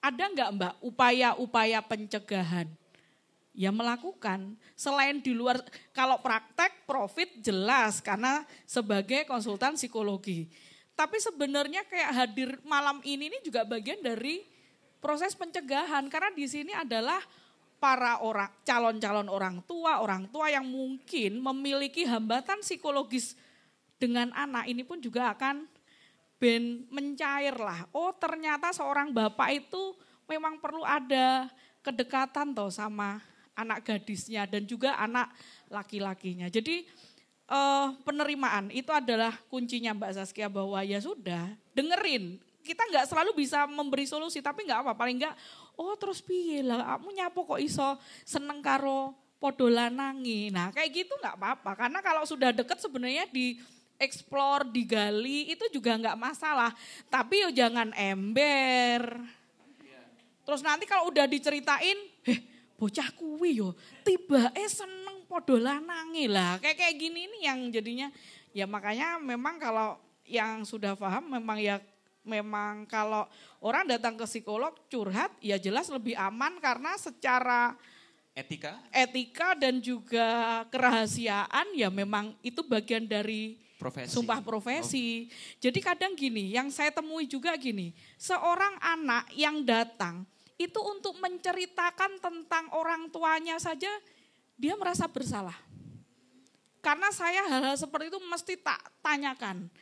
Ada 0.00 0.32
nggak 0.32 0.50
Mbak 0.56 0.74
upaya-upaya 0.80 1.84
pencegahan? 1.84 2.79
Ya 3.54 3.70
melakukan. 3.74 4.54
Selain 4.78 5.18
di 5.18 5.34
luar, 5.34 5.60
kalau 5.90 6.18
praktek 6.22 6.86
profit 6.86 7.28
jelas 7.42 7.98
karena 7.98 8.46
sebagai 8.66 9.26
konsultan 9.26 9.74
psikologi. 9.74 10.50
Tapi 10.94 11.16
sebenarnya 11.16 11.86
kayak 11.88 12.12
hadir 12.12 12.50
malam 12.62 13.00
ini 13.02 13.32
ini 13.32 13.38
juga 13.40 13.64
bagian 13.64 14.04
dari 14.04 14.44
proses 15.00 15.32
pencegahan 15.32 16.06
karena 16.12 16.28
di 16.36 16.44
sini 16.44 16.76
adalah 16.76 17.18
para 17.80 18.20
orang 18.20 18.52
calon-calon 18.68 19.32
orang 19.32 19.64
tua, 19.64 20.04
orang 20.04 20.28
tua 20.28 20.52
yang 20.52 20.68
mungkin 20.68 21.40
memiliki 21.40 22.04
hambatan 22.04 22.60
psikologis 22.60 23.32
dengan 23.96 24.28
anak 24.36 24.68
ini 24.68 24.84
pun 24.84 25.00
juga 25.00 25.32
akan 25.32 25.64
ben 26.36 26.84
mencair 26.92 27.56
lah. 27.56 27.88
Oh 27.96 28.12
ternyata 28.12 28.72
seorang 28.76 29.12
bapak 29.16 29.64
itu 29.64 29.96
memang 30.28 30.60
perlu 30.60 30.84
ada 30.84 31.48
kedekatan 31.80 32.52
toh 32.52 32.68
sama 32.68 33.29
anak 33.60 33.84
gadisnya 33.84 34.48
dan 34.48 34.64
juga 34.64 34.96
anak 34.96 35.28
laki-lakinya. 35.68 36.48
Jadi 36.48 36.88
uh, 37.50 37.92
penerimaan 38.02 38.72
itu 38.72 38.88
adalah 38.90 39.36
kuncinya 39.52 39.92
Mbak 39.92 40.12
Saskia 40.16 40.48
bahwa 40.48 40.80
ya 40.80 40.98
sudah 40.98 41.52
dengerin. 41.76 42.40
Kita 42.60 42.86
nggak 42.88 43.08
selalu 43.08 43.36
bisa 43.36 43.64
memberi 43.68 44.04
solusi 44.04 44.40
tapi 44.44 44.68
nggak 44.68 44.84
apa 44.84 44.92
paling 44.92 45.16
nggak 45.16 45.34
oh 45.80 45.96
terus 45.96 46.20
piye 46.20 46.60
lah 46.60 46.96
kamu 46.96 47.08
nyapo 47.16 47.48
kok 47.48 47.60
iso 47.60 47.96
seneng 48.24 48.60
karo 48.60 49.16
podo 49.40 49.68
lanangi. 49.68 50.52
Nah 50.52 50.68
kayak 50.72 51.04
gitu 51.04 51.16
nggak 51.16 51.36
apa-apa 51.40 51.86
karena 51.86 51.98
kalau 52.04 52.22
sudah 52.28 52.52
deket 52.52 52.78
sebenarnya 52.80 53.24
di 53.32 53.56
explore, 54.00 54.64
digali 54.72 55.52
itu 55.52 55.68
juga 55.68 55.92
nggak 56.00 56.16
masalah. 56.16 56.72
Tapi 57.12 57.44
yo 57.44 57.52
jangan 57.52 57.92
ember. 57.92 59.20
Terus 60.40 60.64
nanti 60.64 60.88
kalau 60.88 61.12
udah 61.12 61.28
diceritain, 61.28 61.98
eh 62.24 62.40
bocah 62.80 63.12
kuwi 63.12 63.60
yo 63.60 63.76
tiba 64.00 64.48
eh 64.56 64.64
seneng 64.72 65.28
podo 65.28 65.60
lanangi 65.60 66.24
lah 66.32 66.56
kayak 66.56 66.80
kayak 66.80 66.96
gini 66.96 67.28
nih 67.28 67.42
yang 67.52 67.60
jadinya 67.68 68.08
ya 68.56 68.64
makanya 68.64 69.20
memang 69.20 69.60
kalau 69.60 70.00
yang 70.24 70.64
sudah 70.64 70.96
paham 70.96 71.28
memang 71.28 71.60
ya 71.60 71.76
memang 72.24 72.88
kalau 72.88 73.28
orang 73.60 73.84
datang 73.84 74.16
ke 74.16 74.24
psikolog 74.24 74.72
curhat 74.88 75.28
ya 75.44 75.60
jelas 75.60 75.92
lebih 75.92 76.16
aman 76.16 76.56
karena 76.56 76.96
secara 76.96 77.76
etika 78.32 78.80
etika 78.88 79.52
dan 79.52 79.76
juga 79.84 80.64
kerahasiaan 80.72 81.76
ya 81.76 81.92
memang 81.92 82.32
itu 82.40 82.64
bagian 82.64 83.04
dari 83.04 83.60
profesi. 83.80 84.12
Sumpah 84.12 84.44
profesi. 84.44 85.06
Oh. 85.08 85.56
Jadi 85.64 85.80
kadang 85.80 86.12
gini, 86.12 86.52
yang 86.52 86.68
saya 86.68 86.92
temui 86.92 87.24
juga 87.24 87.56
gini, 87.56 87.96
seorang 88.20 88.76
anak 88.76 89.32
yang 89.32 89.64
datang 89.64 90.28
itu 90.60 90.76
untuk 90.76 91.16
menceritakan 91.16 92.20
tentang 92.20 92.68
orang 92.76 93.08
tuanya 93.08 93.56
saja 93.56 93.88
dia 94.60 94.76
merasa 94.76 95.08
bersalah. 95.08 95.56
Karena 96.84 97.08
saya 97.16 97.48
hal-hal 97.48 97.80
seperti 97.80 98.12
itu 98.12 98.20
mesti 98.20 98.60
tak 98.60 98.80
tanyakan. 99.00 99.72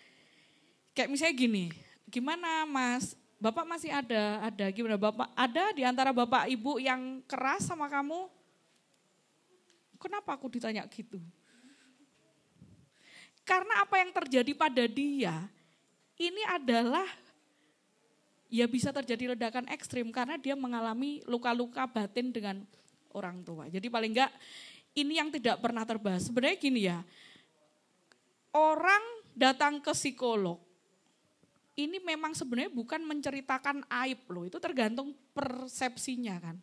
Kayak 0.95 1.11
misalnya 1.11 1.35
gini, 1.35 1.65
gimana 2.07 2.63
mas, 2.63 3.19
bapak 3.43 3.67
masih 3.67 3.91
ada, 3.91 4.39
ada 4.47 4.67
gimana 4.71 4.95
bapak, 4.95 5.31
ada 5.35 5.75
di 5.75 5.83
antara 5.83 6.15
bapak 6.15 6.47
ibu 6.47 6.79
yang 6.79 7.23
keras 7.27 7.67
sama 7.67 7.91
kamu? 7.91 8.31
Kenapa 9.99 10.39
aku 10.39 10.47
ditanya 10.47 10.87
gitu? 10.87 11.19
Karena 13.43 13.83
apa 13.83 13.99
yang 13.99 14.15
terjadi 14.15 14.53
pada 14.55 14.87
dia, 14.87 15.35
ini 16.19 16.43
adalah 16.47 17.07
ya 18.49 18.65
bisa 18.65 18.91
terjadi 18.93 19.37
ledakan 19.37 19.69
ekstrim 19.69 20.09
karena 20.09 20.41
dia 20.41 20.57
mengalami 20.57 21.21
luka-luka 21.29 21.85
batin 21.85 22.33
dengan 22.33 22.65
orang 23.13 23.45
tua. 23.45 23.69
Jadi 23.69 23.89
paling 23.93 24.13
enggak 24.17 24.33
ini 24.97 25.21
yang 25.21 25.29
tidak 25.29 25.61
pernah 25.61 25.85
terbahas. 25.85 26.27
Sebenarnya 26.27 26.57
gini 26.59 26.89
ya, 26.89 26.99
orang 28.57 29.05
datang 29.37 29.79
ke 29.79 29.93
psikolog, 29.95 30.59
ini 31.79 32.03
memang 32.03 32.35
sebenarnya 32.35 32.75
bukan 32.75 33.05
menceritakan 33.07 33.87
aib 34.03 34.27
loh, 34.33 34.45
itu 34.49 34.59
tergantung 34.59 35.15
persepsinya 35.37 36.43
kan. 36.43 36.57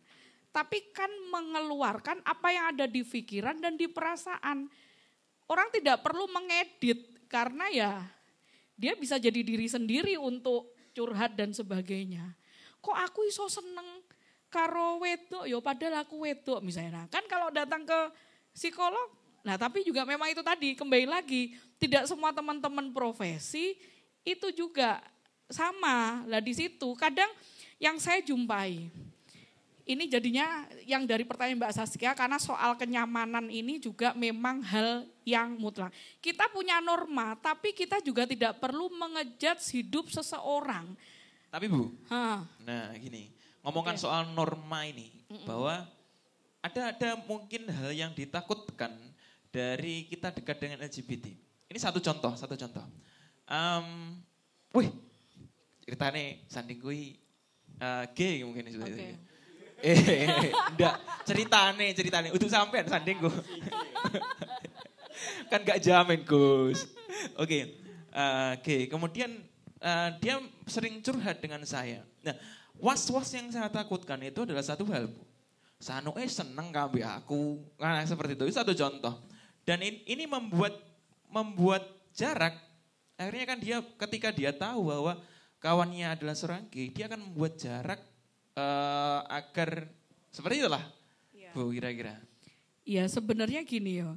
Tapi 0.52 0.92
kan 0.92 1.08
mengeluarkan 1.32 2.20
apa 2.24 2.48
yang 2.52 2.64
ada 2.76 2.84
di 2.88 3.04
pikiran 3.04 3.56
dan 3.60 3.76
di 3.76 3.88
perasaan. 3.88 4.68
Orang 5.46 5.68
tidak 5.72 6.02
perlu 6.04 6.26
mengedit 6.32 7.28
karena 7.30 7.68
ya 7.70 7.92
dia 8.76 8.92
bisa 8.92 9.16
jadi 9.16 9.40
diri 9.40 9.68
sendiri 9.70 10.20
untuk 10.20 10.75
curhat 10.96 11.36
dan 11.36 11.52
sebagainya. 11.52 12.32
Kok 12.80 12.96
aku 12.96 13.28
iso 13.28 13.44
seneng 13.52 14.00
karo 14.48 15.04
wedok 15.04 15.44
yo 15.44 15.60
padahal 15.60 16.00
aku 16.00 16.24
wedok 16.24 16.64
misalnya. 16.64 17.04
Kan 17.12 17.28
kalau 17.28 17.52
datang 17.52 17.84
ke 17.84 18.00
psikolog, 18.56 19.12
nah 19.44 19.60
tapi 19.60 19.84
juga 19.84 20.08
memang 20.08 20.32
itu 20.32 20.40
tadi 20.40 20.72
kembali 20.72 21.04
lagi 21.04 21.52
tidak 21.76 22.08
semua 22.08 22.32
teman-teman 22.32 22.88
profesi 22.96 23.76
itu 24.24 24.48
juga 24.56 25.04
sama. 25.52 26.24
Lah 26.24 26.40
di 26.40 26.56
situ 26.56 26.96
kadang 26.96 27.28
yang 27.76 28.00
saya 28.00 28.24
jumpai 28.24 28.88
ini 29.86 30.10
jadinya 30.10 30.66
yang 30.82 31.06
dari 31.06 31.22
pertanyaan 31.22 31.62
Mbak 31.62 31.74
Saskia 31.78 32.10
karena 32.18 32.42
soal 32.42 32.74
kenyamanan 32.74 33.46
ini 33.46 33.78
juga 33.78 34.10
memang 34.18 34.58
hal 34.66 35.06
yang 35.22 35.54
mutlak. 35.54 35.94
Kita 36.18 36.50
punya 36.50 36.82
norma, 36.82 37.38
tapi 37.38 37.70
kita 37.70 38.02
juga 38.02 38.26
tidak 38.26 38.58
perlu 38.58 38.90
mengejat 38.90 39.62
hidup 39.70 40.10
seseorang. 40.10 40.90
Tapi 41.54 41.70
Bu, 41.70 41.94
ha. 42.10 42.42
nah 42.66 42.90
gini, 42.98 43.30
ngomongkan 43.62 43.94
okay. 43.94 44.02
soal 44.02 44.26
norma 44.34 44.82
ini, 44.90 45.06
mm 45.30 45.38
-mm. 45.38 45.46
bahwa 45.46 45.86
ada 46.66 46.90
ada 46.90 47.10
mungkin 47.22 47.70
hal 47.70 47.94
yang 47.94 48.10
ditakutkan 48.10 48.90
dari 49.54 50.10
kita 50.10 50.34
dekat 50.34 50.58
dengan 50.58 50.82
LGBT. 50.82 51.30
Ini 51.70 51.78
satu 51.78 52.02
contoh, 52.02 52.34
satu 52.34 52.58
contoh. 52.58 52.82
Um, 53.46 54.18
wih, 54.74 54.90
ceritanya 55.86 56.42
sanding 56.50 56.82
gue 56.82 57.14
uh, 57.78 58.04
gay 58.10 58.42
mungkin 58.42 58.66
itu. 58.66 58.82
Okay. 58.82 59.14
Eh, 59.84 60.32
enggak, 60.72 60.96
ceritane, 61.28 61.92
ceritane. 61.92 62.28
Untuk 62.32 62.48
sampean 62.48 62.88
sanding 62.88 63.20
gue. 63.20 63.36
kan 65.52 65.60
gak 65.60 65.80
jamin, 65.84 66.24
Gus. 66.24 66.88
Oke, 67.36 67.44
okay. 67.44 67.62
uh, 68.16 68.56
oke. 68.56 68.64
Okay. 68.64 68.80
Kemudian 68.88 69.30
uh, 69.84 70.10
dia 70.16 70.40
sering 70.64 71.04
curhat 71.04 71.44
dengan 71.44 71.60
saya. 71.68 72.00
Nah, 72.24 72.36
was-was 72.80 73.28
yang 73.36 73.52
saya 73.52 73.68
takutkan 73.68 74.20
itu 74.24 74.48
adalah 74.48 74.64
satu 74.64 74.88
hal, 74.88 75.12
Bu 75.12 75.22
eh 76.16 76.30
seneng 76.30 76.72
kambe 76.72 77.04
aku. 77.04 77.60
Nah, 77.76 78.00
seperti 78.08 78.32
itu. 78.32 78.48
Itu 78.48 78.56
satu 78.56 78.72
contoh. 78.72 79.14
Dan 79.66 79.84
ini, 79.84 80.00
ini 80.08 80.24
membuat 80.24 80.72
membuat 81.28 81.84
jarak. 82.16 82.56
Akhirnya 83.20 83.44
kan 83.44 83.58
dia 83.60 83.78
ketika 84.06 84.28
dia 84.32 84.52
tahu 84.56 84.88
bahwa 84.88 85.20
kawannya 85.60 86.16
adalah 86.16 86.32
seorang 86.32 86.64
gay, 86.72 86.88
dia 86.92 87.08
akan 87.08 87.28
membuat 87.28 87.60
jarak 87.60 88.00
uh, 88.56 89.20
agar 89.28 89.86
seperti 90.32 90.64
itulah. 90.64 90.82
Ya. 91.36 91.52
Bu 91.52 91.70
kira-kira. 91.70 92.18
Iya 92.82 93.06
sebenarnya 93.06 93.62
gini 93.62 94.02
ya. 94.02 94.16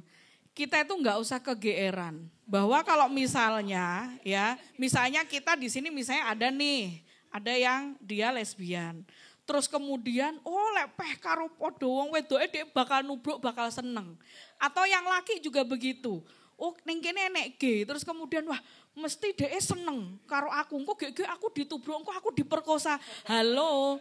Kita 0.50 0.82
itu 0.82 0.92
nggak 0.92 1.18
usah 1.22 1.38
kegeeran 1.38 2.26
bahwa 2.42 2.82
kalau 2.82 3.06
misalnya 3.06 4.10
ya, 4.26 4.58
misalnya 4.74 5.22
kita 5.22 5.54
di 5.54 5.70
sini 5.70 5.88
misalnya 5.94 6.34
ada 6.34 6.48
nih, 6.50 7.00
ada 7.30 7.54
yang 7.54 7.94
dia 8.02 8.34
lesbian. 8.34 9.06
Terus 9.46 9.66
kemudian, 9.66 10.38
oh 10.46 10.68
lepeh 10.78 11.18
karo 11.18 11.50
podo 11.50 11.90
wong 11.90 12.14
wedoke 12.14 12.46
dia 12.50 12.66
bakal 12.70 13.02
nubruk, 13.02 13.42
bakal 13.42 13.66
seneng. 13.70 14.14
Atau 14.58 14.86
yang 14.86 15.02
laki 15.06 15.42
juga 15.42 15.62
begitu. 15.66 16.22
Oh 16.60 16.76
ning 16.84 17.00
kene 17.00 17.32
enek 17.32 17.56
G, 17.56 17.88
terus 17.88 18.04
kemudian 18.04 18.44
wah 18.44 18.60
mesti 18.94 19.32
dia 19.32 19.48
seneng 19.58 20.18
karo 20.28 20.52
aku. 20.52 20.76
Kok 20.82 21.14
gek 21.14 21.30
aku 21.30 21.46
ditubruk, 21.56 22.04
kok 22.04 22.14
aku 22.14 22.30
diperkosa. 22.36 23.00
Halo. 23.26 23.98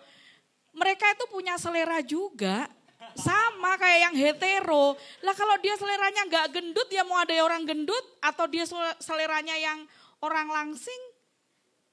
Mereka 0.74 1.06
itu 1.18 1.26
punya 1.30 1.58
selera 1.58 2.00
juga. 2.04 2.70
Sama 3.18 3.80
kayak 3.80 4.00
yang 4.12 4.16
hetero. 4.16 4.94
Lah 5.26 5.34
kalau 5.34 5.56
dia 5.64 5.74
seleranya 5.80 6.28
nggak 6.30 6.48
gendut, 6.54 6.88
ya 6.92 7.02
mau 7.08 7.18
ada 7.18 7.34
orang 7.42 7.66
gendut 7.66 8.06
atau 8.22 8.46
dia 8.46 8.68
seleranya 9.02 9.56
yang 9.56 9.88
orang 10.20 10.52
langsing, 10.52 11.02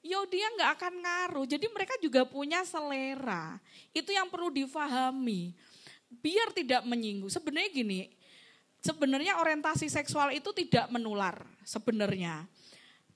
yo 0.03 0.27
dia 0.29 0.45
nggak 0.55 0.71
akan 0.77 0.93
ngaruh. 1.01 1.45
Jadi 1.47 1.65
mereka 1.71 1.95
juga 2.03 2.27
punya 2.27 2.61
selera. 2.67 3.57
Itu 3.95 4.13
yang 4.13 4.29
perlu 4.29 4.51
difahami. 4.51 5.55
Biar 6.07 6.53
tidak 6.53 6.85
menyinggung. 6.85 7.31
Sebenarnya 7.31 7.71
gini, 7.71 8.07
sebenarnya 8.83 9.41
orientasi 9.41 9.89
seksual 9.91 10.31
itu 10.35 10.53
tidak 10.53 10.87
menular 10.93 11.43
sebenarnya. 11.65 12.45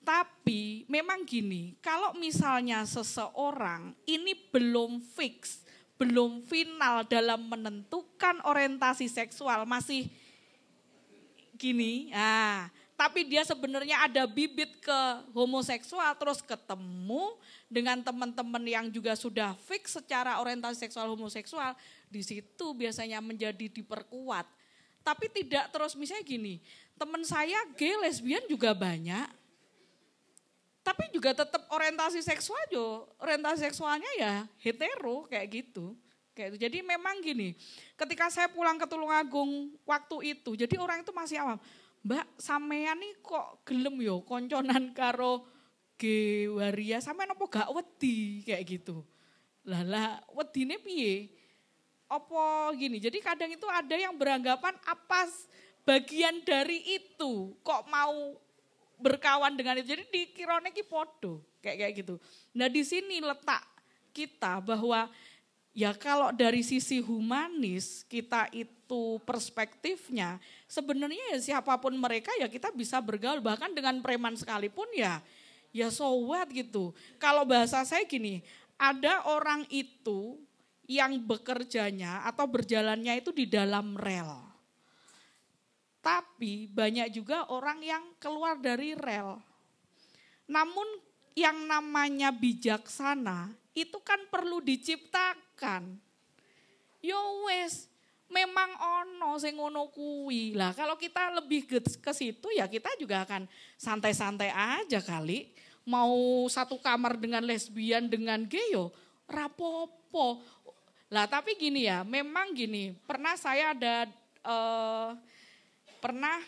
Tapi 0.02 0.84
memang 0.90 1.22
gini, 1.22 1.78
kalau 1.78 2.18
misalnya 2.18 2.82
seseorang 2.90 3.94
ini 4.10 4.34
belum 4.49 4.98
fix, 4.98 5.61
belum 6.02 6.41
final 6.41 7.06
dalam 7.06 7.45
menentukan 7.45 8.41
orientasi 8.41 9.06
seksual, 9.06 9.64
masih 9.69 10.10
gini, 11.53 12.10
ah 12.18 12.65
tapi 13.02 13.26
dia 13.26 13.41
sebenarnya 13.41 14.06
ada 14.06 14.30
bibit 14.30 14.78
ke 14.78 14.99
homoseksual 15.34 16.14
terus 16.22 16.38
ketemu 16.38 17.34
dengan 17.65 17.98
teman-teman 17.98 18.61
yang 18.61 18.86
juga 18.94 19.18
sudah 19.18 19.57
fix 19.65 19.98
secara 19.98 20.38
orientasi 20.38 20.86
seksual 20.86 21.10
homoseksual 21.18 21.73
di 22.14 22.22
situ 22.22 22.78
biasanya 22.78 23.18
menjadi 23.18 23.73
diperkuat. 23.73 24.45
Tapi 25.02 25.34
tidak 25.34 25.73
terus 25.73 25.98
misalnya 25.98 26.22
gini 26.22 26.61
teman 26.94 27.26
saya 27.26 27.57
gay 27.73 27.98
lesbian 28.06 28.45
juga 28.45 28.69
banyak 28.78 29.26
tapi 30.82 31.14
juga 31.14 31.38
tetap 31.38 31.70
orientasi 31.70 32.22
seksual 32.26 32.62
jo 32.74 33.06
orientasi 33.22 33.70
seksualnya 33.70 34.12
ya 34.18 34.34
hetero 34.58 35.30
kayak 35.30 35.48
gitu 35.49 35.94
kayak 36.34 36.56
itu 36.56 36.58
jadi 36.68 36.78
memang 36.82 37.22
gini 37.22 37.53
ketika 37.94 38.34
saya 38.34 38.49
pulang 38.49 38.82
ke 38.82 38.86
Tulungagung 38.90 39.74
waktu 39.86 40.38
itu 40.38 40.58
jadi 40.58 40.76
orang 40.82 41.06
itu 41.06 41.14
masih 41.14 41.41
awam 41.41 41.62
Mbak 42.02 42.26
sampean 42.41 42.98
nih 42.98 43.14
kok 43.22 43.62
gelem 43.62 44.02
yo 44.02 44.26
konconan 44.26 44.90
karo 44.98 45.45
G 46.02 46.49
waria 46.49 46.98
sampean 46.98 47.30
apa 47.30 47.45
gak 47.45 47.70
wedi 47.70 48.41
kayak 48.41 48.66
gitu. 48.66 49.06
Lah 49.70 50.18
wedine 50.34 50.82
piye? 50.82 51.30
Apa 52.10 52.74
gini? 52.74 52.98
Jadi 52.98 53.22
kadang 53.22 53.53
itu 53.53 53.70
ada 53.70 53.94
yang 53.94 54.18
beranggapan 54.18 54.74
apa 54.82 55.30
bagian 55.86 56.41
dari 56.41 56.82
itu 56.98 57.53
kok 57.62 57.86
mau 57.86 58.34
berkawan 59.02 59.57
dengan 59.57 59.82
itu. 59.82 59.98
Jadi 59.98 60.06
dikirone 60.07 60.69
ki 60.72 60.86
podo 60.86 61.41
kayak 61.60 61.78
kayak 61.82 61.94
gitu. 62.06 62.15
Nah 62.53 62.69
di 62.69 62.86
sini 62.86 63.19
letak 63.19 63.65
kita 64.14 64.61
bahwa 64.61 65.10
Ya 65.72 65.95
kalau 65.95 66.36
dari 66.36 66.68
sisi 66.68 66.99
humanis 66.99 68.03
kita 68.11 68.52
itu 68.52 69.23
perspektifnya 69.23 70.36
sebenarnya 70.68 71.32
ya 71.32 71.40
siapa 71.40 71.80
pun 71.80 71.95
mereka 71.95 72.28
ya 72.36 72.52
kita 72.52 72.76
bisa 72.76 72.99
bergaul 72.99 73.40
bahkan 73.40 73.72
dengan 73.72 74.03
preman 74.03 74.36
sekalipun 74.36 74.84
ya 74.91 75.23
ya 75.72 75.88
so 75.88 76.11
what 76.28 76.52
gitu. 76.52 76.91
Kalau 77.15 77.48
bahasa 77.48 77.88
saya 77.88 78.03
gini, 78.03 78.44
ada 78.76 79.23
orang 79.32 79.64
itu 79.72 80.36
yang 80.91 81.23
bekerjanya 81.23 82.28
atau 82.28 82.44
berjalannya 82.44 83.23
itu 83.23 83.32
di 83.32 83.48
dalam 83.48 83.95
rel. 83.95 84.51
Tapi 86.02 86.65
banyak 86.65 87.14
juga 87.14 87.45
orang 87.53 87.80
yang 87.86 88.03
keluar 88.18 88.57
dari 88.57 88.98
rel. 88.98 89.38
Namun 90.49 90.86
yang 91.38 91.64
namanya 91.69 92.34
bijaksana 92.34 93.53
itu 93.78 94.02
kan 94.02 94.19
perlu 94.28 94.60
diciptakan. 94.60 95.95
Yo 97.02 97.48
wes, 97.48 97.88
memang 98.34 98.69
ono 98.82 99.38
sing 99.38 99.56
ngono 99.61 99.94
kuwi. 99.94 100.57
Lah 100.57 100.73
kalau 100.73 100.98
kita 100.98 101.38
lebih 101.38 101.69
ke, 101.69 102.11
situ 102.11 102.48
ya 102.52 102.65
kita 102.65 102.98
juga 102.98 103.23
akan 103.23 103.45
santai-santai 103.78 104.49
aja 104.49 104.99
kali. 104.99 105.53
Mau 105.86 106.45
satu 106.45 106.78
kamar 106.78 107.18
dengan 107.18 107.45
lesbian 107.45 108.10
dengan 108.10 108.45
gay 108.45 108.73
rapopo. 109.26 110.41
Lah 111.11 111.28
tapi 111.28 111.60
gini 111.60 111.88
ya, 111.88 112.07
memang 112.07 112.56
gini, 112.56 112.95
pernah 113.03 113.36
saya 113.36 113.76
ada 113.76 114.07
uh, 114.48 115.11
pernah 116.02 116.41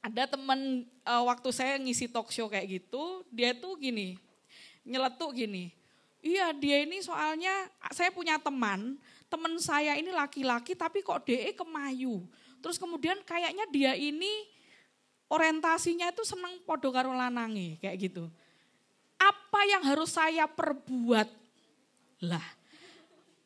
ada 0.00 0.24
temen 0.28 0.88
uh, 1.04 1.24
waktu 1.28 1.48
saya 1.52 1.76
ngisi 1.76 2.08
talk 2.08 2.32
show 2.32 2.48
kayak 2.48 2.80
gitu, 2.80 3.24
dia 3.28 3.52
tuh 3.52 3.76
gini, 3.76 4.16
nyeletuk 4.84 5.36
gini. 5.36 5.72
Iya 6.24 6.56
dia 6.56 6.80
ini 6.88 7.04
soalnya 7.04 7.52
saya 7.92 8.08
punya 8.08 8.40
teman, 8.40 8.96
teman 9.28 9.52
saya 9.60 9.92
ini 10.00 10.08
laki-laki 10.08 10.72
tapi 10.72 11.04
kok 11.04 11.28
DE 11.28 11.52
kemayu. 11.52 12.24
Terus 12.64 12.80
kemudian 12.80 13.20
kayaknya 13.28 13.68
dia 13.68 13.92
ini 13.92 14.48
orientasinya 15.28 16.08
itu 16.08 16.24
seneng 16.24 16.64
podo 16.64 16.88
karo 16.88 17.12
kayak 17.80 17.96
gitu. 18.00 18.32
Apa 19.20 19.60
yang 19.68 19.84
harus 19.84 20.16
saya 20.16 20.48
perbuat? 20.48 21.28
Lah, 22.24 22.44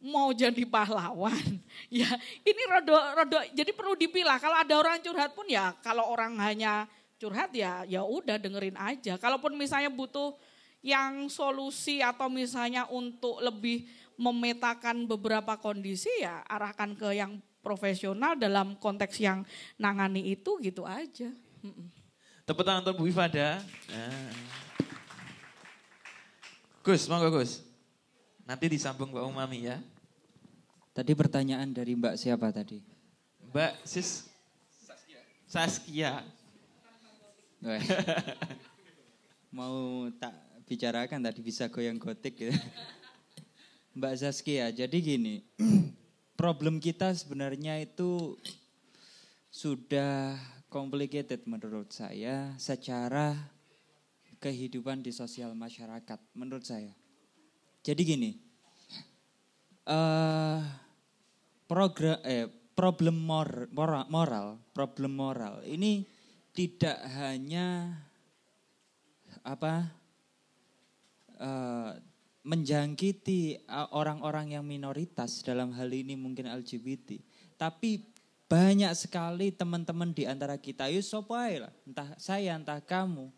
mau 0.02 0.30
jadi 0.34 0.64
pahlawan. 0.66 1.58
Ya, 1.88 2.10
ini 2.44 2.62
rodo 2.68 2.92
rodo 2.92 3.38
jadi 3.54 3.70
perlu 3.72 3.94
dipilah. 3.96 4.36
Kalau 4.42 4.58
ada 4.58 4.74
orang 4.76 5.00
curhat 5.00 5.32
pun 5.32 5.46
ya 5.48 5.72
kalau 5.80 6.04
orang 6.10 6.36
hanya 6.36 6.84
curhat 7.16 7.54
ya 7.54 7.86
ya 7.86 8.02
udah 8.02 8.36
dengerin 8.36 8.76
aja. 8.76 9.14
Kalaupun 9.16 9.54
misalnya 9.56 9.88
butuh 9.88 10.36
yang 10.82 11.30
solusi 11.32 12.04
atau 12.04 12.26
misalnya 12.28 12.84
untuk 12.90 13.40
lebih 13.40 13.86
memetakan 14.18 15.06
beberapa 15.06 15.54
kondisi 15.56 16.10
ya 16.18 16.42
arahkan 16.50 16.98
ke 16.98 17.14
yang 17.14 17.38
profesional 17.62 18.34
dalam 18.34 18.74
konteks 18.76 19.16
yang 19.22 19.46
nangani 19.78 20.34
itu 20.34 20.58
gitu 20.58 20.82
aja. 20.82 21.30
Tepuk 22.42 22.64
tangan 22.66 22.82
untuk 22.84 23.00
Bu 23.00 23.08
Ifada. 23.08 23.62
Nah. 23.92 24.32
Gus, 26.82 27.04
monggo 27.06 27.28
Gus. 27.28 27.67
Nanti 28.48 28.64
disambung 28.72 29.12
Mbak 29.12 29.28
Umami 29.28 29.68
ya. 29.68 29.76
Tadi 30.96 31.12
pertanyaan 31.12 31.68
dari 31.68 31.92
Mbak 31.92 32.16
siapa 32.16 32.48
tadi? 32.48 32.80
Mbak 33.52 33.84
Sis 33.84 34.24
Saskia. 34.72 35.20
Saskia. 35.44 36.12
Mau 39.56 40.08
tak 40.16 40.32
bicarakan 40.64 41.28
tadi 41.28 41.44
bisa 41.44 41.68
goyang 41.68 42.00
gotik 42.00 42.40
gitu. 42.40 42.56
Mbak 43.92 44.14
Saskia, 44.16 44.72
jadi 44.72 44.96
gini, 44.96 45.44
problem 46.40 46.80
kita 46.80 47.12
sebenarnya 47.12 47.84
itu 47.84 48.40
sudah 49.52 50.40
complicated 50.72 51.44
menurut 51.44 51.92
saya 51.92 52.56
secara 52.56 53.36
kehidupan 54.40 55.04
di 55.04 55.12
sosial 55.12 55.52
masyarakat 55.52 56.16
menurut 56.32 56.64
saya. 56.64 56.96
Jadi 57.88 58.04
gini, 58.04 58.30
uh, 59.88 60.60
program 61.64 62.20
eh 62.20 62.44
problem 62.76 63.16
mor, 63.16 63.64
moral, 63.72 64.04
moral, 64.12 64.46
problem 64.76 65.16
moral 65.16 65.64
ini 65.64 66.04
tidak 66.52 67.00
hanya 67.16 67.96
apa 69.40 69.88
uh, 71.40 71.96
menjangkiti 72.44 73.64
orang-orang 73.96 74.60
yang 74.60 74.68
minoritas 74.68 75.40
dalam 75.40 75.72
hal 75.72 75.88
ini 75.88 76.12
mungkin 76.12 76.44
LGBT, 76.44 77.16
tapi 77.56 78.04
banyak 78.52 78.92
sekali 78.92 79.48
teman-teman 79.48 80.12
di 80.12 80.28
antara 80.28 80.60
kita, 80.60 80.92
yuk 80.92 81.04
lah, 81.24 81.72
entah 81.88 82.12
saya, 82.20 82.52
entah 82.52 82.84
kamu, 82.84 83.32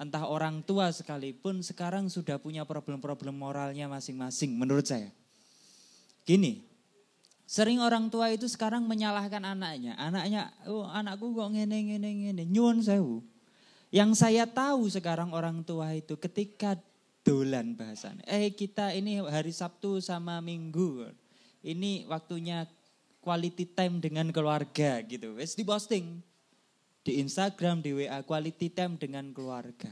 entah 0.00 0.24
orang 0.24 0.64
tua 0.64 0.88
sekalipun 0.88 1.60
sekarang 1.60 2.08
sudah 2.08 2.40
punya 2.40 2.64
problem-problem 2.64 3.36
moralnya 3.36 3.84
masing-masing 3.84 4.56
menurut 4.56 4.88
saya. 4.88 5.12
Gini, 6.24 6.64
sering 7.44 7.84
orang 7.84 8.08
tua 8.08 8.32
itu 8.32 8.48
sekarang 8.48 8.88
menyalahkan 8.88 9.44
anaknya. 9.44 9.92
Anaknya, 10.00 10.48
oh 10.64 10.88
anakku 10.88 11.36
kok 11.36 11.52
ngene 11.52 11.76
ngene 11.84 12.10
ngene, 12.16 12.42
nyuwun 12.48 12.80
sewu. 12.80 13.20
Yang 13.92 14.24
saya 14.24 14.48
tahu 14.48 14.88
sekarang 14.88 15.36
orang 15.36 15.60
tua 15.68 15.92
itu 15.92 16.16
ketika 16.16 16.80
dolan 17.20 17.76
bahasan. 17.76 18.24
Eh 18.24 18.56
kita 18.56 18.96
ini 18.96 19.20
hari 19.20 19.52
Sabtu 19.52 20.00
sama 20.00 20.40
Minggu. 20.40 21.12
Ini 21.60 22.08
waktunya 22.08 22.64
quality 23.20 23.68
time 23.76 24.00
dengan 24.00 24.32
keluarga 24.32 25.04
gitu. 25.04 25.36
Wes 25.36 25.52
diposting 25.52 26.24
di 27.00 27.20
Instagram, 27.20 27.80
di 27.80 27.96
WA, 27.96 28.20
quality 28.24 28.68
time 28.72 29.00
dengan 29.00 29.32
keluarga. 29.32 29.90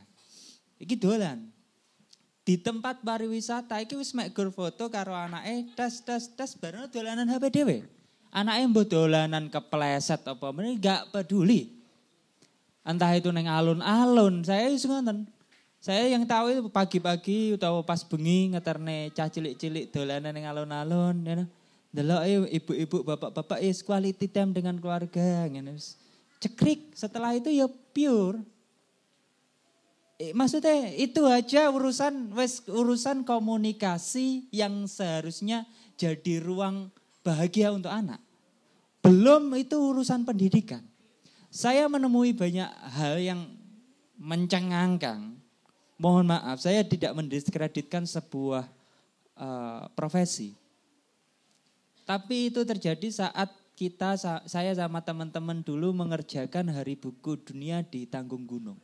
Iki 0.78 0.96
dolan. 1.00 1.48
Di 2.48 2.56
tempat 2.56 3.04
pariwisata 3.04 3.76
iki 3.84 3.92
wis 3.92 4.16
mek 4.16 4.32
foto 4.32 4.88
karo 4.88 5.12
anake 5.12 5.68
tes 5.76 6.00
tes 6.00 6.32
tes 6.32 6.56
bareng 6.56 6.88
dolanan 6.88 7.28
HP 7.28 7.44
dhewe. 7.52 7.84
Anake 8.32 8.64
mbok 8.72 8.84
dolanan 8.88 9.52
kepleset 9.52 10.24
apa 10.24 10.48
meneh 10.56 10.80
gak 10.80 11.12
peduli. 11.12 11.76
Entah 12.88 13.12
itu 13.12 13.28
neng 13.28 13.52
alun-alun, 13.52 14.40
saya 14.48 14.72
wis 14.72 14.88
ngoten. 14.88 15.28
Saya 15.78 16.08
yang 16.08 16.24
tahu 16.24 16.50
itu 16.50 16.60
pagi-pagi 16.72 17.54
atau 17.60 17.84
pas 17.84 18.00
bengi 18.00 18.50
ngeterne 18.56 19.12
cah 19.12 19.28
cilik-cilik 19.28 19.92
dolanan 19.92 20.32
neng 20.32 20.48
alun-alun 20.48 21.16
ya. 21.28 21.44
Delok 21.92 22.48
ibu-ibu 22.48 22.96
bapak-bapak 23.04 23.60
is 23.60 23.84
quality 23.84 24.28
time 24.28 24.56
dengan 24.56 24.76
keluarga 24.80 25.44
ngene 25.48 25.76
cekrik. 26.38 26.94
Setelah 26.94 27.34
itu 27.34 27.50
ya 27.50 27.66
pure. 27.68 28.42
Maksudnya 30.34 30.90
itu 30.98 31.22
aja 31.30 31.70
urusan 31.70 32.34
wes 32.34 32.66
urusan 32.66 33.22
komunikasi 33.22 34.50
yang 34.50 34.90
seharusnya 34.90 35.62
jadi 35.94 36.42
ruang 36.42 36.90
bahagia 37.22 37.70
untuk 37.70 37.90
anak. 37.90 38.18
Belum 38.98 39.54
itu 39.54 39.78
urusan 39.78 40.26
pendidikan. 40.26 40.82
Saya 41.54 41.86
menemui 41.86 42.34
banyak 42.34 42.70
hal 42.98 43.22
yang 43.22 43.40
mencengangkan. 44.18 45.38
Mohon 45.98 46.34
maaf, 46.34 46.62
saya 46.62 46.82
tidak 46.86 47.14
mendiskreditkan 47.14 48.06
sebuah 48.06 48.66
uh, 49.38 49.86
profesi. 49.94 50.54
Tapi 52.06 52.50
itu 52.50 52.62
terjadi 52.62 53.08
saat 53.10 53.50
kita 53.78 54.18
saya 54.42 54.74
sama 54.74 54.98
teman-teman 54.98 55.62
dulu 55.62 55.94
mengerjakan 55.94 56.66
Hari 56.74 56.98
Buku 56.98 57.38
Dunia 57.38 57.86
di 57.86 58.10
Tanggung 58.10 58.42
Gunung. 58.42 58.74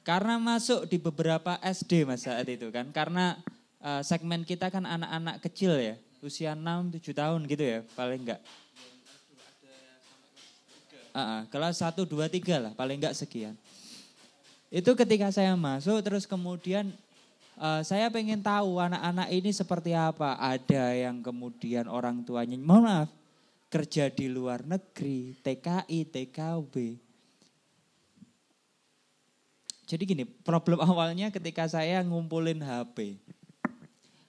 Karena 0.00 0.40
masuk 0.40 0.88
di 0.88 0.96
beberapa 0.96 1.60
SD 1.60 2.08
mas 2.08 2.24
saat 2.24 2.48
itu 2.48 2.72
kan, 2.72 2.88
karena 2.96 3.36
uh, 3.84 4.00
segmen 4.00 4.40
kita 4.48 4.72
kan 4.72 4.88
anak-anak 4.88 5.36
kecil 5.44 5.76
ya, 5.76 6.00
usia 6.24 6.56
6 6.56 6.96
7 6.96 7.12
tahun 7.12 7.40
gitu 7.44 7.60
ya, 7.60 7.78
paling 7.92 8.24
enggak. 8.24 8.40
Uh, 11.12 11.20
uh, 11.20 11.40
kelas 11.52 11.84
1 11.84 11.92
2 11.92 12.08
3 12.08 12.64
lah, 12.64 12.72
paling 12.72 12.96
enggak 12.96 13.16
sekian. 13.16 13.52
Itu 14.72 14.96
ketika 14.96 15.28
saya 15.28 15.52
masuk 15.60 16.00
terus 16.00 16.24
kemudian 16.24 16.88
uh, 17.60 17.84
saya 17.84 18.08
pengen 18.08 18.40
tahu 18.40 18.80
anak-anak 18.80 19.28
ini 19.28 19.52
seperti 19.52 19.92
apa. 19.92 20.40
Ada 20.40 20.96
yang 20.96 21.20
kemudian 21.20 21.84
orang 21.88 22.24
tuanya, 22.24 22.60
mohon 22.60 22.84
maaf, 22.84 23.23
kerja 23.74 24.06
di 24.06 24.30
luar 24.30 24.62
negeri, 24.62 25.34
TKI, 25.42 26.06
TKB. 26.06 26.74
Jadi 29.90 30.02
gini, 30.06 30.22
problem 30.46 30.78
awalnya 30.86 31.34
ketika 31.34 31.66
saya 31.66 32.06
ngumpulin 32.06 32.62
HP. 32.62 33.18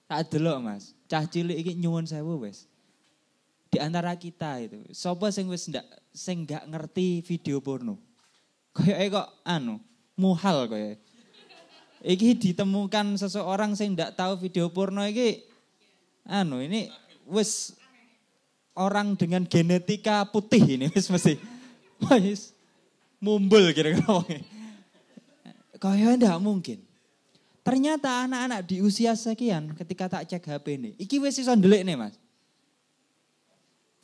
Tak 0.10 0.34
delok 0.34 0.58
Mas, 0.66 0.98
cah 1.06 1.26
cilik 1.30 1.62
iki 1.62 1.78
nyuwun 1.78 2.10
sewu 2.10 2.42
wes. 2.42 2.66
Di 3.70 3.78
antara 3.78 4.18
kita 4.18 4.62
itu, 4.62 4.82
sapa 4.94 5.30
sing 5.30 5.46
wis 5.50 5.70
ndak 5.70 5.86
sing 6.10 6.46
nggak 6.46 6.66
ngerti 6.66 7.22
video 7.26 7.62
porno. 7.62 8.02
Kayak 8.74 9.14
kok 9.14 9.30
anu, 9.46 9.82
muhal 10.18 10.70
kayak. 10.70 11.02
Iki 12.06 12.38
ditemukan 12.38 13.18
seseorang 13.18 13.74
sing 13.74 13.98
ndak 13.98 14.14
tahu 14.14 14.38
video 14.42 14.70
porno 14.70 15.02
iki 15.06 15.42
anu 16.26 16.62
ini 16.62 16.90
wis 17.26 17.74
orang 18.76 19.16
dengan 19.16 19.48
genetika 19.48 20.28
putih 20.28 20.62
ini 20.78 20.86
wis 20.94 21.08
mesti 21.08 21.40
wis 22.20 22.52
mumbul 23.24 23.72
kira-kira 23.72 24.04
Kayaknya 25.76 26.16
enggak 26.16 26.40
mungkin. 26.40 26.80
Ternyata 27.66 28.30
anak-anak 28.30 28.62
di 28.64 28.80
usia 28.80 29.18
sekian 29.18 29.74
ketika 29.74 30.06
tak 30.08 30.24
cek 30.30 30.46
HP 30.46 30.66
ini, 30.78 30.92
iki 31.02 31.18
wis 31.18 31.36
iso 31.42 31.52
ndelik 31.52 31.82
nih 31.82 31.98
Mas. 31.98 32.16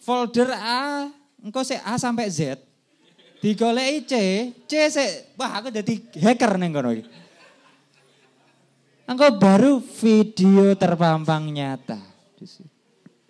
Folder 0.02 0.50
A, 0.58 1.14
engkau 1.38 1.62
se 1.62 1.78
A 1.78 1.94
sampai 2.02 2.28
Z. 2.34 2.58
Digoleki 3.42 3.98
C, 4.06 4.14
C 4.66 4.74
se 4.90 5.06
wah 5.38 5.62
aku 5.62 5.70
jadi 5.70 5.94
hacker 6.26 6.58
nih 6.58 6.70
kono 6.74 6.90
iki. 6.90 7.06
Engkau 9.06 9.30
baru 9.38 9.78
video 9.78 10.74
terpampang 10.74 11.46
nyata. 11.50 12.02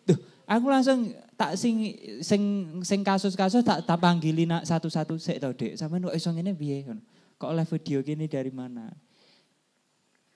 Tuh, 0.07 0.17
aku 0.47 0.65
langsung 0.71 1.11
tak 1.41 1.57
sing 1.57 1.97
sing 2.21 2.41
sing 2.85 3.01
kasus-kasus 3.01 3.65
tak 3.65 3.81
tak 3.81 3.97
panggili 3.97 4.45
nak 4.45 4.61
satu-satu 4.61 5.17
sik 5.17 5.41
to 5.41 5.49
Dik. 5.57 5.73
Sampeyan 5.73 6.05
kok 6.05 6.13
iso 6.13 6.29
ngene 6.29 6.53
piye 6.53 6.85
Kok 7.41 7.49
oleh 7.49 7.65
video 7.65 8.05
gini 8.05 8.29
dari 8.29 8.53
mana? 8.53 8.93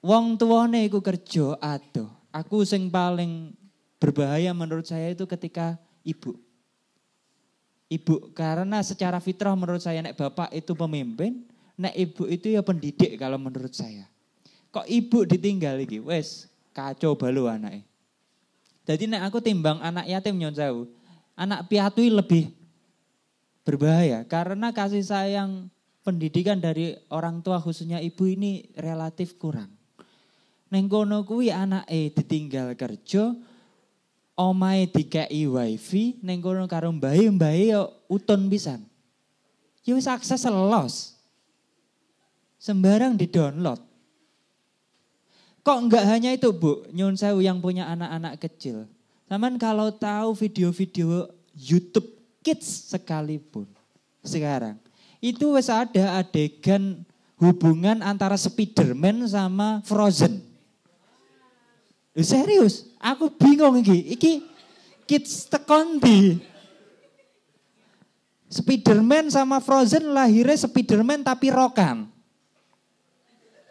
Wong 0.01 0.33
tuane 0.33 0.81
iku 0.89 1.05
kerja 1.05 1.61
aduh. 1.61 2.09
Aku 2.33 2.65
sing 2.65 2.89
paling 2.89 3.53
berbahaya 4.01 4.49
menurut 4.57 4.89
saya 4.89 5.13
itu 5.13 5.29
ketika 5.29 5.77
ibu. 6.01 6.41
Ibu 7.85 8.33
karena 8.33 8.81
secara 8.81 9.21
fitrah 9.21 9.53
menurut 9.53 9.85
saya 9.85 10.01
nek 10.01 10.17
bapak 10.17 10.49
itu 10.57 10.73
pemimpin, 10.73 11.45
nek 11.77 11.93
ibu 11.93 12.25
itu 12.25 12.49
ya 12.49 12.65
pendidik 12.65 13.13
kalau 13.21 13.37
menurut 13.37 13.77
saya. 13.77 14.09
Kok 14.73 14.89
ibu 14.89 15.21
ditinggal 15.29 15.85
iki? 15.85 16.01
Wes 16.01 16.49
kacau 16.73 17.13
balu 17.13 17.45
anaknya. 17.45 17.85
Jadi 18.89 19.05
nek 19.05 19.29
aku 19.29 19.37
timbang 19.41 19.77
anak 19.85 20.09
yatim 20.09 20.37
nyon 20.37 20.57
anak 21.35 21.67
piatu 21.67 22.01
lebih 22.01 22.51
berbahaya 23.67 24.23
karena 24.23 24.71
kasih 24.71 25.03
sayang 25.03 25.67
pendidikan 26.05 26.61
dari 26.61 26.95
orang 27.11 27.41
tua 27.41 27.59
khususnya 27.59 27.99
ibu 27.99 28.23
ini 28.29 28.71
relatif 28.77 29.35
kurang. 29.35 29.73
Neng 30.69 30.85
kono 30.89 31.25
kuwi 31.25 31.53
anake 31.53 32.13
ditinggal 32.13 32.73
kerja, 32.73 33.33
omae 34.37 34.89
dikei 34.89 35.45
wifi, 35.45 36.21
neng 36.21 36.41
kono 36.41 36.69
karo 36.69 36.93
mbahe 36.93 37.29
mbahe 37.33 37.73
yo 37.73 37.89
uton 38.09 38.45
pisan. 38.49 38.85
Ya 39.85 39.93
wis 39.93 40.09
akses 40.09 40.45
los. 40.49 41.13
Sembarang 42.57 43.13
di-download. 43.13 43.77
Kok 45.61 45.79
enggak 45.85 46.05
hanya 46.09 46.33
itu 46.33 46.49
Bu, 46.49 46.85
Nyun 46.89 47.13
Sewu 47.13 47.41
yang 47.41 47.61
punya 47.61 47.85
anak-anak 47.89 48.41
kecil. 48.41 48.89
Taman 49.25 49.57
kalau 49.57 49.89
tahu 49.89 50.37
video-video 50.37 51.33
YouTube 51.57 52.05
Kids 52.45 52.93
sekalipun 52.93 53.65
sekarang. 54.21 54.77
Itu 55.17 55.57
wes 55.57 55.65
ada 55.65 56.21
adegan 56.21 57.01
hubungan 57.41 58.05
antara 58.05 58.37
Spiderman 58.37 59.25
sama 59.25 59.81
Frozen. 59.81 60.45
Serius, 62.15 62.93
aku 63.01 63.33
bingung 63.33 63.81
iki. 63.81 64.13
Iki 64.13 64.33
kids 65.09 65.49
tekon 65.49 65.97
di. 65.97 66.37
Spiderman 68.47 69.33
sama 69.33 69.57
Frozen 69.57 70.13
lahirnya 70.13 70.55
Spiderman 70.55 71.25
tapi 71.25 71.49
rokan. 71.49 72.07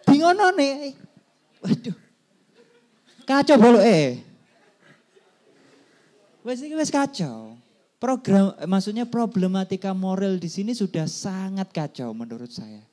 Bingung 0.04 0.34
nih. 0.58 0.98
Waduh. 1.62 1.96
Kacau 3.24 3.56
bolu 3.56 3.80
eh. 3.80 4.33
Wes 6.44 6.60
ini 6.60 6.76
wes 6.76 6.92
kacau. 6.92 7.56
Program 7.96 8.52
maksudnya 8.68 9.08
problematika 9.08 9.96
moral 9.96 10.36
di 10.36 10.52
sini 10.52 10.76
sudah 10.76 11.08
sangat 11.08 11.72
kacau 11.72 12.12
menurut 12.12 12.52
saya. 12.52 12.84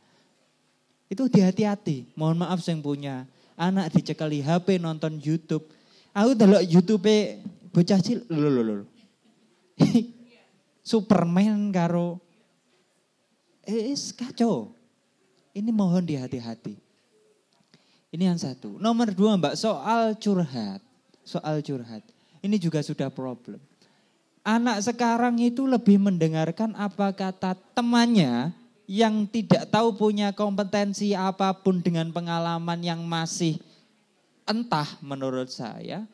Itu 1.12 1.28
hati-hati. 1.28 2.08
Mohon 2.16 2.48
maaf 2.48 2.64
saya 2.64 2.80
punya 2.80 3.28
anak 3.60 3.92
dicekali 3.92 4.40
HP 4.40 4.80
nonton 4.80 5.20
YouTube. 5.20 5.68
Aku 6.16 6.32
delok 6.32 6.64
YouTube 6.64 7.12
bocah 7.76 8.00
cilik 8.00 8.24
lho 8.32 8.48
lho 8.48 8.62
lho. 8.64 8.86
Superman 10.96 11.76
karo 11.76 12.24
eh 13.68 13.92
kacau. 14.16 14.72
Ini 15.52 15.76
mohon 15.76 16.08
di 16.08 16.16
hati-hati. 16.16 16.80
Ini 18.16 18.32
yang 18.32 18.40
satu. 18.40 18.80
Nomor 18.80 19.12
dua 19.12 19.36
mbak, 19.36 19.60
soal 19.60 20.16
curhat. 20.16 20.80
Soal 21.28 21.60
curhat. 21.60 22.04
Ini 22.42 22.58
juga 22.58 22.82
sudah 22.82 23.14
problem. 23.14 23.62
Anak 24.42 24.82
sekarang 24.82 25.38
itu 25.38 25.70
lebih 25.70 26.02
mendengarkan 26.02 26.74
apa 26.74 27.14
kata 27.14 27.54
temannya 27.78 28.50
yang 28.90 29.30
tidak 29.30 29.70
tahu 29.70 29.94
punya 29.94 30.34
kompetensi 30.34 31.14
apa 31.14 31.54
pun 31.54 31.80
dengan 31.80 32.10
pengalaman 32.10 32.82
yang 32.82 33.06
masih 33.06 33.62
entah 34.50 34.90
menurut 35.06 35.54
saya 35.54 36.10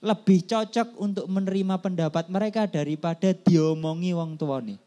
lebih 0.00 0.44
cocok 0.48 0.96
untuk 0.96 1.28
menerima 1.28 1.76
pendapat 1.80 2.28
mereka 2.32 2.64
daripada 2.64 3.36
diomongi 3.36 4.16
wong 4.16 4.36
tua 4.40 4.60
nih. 4.64 4.80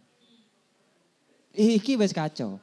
Iki 1.53 2.01
wes 2.01 2.09
kacau. 2.09 2.57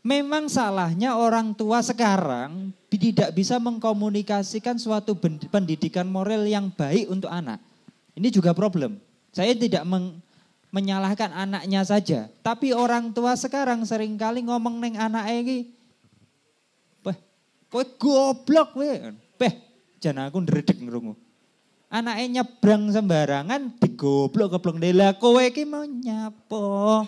Memang 0.00 0.48
salahnya 0.48 1.12
orang 1.12 1.52
tua 1.52 1.84
sekarang 1.84 2.72
tidak 2.88 3.36
bisa 3.36 3.60
mengkomunikasikan 3.60 4.80
suatu 4.80 5.12
pendidikan 5.52 6.08
moral 6.08 6.48
yang 6.48 6.72
baik 6.72 7.12
untuk 7.12 7.28
anak. 7.28 7.60
Ini 8.16 8.32
juga 8.32 8.56
problem. 8.56 8.96
Saya 9.28 9.52
tidak 9.52 9.84
meng, 9.84 10.16
menyalahkan 10.72 11.28
anaknya 11.36 11.84
saja, 11.84 12.32
tapi 12.40 12.72
orang 12.72 13.12
tua 13.12 13.36
sekarang 13.36 13.84
sering 13.84 14.16
kali 14.16 14.40
ngomong 14.40 14.80
neng 14.80 14.96
anak 14.96 15.28
ini, 15.36 15.68
"Beh, 17.04 17.20
kowe 17.68 17.84
goblok 18.00 18.80
we." 18.80 19.12
Beh, 19.36 19.52
jangan 20.00 20.32
aku 20.32 20.40
ndredeg 20.40 20.80
ngrungu. 20.80 21.12
Anaknya 21.92 22.40
nyebrang 22.40 22.88
sembarangan 22.88 23.76
digoblok 23.76 24.56
goblok 24.56 24.80
dela 24.80 25.12
kowe 25.12 25.44
iki 25.44 25.68
mau 25.68 25.84
nyapo. 25.84 27.04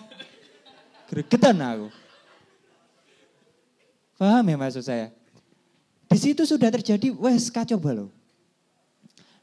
Gregetan 1.09 1.57
aku. 1.57 2.02
Paham 4.23 4.47
ya 4.47 4.55
maksud 4.55 4.87
saya? 4.87 5.11
Di 6.07 6.15
situ 6.15 6.47
sudah 6.47 6.71
terjadi 6.71 7.11
wes 7.11 7.51
kacau 7.51 7.75
balau. 7.75 8.07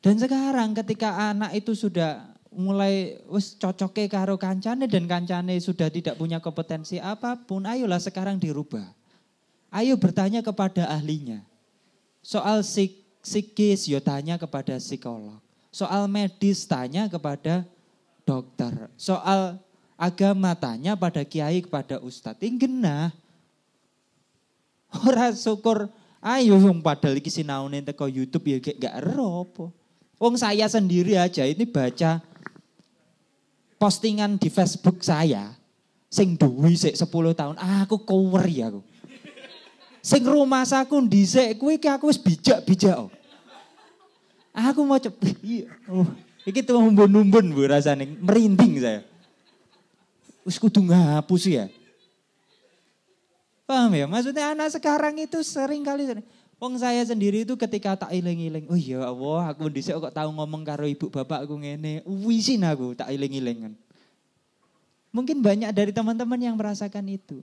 Dan 0.01 0.17
sekarang 0.17 0.73
ketika 0.73 1.29
anak 1.29 1.53
itu 1.53 1.77
sudah 1.77 2.33
mulai 2.49 3.21
wes 3.29 3.61
cocoknya 3.61 4.09
karo 4.09 4.41
kancane 4.41 4.89
dan 4.89 5.05
kancane 5.05 5.61
sudah 5.61 5.93
tidak 5.93 6.17
punya 6.17 6.41
kompetensi 6.41 6.97
apa 6.97 7.37
pun, 7.37 7.69
ayolah 7.69 8.01
sekarang 8.01 8.41
dirubah. 8.41 8.89
Ayo 9.69 10.01
bertanya 10.01 10.41
kepada 10.41 10.89
ahlinya. 10.89 11.45
Soal 12.25 12.65
psik, 12.65 13.05
psikis, 13.21 13.85
yo 13.85 14.01
tanya 14.01 14.41
kepada 14.41 14.81
psikolog. 14.81 15.45
Soal 15.69 16.09
medis, 16.09 16.65
tanya 16.65 17.05
kepada 17.05 17.69
dokter. 18.25 18.89
Soal 18.97 19.61
agama, 20.01 20.57
tanya 20.57 20.97
pada 20.97 21.21
kiai, 21.21 21.61
kepada 21.61 22.01
ustadz. 22.01 22.41
Ini 22.41 22.57
genah. 22.57 23.20
Ora 25.07 25.31
syukur 25.33 25.87
ayo 26.21 26.59
wong 26.59 26.83
padahal 26.83 27.17
iki 27.17 27.31
sinaune 27.31 27.81
teko 27.81 28.11
YouTube 28.11 28.51
ya 28.51 28.59
gak 28.59 28.77
gak 28.77 28.95
apa. 29.07 29.65
Wong 30.21 30.35
saya 30.37 30.69
sendiri 30.69 31.17
aja 31.17 31.47
ini 31.49 31.65
baca 31.65 32.21
postingan 33.81 34.37
di 34.37 34.53
Facebook 34.53 35.01
saya 35.01 35.57
sing 36.11 36.37
duwi 36.37 36.77
sik 36.77 36.99
10 36.99 37.07
tahun. 37.33 37.57
Ah, 37.57 37.87
aku 37.89 38.03
kower 38.03 38.45
ya 38.51 38.69
aku. 38.69 38.83
Sing 40.05 40.25
rumah 40.27 40.67
saku 40.67 41.01
dhisik 41.09 41.57
kuwi 41.57 41.81
aku 41.81 42.11
wis 42.11 42.21
bijak-bijak. 42.21 42.97
Oh. 42.97 43.09
Aku 44.51 44.83
mau 44.83 44.99
iya. 45.47 45.71
Oh, 45.87 46.09
iki 46.43 46.61
tuh 46.67 46.83
umbun-umbun 46.83 47.55
bu 47.55 47.65
rasane 47.71 48.05
merinding 48.19 48.83
saya. 48.83 49.01
Wis 50.43 50.59
kudu 50.59 50.83
ngapus 50.85 51.43
ya. 51.47 51.65
Paham 53.71 53.95
ya? 53.95 54.11
Maksudnya 54.11 54.51
anak 54.51 54.75
sekarang 54.75 55.15
itu 55.23 55.39
sering 55.47 55.87
kali 55.87 56.11
Wong 56.59 56.75
saya 56.77 57.01
sendiri 57.07 57.47
itu 57.47 57.55
ketika 57.55 58.05
tak 58.05 58.13
iling-iling, 58.13 58.69
oh 58.69 58.77
ya 58.77 59.07
Allah, 59.07 59.55
aku 59.55 59.71
dhisik 59.73 59.97
kok 59.97 60.13
tahu 60.13 60.29
ngomong 60.35 60.61
karo 60.61 60.85
ibu 60.85 61.09
bapak 61.09 61.49
aku 61.49 61.57
ngene, 61.57 62.05
wisin 62.05 62.67
aku 62.69 62.93
tak 62.93 63.09
iling-ilingan. 63.15 63.73
Mungkin 65.09 65.41
banyak 65.41 65.73
dari 65.73 65.89
teman-teman 65.89 66.37
yang 66.37 66.61
merasakan 66.61 67.09
itu. 67.09 67.41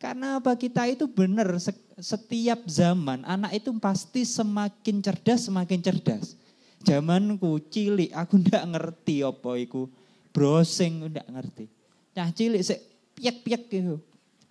Karena 0.00 0.40
apa 0.40 0.56
kita 0.56 0.88
itu 0.88 1.04
benar 1.04 1.60
setiap 2.00 2.64
zaman 2.64 3.20
anak 3.28 3.60
itu 3.60 3.68
pasti 3.76 4.24
semakin 4.24 5.04
cerdas 5.04 5.52
semakin 5.52 5.80
cerdas. 5.84 6.40
Zamanku 6.88 7.60
cilik 7.68 8.16
aku 8.16 8.40
ndak 8.48 8.64
ngerti 8.64 9.26
apa 9.26 9.50
iku 9.60 9.92
browsing 10.32 11.12
ndak 11.12 11.28
ngerti. 11.28 11.68
Nah 12.16 12.32
cilik 12.32 12.64
sik 12.64 12.80
piyak-piyak 13.16 13.62
gitu. 13.68 14.00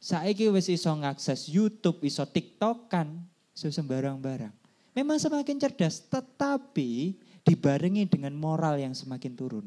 Saiki 0.05 0.53
wis 0.53 0.69
iso 0.69 0.93
ngakses 0.93 1.49
YouTube, 1.49 2.05
iso 2.05 2.21
TikTokan, 2.29 3.25
iso 3.57 3.73
sembarang-barang. 3.73 4.53
Memang 4.93 5.17
semakin 5.17 5.57
cerdas, 5.57 6.05
tetapi 6.05 7.17
dibarengi 7.41 8.05
dengan 8.05 8.37
moral 8.37 8.77
yang 8.77 8.93
semakin 8.93 9.33
turun. 9.33 9.65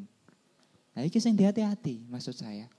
Nah, 0.94 1.02
ini 1.02 1.10
yang 1.19 1.51
hati-hati 1.51 2.06
maksud 2.06 2.39
saya. 2.39 2.70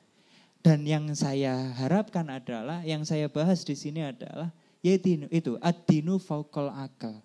Dan 0.63 0.87
yang 0.87 1.11
saya 1.11 1.75
harapkan 1.75 2.31
adalah, 2.31 2.79
yang 2.87 3.03
saya 3.03 3.27
bahas 3.27 3.67
di 3.67 3.75
sini 3.75 4.07
adalah, 4.07 4.55
yaitu 4.79 5.27
itu, 5.27 5.59
adinu 5.59 6.15
faukol 6.15 6.71
akal. 6.71 7.19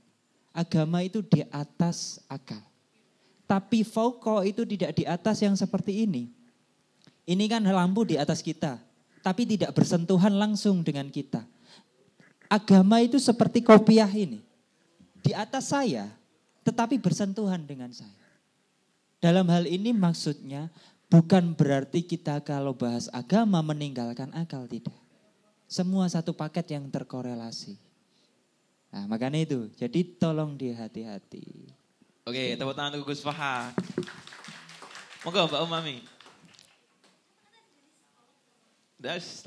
Agama 0.50 1.06
itu 1.06 1.22
di 1.22 1.46
atas 1.54 2.18
akal. 2.26 2.62
Tapi 3.46 3.86
faukol 3.86 4.50
itu 4.50 4.66
tidak 4.66 4.98
di 4.98 5.06
atas 5.06 5.38
yang 5.46 5.54
seperti 5.54 6.10
ini. 6.10 6.34
Ini 7.22 7.46
kan 7.46 7.62
lampu 7.62 8.02
di 8.02 8.18
atas 8.18 8.42
kita 8.42 8.82
tapi 9.24 9.48
tidak 9.48 9.72
bersentuhan 9.72 10.36
langsung 10.36 10.84
dengan 10.84 11.08
kita. 11.08 11.40
Agama 12.44 13.00
itu 13.00 13.16
seperti 13.16 13.64
kopiah 13.64 14.12
ini. 14.12 14.44
Di 15.24 15.32
atas 15.32 15.72
saya, 15.72 16.12
tetapi 16.60 17.00
bersentuhan 17.00 17.64
dengan 17.64 17.88
saya. 17.88 18.12
dalam 19.24 19.48
hal 19.48 19.64
ini 19.64 19.88
maksudnya 19.96 20.68
bukan 21.08 21.56
berarti 21.56 22.04
kita 22.04 22.44
kalau 22.44 22.76
bahas 22.76 23.08
agama 23.08 23.64
meninggalkan 23.64 24.28
akal 24.36 24.68
tidak. 24.68 24.92
Semua 25.64 26.04
satu 26.12 26.36
paket 26.36 26.76
yang 26.76 26.92
terkorelasi. 26.92 27.80
Nah, 28.92 29.08
makanya 29.08 29.40
itu. 29.40 29.72
Jadi 29.80 30.20
tolong 30.20 30.60
dihati-hati. 30.60 31.72
Oke, 32.28 32.52
tepuk 32.52 32.76
tangan 32.76 33.00
untuk 33.00 33.16
Gus 33.16 33.24
Fahak. 33.24 33.72
Monggo 35.24 35.48
Mbak 35.48 35.62
Umami. 35.64 35.96
Das. 38.98 39.44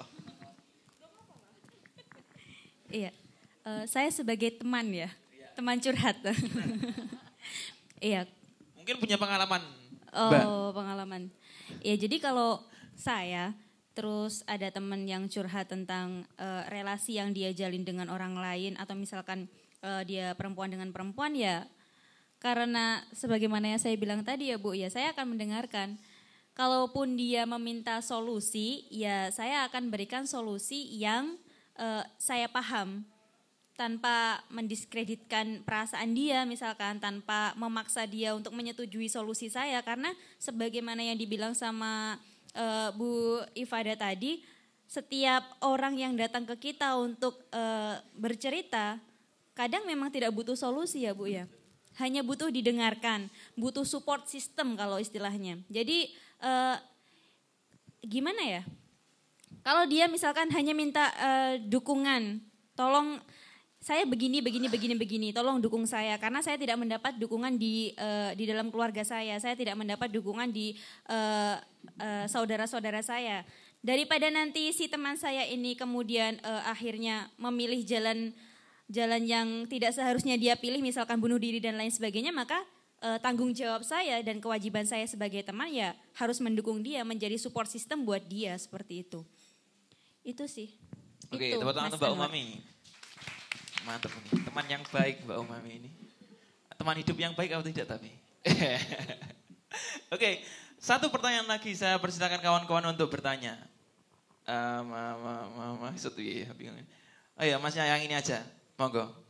Iya, 2.88 3.12
uh, 3.68 3.84
saya 3.84 4.08
sebagai 4.08 4.56
teman 4.56 4.88
ya, 4.92 5.12
teman 5.58 5.76
curhat. 5.84 6.16
iya. 8.00 8.24
Mungkin 8.80 8.96
punya 9.04 9.20
pengalaman. 9.20 9.60
Oh, 10.16 10.72
pengalaman. 10.72 11.28
Ya, 11.84 12.00
jadi 12.00 12.24
kalau 12.24 12.64
saya 12.96 13.52
terus 13.92 14.46
ada 14.48 14.72
teman 14.72 15.04
yang 15.04 15.28
curhat 15.28 15.68
tentang 15.68 16.24
uh, 16.40 16.64
relasi 16.72 17.18
yang 17.20 17.36
dia 17.36 17.52
jalin 17.52 17.84
dengan 17.84 18.08
orang 18.08 18.38
lain 18.38 18.78
atau 18.80 18.94
misalkan 18.94 19.50
uh, 19.82 20.06
dia 20.06 20.38
perempuan 20.38 20.70
dengan 20.70 20.94
perempuan 20.94 21.34
ya 21.34 21.66
karena 22.38 23.02
sebagaimana 23.18 23.74
yang 23.74 23.82
saya 23.82 23.98
bilang 23.98 24.22
tadi 24.22 24.54
ya 24.54 24.62
Bu, 24.62 24.78
ya 24.78 24.94
saya 24.94 25.14
akan 25.14 25.34
mendengarkan. 25.34 25.98
Kalaupun 26.58 27.14
dia 27.14 27.46
meminta 27.46 28.02
solusi, 28.02 28.90
ya 28.90 29.30
saya 29.30 29.70
akan 29.70 29.94
berikan 29.94 30.26
solusi 30.26 30.90
yang 30.98 31.38
uh, 31.78 32.02
saya 32.18 32.50
paham. 32.50 33.06
Tanpa 33.78 34.42
mendiskreditkan 34.50 35.62
perasaan 35.62 36.18
dia 36.18 36.50
misalkan 36.50 36.98
tanpa 36.98 37.54
memaksa 37.54 38.10
dia 38.10 38.34
untuk 38.34 38.58
menyetujui 38.58 39.06
solusi 39.06 39.54
saya. 39.54 39.86
Karena 39.86 40.10
sebagaimana 40.42 41.06
yang 41.06 41.14
dibilang 41.14 41.54
sama 41.54 42.18
uh, 42.58 42.90
Bu 42.98 43.46
Ifada 43.54 43.94
tadi 43.94 44.42
setiap 44.90 45.46
orang 45.62 45.94
yang 45.94 46.18
datang 46.18 46.50
ke 46.50 46.74
kita 46.74 46.98
untuk 46.98 47.38
uh, 47.54 48.02
bercerita 48.18 48.98
kadang 49.54 49.86
memang 49.86 50.10
tidak 50.10 50.34
butuh 50.34 50.58
solusi 50.58 51.06
ya 51.06 51.14
Bu 51.14 51.30
ya. 51.30 51.46
Hanya 52.02 52.26
butuh 52.26 52.50
didengarkan, 52.50 53.30
butuh 53.54 53.86
support 53.86 54.26
system 54.26 54.74
kalau 54.74 54.98
istilahnya. 54.98 55.62
Jadi 55.70 56.10
uh, 56.42 56.78
gimana 58.04 58.42
ya? 58.44 58.64
Kalau 59.68 59.84
dia 59.84 60.08
misalkan 60.08 60.48
hanya 60.56 60.72
minta 60.72 61.12
uh, 61.20 61.60
dukungan, 61.60 62.40
tolong 62.72 63.20
saya 63.84 64.08
begini 64.08 64.40
begini 64.40 64.72
begini 64.72 64.96
begini, 64.96 65.28
tolong 65.36 65.60
dukung 65.60 65.84
saya 65.84 66.16
karena 66.16 66.40
saya 66.40 66.56
tidak 66.56 66.80
mendapat 66.80 67.20
dukungan 67.20 67.60
di 67.60 67.92
uh, 68.00 68.32
di 68.32 68.48
dalam 68.48 68.72
keluarga 68.72 69.04
saya, 69.04 69.36
saya 69.44 69.60
tidak 69.60 69.76
mendapat 69.76 70.08
dukungan 70.12 70.50
di 70.52 70.76
uh, 71.12 71.60
uh, 72.00 72.26
saudara-saudara 72.32 73.04
saya. 73.04 73.44
Daripada 73.84 74.28
nanti 74.34 74.74
si 74.74 74.90
teman 74.90 75.16
saya 75.16 75.46
ini 75.46 75.78
kemudian 75.78 76.42
uh, 76.42 76.68
akhirnya 76.68 77.30
memilih 77.38 77.84
jalan 77.86 78.34
jalan 78.88 79.24
yang 79.28 79.48
tidak 79.68 79.92
seharusnya 79.92 80.40
dia 80.40 80.56
pilih 80.56 80.80
misalkan 80.80 81.20
bunuh 81.20 81.36
diri 81.36 81.60
dan 81.60 81.76
lain 81.76 81.92
sebagainya 81.92 82.32
maka 82.32 82.64
e, 83.02 83.10
tanggung 83.22 83.54
jawab 83.54 83.86
saya 83.86 84.22
dan 84.26 84.42
kewajiban 84.42 84.86
saya 84.86 85.06
sebagai 85.06 85.42
teman 85.46 85.70
ya 85.70 85.94
harus 86.18 86.42
mendukung 86.42 86.82
dia 86.82 87.06
menjadi 87.06 87.38
support 87.38 87.70
system 87.70 88.04
buat 88.04 88.24
dia 88.26 88.58
seperti 88.58 89.06
itu. 89.06 89.22
Itu 90.26 90.46
sih. 90.50 90.74
Oke 91.32 91.56
tepuk 91.56 91.74
tangan 91.74 91.96
Mbak 91.98 92.12
Umami. 92.14 92.46
Mantap 93.88 94.12
ini 94.12 94.30
teman 94.44 94.66
yang 94.68 94.84
baik 94.92 95.24
Mbak 95.24 95.38
Umami 95.44 95.72
ini. 95.84 95.92
Teman 96.78 96.96
hidup 97.02 97.18
yang 97.18 97.34
baik 97.34 97.54
atau 97.58 97.66
tidak 97.66 97.88
tapi? 97.98 98.12
Oke 100.14 100.42
satu 100.78 101.10
pertanyaan 101.10 101.50
lagi 101.50 101.74
saya 101.74 101.98
persilakan 101.98 102.42
kawan-kawan 102.42 102.86
untuk 102.94 103.10
bertanya. 103.10 103.58
Uh, 104.48 104.80
ma, 104.88 105.04
ma, 105.20 105.34
ma, 105.52 105.66
ma, 105.76 105.90
satu 106.00 106.24
ya 106.24 106.48
bingung 106.56 106.80
oh 107.36 107.44
ya 107.44 107.60
masnya 107.60 107.84
yang 107.84 108.00
ini 108.00 108.16
aja. 108.16 108.42
Monggo. 108.80 109.27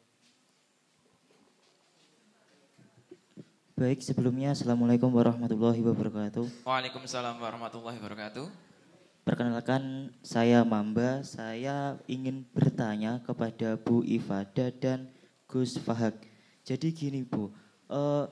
Baik, 3.77 4.01
sebelumnya 4.01 4.57
Assalamualaikum 4.57 5.05
warahmatullahi 5.13 5.85
wabarakatuh. 5.85 6.65
Waalaikumsalam 6.65 7.37
warahmatullahi 7.37 8.01
wabarakatuh. 8.01 8.49
Perkenalkan, 9.21 10.09
saya 10.25 10.65
Mamba. 10.65 11.21
Saya 11.21 12.01
ingin 12.09 12.41
bertanya 12.57 13.21
kepada 13.21 13.77
Bu 13.77 14.01
Ifada 14.01 14.73
dan 14.73 15.13
Gus 15.45 15.77
Fahak. 15.77 16.17
Jadi 16.65 16.89
gini 16.89 17.21
Bu, 17.21 17.53
uh, 17.93 18.25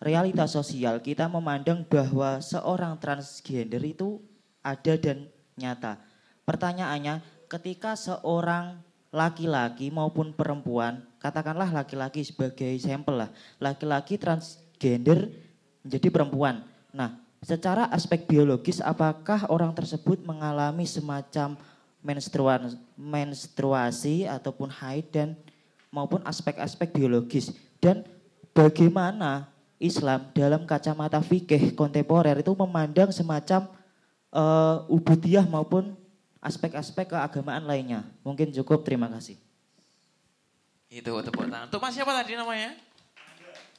realitas 0.00 0.56
sosial 0.56 1.04
kita 1.04 1.28
memandang 1.28 1.84
bahwa 1.84 2.40
seorang 2.40 2.96
transgender 2.96 3.84
itu 3.84 4.24
ada 4.64 4.96
dan 4.96 5.28
nyata. 5.60 6.00
Pertanyaannya, 6.48 7.20
ketika 7.52 8.00
seorang 8.00 8.80
laki-laki 9.12 9.92
maupun 9.92 10.32
perempuan, 10.32 11.04
katakanlah 11.20 11.68
laki-laki 11.68 12.24
sebagai 12.24 12.72
sampel 12.80 13.28
lah, 13.28 13.30
laki-laki 13.60 14.16
transgender 14.76 15.32
menjadi 15.80 16.08
perempuan. 16.12 16.62
Nah, 16.92 17.16
secara 17.40 17.88
aspek 17.88 18.28
biologis 18.28 18.84
apakah 18.84 19.48
orang 19.48 19.72
tersebut 19.72 20.20
mengalami 20.24 20.84
semacam 20.84 21.56
menstruasi, 23.00 24.30
ataupun 24.30 24.70
haid 24.70 25.10
dan 25.10 25.34
maupun 25.90 26.22
aspek-aspek 26.22 26.94
biologis 26.94 27.50
dan 27.82 28.06
bagaimana 28.54 29.50
Islam 29.82 30.30
dalam 30.30 30.62
kacamata 30.64 31.18
fikih 31.18 31.74
kontemporer 31.74 32.38
itu 32.40 32.54
memandang 32.54 33.10
semacam 33.10 33.66
uh, 34.30 34.86
ubudiyah 34.86 35.44
maupun 35.50 35.98
aspek-aspek 36.38 37.10
keagamaan 37.10 37.66
lainnya. 37.66 38.06
Mungkin 38.22 38.54
cukup, 38.54 38.86
terima 38.86 39.10
kasih. 39.10 39.34
Itu 40.86 41.10
tepuk 41.10 41.50
tangan. 41.50 41.66
Untuk 41.66 41.82
Mas 41.82 41.92
siapa 41.98 42.14
tadi 42.14 42.38
namanya? 42.38 42.85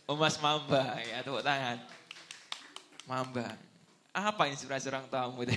Oh 0.08 0.16
Mas 0.16 0.40
Mamba, 0.40 0.96
ya 1.04 1.20
tepuk 1.20 1.44
tangan. 1.44 1.84
Mamba. 3.04 3.60
Apa 4.16 4.48
inspirasi 4.48 4.88
orang 4.88 5.04
tamu 5.12 5.44
itu? 5.44 5.52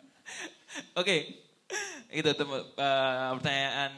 Oke, 1.00 1.44
itu 2.08 2.30
temu, 2.32 2.56
uh, 2.56 3.36
pertanyaan 3.36 3.92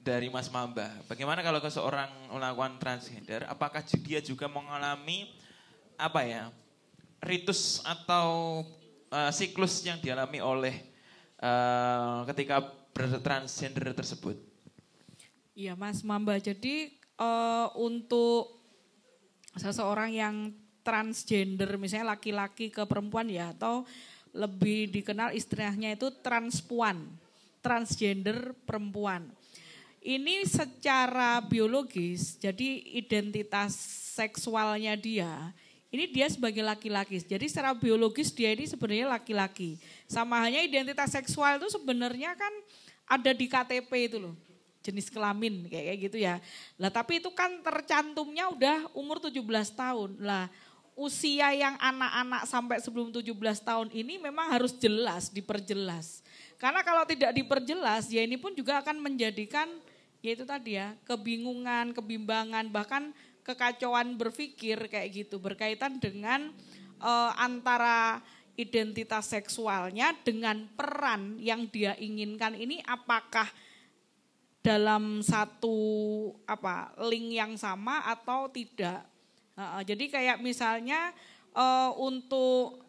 dari 0.00 0.32
Mas 0.32 0.48
Mamba. 0.48 0.88
Bagaimana 1.12 1.44
kalau 1.44 1.60
seorang 1.60 2.08
melakukan 2.32 2.80
transgender, 2.80 3.44
apakah 3.52 3.84
dia 4.00 4.24
juga 4.24 4.48
mengalami 4.48 5.28
apa 6.00 6.24
ya 6.24 6.48
ritus 7.20 7.84
atau 7.84 8.64
uh, 9.12 9.28
siklus 9.28 9.84
yang 9.84 10.00
dialami 10.00 10.40
oleh 10.40 10.88
uh, 11.36 12.24
ketika 12.32 12.64
bertransgender 12.96 13.92
tersebut? 13.92 14.40
Iya 15.52 15.76
Mas 15.76 16.00
Mamba, 16.00 16.40
jadi 16.40 16.96
uh, 17.20 17.68
untuk 17.76 18.61
seseorang 19.56 20.10
yang 20.12 20.36
transgender 20.82 21.78
misalnya 21.78 22.18
laki-laki 22.18 22.68
ke 22.68 22.82
perempuan 22.84 23.30
ya 23.30 23.54
atau 23.54 23.86
lebih 24.32 24.90
dikenal 24.90 25.36
istilahnya 25.36 25.94
itu 25.94 26.10
transpuan, 26.24 27.04
transgender 27.60 28.56
perempuan. 28.64 29.28
Ini 30.02 30.42
secara 30.48 31.38
biologis, 31.46 32.34
jadi 32.34 32.82
identitas 32.90 33.76
seksualnya 34.18 34.98
dia 34.98 35.54
ini 35.92 36.08
dia 36.08 36.24
sebagai 36.32 36.64
laki-laki. 36.64 37.20
Jadi 37.20 37.52
secara 37.52 37.76
biologis 37.76 38.32
dia 38.32 38.56
ini 38.56 38.64
sebenarnya 38.64 39.12
laki-laki. 39.12 39.76
Sama 40.08 40.40
hanya 40.40 40.64
identitas 40.64 41.12
seksual 41.12 41.60
itu 41.60 41.68
sebenarnya 41.68 42.32
kan 42.32 42.48
ada 43.04 43.36
di 43.36 43.44
KTP 43.44 44.08
itu 44.08 44.16
loh. 44.16 44.32
Jenis 44.82 45.08
kelamin 45.08 45.70
kayak 45.70 45.96
gitu 46.10 46.18
ya. 46.18 46.42
Lah 46.76 46.90
tapi 46.90 47.22
itu 47.22 47.30
kan 47.30 47.62
tercantumnya 47.62 48.50
udah 48.50 48.90
umur 48.98 49.22
17 49.22 49.38
tahun. 49.72 50.18
Lah 50.18 50.50
usia 50.92 51.54
yang 51.56 51.80
anak-anak 51.80 52.42
sampai 52.44 52.76
sebelum 52.82 53.08
17 53.08 53.32
tahun 53.64 53.88
ini 53.94 54.20
memang 54.20 54.52
harus 54.52 54.76
jelas, 54.76 55.32
diperjelas. 55.32 56.20
Karena 56.60 56.84
kalau 56.84 57.02
tidak 57.08 57.32
diperjelas 57.32 58.12
ya 58.12 58.22
ini 58.22 58.36
pun 58.36 58.52
juga 58.52 58.84
akan 58.84 59.00
menjadikan 59.00 59.66
ya 60.22 60.30
itu 60.36 60.46
tadi 60.46 60.78
ya, 60.78 60.94
kebingungan, 61.08 61.90
kebimbangan, 61.96 62.70
bahkan 62.70 63.10
kekacauan 63.42 64.14
berpikir 64.14 64.78
kayak 64.86 65.10
gitu 65.10 65.42
berkaitan 65.42 65.98
dengan 65.98 66.54
uh, 67.02 67.34
antara 67.34 68.22
identitas 68.54 69.32
seksualnya 69.32 70.14
dengan 70.22 70.68
peran 70.78 71.40
yang 71.42 71.66
dia 71.66 71.98
inginkan 71.98 72.54
ini 72.54 72.78
apakah 72.86 73.48
dalam 74.62 75.20
satu 75.26 75.74
apa 76.46 76.94
link 77.10 77.34
yang 77.34 77.52
sama 77.58 78.06
atau 78.06 78.46
tidak. 78.46 79.02
Uh, 79.58 79.82
jadi 79.84 80.08
kayak 80.08 80.38
misalnya 80.40 81.12
uh, 81.52 81.92
untuk 81.98 82.80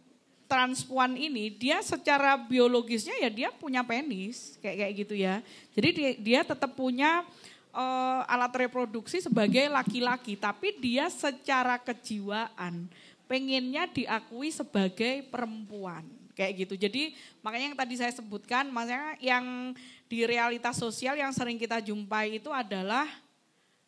transpuan 0.45 1.17
ini 1.17 1.49
dia 1.49 1.81
secara 1.81 2.37
biologisnya 2.37 3.17
ya 3.17 3.29
dia 3.33 3.49
punya 3.49 3.81
penis 3.81 4.61
kayak 4.61 4.77
kayak 4.85 4.93
gitu 5.01 5.15
ya. 5.17 5.35
Jadi 5.73 5.89
dia, 5.91 6.11
dia 6.21 6.41
tetap 6.45 6.71
punya 6.77 7.25
uh, 7.73 8.21
alat 8.29 8.69
reproduksi 8.69 9.19
sebagai 9.19 9.65
laki-laki, 9.67 10.37
tapi 10.37 10.77
dia 10.77 11.09
secara 11.09 11.81
kejiwaan 11.81 12.85
pengennya 13.25 13.89
diakui 13.89 14.53
sebagai 14.53 15.25
perempuan 15.33 16.05
kayak 16.37 16.65
gitu. 16.65 16.77
Jadi 16.77 17.17
makanya 17.41 17.73
yang 17.73 17.77
tadi 17.77 17.93
saya 17.97 18.13
sebutkan, 18.13 18.69
maksudnya 18.69 19.17
yang 19.21 19.73
di 20.13 20.29
realitas 20.29 20.77
sosial 20.77 21.17
yang 21.17 21.33
sering 21.33 21.57
kita 21.57 21.81
jumpai 21.81 22.37
itu 22.37 22.53
adalah 22.53 23.09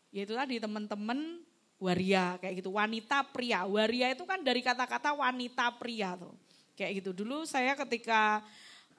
yaitu 0.09 0.33
tadi 0.33 0.57
teman-teman 0.57 1.37
waria 1.77 2.41
kayak 2.41 2.65
gitu, 2.65 2.73
wanita 2.73 3.21
pria. 3.29 3.61
Waria 3.69 4.09
itu 4.09 4.25
kan 4.25 4.41
dari 4.41 4.65
kata-kata 4.65 5.13
wanita 5.13 5.69
pria 5.77 6.17
tuh. 6.17 6.33
Kayak 6.73 7.05
gitu. 7.05 7.21
Dulu 7.21 7.45
saya 7.45 7.77
ketika 7.77 8.41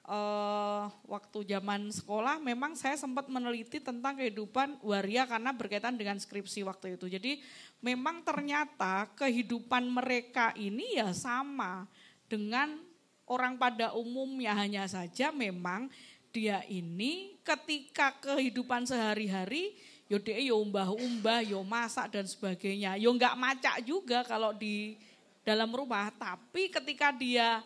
uh, 0.07 0.87
waktu 1.03 1.51
zaman 1.51 1.91
sekolah 1.91 2.39
memang 2.39 2.79
saya 2.79 2.95
sempat 2.95 3.27
meneliti 3.27 3.83
tentang 3.83 4.15
kehidupan 4.15 4.79
waria 4.79 5.27
karena 5.27 5.51
berkaitan 5.51 5.99
dengan 5.99 6.15
skripsi 6.15 6.63
waktu 6.63 6.95
itu. 6.95 7.11
Jadi 7.11 7.43
memang 7.83 8.23
ternyata 8.23 9.11
kehidupan 9.19 9.83
mereka 9.91 10.55
ini 10.55 10.95
ya 10.95 11.11
sama 11.11 11.83
dengan 12.31 12.79
orang 13.27 13.59
pada 13.59 13.91
umumnya 13.93 14.55
hanya 14.55 14.87
saja 14.87 15.35
memang 15.35 15.91
dia 16.31 16.61
ini 16.67 17.37
ketika 17.41 18.13
kehidupan 18.19 18.85
sehari-hari 18.85 19.73
yo 20.07 20.17
dia 20.23 20.39
yo 20.39 20.63
umbah-umbah, 20.63 21.43
yo 21.43 21.59
masak 21.67 22.15
dan 22.15 22.23
sebagainya. 22.23 22.95
Yo 22.95 23.11
nggak 23.11 23.35
macak 23.35 23.77
juga 23.83 24.23
kalau 24.23 24.55
di 24.55 24.95
dalam 25.43 25.71
rumah, 25.71 26.11
tapi 26.15 26.71
ketika 26.71 27.11
dia 27.11 27.63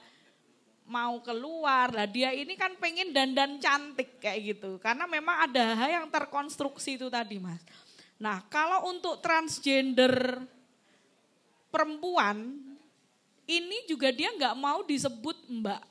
mau 0.92 1.22
keluar 1.24 1.94
lah 1.94 2.10
dia 2.10 2.36
ini 2.36 2.58
kan 2.58 2.76
pengen 2.82 3.14
dandan 3.14 3.62
cantik 3.62 4.18
kayak 4.18 4.58
gitu. 4.58 4.82
Karena 4.82 5.06
memang 5.06 5.48
ada 5.50 5.78
hal 5.78 5.90
yang 6.04 6.08
terkonstruksi 6.10 6.98
itu 6.98 7.08
tadi 7.08 7.38
mas. 7.38 7.62
Nah 8.18 8.42
kalau 8.50 8.90
untuk 8.90 9.22
transgender 9.22 10.42
perempuan 11.72 12.60
ini 13.46 13.88
juga 13.88 14.12
dia 14.12 14.34
nggak 14.36 14.56
mau 14.58 14.84
disebut 14.84 15.48
mbak 15.50 15.82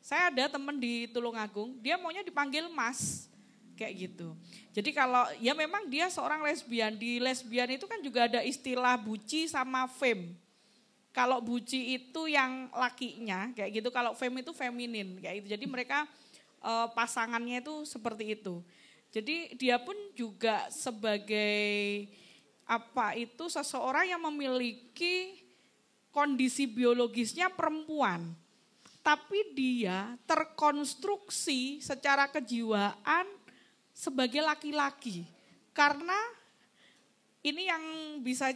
saya 0.00 0.32
ada 0.32 0.56
teman 0.56 0.76
di 0.76 1.06
Tulungagung 1.12 1.76
dia 1.80 2.00
maunya 2.00 2.24
dipanggil 2.24 2.66
mas 2.72 3.28
kayak 3.76 4.10
gitu 4.10 4.36
jadi 4.74 4.90
kalau 4.92 5.24
ya 5.40 5.56
memang 5.56 5.88
dia 5.88 6.10
seorang 6.10 6.44
lesbian 6.44 6.96
di 6.96 7.20
lesbian 7.22 7.68
itu 7.72 7.88
kan 7.88 8.00
juga 8.04 8.28
ada 8.28 8.40
istilah 8.44 8.96
buci 9.00 9.48
sama 9.48 9.88
femme 9.88 10.36
kalau 11.10 11.42
buci 11.42 11.98
itu 11.98 12.30
yang 12.30 12.70
lakinya 12.70 13.50
kayak 13.50 13.82
gitu, 13.82 13.88
kalau 13.90 14.14
fem 14.14 14.30
itu 14.38 14.54
feminin 14.54 15.18
kayak 15.18 15.42
gitu. 15.42 15.48
Jadi 15.58 15.64
mereka 15.66 16.06
e, 16.62 16.72
pasangannya 16.94 17.58
itu 17.66 17.82
seperti 17.82 18.38
itu. 18.38 18.62
Jadi 19.10 19.58
dia 19.58 19.82
pun 19.82 19.98
juga 20.14 20.70
sebagai 20.70 22.06
apa 22.62 23.18
itu 23.18 23.50
seseorang 23.50 24.06
yang 24.06 24.22
memiliki 24.22 25.42
kondisi 26.14 26.70
biologisnya 26.70 27.50
perempuan. 27.50 28.30
Tapi 29.00 29.56
dia 29.56 30.14
terkonstruksi 30.28 31.80
secara 31.80 32.28
kejiwaan 32.28 33.24
sebagai 33.96 34.44
laki-laki. 34.44 35.24
Karena 35.72 36.16
ini 37.40 37.68
yang 37.68 37.84
bisa 38.20 38.52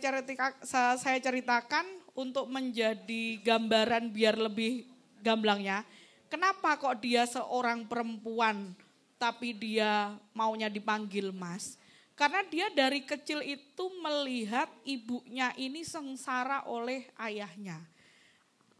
saya 0.68 1.18
ceritakan 1.20 1.88
untuk 2.12 2.52
menjadi 2.52 3.40
gambaran 3.40 4.12
biar 4.12 4.36
lebih 4.36 4.84
gamblangnya. 5.24 5.80
Kenapa 6.28 6.76
kok 6.76 7.00
dia 7.00 7.24
seorang 7.24 7.88
perempuan 7.88 8.76
tapi 9.16 9.56
dia 9.56 10.12
maunya 10.36 10.68
dipanggil 10.68 11.32
mas? 11.32 11.80
Karena 12.14 12.44
dia 12.46 12.70
dari 12.70 13.02
kecil 13.02 13.42
itu 13.42 13.84
melihat 14.04 14.68
ibunya 14.84 15.50
ini 15.56 15.82
sengsara 15.82 16.68
oleh 16.68 17.08
ayahnya. 17.18 17.80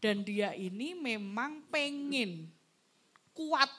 Dan 0.05 0.21
dia 0.21 0.53
ini 0.53 0.93
memang 0.93 1.65
pengen 1.73 2.45
kuat 3.33 3.73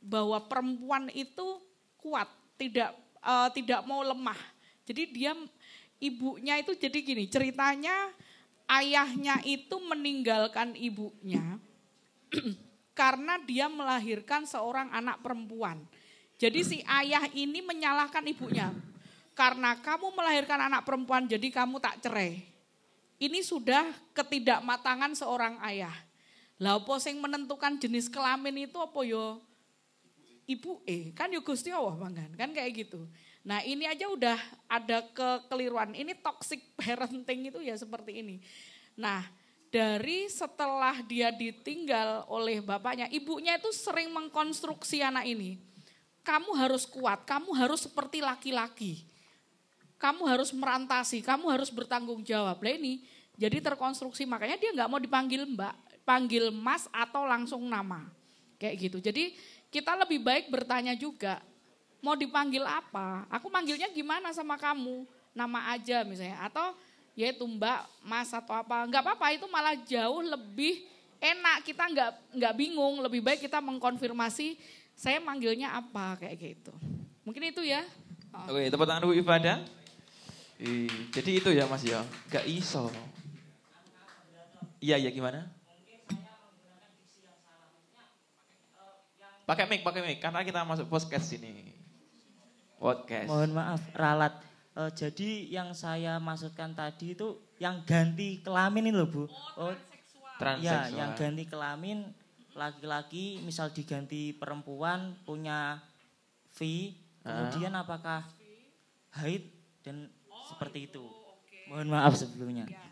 bahwa 0.00 0.40
perempuan 0.48 1.12
itu 1.12 1.60
kuat, 2.00 2.32
tidak 2.56 2.96
uh, 3.20 3.52
tidak 3.52 3.84
mau 3.84 4.00
lemah. 4.00 4.40
Jadi 4.88 5.12
dia 5.12 5.36
ibunya 6.00 6.56
itu 6.56 6.72
jadi 6.72 6.96
gini, 7.04 7.28
ceritanya 7.28 7.92
ayahnya 8.72 9.44
itu 9.44 9.76
meninggalkan 9.84 10.72
ibunya 10.80 11.60
karena 12.96 13.36
dia 13.44 13.68
melahirkan 13.68 14.48
seorang 14.48 14.88
anak 14.96 15.20
perempuan. 15.20 15.84
Jadi 16.40 16.64
si 16.64 16.78
ayah 16.88 17.28
ini 17.36 17.60
menyalahkan 17.60 18.24
ibunya. 18.24 18.72
Karena 19.36 19.76
kamu 19.76 20.16
melahirkan 20.16 20.72
anak 20.72 20.88
perempuan 20.88 21.28
jadi 21.28 21.52
kamu 21.52 21.76
tak 21.84 22.00
cerai. 22.00 22.55
Ini 23.16 23.40
sudah 23.40 23.88
ketidakmatangan 24.12 25.16
seorang 25.16 25.56
ayah. 25.64 25.94
Lah 26.60 26.76
apa 26.80 26.96
sing 27.00 27.16
menentukan 27.20 27.76
jenis 27.80 28.08
kelamin 28.12 28.68
itu 28.68 28.76
apa 28.80 29.00
yo? 29.04 29.40
Ibu 30.46 30.84
E, 30.86 31.10
kan 31.10 31.26
yo 31.32 31.42
Gusti 31.42 31.74
Allah 31.74 31.98
banggan, 31.98 32.30
kan 32.38 32.54
kayak 32.54 32.86
gitu. 32.86 33.02
Nah 33.42 33.66
ini 33.66 33.82
aja 33.86 34.06
udah 34.06 34.38
ada 34.70 35.02
kekeliruan. 35.10 35.90
Ini 35.96 36.14
toxic 36.22 36.62
parenting 36.78 37.50
itu 37.50 37.58
ya 37.62 37.74
seperti 37.74 38.22
ini. 38.22 38.36
Nah 38.94 39.26
dari 39.74 40.30
setelah 40.30 41.02
dia 41.02 41.34
ditinggal 41.34 42.30
oleh 42.30 42.62
bapaknya, 42.62 43.10
ibunya 43.10 43.58
itu 43.58 43.74
sering 43.74 44.12
mengkonstruksi 44.14 45.02
anak 45.02 45.26
ini. 45.26 45.58
Kamu 46.22 46.54
harus 46.58 46.86
kuat, 46.86 47.26
kamu 47.26 47.54
harus 47.54 47.86
seperti 47.86 48.22
laki-laki. 48.22 49.06
Kamu 49.96 50.28
harus 50.28 50.52
merantasi, 50.52 51.24
kamu 51.24 51.48
harus 51.56 51.72
bertanggung 51.72 52.20
jawab. 52.20 52.60
Lah 52.60 52.74
ini 52.76 53.00
jadi 53.36 53.60
terkonstruksi 53.60 54.28
makanya 54.28 54.56
dia 54.60 54.72
nggak 54.72 54.88
mau 54.88 55.00
dipanggil 55.00 55.44
mbak, 55.48 55.72
panggil 56.04 56.52
mas 56.52 56.88
atau 56.92 57.24
langsung 57.24 57.64
nama. 57.64 58.08
Kayak 58.56 58.74
gitu. 58.88 58.98
Jadi 59.00 59.36
kita 59.68 59.92
lebih 59.96 60.24
baik 60.24 60.48
bertanya 60.48 60.96
juga, 60.96 61.40
mau 62.00 62.16
dipanggil 62.16 62.64
apa? 62.64 63.28
Aku 63.28 63.52
manggilnya 63.52 63.88
gimana 63.92 64.32
sama 64.32 64.56
kamu? 64.56 65.04
Nama 65.36 65.76
aja 65.76 66.04
misalnya. 66.04 66.40
Atau 66.44 66.76
yaitu 67.16 67.44
mbak, 67.44 67.84
mas 68.04 68.32
atau 68.32 68.56
apa. 68.56 68.84
Enggak 68.84 69.04
apa-apa 69.04 69.32
itu 69.32 69.44
malah 69.48 69.76
jauh 69.76 70.24
lebih 70.24 70.84
enak. 71.20 71.64
Kita 71.64 71.88
enggak, 71.88 72.10
enggak 72.32 72.54
bingung. 72.56 73.04
Lebih 73.04 73.20
baik 73.20 73.44
kita 73.44 73.60
mengkonfirmasi 73.60 74.56
saya 74.96 75.20
manggilnya 75.20 75.76
apa 75.76 76.16
kayak 76.20 76.36
gitu. 76.40 76.72
Mungkin 77.20 77.52
itu 77.52 77.60
ya. 77.60 77.84
Oke, 78.48 78.68
tepuk 78.68 78.84
tangan 78.84 79.04
dulu 79.04 79.16
Ibadah. 80.56 81.12
Jadi 81.12 81.30
itu 81.36 81.48
ya 81.52 81.64
Mas 81.68 81.84
ya, 81.84 82.00
gak 82.32 82.48
iso. 82.48 82.88
Iya, 84.80 84.96
iya 85.00 85.10
gimana? 85.12 85.48
Pakai 89.46 89.64
mic, 89.70 89.86
pakai 89.86 90.02
mic, 90.02 90.18
karena 90.18 90.42
kita 90.42 90.66
masuk 90.66 90.90
podcast 90.90 91.30
ini. 91.38 91.70
Podcast. 92.82 93.30
Mohon 93.30 93.52
maaf, 93.54 93.82
ralat. 93.94 94.34
Uh, 94.76 94.92
jadi 94.92 95.48
yang 95.48 95.72
saya 95.72 96.20
maksudkan 96.20 96.76
tadi 96.76 97.16
itu 97.16 97.40
yang 97.56 97.80
ganti 97.88 98.44
kelamin 98.44 98.92
ini 98.92 98.96
loh 98.96 99.08
Bu. 99.08 99.24
Oh, 99.56 99.72
oh 99.72 99.74
Ya, 100.60 100.92
yang 100.92 101.16
ganti 101.16 101.48
kelamin 101.48 102.12
laki-laki 102.52 103.40
misal 103.40 103.72
diganti 103.72 104.36
perempuan 104.36 105.16
punya 105.24 105.80
V, 106.52 106.92
kemudian 107.24 107.72
uh. 107.72 107.80
apakah 107.80 108.20
haid 109.16 109.48
dan 109.80 110.12
seperti 110.46 110.86
itu. 110.90 111.02
Okay. 111.02 111.66
Mohon 111.70 111.88
maaf 111.92 112.14
sebelumnya. 112.14 112.64
Ya. 112.70 112.86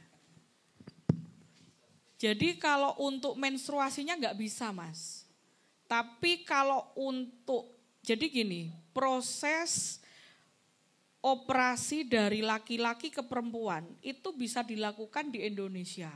Jadi 2.19 2.57
kalau 2.57 2.97
untuk 3.05 3.37
menstruasinya 3.37 4.17
nggak 4.17 4.39
bisa 4.39 4.73
mas. 4.73 5.29
Tapi 5.85 6.43
kalau 6.49 6.89
untuk, 6.97 7.77
jadi 8.01 8.25
gini, 8.33 8.73
proses 8.97 10.01
operasi 11.25 12.05
dari 12.05 12.41
laki-laki 12.45 13.09
ke 13.09 13.25
perempuan 13.25 13.85
itu 14.01 14.33
bisa 14.33 14.65
dilakukan 14.65 15.33
di 15.33 15.45
Indonesia. 15.45 16.13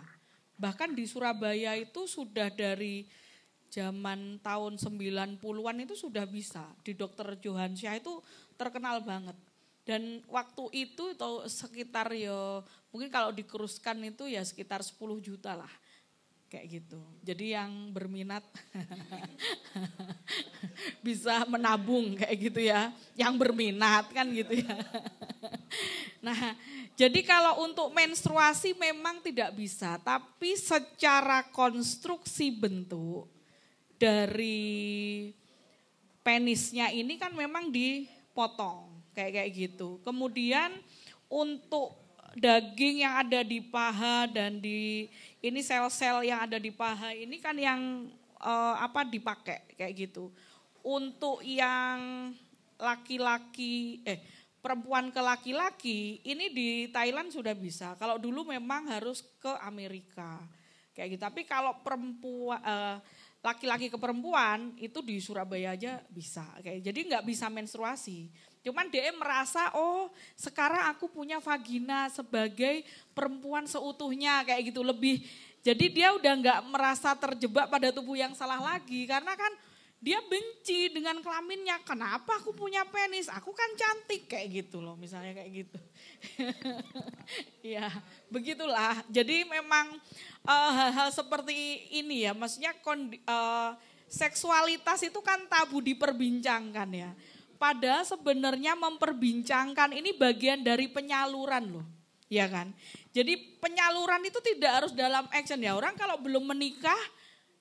Bahkan 0.56 0.96
di 0.96 1.04
Surabaya 1.04 1.76
itu 1.76 2.08
sudah 2.08 2.52
dari 2.52 3.08
zaman 3.68 4.40
tahun 4.40 4.80
90-an 4.80 5.76
itu 5.84 5.94
sudah 5.96 6.24
bisa. 6.24 6.64
Di 6.84 6.96
dokter 6.96 7.36
Johansyah 7.40 8.00
itu 8.00 8.20
terkenal 8.56 9.04
banget. 9.04 9.36
Dan 9.88 10.20
waktu 10.28 10.84
itu 10.84 11.16
sekitar 11.48 12.12
ya 12.12 12.60
mungkin 12.92 13.08
kalau 13.08 13.32
dikeruskan 13.32 13.96
itu 14.04 14.28
ya 14.28 14.44
sekitar 14.44 14.84
10 14.84 15.00
juta 15.24 15.56
lah 15.56 15.72
kayak 16.52 16.80
gitu. 16.80 17.00
Jadi 17.24 17.56
yang 17.56 17.88
berminat 17.88 18.44
bisa 21.06 21.48
menabung 21.48 22.20
kayak 22.20 22.36
gitu 22.36 22.60
ya. 22.68 22.92
Yang 23.16 23.32
berminat 23.40 24.12
kan 24.12 24.28
gitu 24.28 24.60
ya. 24.60 24.76
nah, 26.26 26.52
jadi 26.92 27.20
kalau 27.24 27.64
untuk 27.64 27.88
menstruasi 27.88 28.76
memang 28.76 29.24
tidak 29.24 29.56
bisa, 29.56 29.96
tapi 30.04 30.52
secara 30.56 31.48
konstruksi 31.48 32.52
bentuk 32.52 33.24
dari 33.96 35.32
penisnya 36.20 36.92
ini 36.92 37.16
kan 37.16 37.32
memang 37.32 37.72
dipotong 37.72 38.87
kayak 39.18 39.32
kayak 39.34 39.50
gitu. 39.50 39.98
Kemudian 40.06 40.70
untuk 41.26 41.98
daging 42.38 43.02
yang 43.02 43.18
ada 43.26 43.42
di 43.42 43.58
paha 43.58 44.30
dan 44.30 44.62
di 44.62 45.10
ini 45.42 45.58
sel-sel 45.58 46.22
yang 46.22 46.46
ada 46.46 46.62
di 46.62 46.70
paha 46.70 47.10
ini 47.10 47.42
kan 47.42 47.58
yang 47.58 48.06
uh, 48.38 48.78
apa 48.78 49.02
dipakai 49.02 49.74
kayak 49.74 50.06
gitu. 50.06 50.30
Untuk 50.86 51.42
yang 51.42 52.30
laki-laki 52.78 54.06
eh 54.06 54.22
perempuan 54.62 55.10
ke 55.10 55.18
laki-laki 55.18 56.22
ini 56.22 56.54
di 56.54 56.68
Thailand 56.94 57.34
sudah 57.34 57.58
bisa. 57.58 57.98
Kalau 57.98 58.22
dulu 58.22 58.46
memang 58.46 58.86
harus 58.86 59.26
ke 59.42 59.50
Amerika 59.66 60.38
kayak 60.94 61.18
gitu. 61.18 61.22
Tapi 61.26 61.42
kalau 61.42 61.74
perempuan 61.82 62.62
uh, 62.62 63.02
laki-laki 63.38 63.86
ke 63.86 63.98
perempuan 63.98 64.74
itu 64.82 64.98
di 64.98 65.22
Surabaya 65.22 65.78
aja 65.78 66.02
bisa 66.10 66.42
kayak 66.58 66.82
jadi 66.82 67.00
nggak 67.14 67.24
bisa 67.26 67.46
menstruasi 67.46 68.26
cuman 68.62 68.90
dia 68.90 69.08
merasa 69.14 69.72
oh 69.78 70.10
sekarang 70.34 70.90
aku 70.92 71.08
punya 71.08 71.38
vagina 71.38 72.10
sebagai 72.10 72.84
perempuan 73.16 73.64
seutuhnya 73.64 74.42
kayak 74.44 74.74
gitu 74.74 74.82
lebih 74.82 75.24
jadi 75.62 75.84
dia 75.90 76.08
udah 76.14 76.32
nggak 76.38 76.60
merasa 76.70 77.12
terjebak 77.18 77.66
pada 77.68 77.90
tubuh 77.90 78.14
yang 78.14 78.32
salah 78.32 78.58
lagi 78.58 79.06
karena 79.06 79.34
kan 79.34 79.52
dia 79.98 80.22
benci 80.22 80.94
dengan 80.94 81.18
kelaminnya. 81.18 81.82
Kenapa 81.82 82.38
aku 82.38 82.54
punya 82.54 82.86
penis? 82.86 83.26
Aku 83.26 83.50
kan 83.50 83.66
cantik 83.74 84.30
kayak 84.30 84.46
gitu 84.64 84.78
loh, 84.78 84.94
misalnya 84.94 85.34
kayak 85.42 85.66
gitu. 85.66 85.80
ya, 87.74 87.90
begitulah. 88.30 89.02
Jadi 89.10 89.42
memang 89.42 89.98
uh, 90.46 90.70
hal-hal 90.70 91.10
seperti 91.10 91.90
ini 91.98 92.30
ya, 92.30 92.32
maksudnya 92.32 92.78
kondi, 92.78 93.18
uh, 93.26 93.74
seksualitas 94.06 95.02
itu 95.02 95.18
kan 95.18 95.50
tabu 95.50 95.82
diperbincangkan 95.82 96.88
ya. 96.94 97.10
Padahal 97.58 98.06
sebenarnya 98.06 98.78
memperbincangkan 98.78 99.90
ini 99.92 100.14
bagian 100.14 100.62
dari 100.62 100.86
penyaluran 100.86 101.74
loh. 101.74 101.86
Ya 102.30 102.46
kan? 102.46 102.70
Jadi 103.10 103.58
penyaluran 103.58 104.22
itu 104.24 104.38
tidak 104.40 104.82
harus 104.82 104.92
dalam 104.94 105.26
action 105.34 105.58
ya. 105.58 105.74
Orang 105.74 105.98
kalau 105.98 106.16
belum 106.22 106.46
menikah 106.54 106.98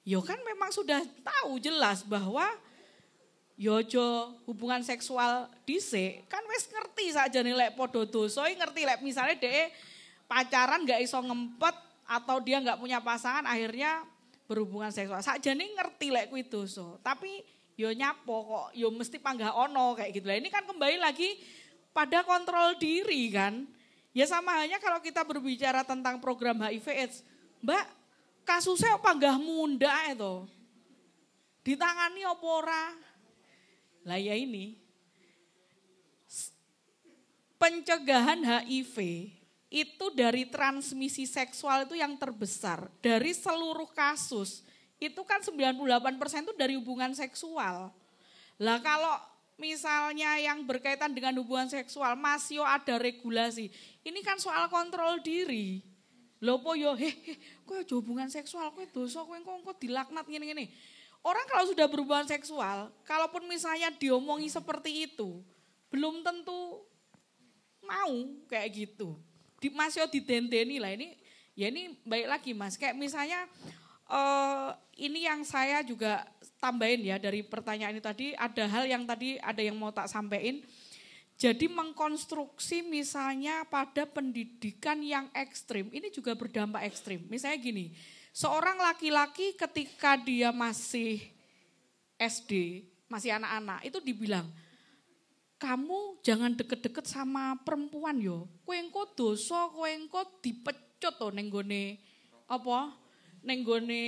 Yo 0.08 0.24
kan 0.24 0.40
memang 0.40 0.72
sudah 0.72 1.04
tahu 1.20 1.60
jelas 1.60 2.00
bahwa 2.08 2.48
yojo 3.60 4.40
hubungan 4.48 4.80
seksual 4.80 5.52
dise 5.68 6.24
kan 6.32 6.40
wes 6.48 6.72
ngerti 6.72 7.12
saja 7.12 7.44
nih 7.44 7.52
lek 7.52 7.72
podo 7.76 8.08
dosoi 8.08 8.56
ngerti 8.56 8.88
lek 8.88 9.04
misalnya 9.04 9.36
deh 9.36 9.68
pacaran 10.30 10.88
gak 10.88 11.04
iso 11.04 11.20
ngempet 11.20 11.76
atau 12.08 12.40
dia 12.40 12.64
nggak 12.64 12.80
punya 12.80 13.04
pasangan 13.04 13.44
akhirnya 13.44 14.08
berhubungan 14.48 14.94
seksual 14.96 15.20
saja 15.20 15.52
nih 15.52 15.76
ngerti 15.76 16.08
lek 16.08 16.32
kuwi 16.32 16.48
doso 16.48 17.02
tapi 17.04 17.44
yo 17.78 17.94
nyapo 17.94 18.36
kok 18.44 18.68
yo 18.74 18.90
mesti 18.90 19.22
panggah 19.22 19.54
ono 19.54 19.94
kayak 19.94 20.18
gitu 20.18 20.26
lah 20.26 20.42
ini 20.42 20.50
kan 20.50 20.66
kembali 20.66 20.98
lagi 20.98 21.38
pada 21.94 22.26
kontrol 22.26 22.74
diri 22.82 23.30
kan 23.30 23.64
ya 24.12 24.26
sama 24.26 24.58
halnya 24.58 24.82
kalau 24.82 24.98
kita 24.98 25.22
berbicara 25.22 25.86
tentang 25.86 26.18
program 26.18 26.58
HIV 26.66 26.88
AIDS 26.90 27.22
mbak 27.62 27.86
kasusnya 28.48 28.96
apa 28.96 29.12
gak 29.12 29.38
munda 29.44 29.92
itu. 30.08 30.48
Ditangani 31.68 32.24
apa 32.24 32.48
ora? 32.48 32.86
Lah 34.08 34.16
ya 34.16 34.32
ini. 34.40 34.80
Pencegahan 37.60 38.40
HIV 38.48 38.96
itu 39.68 40.06
dari 40.16 40.48
transmisi 40.48 41.28
seksual 41.28 41.84
itu 41.84 42.00
yang 42.00 42.16
terbesar. 42.16 42.88
Dari 43.04 43.36
seluruh 43.36 43.92
kasus, 43.92 44.64
itu 44.98 45.22
kan 45.26 45.42
98% 45.46 46.46
itu 46.46 46.54
dari 46.58 46.74
hubungan 46.74 47.14
seksual. 47.14 47.94
Lah 48.58 48.78
kalau 48.82 49.16
misalnya 49.58 50.38
yang 50.42 50.66
berkaitan 50.66 51.14
dengan 51.14 51.34
hubungan 51.38 51.70
seksual 51.70 52.18
masih 52.18 52.62
ada 52.66 52.98
regulasi. 52.98 53.70
Ini 54.02 54.20
kan 54.26 54.42
soal 54.42 54.70
kontrol 54.70 55.22
diri. 55.22 55.86
Lopo 56.38 56.78
yo 56.78 56.94
he, 56.94 57.10
he 57.26 57.34
kowe 57.66 57.82
hubungan 57.98 58.30
seksual 58.30 58.70
kowe 58.70 58.86
dosa 58.94 59.26
kowe 59.26 59.38
engko 59.38 59.74
dilaknat 59.78 60.26
ngene-ngene. 60.30 60.70
Orang 61.26 61.46
kalau 61.50 61.66
sudah 61.66 61.90
berhubungan 61.90 62.30
seksual, 62.30 62.94
kalaupun 63.04 63.50
misalnya 63.50 63.90
diomongi 63.90 64.48
seperti 64.48 65.10
itu, 65.10 65.42
belum 65.90 66.22
tentu 66.22 66.86
mau 67.82 68.14
kayak 68.46 68.70
gitu. 68.70 69.18
Di 69.58 69.74
masih 69.74 70.06
didenteni 70.14 70.78
lah 70.78 70.94
ini 70.94 71.18
ya 71.58 71.74
ini 71.74 71.98
baik 72.06 72.28
lagi 72.30 72.52
Mas. 72.54 72.78
Kayak 72.78 72.96
misalnya 73.02 73.50
uh, 74.10 74.76
ini 74.98 75.30
yang 75.30 75.46
saya 75.48 75.84
juga 75.86 76.26
tambahin 76.58 77.06
ya 77.06 77.18
dari 77.22 77.46
pertanyaan 77.46 77.96
ini 77.96 78.04
tadi 78.04 78.26
ada 78.34 78.64
hal 78.66 78.84
yang 78.90 79.04
tadi 79.06 79.38
ada 79.38 79.62
yang 79.62 79.78
mau 79.78 79.94
tak 79.94 80.10
sampaikan 80.10 80.64
jadi 81.38 81.70
mengkonstruksi 81.70 82.82
misalnya 82.82 83.62
pada 83.70 84.10
pendidikan 84.10 84.98
yang 85.06 85.30
ekstrim, 85.38 85.86
ini 85.94 86.10
juga 86.10 86.34
berdampak 86.34 86.90
ekstrim. 86.90 87.30
Misalnya 87.30 87.62
gini, 87.62 87.94
seorang 88.34 88.82
laki-laki 88.82 89.54
ketika 89.54 90.18
dia 90.18 90.50
masih 90.50 91.22
SD, 92.18 92.82
masih 93.06 93.38
anak-anak, 93.38 93.86
itu 93.86 94.02
dibilang, 94.02 94.50
kamu 95.62 96.18
jangan 96.26 96.58
deket-deket 96.58 97.06
sama 97.06 97.54
perempuan 97.62 98.18
yo. 98.18 98.50
Kowe 98.66 98.74
engko 98.74 99.06
dosa, 99.14 99.70
kowe 99.70 99.86
engko 99.86 100.42
dipecut 100.42 101.22
to 101.22 101.30
nenggone 101.30 102.02
apa? 102.50 102.98
Nenggone 103.48 104.04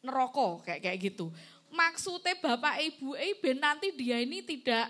neraka 0.00 0.64
kayak 0.64 0.80
kayak 0.80 0.98
gitu. 1.12 1.28
Maksudnya 1.68 2.40
bapak 2.40 2.80
ibu 2.80 3.12
eh 3.12 3.36
ben 3.36 3.60
nanti 3.60 3.92
dia 3.92 4.16
ini 4.24 4.40
tidak 4.40 4.88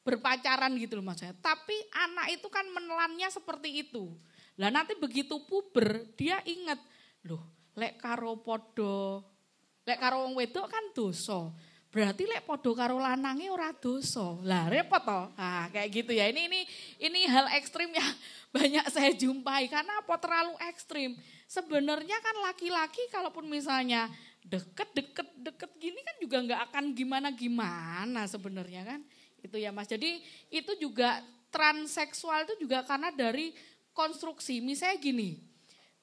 berpacaran 0.00 0.72
gitu 0.80 0.96
loh 0.96 1.04
maksudnya. 1.04 1.36
Tapi 1.36 1.76
anak 1.92 2.40
itu 2.40 2.48
kan 2.48 2.64
menelannya 2.72 3.28
seperti 3.28 3.84
itu. 3.84 4.16
Lah 4.56 4.72
nanti 4.72 4.96
begitu 4.96 5.44
puber 5.44 6.08
dia 6.16 6.40
ingat, 6.48 6.80
loh 7.28 7.44
lek 7.76 8.00
karo 8.00 8.40
podo, 8.40 9.24
lek 9.84 10.00
karo 10.00 10.24
wong 10.24 10.36
wedok 10.36 10.66
kan 10.68 10.84
dosa. 10.96 11.52
Berarti 11.90 12.22
lek 12.22 12.46
podo 12.46 12.70
karo 12.70 13.02
lanange 13.02 13.50
ora 13.50 13.74
dosa. 13.74 14.38
Lah 14.46 14.70
repot 14.70 15.02
toh. 15.02 15.34
Nah, 15.34 15.66
kayak 15.74 15.90
gitu 15.90 16.14
ya. 16.14 16.30
Ini 16.30 16.46
ini 16.46 16.60
ini 17.02 17.20
hal 17.26 17.50
ekstrim 17.58 17.90
yang 17.90 18.12
banyak 18.56 18.86
saya 18.94 19.10
jumpai 19.10 19.66
karena 19.66 19.98
apa 19.98 20.14
terlalu 20.22 20.54
ekstrim. 20.70 21.18
Sebenarnya 21.50 22.14
kan 22.22 22.36
laki-laki 22.46 23.10
kalaupun 23.10 23.50
misalnya 23.50 24.06
deket 24.46 24.86
deket 24.94 25.26
deket 25.34 25.70
gini 25.82 25.98
kan 25.98 26.16
juga 26.22 26.36
nggak 26.46 26.60
akan 26.70 26.84
gimana 26.94 27.28
gimana 27.34 28.22
sebenarnya 28.30 28.86
kan 28.86 29.00
itu 29.42 29.58
ya 29.58 29.74
Mas. 29.74 29.90
Jadi 29.90 30.22
itu 30.46 30.78
juga 30.78 31.18
transseksual 31.50 32.46
itu 32.46 32.54
juga 32.62 32.86
karena 32.86 33.10
dari 33.10 33.50
konstruksi. 33.90 34.62
Misalnya 34.62 35.02
gini, 35.02 35.42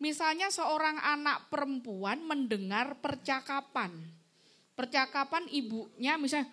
misalnya 0.04 0.52
seorang 0.52 1.00
anak 1.00 1.48
perempuan 1.48 2.28
mendengar 2.28 3.00
percakapan. 3.00 3.96
Percakapan 4.76 5.48
ibunya 5.48 6.20
misalnya 6.20 6.52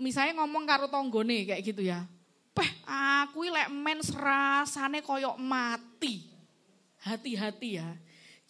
misalnya 0.00 0.40
ngomong 0.40 0.64
karo 0.64 0.88
tonggone 0.88 1.44
kayak 1.44 1.60
gitu 1.60 1.84
ya. 1.84 2.08
Peh, 2.56 2.70
aku 2.88 3.44
lek 3.52 3.68
men 3.68 4.00
serasane 4.00 5.04
koyok 5.04 5.36
mati. 5.36 6.35
Hati-hati 7.06 7.78
ya. 7.78 7.94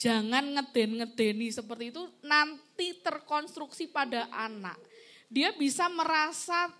Jangan 0.00 0.56
ngeden-ngedeni 0.56 1.52
seperti 1.52 1.92
itu 1.92 2.08
nanti 2.24 2.96
terkonstruksi 3.04 3.88
pada 3.92 4.28
anak. 4.32 4.76
Dia 5.28 5.52
bisa 5.52 5.88
merasa 5.92 6.72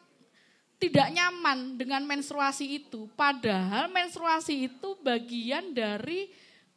tidak 0.76 1.08
nyaman 1.12 1.76
dengan 1.80 2.04
menstruasi 2.04 2.84
itu. 2.84 3.08
Padahal 3.16 3.88
menstruasi 3.88 4.68
itu 4.68 4.96
bagian 5.00 5.72
dari 5.72 6.28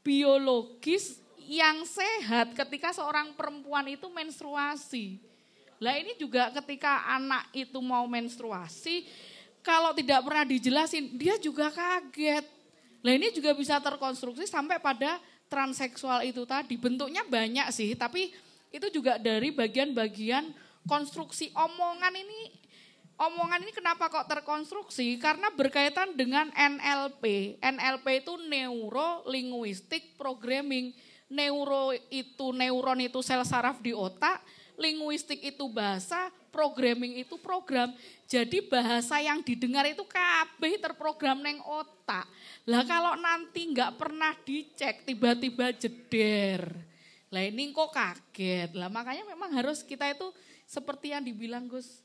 biologis 0.04 1.20
yang 1.50 1.84
sehat 1.84 2.56
ketika 2.56 2.96
seorang 2.96 3.36
perempuan 3.36 3.88
itu 3.92 4.08
menstruasi. 4.08 5.20
Lah 5.80 5.96
ini 5.96 6.16
juga 6.20 6.52
ketika 6.60 7.08
anak 7.08 7.52
itu 7.56 7.80
mau 7.80 8.04
menstruasi, 8.04 9.08
kalau 9.64 9.96
tidak 9.96 10.24
pernah 10.24 10.46
dijelasin, 10.48 11.16
dia 11.16 11.40
juga 11.40 11.72
kaget. 11.72 12.59
Lah 13.00 13.14
ini 13.16 13.32
juga 13.32 13.56
bisa 13.56 13.80
terkonstruksi 13.80 14.44
sampai 14.44 14.80
pada 14.80 15.20
transseksual 15.48 16.28
itu 16.28 16.44
tadi. 16.44 16.76
Bentuknya 16.76 17.24
banyak 17.24 17.72
sih, 17.72 17.96
tapi 17.96 18.32
itu 18.70 18.88
juga 18.94 19.18
dari 19.18 19.50
bagian-bagian 19.50 20.54
konstruksi 20.86 21.50
omongan 21.58 22.14
ini 22.14 22.54
omongan 23.20 23.68
ini 23.68 23.74
kenapa 23.76 24.08
kok 24.08 24.32
terkonstruksi? 24.32 25.20
Karena 25.20 25.52
berkaitan 25.52 26.16
dengan 26.16 26.48
NLP. 26.56 27.58
NLP 27.60 28.24
itu 28.24 28.34
Neuro 28.48 29.28
Linguistic 29.28 30.16
Programming. 30.16 30.96
Neuro 31.30 31.94
itu 32.10 32.50
neuron 32.56 33.06
itu 33.06 33.22
sel 33.22 33.46
saraf 33.46 33.78
di 33.86 33.94
otak, 33.94 34.42
linguistik 34.80 35.44
itu 35.44 35.68
bahasa, 35.68 36.32
programming 36.50 37.20
itu 37.20 37.36
program. 37.38 37.92
Jadi 38.26 38.64
bahasa 38.66 39.20
yang 39.20 39.44
didengar 39.44 39.86
itu 39.86 40.02
kabeh 40.08 40.80
terprogram 40.80 41.44
neng 41.44 41.60
otak. 41.62 42.26
Lah 42.64 42.88
kalau 42.88 43.20
nanti 43.20 43.68
nggak 43.70 44.00
pernah 44.00 44.34
dicek, 44.48 45.04
tiba-tiba 45.04 45.76
jeder. 45.76 46.72
Lah 47.30 47.44
ini 47.46 47.70
kok 47.76 47.92
kaget. 47.94 48.74
Lah 48.74 48.90
makanya 48.90 49.28
memang 49.28 49.54
harus 49.54 49.84
kita 49.84 50.10
itu 50.10 50.32
seperti 50.66 51.14
yang 51.14 51.22
dibilang 51.22 51.68
Gus 51.70 52.02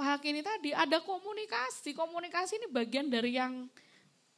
Fahak 0.00 0.22
ini 0.24 0.40
tadi 0.40 0.70
ada 0.72 1.02
komunikasi. 1.02 1.92
Komunikasi 1.92 2.62
ini 2.62 2.66
bagian 2.70 3.10
dari 3.10 3.36
yang 3.36 3.68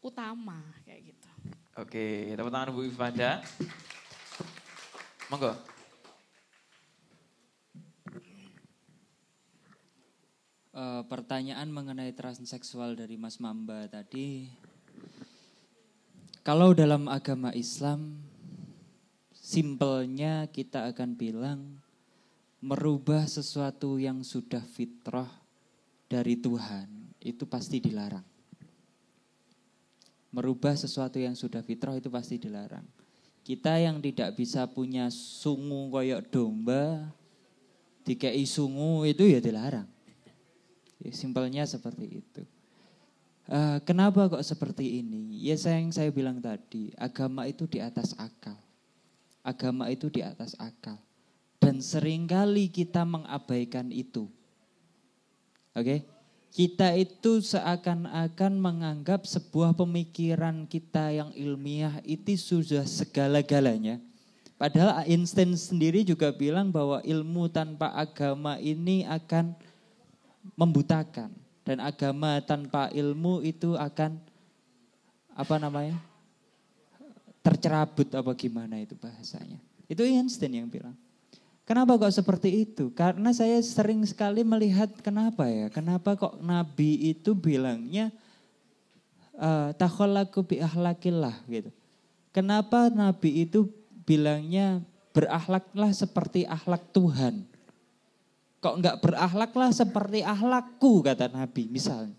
utama 0.03 0.59
kayak 0.83 1.15
gitu. 1.15 1.31
Oke, 1.79 2.35
tepuk 2.35 2.51
tangan 2.51 2.75
Bu 2.75 2.83
Ifada. 2.83 3.45
Monggo. 5.31 5.72
Uh, 10.73 11.05
pertanyaan 11.05 11.69
mengenai 11.69 12.17
transseksual 12.17 12.97
dari 12.97 13.21
Mas 13.21 13.37
Mamba 13.37 13.85
tadi, 13.93 14.49
kalau 16.41 16.73
dalam 16.73 17.13
agama 17.13 17.53
Islam, 17.53 18.17
simpelnya 19.37 20.49
kita 20.49 20.89
akan 20.89 21.13
bilang 21.13 21.61
merubah 22.65 23.29
sesuatu 23.29 24.01
yang 24.01 24.25
sudah 24.25 24.65
fitrah 24.65 25.29
dari 26.09 26.41
Tuhan 26.41 26.89
itu 27.21 27.45
pasti 27.45 27.77
dilarang. 27.77 28.25
Merubah 30.33 30.73
sesuatu 30.73 31.21
yang 31.21 31.37
sudah 31.37 31.61
fitrah 31.61 32.01
itu 32.01 32.09
pasti 32.09 32.41
dilarang. 32.41 32.89
Kita 33.45 33.77
yang 33.77 34.01
tidak 34.01 34.41
bisa 34.41 34.65
punya 34.73 35.13
sungu 35.13 35.93
koyok 35.93 36.33
domba, 36.33 37.13
dikei 38.09 38.49
sungu 38.49 39.05
itu 39.05 39.29
ya 39.29 39.37
dilarang. 39.37 39.92
Ya, 41.03 41.11
simpelnya 41.11 41.67
seperti 41.67 42.23
itu. 42.23 42.43
Uh, 43.51 43.83
kenapa 43.83 44.31
kok 44.31 44.47
seperti 44.47 45.03
ini? 45.03 45.43
Ya 45.43 45.59
saya 45.59 45.83
yang 45.83 45.91
saya 45.91 46.15
bilang 46.15 46.39
tadi, 46.39 46.95
agama 46.95 47.51
itu 47.51 47.67
di 47.67 47.83
atas 47.83 48.15
akal. 48.15 48.55
Agama 49.43 49.91
itu 49.91 50.07
di 50.07 50.23
atas 50.23 50.55
akal. 50.63 50.95
Dan 51.59 51.83
sering 51.83 52.31
kali 52.31 52.71
kita 52.71 53.03
mengabaikan 53.03 53.91
itu. 53.91 54.31
Oke? 55.75 55.83
Okay? 55.83 56.01
Kita 56.53 56.93
itu 56.93 57.41
seakan-akan 57.41 58.53
menganggap 58.61 59.25
sebuah 59.25 59.73
pemikiran 59.73 60.69
kita 60.69 61.09
yang 61.09 61.33
ilmiah 61.33 61.97
itu 62.05 62.37
sudah 62.37 62.85
segala-galanya. 62.85 63.97
Padahal 64.61 65.09
Einstein 65.09 65.57
sendiri 65.57 66.05
juga 66.05 66.29
bilang 66.29 66.69
bahwa 66.69 67.01
ilmu 67.03 67.49
tanpa 67.49 67.91
agama 67.97 68.61
ini 68.61 69.03
akan 69.09 69.57
membutakan. 70.59 71.31
Dan 71.63 71.79
agama 71.79 72.43
tanpa 72.43 72.91
ilmu 72.91 73.39
itu 73.47 73.79
akan 73.79 74.19
apa 75.33 75.57
namanya 75.63 75.97
tercerabut 77.43 78.11
apa 78.11 78.35
gimana 78.35 78.83
itu 78.83 78.99
bahasanya. 78.99 79.63
Itu 79.87 80.03
Einstein 80.03 80.59
yang 80.59 80.67
bilang. 80.67 80.99
Kenapa 81.63 81.95
kok 81.95 82.11
seperti 82.11 82.67
itu? 82.67 82.91
Karena 82.91 83.31
saya 83.31 83.63
sering 83.63 84.03
sekali 84.03 84.43
melihat 84.43 84.91
kenapa 84.99 85.47
ya? 85.47 85.71
Kenapa 85.71 86.19
kok 86.19 86.43
Nabi 86.43 87.15
itu 87.15 87.39
bilangnya 87.39 88.11
uh, 89.39 89.71
bi 90.43 90.59
ahlakillah 90.59 91.37
gitu. 91.47 91.71
Kenapa 92.35 92.91
Nabi 92.91 93.47
itu 93.47 93.71
bilangnya 94.03 94.83
berakhlaklah 95.15 95.95
seperti 95.95 96.43
akhlak 96.49 96.83
Tuhan 96.91 97.47
Kok 98.63 98.79
enggak 98.79 99.03
berakhlaklah 99.03 99.75
seperti 99.75 100.23
akhlakku 100.23 101.03
kata 101.03 101.27
Nabi 101.35 101.67
misalnya. 101.67 102.15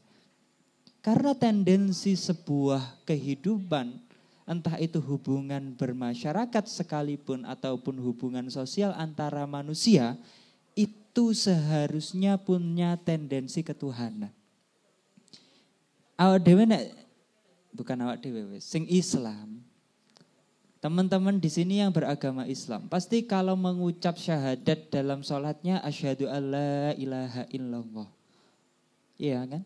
Karena 0.99 1.31
tendensi 1.31 2.19
sebuah 2.19 3.07
kehidupan 3.07 3.95
entah 4.43 4.75
itu 4.75 4.99
hubungan 4.99 5.71
bermasyarakat 5.79 6.67
sekalipun 6.67 7.47
ataupun 7.47 7.95
hubungan 8.03 8.43
sosial 8.51 8.91
antara 8.99 9.47
manusia 9.47 10.19
itu 10.75 11.31
seharusnya 11.31 12.35
punya 12.35 12.99
tendensi 12.99 13.63
ketuhanan. 13.63 14.35
Awak 16.19 16.39
dewe 16.43 16.63
nek 16.67 16.91
bukan 17.71 18.03
awak 18.03 18.19
dewe 18.19 18.59
sing 18.59 18.83
Islam 18.91 19.62
Teman-teman 20.83 21.39
di 21.39 21.47
sini 21.47 21.79
yang 21.79 21.95
beragama 21.95 22.43
Islam, 22.43 22.91
pasti 22.91 23.23
kalau 23.23 23.55
mengucap 23.55 24.19
syahadat 24.19 24.91
dalam 24.91 25.23
sholatnya 25.23 25.79
asyhadu 25.79 26.27
alla 26.27 26.91
ilaha 26.99 27.47
illallah. 27.55 28.11
Iya 29.15 29.47
kan? 29.47 29.63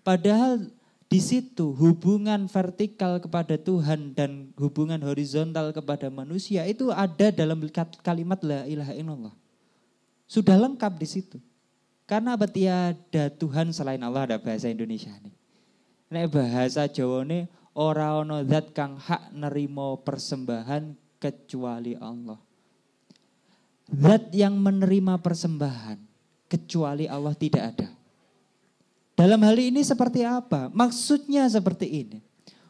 Padahal 0.00 0.72
di 1.12 1.20
situ 1.20 1.76
hubungan 1.76 2.48
vertikal 2.48 3.20
kepada 3.20 3.60
Tuhan 3.60 4.16
dan 4.16 4.48
hubungan 4.56 4.96
horizontal 5.04 5.76
kepada 5.76 6.08
manusia 6.08 6.64
itu 6.64 6.88
ada 6.88 7.28
dalam 7.28 7.60
kalimat 8.00 8.40
la 8.40 8.64
ilaha 8.64 8.96
illallah. 8.96 9.34
Sudah 10.24 10.56
lengkap 10.56 10.96
di 10.96 11.04
situ. 11.20 11.36
Karena 12.08 12.40
apa 12.40 12.48
tiada 12.48 13.28
Tuhan 13.28 13.76
selain 13.76 14.00
Allah 14.00 14.24
ada 14.24 14.36
bahasa 14.40 14.72
Indonesia 14.72 15.12
nih. 15.20 15.36
Nek 16.08 16.32
bahasa 16.32 16.88
Jawa 16.88 17.28
nih 17.28 17.44
ora 17.78 18.18
ono 18.18 18.42
zat 18.42 18.74
kang 18.74 18.98
hak 18.98 19.30
nerimo 19.34 20.02
persembahan 20.02 20.90
kecuali 21.20 21.94
Allah. 21.94 22.38
Zat 23.90 24.30
yang 24.34 24.54
menerima 24.58 25.18
persembahan 25.18 25.98
kecuali 26.46 27.10
Allah 27.10 27.34
tidak 27.34 27.62
ada. 27.74 27.88
Dalam 29.18 29.42
hal 29.44 29.58
ini 29.58 29.84
seperti 29.84 30.24
apa? 30.24 30.72
Maksudnya 30.72 31.44
seperti 31.50 31.86
ini. 32.06 32.18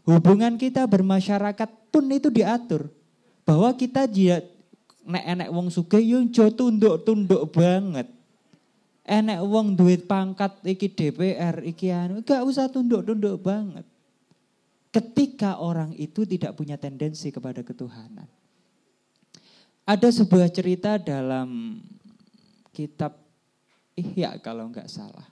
Hubungan 0.03 0.57
kita 0.57 0.83
bermasyarakat 0.89 1.93
pun 1.93 2.09
itu 2.11 2.33
diatur. 2.33 2.91
Bahwa 3.45 3.71
kita 3.77 4.09
dia 4.09 4.43
nek 5.05 5.25
enek 5.37 5.49
wong 5.53 5.69
sugih 5.71 6.03
yo 6.03 6.25
tunduk-tunduk 6.51 7.53
banget. 7.53 8.09
Enek 9.05 9.41
wong 9.45 9.77
duit 9.77 10.09
pangkat 10.09 10.59
iki 10.65 10.89
DPR 10.91 11.63
iki 11.67 11.91
anu 11.91 12.23
gak 12.23 12.47
usah 12.47 12.71
tunduk-tunduk 12.71 13.43
banget 13.43 13.90
ketika 14.91 15.59
orang 15.63 15.95
itu 15.95 16.27
tidak 16.27 16.59
punya 16.59 16.75
tendensi 16.75 17.31
kepada 17.31 17.63
ketuhanan. 17.63 18.27
Ada 19.87 20.23
sebuah 20.23 20.51
cerita 20.51 20.99
dalam 20.99 21.83
kitab 22.75 23.19
Ihya 23.99 24.39
kalau 24.39 24.71
nggak 24.71 24.87
salah. 24.87 25.27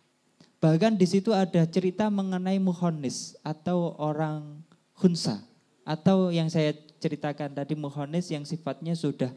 Bahkan 0.59 0.98
di 0.98 1.06
situ 1.06 1.30
ada 1.30 1.62
cerita 1.70 2.10
mengenai 2.10 2.59
muhonis 2.59 3.39
atau 3.47 3.94
orang 3.94 4.59
hunsa 4.98 5.39
atau 5.86 6.35
yang 6.35 6.51
saya 6.51 6.74
ceritakan 6.98 7.55
tadi 7.55 7.78
muhonis 7.78 8.26
yang 8.35 8.43
sifatnya 8.43 8.98
sudah 8.98 9.30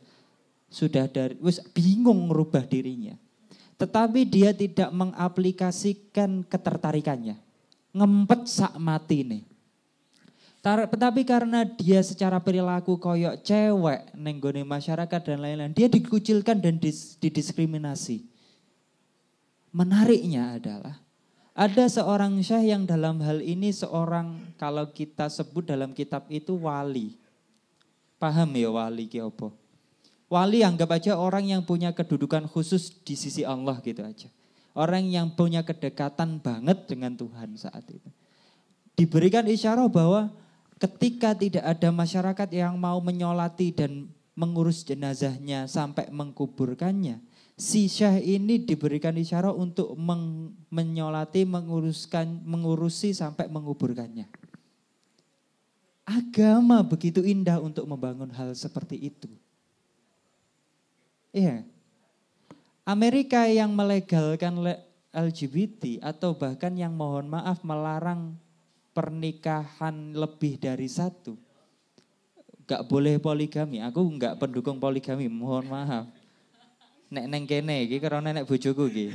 sudah 0.65 1.05
dari 1.05 1.37
wis 1.37 1.61
bingung 1.69 2.25
merubah 2.25 2.65
dirinya. 2.65 3.13
Tetapi 3.77 4.25
dia 4.25 4.53
tidak 4.53 4.89
mengaplikasikan 4.93 6.45
ketertarikannya. 6.45 7.37
Ngempet 7.93 8.41
sak 8.49 8.73
mati 8.81 9.21
nih 9.25 9.50
tapi 10.61 11.25
karena 11.25 11.65
dia 11.65 12.05
secara 12.05 12.37
perilaku 12.37 13.01
koyok 13.01 13.41
cewek 13.41 14.13
nenggone 14.13 14.61
masyarakat 14.61 15.21
dan 15.25 15.41
lain-lain, 15.41 15.73
dia 15.73 15.89
dikucilkan 15.89 16.61
dan 16.61 16.77
dis, 16.77 17.17
didiskriminasi. 17.17 18.29
Menariknya 19.73 20.61
adalah 20.61 21.01
ada 21.57 21.89
seorang 21.89 22.37
syekh 22.45 22.69
yang 22.77 22.85
dalam 22.85 23.17
hal 23.25 23.41
ini 23.41 23.73
seorang 23.73 24.53
kalau 24.61 24.85
kita 24.93 25.33
sebut 25.33 25.65
dalam 25.65 25.97
kitab 25.97 26.29
itu 26.29 26.53
wali. 26.53 27.17
Paham 28.21 28.53
ya 28.53 28.69
wali 28.69 29.09
ki 29.09 29.17
Wali 30.31 30.63
anggap 30.63 30.95
aja 30.95 31.17
orang 31.17 31.49
yang 31.49 31.65
punya 31.65 31.91
kedudukan 31.91 32.45
khusus 32.47 33.01
di 33.01 33.17
sisi 33.17 33.43
Allah 33.43 33.81
gitu 33.81 34.05
aja. 34.05 34.29
Orang 34.77 35.09
yang 35.09 35.33
punya 35.35 35.65
kedekatan 35.65 36.39
banget 36.39 36.87
dengan 36.87 37.17
Tuhan 37.17 37.57
saat 37.59 37.83
itu. 37.91 38.07
Diberikan 38.95 39.43
isyarat 39.43 39.91
bahwa 39.91 40.31
ketika 40.81 41.37
tidak 41.37 41.61
ada 41.61 41.93
masyarakat 41.93 42.49
yang 42.49 42.73
mau 42.73 42.97
menyolati 42.97 43.69
dan 43.69 44.09
mengurus 44.33 44.81
jenazahnya 44.81 45.69
sampai 45.69 46.09
mengkuburkannya, 46.09 47.21
si 47.53 47.85
syekh 47.85 48.25
ini 48.25 48.65
diberikan 48.65 49.13
isyarat 49.13 49.53
untuk 49.53 49.93
meng, 49.93 50.57
menyolati, 50.73 51.45
menguruskan, 51.45 52.41
mengurusi 52.41 53.13
sampai 53.13 53.45
menguburkannya. 53.45 54.25
Agama 56.01 56.81
begitu 56.81 57.21
indah 57.21 57.61
untuk 57.61 57.85
membangun 57.85 58.33
hal 58.33 58.57
seperti 58.57 58.97
itu. 58.97 59.29
Iya. 61.29 61.61
Amerika 62.81 63.45
yang 63.45 63.71
melegalkan 63.77 64.57
LGBT 65.13 66.01
atau 66.01 66.33
bahkan 66.33 66.73
yang 66.73 66.97
mohon 66.97 67.29
maaf 67.29 67.61
melarang 67.61 68.40
pernikahan 68.91 70.15
lebih 70.15 70.59
dari 70.59 70.87
satu. 70.87 71.35
Gak 72.67 72.87
boleh 72.87 73.19
poligami. 73.19 73.83
Aku 73.83 74.03
gak 74.15 74.39
pendukung 74.39 74.79
poligami, 74.79 75.27
mohon 75.27 75.67
maaf. 75.67 76.07
Nek 77.11 77.27
neng 77.27 77.43
kene 77.43 77.83
iki 77.83 77.99
karena 77.99 78.31
nek 78.31 78.47
bojoku 78.47 78.87
iki. 78.87 79.07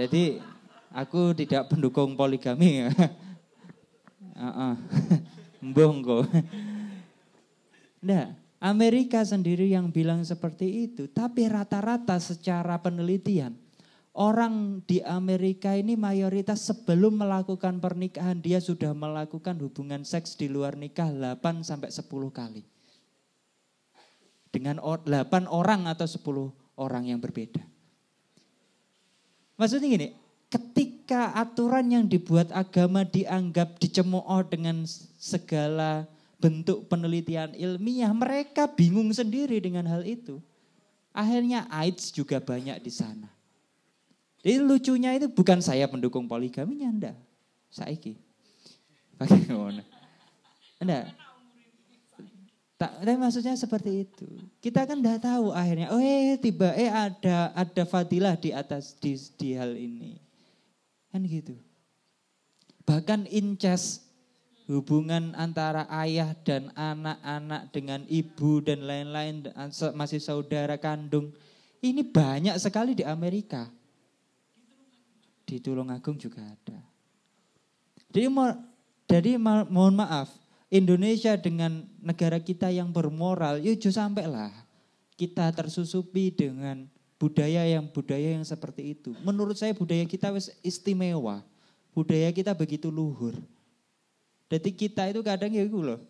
Jadi 0.00 0.40
aku 0.88 1.36
tidak 1.36 1.68
pendukung 1.68 2.16
poligami. 2.16 2.88
Heeh. 4.40 4.74
Mbong 5.60 5.96
kok. 6.00 6.24
Nah, 8.00 8.32
Amerika 8.56 9.20
sendiri 9.20 9.68
yang 9.68 9.92
bilang 9.92 10.24
seperti 10.24 10.88
itu, 10.88 11.04
tapi 11.12 11.44
rata-rata 11.44 12.16
secara 12.16 12.80
penelitian 12.80 13.52
Orang 14.10 14.82
di 14.90 14.98
Amerika 15.06 15.78
ini 15.78 15.94
mayoritas 15.94 16.66
sebelum 16.66 17.14
melakukan 17.14 17.78
pernikahan 17.78 18.42
dia 18.42 18.58
sudah 18.58 18.90
melakukan 18.90 19.54
hubungan 19.62 20.02
seks 20.02 20.34
di 20.34 20.50
luar 20.50 20.74
nikah 20.74 21.14
8 21.14 21.62
sampai 21.62 21.94
10 21.94 22.10
kali. 22.34 22.66
Dengan 24.50 24.82
8 24.82 25.06
orang 25.46 25.86
atau 25.86 26.10
10 26.10 26.26
orang 26.74 27.06
yang 27.06 27.22
berbeda. 27.22 27.62
Maksudnya 29.54 29.88
gini, 29.94 30.08
ketika 30.50 31.30
aturan 31.38 31.86
yang 31.94 32.04
dibuat 32.10 32.50
agama 32.50 33.06
dianggap 33.06 33.78
dicemooh 33.78 34.42
dengan 34.50 34.82
segala 35.22 36.10
bentuk 36.42 36.90
penelitian 36.90 37.54
ilmiah, 37.54 38.10
mereka 38.10 38.66
bingung 38.66 39.14
sendiri 39.14 39.62
dengan 39.62 39.86
hal 39.86 40.02
itu. 40.02 40.42
Akhirnya 41.14 41.70
AIDS 41.70 42.10
juga 42.10 42.42
banyak 42.42 42.82
di 42.82 42.90
sana. 42.90 43.39
Jadi 44.40 44.56
lucunya 44.56 45.12
itu 45.16 45.28
bukan 45.28 45.60
saya 45.60 45.84
pendukung 45.84 46.24
poligami 46.24 46.80
ndak. 46.80 47.16
Saiki. 47.68 48.16
Ngono. 49.52 49.84
Enggak. 50.80 51.12
Tak, 52.80 53.04
tapi 53.04 53.18
maksudnya 53.20 53.52
seperti 53.60 54.08
itu. 54.08 54.24
Kita 54.64 54.88
kan 54.88 54.96
udah 54.96 55.20
tahu 55.20 55.52
akhirnya, 55.52 55.92
oh 55.92 56.00
eh 56.00 56.40
tiba 56.40 56.72
eh 56.72 56.88
ada 56.88 57.52
ada 57.52 57.84
fadilah 57.84 58.40
di 58.40 58.56
atas 58.56 58.96
di, 58.96 59.12
di 59.36 59.52
hal 59.52 59.76
ini. 59.76 60.16
Kan 61.12 61.28
gitu. 61.28 61.52
Bahkan 62.88 63.28
incest 63.28 64.08
hubungan 64.64 65.36
antara 65.36 65.84
ayah 66.00 66.32
dan 66.40 66.72
anak-anak 66.72 67.68
dengan 67.68 68.00
ibu 68.08 68.64
dan 68.64 68.88
lain-lain 68.88 69.52
masih 69.92 70.24
saudara 70.24 70.80
kandung. 70.80 71.36
Ini 71.84 72.00
banyak 72.00 72.56
sekali 72.56 72.96
di 72.96 73.04
Amerika 73.04 73.68
di 75.50 75.58
Tulungagung 75.58 76.14
juga 76.14 76.46
ada. 76.46 76.78
Jadi, 78.14 78.30
jadi 79.10 79.30
mohon 79.42 79.98
maaf, 79.98 80.30
Indonesia 80.70 81.34
dengan 81.34 81.82
negara 81.98 82.38
kita 82.38 82.70
yang 82.70 82.94
bermoral, 82.94 83.58
yuk 83.58 83.82
sampai 83.82 84.30
lah 84.30 84.54
kita 85.18 85.50
tersusupi 85.50 86.30
dengan 86.30 86.86
budaya 87.18 87.66
yang 87.66 87.90
budaya 87.90 88.38
yang 88.38 88.46
seperti 88.46 88.94
itu. 88.96 89.12
Menurut 89.26 89.58
saya 89.58 89.74
budaya 89.74 90.06
kita 90.06 90.30
istimewa, 90.62 91.42
budaya 91.92 92.30
kita 92.30 92.54
begitu 92.54 92.88
luhur. 92.88 93.34
Jadi 94.48 94.70
kita 94.72 95.10
itu 95.10 95.20
kadang 95.20 95.52
ya 95.52 95.66
loh, 95.68 96.00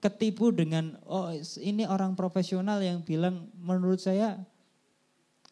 ketipu 0.00 0.48
dengan 0.50 0.96
oh 1.04 1.30
ini 1.60 1.84
orang 1.84 2.16
profesional 2.16 2.80
yang 2.80 3.04
bilang 3.04 3.52
menurut 3.60 4.00
saya 4.00 4.40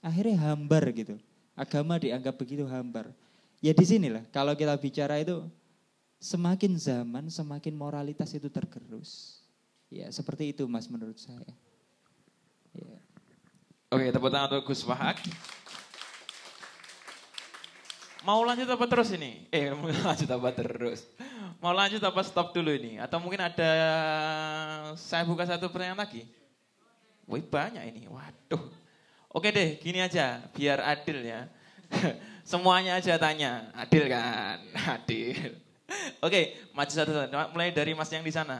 akhirnya 0.00 0.40
hambar 0.40 0.88
gitu. 0.96 1.20
Agama 1.58 1.98
dianggap 1.98 2.38
begitu 2.38 2.62
hambar. 2.70 3.10
Ya 3.58 3.74
di 3.74 3.82
sinilah 3.82 4.22
kalau 4.30 4.54
kita 4.54 4.78
bicara 4.78 5.18
itu 5.18 5.42
semakin 6.22 6.78
zaman 6.78 7.26
semakin 7.26 7.74
moralitas 7.74 8.30
itu 8.30 8.46
tergerus. 8.46 9.42
Ya 9.90 10.06
seperti 10.14 10.54
itu 10.54 10.62
mas 10.70 10.86
menurut 10.86 11.18
saya. 11.18 11.50
Ya. 12.70 13.02
Oke 13.90 14.14
tepuk 14.14 14.30
tangan 14.30 14.54
untuk 14.54 14.70
Gus 14.70 14.86
Fahak. 14.86 15.18
Mau 18.22 18.46
lanjut 18.46 18.70
apa 18.70 18.84
terus 18.86 19.10
ini? 19.14 19.50
Eh 19.50 19.72
mau 19.78 19.90
lanjut 19.90 20.30
apa 20.30 20.50
terus? 20.54 21.02
Mau 21.58 21.74
lanjut 21.74 21.98
apa 21.98 22.20
stop 22.22 22.54
dulu 22.54 22.70
ini? 22.70 23.02
Atau 23.02 23.18
mungkin 23.18 23.42
ada 23.42 23.72
saya 24.94 25.26
buka 25.26 25.42
satu 25.42 25.66
pertanyaan 25.66 25.98
lagi? 25.98 26.22
Wih 27.26 27.42
banyak 27.42 27.82
ini, 27.90 28.06
waduh. 28.06 28.77
Oke 29.38 29.54
deh, 29.54 29.78
gini 29.78 30.02
aja, 30.02 30.42
biar 30.50 30.82
adil 30.82 31.22
ya. 31.22 31.46
Semuanya 32.50 32.98
aja 32.98 33.14
tanya, 33.22 33.70
adil 33.70 34.10
kan? 34.10 34.58
Adil. 34.98 35.54
Oke, 36.18 36.58
maju 36.74 36.90
satu-satu. 36.90 37.54
Mulai 37.54 37.70
dari 37.70 37.94
mas 37.94 38.10
yang 38.10 38.26
di 38.26 38.34
sana. 38.34 38.58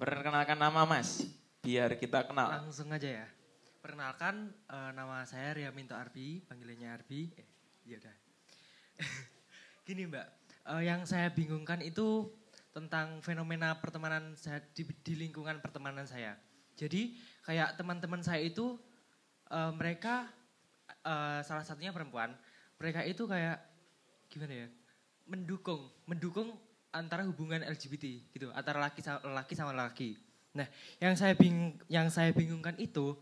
Perkenalkan 0.00 0.56
nama 0.56 0.88
mas, 0.88 1.28
biar 1.60 2.00
kita 2.00 2.24
kenal. 2.24 2.64
Langsung 2.64 2.88
aja 2.88 3.20
ya. 3.20 3.28
Perkenalkan, 3.84 4.48
uh, 4.72 4.96
nama 4.96 5.28
saya 5.28 5.60
Ria 5.60 5.68
Minto 5.76 5.92
Arbi, 5.92 6.40
panggilannya 6.48 6.88
Arbi. 6.88 7.36
Eh, 7.36 7.48
iya 7.84 8.00
dah. 8.00 8.16
Gini 9.84 10.08
mbak, 10.08 10.24
uh, 10.72 10.80
yang 10.80 11.04
saya 11.04 11.28
bingungkan 11.28 11.84
itu 11.84 12.32
tentang 12.74 13.22
fenomena 13.22 13.78
pertemanan 13.78 14.34
di, 14.74 14.82
di 15.06 15.14
lingkungan 15.14 15.62
pertemanan 15.62 16.04
saya. 16.04 16.34
Jadi 16.74 17.14
kayak 17.46 17.78
teman-teman 17.78 18.18
saya 18.20 18.42
itu 18.42 18.74
uh, 19.54 19.70
mereka 19.70 20.26
uh, 21.06 21.38
salah 21.46 21.62
satunya 21.62 21.94
perempuan, 21.94 22.34
mereka 22.82 23.06
itu 23.06 23.30
kayak 23.30 23.62
gimana 24.26 24.66
ya? 24.66 24.68
mendukung, 25.24 25.88
mendukung 26.04 26.52
antara 26.92 27.24
hubungan 27.24 27.64
LGBT 27.64 28.04
gitu, 28.34 28.48
antara 28.52 28.78
laki 28.82 29.00
sama 29.00 29.24
laki 29.24 29.54
sama 29.56 29.72
laki. 29.72 30.18
Nah, 30.54 30.68
yang 31.02 31.14
saya 31.18 31.34
bing 31.34 31.80
yang 31.90 32.06
saya 32.12 32.30
bingungkan 32.30 32.76
itu 32.78 33.16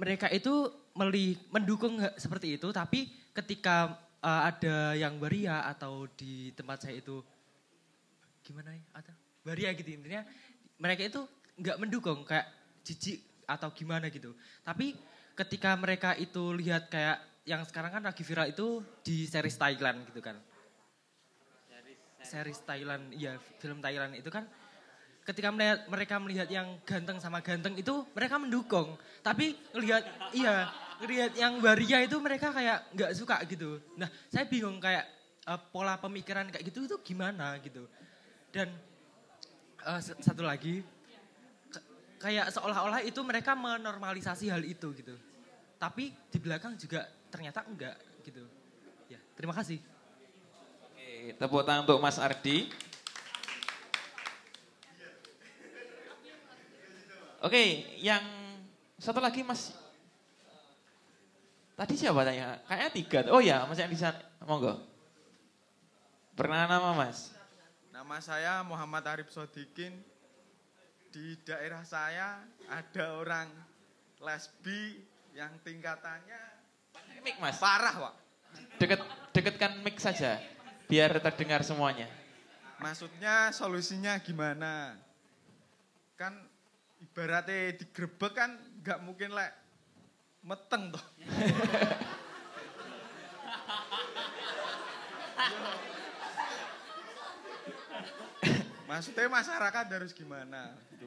mereka 0.00 0.32
itu 0.32 0.72
meli, 0.96 1.36
mendukung 1.52 2.00
seperti 2.16 2.56
itu, 2.56 2.72
tapi 2.72 3.12
ketika 3.36 4.00
uh, 4.24 4.48
ada 4.48 4.96
yang 4.96 5.20
waria 5.20 5.68
atau 5.68 6.08
di 6.16 6.56
tempat 6.56 6.88
saya 6.88 6.96
itu 6.96 7.20
gimana 8.50 8.74
ya 8.74 8.82
atau 8.98 9.14
waria 9.46 9.70
gitu. 9.78 9.94
Intinya 9.94 10.26
mereka 10.82 11.06
itu 11.06 11.22
nggak 11.54 11.78
mendukung 11.78 12.26
kayak 12.26 12.50
jijik 12.82 13.22
atau 13.46 13.70
gimana 13.70 14.10
gitu. 14.10 14.34
Tapi 14.66 14.98
ketika 15.38 15.78
mereka 15.78 16.18
itu 16.18 16.50
lihat 16.58 16.90
kayak 16.90 17.46
yang 17.46 17.62
sekarang 17.62 17.94
kan 17.94 18.02
lagi 18.02 18.26
viral 18.26 18.50
itu 18.50 18.82
di 19.06 19.30
series 19.30 19.54
Thailand 19.54 20.02
gitu 20.10 20.18
kan. 20.18 20.34
Series 22.20 22.60
Thailand 22.66 23.14
ya 23.14 23.38
film 23.62 23.78
Thailand 23.78 24.18
itu 24.18 24.28
kan. 24.28 24.50
Ketika 25.20 25.54
melihat 25.54 25.86
mereka 25.86 26.14
melihat 26.18 26.48
yang 26.50 26.82
ganteng 26.82 27.22
sama 27.22 27.38
ganteng 27.38 27.78
itu 27.78 28.02
mereka 28.18 28.34
mendukung. 28.34 28.98
Tapi 29.22 29.54
lihat 29.78 30.02
iya 30.34 30.66
lihat 31.06 31.38
yang 31.38 31.62
waria 31.62 32.02
itu 32.02 32.18
mereka 32.18 32.50
kayak 32.50 32.90
nggak 32.98 33.12
suka 33.14 33.38
gitu. 33.46 33.78
Nah 33.94 34.10
saya 34.26 34.44
bingung 34.50 34.82
kayak 34.82 35.06
uh, 35.46 35.60
pola 35.70 35.96
pemikiran 35.96 36.50
kayak 36.50 36.66
gitu 36.66 36.84
itu 36.88 36.96
gimana 37.14 37.56
gitu 37.62 37.86
dan 38.50 38.68
uh, 39.86 40.00
satu 40.02 40.42
lagi 40.42 40.82
kayak 42.20 42.52
seolah-olah 42.52 43.00
itu 43.06 43.18
mereka 43.24 43.56
menormalisasi 43.56 44.52
hal 44.52 44.60
itu 44.66 44.92
gitu. 44.92 45.16
Tapi 45.80 46.12
di 46.28 46.38
belakang 46.38 46.76
juga 46.76 47.08
ternyata 47.32 47.64
enggak 47.64 47.96
gitu. 48.20 48.44
Ya, 49.08 49.16
terima 49.32 49.56
kasih. 49.56 49.80
Oke, 50.84 51.34
tepuk 51.40 51.64
tangan 51.64 51.88
untuk 51.88 51.98
Mas 52.04 52.20
Ardi. 52.20 52.68
Oke, 57.40 57.88
yang 58.04 58.20
satu 59.00 59.16
lagi 59.16 59.40
Mas. 59.40 59.72
Tadi 61.72 61.96
siapa 61.96 62.20
tanya? 62.28 62.60
Kayaknya 62.68 62.90
tiga. 62.92 63.18
Oh 63.32 63.40
ya, 63.40 63.64
Mas 63.64 63.80
yang 63.80 63.88
di 63.88 63.96
sana. 63.96 64.20
Monggo. 64.44 64.76
Pernah 66.36 66.68
nama 66.68 66.92
Mas? 66.92 67.39
Nama 68.00 68.16
saya 68.24 68.64
Muhammad 68.64 69.04
Arif 69.12 69.28
Sodikin. 69.28 69.92
Di 71.12 71.36
daerah 71.44 71.84
saya 71.84 72.40
ada 72.72 73.20
orang 73.20 73.44
lesbi 74.24 75.04
yang 75.36 75.52
tingkatannya 75.60 76.40
mik 77.20 77.36
mas 77.44 77.60
parah 77.60 78.08
pak. 78.08 78.14
Deket 78.80 79.04
deketkan 79.36 79.84
mic 79.84 80.00
saja 80.00 80.40
biar 80.88 81.12
terdengar 81.20 81.60
semuanya. 81.60 82.08
Maksudnya 82.80 83.52
solusinya 83.52 84.16
gimana? 84.24 84.96
Kan 86.16 86.40
ibaratnya 87.04 87.84
digrebek 87.84 88.32
kan 88.32 88.56
nggak 88.80 89.04
mungkin 89.04 89.36
lek 89.36 89.52
meteng 90.40 90.96
toh. 90.96 91.04
Maksudnya 98.90 99.30
masyarakat 99.30 99.86
harus 99.86 100.10
gimana? 100.10 100.74
Gitu. 100.90 101.06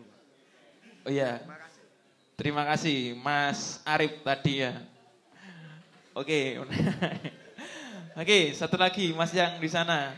Oh 1.03 1.11
iya. 1.11 1.43
Terima 1.43 1.59
kasih. 1.59 1.83
Terima 2.39 2.63
kasih 2.63 2.97
Mas 3.19 3.83
Arif 3.83 4.23
tadi 4.23 4.63
ya. 4.63 4.71
Oke. 6.15 6.63
Oke, 8.23 8.55
satu 8.55 8.79
lagi 8.79 9.11
Mas 9.11 9.35
yang 9.35 9.59
di 9.59 9.67
sana. 9.67 10.15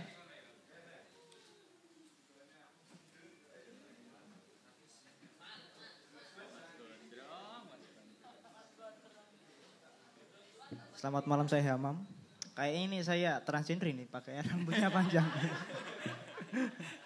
Selamat 10.93 11.25
malam 11.25 11.49
saya 11.49 11.65
Hamam. 11.73 12.05
Kayak 12.53 12.77
ini 12.77 13.01
saya 13.01 13.41
transgender 13.41 13.89
ini 13.89 14.05
pakai 14.05 14.45
rambutnya 14.45 14.93
panjang. 14.93 15.25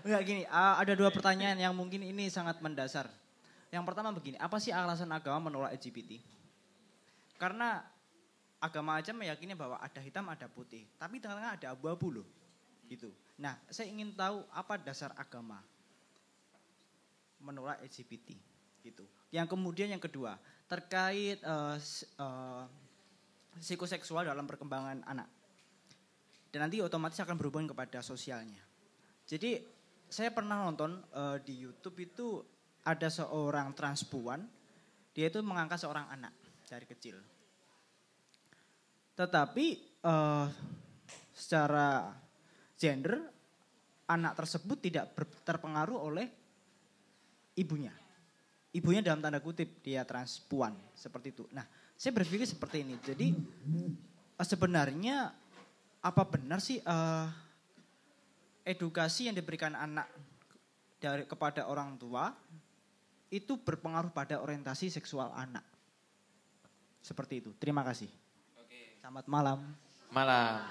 Enggak 0.00 0.22
gini, 0.24 0.42
uh, 0.48 0.76
ada 0.80 0.92
dua 0.96 1.12
pertanyaan 1.12 1.60
yang 1.60 1.74
mungkin 1.76 2.00
ini 2.00 2.32
sangat 2.32 2.60
mendasar. 2.64 3.08
Yang 3.70 3.84
pertama 3.86 4.10
begini, 4.10 4.36
apa 4.40 4.56
sih 4.58 4.74
alasan 4.74 5.12
agama 5.12 5.50
menolak 5.50 5.76
LGBT? 5.78 6.18
Karena 7.38 7.84
agama 8.60 8.98
aja 9.00 9.14
meyakini 9.14 9.56
bahwa 9.56 9.80
ada 9.80 10.00
hitam, 10.02 10.26
ada 10.28 10.50
putih. 10.50 10.84
Tapi 11.00 11.22
tengah-tengah 11.22 11.56
ada 11.56 11.66
abu-abu 11.72 12.20
loh. 12.20 12.28
Gitu. 12.90 13.08
Nah, 13.38 13.56
saya 13.70 13.88
ingin 13.88 14.12
tahu 14.12 14.42
apa 14.50 14.76
dasar 14.76 15.14
agama 15.14 15.62
menolak 17.40 17.80
LGBT 17.80 18.36
gitu. 18.84 19.04
Yang 19.32 19.56
kemudian 19.56 19.88
yang 19.88 20.02
kedua 20.02 20.36
terkait 20.68 21.40
uh, 21.46 21.78
uh, 22.20 22.64
psikoseksual 23.56 24.28
dalam 24.28 24.44
perkembangan 24.44 25.00
anak. 25.06 25.28
Dan 26.50 26.66
nanti 26.66 26.82
otomatis 26.82 27.20
akan 27.22 27.38
berhubungan 27.38 27.70
kepada 27.70 28.02
sosialnya. 28.02 28.58
Jadi 29.22 29.62
saya 30.10 30.34
pernah 30.34 30.66
nonton 30.66 30.98
uh, 31.14 31.38
di 31.38 31.54
YouTube 31.62 32.02
itu 32.02 32.42
ada 32.82 33.06
seorang 33.06 33.70
transpuan, 33.78 34.42
dia 35.14 35.30
itu 35.30 35.38
mengangkat 35.46 35.78
seorang 35.78 36.10
anak 36.10 36.34
dari 36.66 36.82
kecil. 36.82 37.14
Tetapi 39.14 39.66
uh, 40.02 40.50
secara 41.30 42.10
gender 42.74 43.22
anak 44.10 44.34
tersebut 44.34 44.82
tidak 44.82 45.14
terpengaruh 45.46 46.10
oleh 46.10 46.26
ibunya. 47.54 47.94
Ibunya 48.74 49.06
dalam 49.06 49.22
tanda 49.22 49.38
kutip 49.38 49.78
dia 49.78 50.02
transpuan 50.02 50.74
seperti 50.94 51.30
itu. 51.30 51.44
Nah, 51.54 51.62
saya 51.94 52.10
berpikir 52.18 52.50
seperti 52.50 52.82
ini. 52.82 52.98
Jadi 52.98 53.30
uh, 54.34 54.46
sebenarnya 54.46 55.30
apa 56.00 56.22
benar 56.26 56.58
sih 56.58 56.82
uh, 56.82 57.30
edukasi 58.70 59.26
yang 59.26 59.34
diberikan 59.34 59.74
anak 59.74 60.06
dari 61.02 61.26
kepada 61.26 61.66
orang 61.66 61.98
tua 61.98 62.30
itu 63.30 63.58
berpengaruh 63.58 64.14
pada 64.14 64.38
orientasi 64.38 64.90
seksual 64.90 65.30
anak. 65.34 65.62
Seperti 67.00 67.40
itu. 67.42 67.50
Terima 67.56 67.82
kasih. 67.82 68.10
Oke. 68.60 68.98
Selamat 69.00 69.26
malam. 69.26 69.58
Malam. 70.10 70.62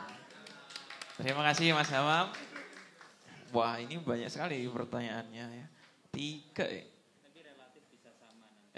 Terima 1.19 1.43
kasih 1.51 1.75
Mas 1.75 1.91
Hamam. 1.91 2.31
Wah 3.49 3.81
ini 3.81 3.97
banyak 3.97 4.29
sekali 4.29 4.63
pertanyaannya 4.69 5.45
ya. 5.51 5.67
Tiga 6.13 6.65
ya. 6.69 6.85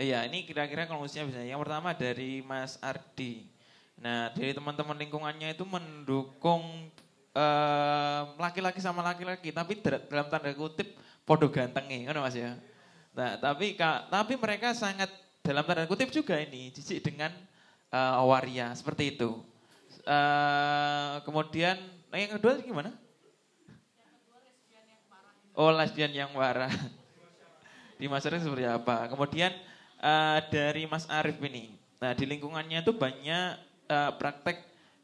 Iya 0.02 0.20
ini 0.26 0.48
kira-kira 0.48 0.90
kalau 0.90 1.06
bisa. 1.06 1.22
Yang 1.22 1.62
pertama 1.62 1.94
dari 1.94 2.42
Mas 2.42 2.80
Ardi. 2.82 3.46
Nah 4.02 4.34
dari 4.34 4.56
teman-teman 4.56 4.98
lingkungannya 4.98 5.54
itu 5.54 5.68
mendukung 5.68 6.90
laki-laki 8.38 8.80
uh, 8.80 8.86
sama 8.86 9.02
laki-laki. 9.02 9.50
Tapi 9.56 9.80
dalam 9.84 10.28
tanda 10.28 10.52
kutip 10.52 10.96
podo 11.24 11.48
gantengnya. 11.48 12.12
Kan 12.12 12.22
mas 12.22 12.36
ya. 12.36 12.58
Nah 13.16 13.40
tapi 13.40 13.76
tapi 14.12 14.34
mereka 14.36 14.76
sangat 14.76 15.12
dalam 15.42 15.64
tanda 15.64 15.88
kutip 15.88 16.12
juga 16.12 16.40
ini. 16.40 16.72
Jijik 16.76 17.02
dengan 17.02 17.32
uh, 17.92 18.24
waria. 18.28 18.76
Seperti 18.76 19.16
itu. 19.16 19.42
Uh, 20.02 21.22
kemudian 21.28 21.78
Nah 22.12 22.20
yang 22.20 22.36
kedua 22.36 22.60
gimana? 22.60 22.92
Oh 25.56 25.72
lesbian 25.72 26.12
yang 26.12 26.32
marah. 26.36 26.72
Di 28.00 28.12
masyarakat 28.12 28.44
seperti 28.44 28.68
apa? 28.68 29.08
Kemudian 29.08 29.56
uh, 30.04 30.44
dari 30.52 30.84
Mas 30.92 31.08
Arief 31.08 31.40
ini. 31.40 31.80
Nah 32.04 32.12
di 32.12 32.28
lingkungannya 32.28 32.84
itu 32.84 32.92
banyak 32.92 33.62
uh, 33.88 34.12
praktek 34.20 34.60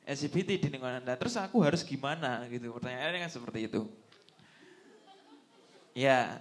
LGBT 0.07 0.55
di 0.55 0.67
lingkungan 0.71 1.03
Anda. 1.03 1.19
Terus 1.19 1.35
aku 1.35 1.59
harus 1.67 1.83
gimana 1.83 2.47
gitu? 2.47 2.71
Pertanyaannya 2.71 3.27
kan 3.27 3.31
seperti 3.31 3.67
itu. 3.67 3.83
Ya. 5.91 6.39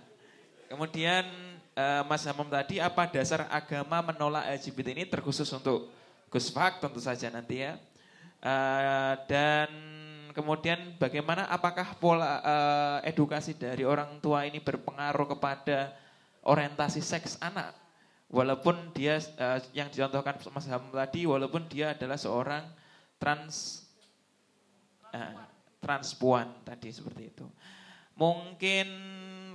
Kemudian 0.70 1.26
uh, 1.74 2.02
Mas 2.06 2.22
Hamam 2.26 2.46
tadi 2.46 2.78
apa 2.78 3.10
dasar 3.10 3.50
agama 3.50 4.14
menolak 4.14 4.46
LGBT 4.62 4.94
ini 4.94 5.04
terkhusus 5.06 5.46
untuk 5.50 5.90
Gus 6.30 6.50
Fak 6.50 6.78
tentu 6.78 7.02
saja 7.02 7.26
nanti 7.30 7.66
ya. 7.66 7.74
Uh, 8.42 9.14
dan 9.26 9.70
Kemudian 10.36 11.00
bagaimana 11.00 11.48
apakah 11.48 11.96
pola 11.96 12.44
uh, 12.44 12.98
edukasi 13.08 13.56
dari 13.56 13.88
orang 13.88 14.20
tua 14.20 14.44
ini 14.44 14.60
berpengaruh 14.60 15.32
kepada 15.32 15.96
orientasi 16.44 17.00
seks 17.00 17.40
anak? 17.40 17.72
Walaupun 18.28 18.92
dia 18.92 19.16
uh, 19.40 19.56
yang 19.72 19.88
dicontohkan 19.88 20.36
Mas 20.52 20.68
Ham 20.68 20.92
tadi, 20.92 21.24
walaupun 21.24 21.64
dia 21.72 21.96
adalah 21.96 22.20
seorang 22.20 22.68
trans 23.16 23.86
uh, 25.12 25.34
transpuan 25.80 26.50
tadi 26.66 26.90
seperti 26.90 27.30
itu. 27.30 27.46
Mungkin 28.16 28.88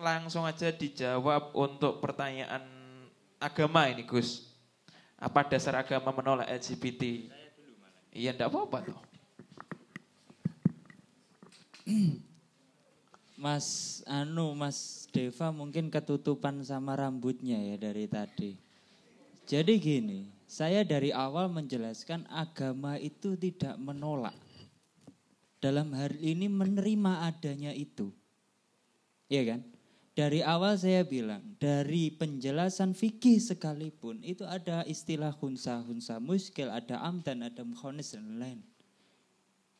langsung 0.01 0.45
aja 0.45 0.69
dijawab 0.69 1.53
untuk 1.57 2.01
pertanyaan 2.01 2.61
agama 3.41 3.89
ini 3.89 4.05
Gus. 4.05 4.49
Apa 5.21 5.45
dasar 5.45 5.77
agama 5.77 6.09
menolak 6.13 6.49
LGBT? 6.49 7.29
Iya, 8.11 8.33
enggak 8.33 8.49
apa-apa 8.49 8.77
tuh. 8.89 8.99
Mas 13.41 14.01
Anu, 14.05 14.53
Mas 14.53 15.09
Deva 15.09 15.49
mungkin 15.49 15.89
ketutupan 15.89 16.61
sama 16.61 16.93
rambutnya 16.93 17.57
ya 17.57 17.75
dari 17.77 18.05
tadi. 18.05 18.53
Jadi 19.49 19.73
gini, 19.81 20.19
saya 20.51 20.83
dari 20.83 21.15
awal 21.15 21.47
menjelaskan 21.47 22.27
agama 22.27 22.99
itu 22.99 23.39
tidak 23.39 23.79
menolak. 23.79 24.35
Dalam 25.63 25.95
hal 25.95 26.11
ini 26.19 26.51
menerima 26.51 27.23
adanya 27.23 27.71
itu. 27.71 28.11
Iya 29.31 29.55
kan? 29.55 29.61
Dari 30.11 30.43
awal 30.43 30.75
saya 30.75 31.07
bilang, 31.07 31.55
dari 31.55 32.11
penjelasan 32.11 32.91
fikih 32.91 33.39
sekalipun, 33.39 34.19
itu 34.27 34.43
ada 34.43 34.83
istilah 34.83 35.31
hunsa, 35.39 35.79
hunsa 35.87 36.19
muskil, 36.19 36.67
ada 36.67 36.99
amdan, 36.99 37.47
ada 37.47 37.63
mukhonis, 37.63 38.11
dan 38.11 38.35
lain. 38.35 38.59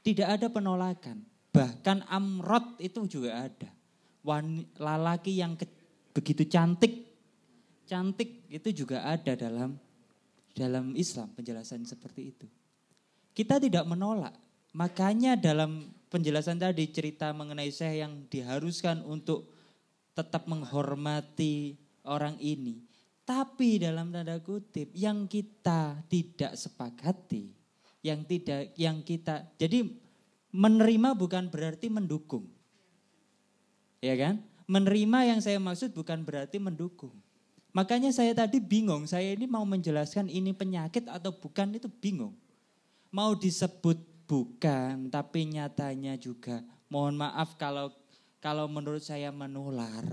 Tidak 0.08 0.24
ada 0.24 0.48
penolakan. 0.48 1.28
Bahkan 1.52 2.08
amrot 2.08 2.80
itu 2.80 3.04
juga 3.12 3.44
ada. 3.44 3.68
Wan, 4.24 4.64
lalaki 4.80 5.36
yang 5.36 5.60
begitu 6.16 6.48
cantik, 6.48 7.12
cantik 7.84 8.48
itu 8.48 8.72
juga 8.72 9.04
ada 9.04 9.36
dalam 9.36 9.76
dalam 10.54 10.94
Islam 10.98 11.32
penjelasan 11.34 11.84
seperti 11.88 12.36
itu. 12.36 12.48
Kita 13.32 13.58
tidak 13.58 13.88
menolak. 13.88 14.36
Makanya 14.72 15.36
dalam 15.36 15.92
penjelasan 16.08 16.60
tadi 16.60 16.88
cerita 16.92 17.32
mengenai 17.36 17.72
saya 17.72 18.08
yang 18.08 18.28
diharuskan 18.28 19.04
untuk 19.04 19.52
tetap 20.16 20.48
menghormati 20.48 21.76
orang 22.08 22.40
ini. 22.40 22.84
Tapi 23.24 23.80
dalam 23.80 24.12
tanda 24.12 24.40
kutip 24.44 24.92
yang 24.92 25.28
kita 25.28 26.04
tidak 26.12 26.56
sepakati, 26.60 27.52
yang 28.04 28.28
tidak 28.28 28.76
yang 28.76 29.00
kita 29.06 29.48
jadi 29.56 29.88
Menerima 30.52 31.16
bukan 31.16 31.48
berarti 31.48 31.88
mendukung. 31.88 32.44
Ya 34.04 34.20
kan? 34.20 34.44
Menerima 34.68 35.32
yang 35.32 35.40
saya 35.40 35.64
maksud 35.64 35.96
bukan 35.96 36.28
berarti 36.28 36.60
mendukung. 36.60 37.16
Makanya 37.72 38.12
saya 38.12 38.36
tadi 38.36 38.60
bingung, 38.60 39.08
saya 39.08 39.32
ini 39.32 39.48
mau 39.48 39.64
menjelaskan 39.64 40.28
ini 40.28 40.52
penyakit 40.52 41.08
atau 41.08 41.32
bukan 41.32 41.80
itu 41.80 41.88
bingung. 41.88 42.36
Mau 43.12 43.36
disebut 43.36 44.00
bukan, 44.28 45.08
tapi 45.08 45.48
nyatanya 45.48 46.20
juga 46.20 46.64
mohon 46.92 47.16
maaf 47.16 47.56
kalau 47.56 47.92
kalau 48.44 48.68
menurut 48.68 49.04
saya 49.04 49.32
menular. 49.32 50.04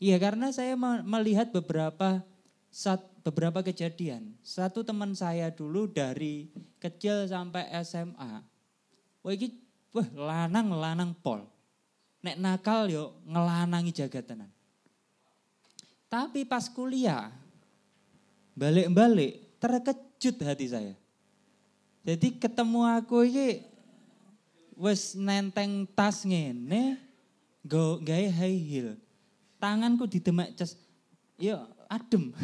Iya 0.00 0.16
karena 0.16 0.48
saya 0.50 0.74
melihat 1.04 1.52
beberapa 1.52 2.24
saat 2.72 3.04
beberapa 3.20 3.60
kejadian. 3.60 4.34
Satu 4.40 4.82
teman 4.82 5.12
saya 5.12 5.52
dulu 5.52 5.86
dari 5.86 6.50
kecil 6.80 7.28
sampai 7.28 7.70
SMA 7.86 8.42
Wah 9.22 9.32
iki 9.32 9.54
wah 9.94 10.08
lanang-lanang 10.10 11.14
pol. 11.14 11.46
Nek 12.26 12.38
nakal 12.38 12.90
yo 12.90 13.22
ngelanangi 13.26 13.94
jagat 13.94 14.26
tenan. 14.26 14.50
Tapi 16.12 16.44
pas 16.44 16.68
kuliah 16.68 17.32
balik-balik 18.52 19.56
terkejut 19.56 20.36
hati 20.44 20.68
saya. 20.68 20.92
Jadi 22.04 22.36
ketemu 22.36 22.84
aku 22.84 23.24
ini 23.24 23.64
wes 24.76 25.16
nenteng 25.16 25.88
tas 25.96 26.20
ngene 26.28 27.00
go 27.64 27.96
gawe 28.04 28.28
high 28.28 28.60
heel. 28.60 29.00
Tanganku 29.56 30.04
didemak 30.04 30.52
cas 30.52 30.76
yo 31.40 31.64
adem. 31.88 32.36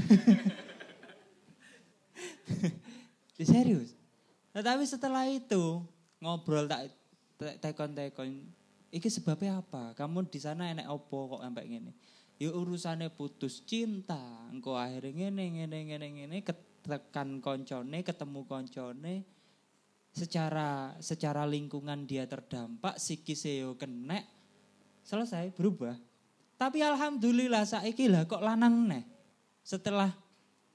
Serius. 3.36 3.92
Tetapi 4.56 4.82
setelah 4.88 5.28
itu 5.28 5.84
ngobrol 6.24 6.64
tak 6.64 6.88
tekon-tekon 7.60 8.48
iki 8.88 9.12
sebabnya 9.12 9.60
apa? 9.60 9.92
Kamu 9.92 10.24
di 10.24 10.40
sana 10.40 10.72
enek 10.72 10.88
opo 10.88 11.36
kok 11.36 11.44
sampai 11.44 11.68
ngene? 11.68 11.92
Ya 12.38 12.54
urusannya 12.54 13.10
putus 13.10 13.66
cinta, 13.66 14.22
engko 14.54 14.78
akhirnya 14.78 15.26
ngene 15.26 15.44
ngene 15.58 15.78
ngene 15.90 16.06
ngene 16.22 16.36
ketekan 16.46 17.42
koncone, 17.42 18.06
ketemu 18.06 18.46
koncone 18.46 19.14
secara 20.14 20.94
secara 21.02 21.42
lingkungan 21.50 22.06
dia 22.06 22.30
terdampak, 22.30 22.94
psikis 22.98 23.42
yo 23.46 23.74
kenek 23.74 24.22
selesai 25.02 25.50
berubah. 25.50 25.98
Tapi 26.58 26.82
alhamdulillah 26.82 27.66
saiki 27.66 28.10
lah 28.10 28.26
kok 28.26 28.42
lanang 28.42 28.86
neh. 28.86 29.02
Setelah 29.66 30.10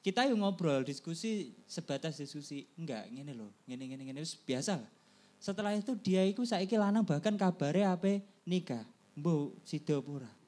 kita 0.03 0.27
yuk 0.27 0.43
ngobrol, 0.43 0.83
diskusi 0.83 1.55
sebatas 1.63 2.19
diskusi. 2.19 2.67
Enggak, 2.75 3.07
ngene 3.07 3.31
loh, 3.35 3.51
ngene 3.67 3.87
ngene 3.87 4.03
ngene 4.11 4.21
biasa 4.43 4.79
lah. 4.79 4.91
Setelah 5.39 5.75
itu 5.75 5.95
dia 5.99 6.23
itu 6.23 6.43
saiki 6.43 6.75
lanang 6.79 7.03
bahkan 7.03 7.35
kabarnya 7.35 7.95
apa 7.95 8.23
nikah. 8.47 8.83
Bu, 9.15 9.55
sido 9.67 9.99
pura. 10.03 10.42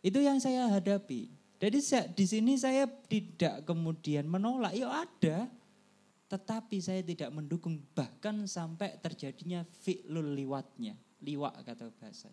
Itu 0.00 0.20
yang 0.20 0.40
saya 0.40 0.68
hadapi. 0.72 1.30
Jadi 1.56 1.78
di 2.12 2.24
sini 2.28 2.52
saya 2.60 2.84
tidak 3.08 3.64
kemudian 3.64 4.28
menolak, 4.28 4.76
ya 4.76 5.04
ada. 5.06 5.48
Tetapi 6.26 6.76
saya 6.82 7.00
tidak 7.06 7.30
mendukung 7.30 7.80
bahkan 7.94 8.44
sampai 8.50 8.98
terjadinya 8.98 9.62
fi'lul 9.84 10.36
liwatnya. 10.36 10.98
Liwak 11.22 11.64
kata 11.64 11.88
bahasa 11.96 12.28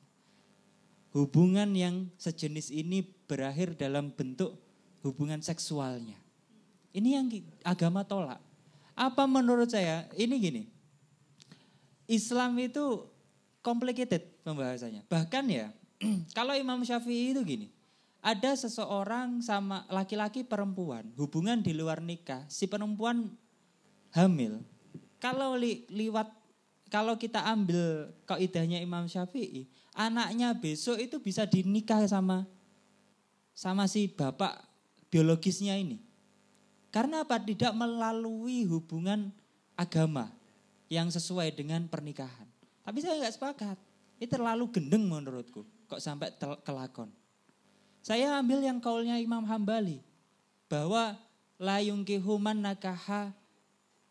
hubungan 1.14 1.70
yang 1.78 2.10
sejenis 2.18 2.74
ini 2.74 3.06
berakhir 3.30 3.78
dalam 3.78 4.10
bentuk 4.12 4.58
hubungan 5.06 5.40
seksualnya. 5.40 6.18
Ini 6.94 7.10
yang 7.22 7.26
agama 7.66 8.06
tolak. 8.06 8.42
Apa 8.94 9.26
menurut 9.26 9.70
saya? 9.70 10.10
Ini 10.14 10.36
gini. 10.38 10.64
Islam 12.06 12.58
itu 12.62 13.10
complicated 13.66 14.26
pembahasannya. 14.46 15.06
Bahkan 15.10 15.46
ya, 15.50 15.74
kalau 16.38 16.54
Imam 16.56 16.84
Syafi'i 16.84 17.32
itu 17.36 17.42
gini. 17.44 17.68
Ada 18.24 18.56
seseorang 18.56 19.44
sama 19.44 19.84
laki-laki 19.92 20.48
perempuan, 20.48 21.12
hubungan 21.20 21.60
di 21.60 21.76
luar 21.76 22.00
nikah, 22.00 22.48
si 22.48 22.72
perempuan 22.72 23.28
hamil. 24.16 24.64
Kalau 25.20 25.60
li, 25.60 25.84
liwat 25.92 26.32
kalau 26.88 27.20
kita 27.20 27.44
ambil 27.44 28.16
kaidahnya 28.24 28.80
Imam 28.80 29.12
Syafi'i, 29.12 29.68
anaknya 29.92 30.56
besok 30.56 31.04
itu 31.04 31.20
bisa 31.20 31.44
dinikah 31.44 32.00
sama 32.08 32.48
sama 33.52 33.92
si 33.92 34.08
bapak 34.08 34.56
biologisnya 35.12 35.76
ini. 35.76 36.00
Karena 36.94 37.26
apa? 37.26 37.42
Tidak 37.42 37.74
melalui 37.74 38.70
hubungan 38.70 39.34
agama 39.74 40.30
yang 40.86 41.10
sesuai 41.10 41.50
dengan 41.58 41.90
pernikahan. 41.90 42.46
Tapi 42.86 43.02
saya 43.02 43.18
nggak 43.18 43.36
sepakat. 43.36 43.78
Ini 44.22 44.30
terlalu 44.30 44.70
gendeng 44.70 45.10
menurutku. 45.10 45.66
Kok 45.94 46.02
sampai 46.02 46.34
kelakon. 46.66 47.14
Saya 48.02 48.42
ambil 48.42 48.66
yang 48.66 48.82
kaulnya 48.82 49.22
Imam 49.22 49.46
Hambali. 49.46 50.02
Bahwa 50.66 51.14
layung 51.62 52.02
kehuman 52.02 52.58
nakaha 52.58 53.30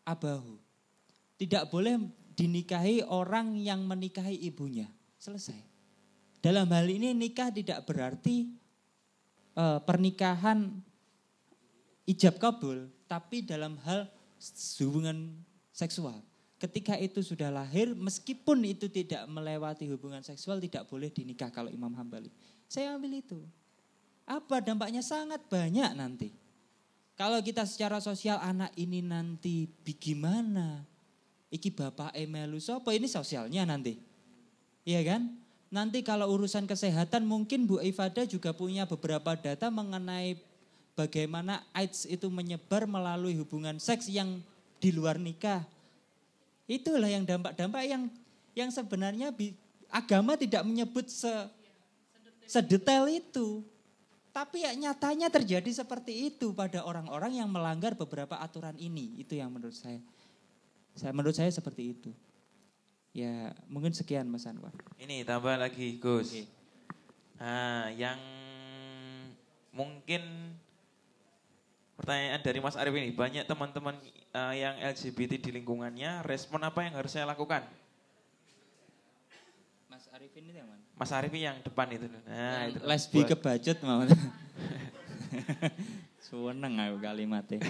abahu. 0.07 0.63
Tidak 1.35 1.67
boleh 1.67 1.99
dinikahi 2.39 3.03
orang 3.03 3.59
yang 3.59 3.83
menikahi 3.83 4.39
ibunya. 4.47 4.87
Selesai. 5.19 5.59
Dalam 6.39 6.71
hal 6.71 6.87
ini 6.87 7.11
nikah 7.11 7.51
tidak 7.51 7.83
berarti 7.83 8.47
uh, 9.59 9.83
pernikahan 9.83 10.79
ijab 12.07 12.39
kabul, 12.39 12.87
tapi 13.11 13.43
dalam 13.43 13.75
hal 13.83 14.07
hubungan 14.79 15.35
seksual. 15.75 16.23
Ketika 16.63 16.95
itu 16.95 17.19
sudah 17.19 17.51
lahir, 17.51 17.91
meskipun 17.91 18.63
itu 18.63 18.87
tidak 18.87 19.27
melewati 19.27 19.83
hubungan 19.91 20.23
seksual, 20.23 20.63
tidak 20.63 20.87
boleh 20.87 21.11
dinikah 21.11 21.51
kalau 21.51 21.67
Imam 21.67 21.91
Hambali. 21.91 22.31
Saya 22.71 22.95
ambil 22.95 23.19
itu. 23.19 23.43
Apa 24.23 24.63
dampaknya? 24.63 25.03
Sangat 25.03 25.43
banyak 25.51 25.91
nanti. 25.99 26.31
Kalau 27.19 27.43
kita 27.43 27.67
secara 27.67 27.99
sosial 27.99 28.39
anak 28.39 28.71
ini 28.79 29.03
nanti 29.03 29.67
bagaimana? 29.83 30.87
iki 31.53 31.69
bapak 31.69 32.17
emelu 32.17 32.57
sopo 32.57 32.89
ini 32.89 33.05
sosialnya 33.05 33.69
nanti. 33.69 34.01
Iya 34.89 35.05
kan? 35.05 35.37
Nanti 35.69 36.01
kalau 36.01 36.33
urusan 36.33 36.65
kesehatan 36.65 37.29
mungkin 37.29 37.69
Bu 37.69 37.77
Ifada 37.85 38.25
juga 38.25 38.57
punya 38.57 38.89
beberapa 38.89 39.37
data 39.37 39.69
mengenai 39.69 40.41
bagaimana 40.97 41.61
AIDS 41.77 42.09
itu 42.09 42.25
menyebar 42.33 42.89
melalui 42.89 43.37
hubungan 43.37 43.77
seks 43.77 44.09
yang 44.09 44.41
di 44.81 44.89
luar 44.89 45.21
nikah. 45.21 45.61
Itulah 46.69 47.11
yang 47.11 47.27
dampak-dampak 47.27 47.83
yang 47.85 48.07
yang 48.53 48.69
sebenarnya 48.69 49.33
agama 49.91 50.37
tidak 50.39 50.63
menyebut 50.63 51.09
se, 51.09 51.31
sedetail 52.47 53.09
itu. 53.09 53.65
Tapi 54.33 54.65
ya 54.65 54.73
nyatanya 54.73 55.29
terjadi 55.29 55.85
seperti 55.85 56.33
itu 56.33 56.57
pada 56.57 56.81
orang-orang 56.81 57.37
yang 57.37 57.49
melanggar 57.49 57.93
beberapa 57.93 58.41
aturan 58.41 58.73
ini. 58.81 59.21
Itu 59.21 59.37
yang 59.37 59.53
menurut 59.53 59.77
saya. 59.77 60.01
Saya 60.97 61.13
menurut 61.13 61.37
saya 61.37 61.53
seperti 61.53 61.93
itu. 61.93 62.09
Ya 63.13 63.53
mungkin 63.69 63.93
sekian 63.93 64.25
Mas 64.25 64.49
Anwar. 64.49 64.73
Ini 64.97 65.21
tambah 65.21 65.53
lagi 65.53 66.01
Gus. 66.01 66.33
Okay. 66.33 66.49
Nah, 67.37 67.93
yang 67.93 68.17
mungkin 69.69 70.55
pertanyaan 72.03 72.43
dari 72.43 72.59
Mas 72.59 72.75
Arif 72.75 72.91
ini 72.99 73.15
banyak 73.15 73.47
teman-teman 73.47 73.95
uh, 74.35 74.51
yang 74.51 74.75
LGBT 74.75 75.39
di 75.39 75.55
lingkungannya 75.55 76.19
respon 76.27 76.59
apa 76.67 76.83
yang 76.83 76.99
harus 76.99 77.15
saya 77.15 77.23
lakukan? 77.23 77.63
Mas 79.87 80.11
Arif 80.11 80.35
ini 80.35 80.51
yang 80.51 80.67
mana? 80.67 80.83
Mas 80.99 81.15
Arif 81.15 81.31
yang 81.31 81.63
depan 81.63 81.87
itu. 81.95 82.11
Nah, 82.27 82.67
itu 82.67 82.83
lesbi 82.83 83.23
kebacut 83.23 83.79
mau. 83.87 84.03
Suweneng 86.27 86.75
aku 86.75 86.99
kalimatnya. 86.99 87.63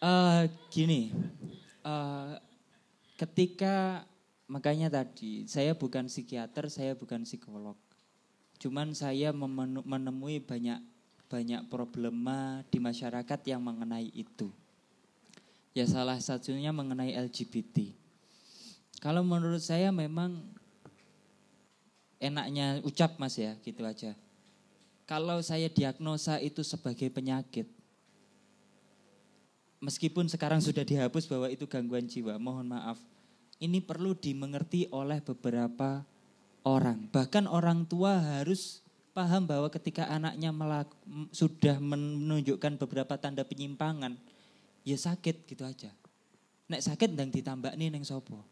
Uh, 0.00 0.48
gini, 0.72 1.12
uh, 1.84 2.40
ketika 3.20 4.08
makanya 4.48 4.88
tadi 4.88 5.44
saya 5.44 5.76
bukan 5.76 6.08
psikiater, 6.08 6.72
saya 6.72 6.96
bukan 6.96 7.28
psikolog. 7.28 7.76
Cuman 8.56 8.96
saya 8.96 9.36
menemui 9.84 10.40
banyak 10.40 10.80
banyak 11.28 11.68
problema 11.68 12.64
di 12.72 12.80
masyarakat 12.80 13.40
yang 13.44 13.60
mengenai 13.60 14.08
itu. 14.16 14.48
Ya 15.76 15.84
salah 15.84 16.18
satunya 16.18 16.72
mengenai 16.72 17.14
LGBT. 17.14 17.92
Kalau 18.98 19.22
menurut 19.22 19.62
saya 19.62 19.94
memang 19.94 20.42
enaknya 22.18 22.82
ucap 22.82 23.14
mas 23.20 23.38
ya 23.38 23.54
gitu 23.62 23.86
aja. 23.86 24.16
Kalau 25.06 25.38
saya 25.40 25.70
diagnosa 25.70 26.36
itu 26.42 26.60
sebagai 26.66 27.08
penyakit, 27.08 27.64
meskipun 29.80 30.28
sekarang 30.28 30.60
sudah 30.60 30.84
dihapus 30.84 31.24
bahwa 31.30 31.48
itu 31.48 31.64
gangguan 31.64 32.04
jiwa, 32.04 32.36
mohon 32.36 32.68
maaf. 32.68 32.98
Ini 33.58 33.80
perlu 33.82 34.12
dimengerti 34.14 34.86
oleh 34.92 35.22
beberapa 35.22 36.04
orang. 36.66 37.08
Bahkan 37.08 37.48
orang 37.48 37.88
tua 37.88 38.20
harus 38.20 38.84
paham 39.18 39.42
bahwa 39.50 39.66
ketika 39.66 40.06
anaknya 40.06 40.54
melaku, 40.54 40.94
sudah 41.34 41.82
menunjukkan 41.82 42.78
beberapa 42.78 43.18
tanda 43.18 43.42
penyimpangan, 43.42 44.14
ya 44.86 44.94
sakit 44.94 45.42
gitu 45.50 45.66
aja. 45.66 45.90
Nek 46.70 46.86
sakit 46.86 47.18
dan 47.18 47.34
ditambah 47.34 47.74
nih 47.74 47.90
neng 47.90 48.06
sopo. 48.06 48.46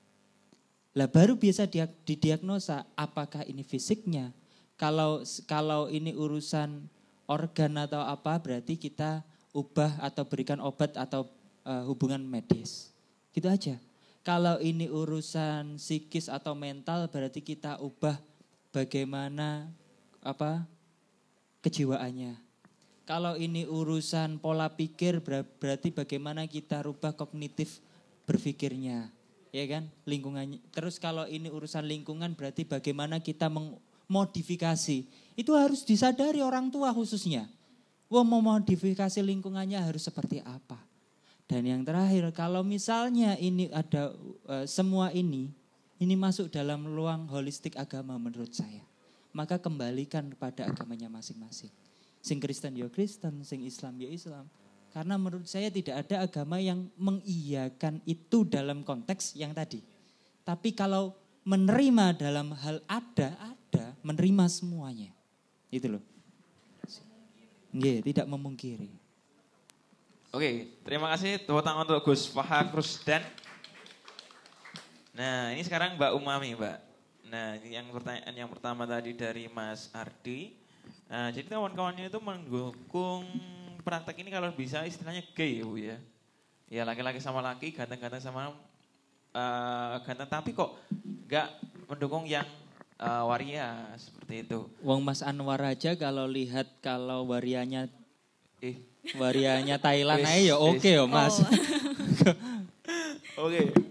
Lah 0.98 1.06
baru 1.06 1.38
bisa 1.38 1.70
didiagnosa 2.02 2.82
apakah 2.98 3.46
ini 3.46 3.62
fisiknya. 3.62 4.34
Kalau 4.74 5.22
kalau 5.46 5.86
ini 5.86 6.10
urusan 6.18 6.90
organ 7.30 7.78
atau 7.78 8.02
apa 8.02 8.34
berarti 8.42 8.74
kita 8.74 9.22
ubah 9.54 10.02
atau 10.02 10.26
berikan 10.26 10.58
obat 10.58 10.98
atau 10.98 11.30
uh, 11.62 11.86
hubungan 11.86 12.26
medis. 12.26 12.90
Gitu 13.30 13.46
aja. 13.46 13.78
Kalau 14.26 14.58
ini 14.58 14.90
urusan 14.90 15.78
psikis 15.78 16.26
atau 16.26 16.58
mental 16.58 17.06
berarti 17.06 17.38
kita 17.38 17.78
ubah 17.78 18.18
bagaimana 18.74 19.70
apa 20.26 20.66
kejiwaannya. 21.62 22.36
Kalau 23.06 23.38
ini 23.38 23.62
urusan 23.70 24.42
pola 24.42 24.66
pikir 24.74 25.22
berarti 25.22 25.94
bagaimana 25.94 26.50
kita 26.50 26.82
rubah 26.82 27.14
kognitif 27.14 27.78
berpikirnya. 28.26 29.14
Ya 29.54 29.64
kan? 29.70 29.86
Lingkungannya. 30.04 30.58
Terus 30.74 30.98
kalau 30.98 31.22
ini 31.30 31.46
urusan 31.46 31.86
lingkungan 31.86 32.34
berarti 32.34 32.66
bagaimana 32.66 33.22
kita 33.22 33.46
memodifikasi. 33.46 35.06
Itu 35.38 35.54
harus 35.54 35.86
disadari 35.86 36.42
orang 36.42 36.74
tua 36.74 36.90
khususnya. 36.90 37.46
Wah 38.10 38.26
mau 38.26 38.42
modifikasi 38.42 39.22
lingkungannya 39.22 39.78
harus 39.78 40.02
seperti 40.06 40.42
apa. 40.42 40.78
Dan 41.46 41.62
yang 41.62 41.86
terakhir, 41.86 42.26
kalau 42.34 42.66
misalnya 42.66 43.38
ini 43.38 43.70
ada 43.70 44.10
uh, 44.50 44.66
semua 44.66 45.14
ini, 45.14 45.54
ini 46.02 46.14
masuk 46.18 46.50
dalam 46.50 46.82
ruang 46.90 47.30
holistik 47.30 47.78
agama 47.78 48.18
menurut 48.18 48.50
saya. 48.50 48.82
Maka 49.36 49.60
kembalikan 49.60 50.32
kepada 50.32 50.64
agamanya 50.64 51.12
masing-masing. 51.12 51.68
Sing 52.24 52.40
Kristen 52.40 52.72
ya 52.72 52.88
Kristen, 52.88 53.44
sing 53.44 53.60
Islam 53.68 54.00
ya 54.00 54.08
Islam. 54.08 54.48
Karena 54.96 55.20
menurut 55.20 55.44
saya 55.44 55.68
tidak 55.68 56.08
ada 56.08 56.24
agama 56.24 56.56
yang 56.56 56.88
mengiyakan 56.96 58.00
itu 58.08 58.48
dalam 58.48 58.80
konteks 58.80 59.36
yang 59.36 59.52
tadi. 59.52 59.84
Tapi 60.40 60.72
kalau 60.72 61.12
menerima 61.44 62.16
dalam 62.16 62.56
hal 62.56 62.80
ada, 62.88 63.36
ada, 63.36 63.92
menerima 64.00 64.48
semuanya. 64.48 65.12
Itu 65.68 66.00
loh. 66.00 66.04
Nggih, 67.76 68.00
tidak 68.08 68.24
memungkiri. 68.24 68.88
Oke, 70.32 70.80
terima 70.80 71.12
kasih 71.12 71.44
tepuk 71.44 71.60
tangan 71.60 71.84
untuk 71.84 72.08
Gus 72.08 72.24
Fahak 72.32 72.72
Rusdan. 72.72 73.20
Nah, 75.12 75.52
ini 75.52 75.60
sekarang 75.60 76.00
Mbak 76.00 76.12
Umami, 76.16 76.56
Mbak. 76.56 76.85
Nah, 77.26 77.58
yang 77.66 77.90
pertanyaan 77.90 78.34
yang 78.34 78.50
pertama 78.50 78.86
tadi 78.86 79.10
dari 79.14 79.50
Mas 79.50 79.90
Ardi. 79.90 80.54
Nah, 81.10 81.34
jadi 81.34 81.46
kawan-kawannya 81.50 82.06
itu 82.06 82.18
mendukung 82.22 83.26
praktek 83.82 84.22
ini 84.22 84.30
kalau 84.30 84.50
bisa 84.54 84.86
istilahnya 84.86 85.26
gay 85.34 85.62
ya 85.62 85.64
Bu 85.66 85.76
ya. 85.78 85.98
Ya 86.66 86.82
laki-laki 86.82 87.22
sama 87.22 87.42
laki, 87.42 87.74
ganteng-ganteng 87.74 88.22
sama 88.22 88.54
uh, 89.34 89.94
ganteng 90.02 90.30
tapi 90.30 90.50
kok 90.54 90.74
nggak 91.26 91.48
mendukung 91.86 92.26
yang 92.26 92.46
uh, 92.98 93.22
waria 93.26 93.86
seperti 93.98 94.46
itu. 94.46 94.66
Wong 94.82 95.06
Mas 95.06 95.22
Anwar 95.22 95.62
aja 95.62 95.94
kalau 95.94 96.26
lihat 96.26 96.66
kalau 96.82 97.30
warianya 97.30 97.86
eh 98.62 98.78
warianya 99.14 99.78
Thailand 99.78 100.26
aja 100.30 100.42
ya 100.42 100.56
oke 100.58 100.82
okay, 100.82 100.98
ya 100.98 101.06
Mas. 101.06 101.38
Oh. 101.38 101.46
oke. 103.46 103.50
Okay. 103.50 103.85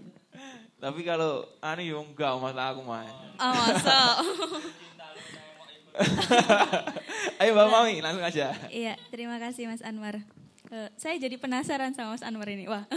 Tapi 0.76 1.00
kalau 1.08 1.48
anu 1.64 1.80
yo 1.80 1.98
enggak 2.04 2.36
masalah 2.36 2.76
aku 2.76 2.84
mah. 2.84 3.08
Oh, 3.40 3.52
masa. 3.52 3.96
Ayo 7.40 7.56
Mbak 7.56 7.68
Mami, 7.72 7.94
langsung 8.04 8.24
aja. 8.24 8.52
Iya, 8.68 9.00
terima 9.08 9.40
kasih 9.40 9.72
Mas 9.72 9.80
Anwar. 9.80 10.20
Uh, 10.68 10.92
saya 11.00 11.16
jadi 11.16 11.40
penasaran 11.40 11.96
sama 11.96 12.12
Mas 12.12 12.24
Anwar 12.24 12.48
ini. 12.52 12.68
Wah. 12.68 12.84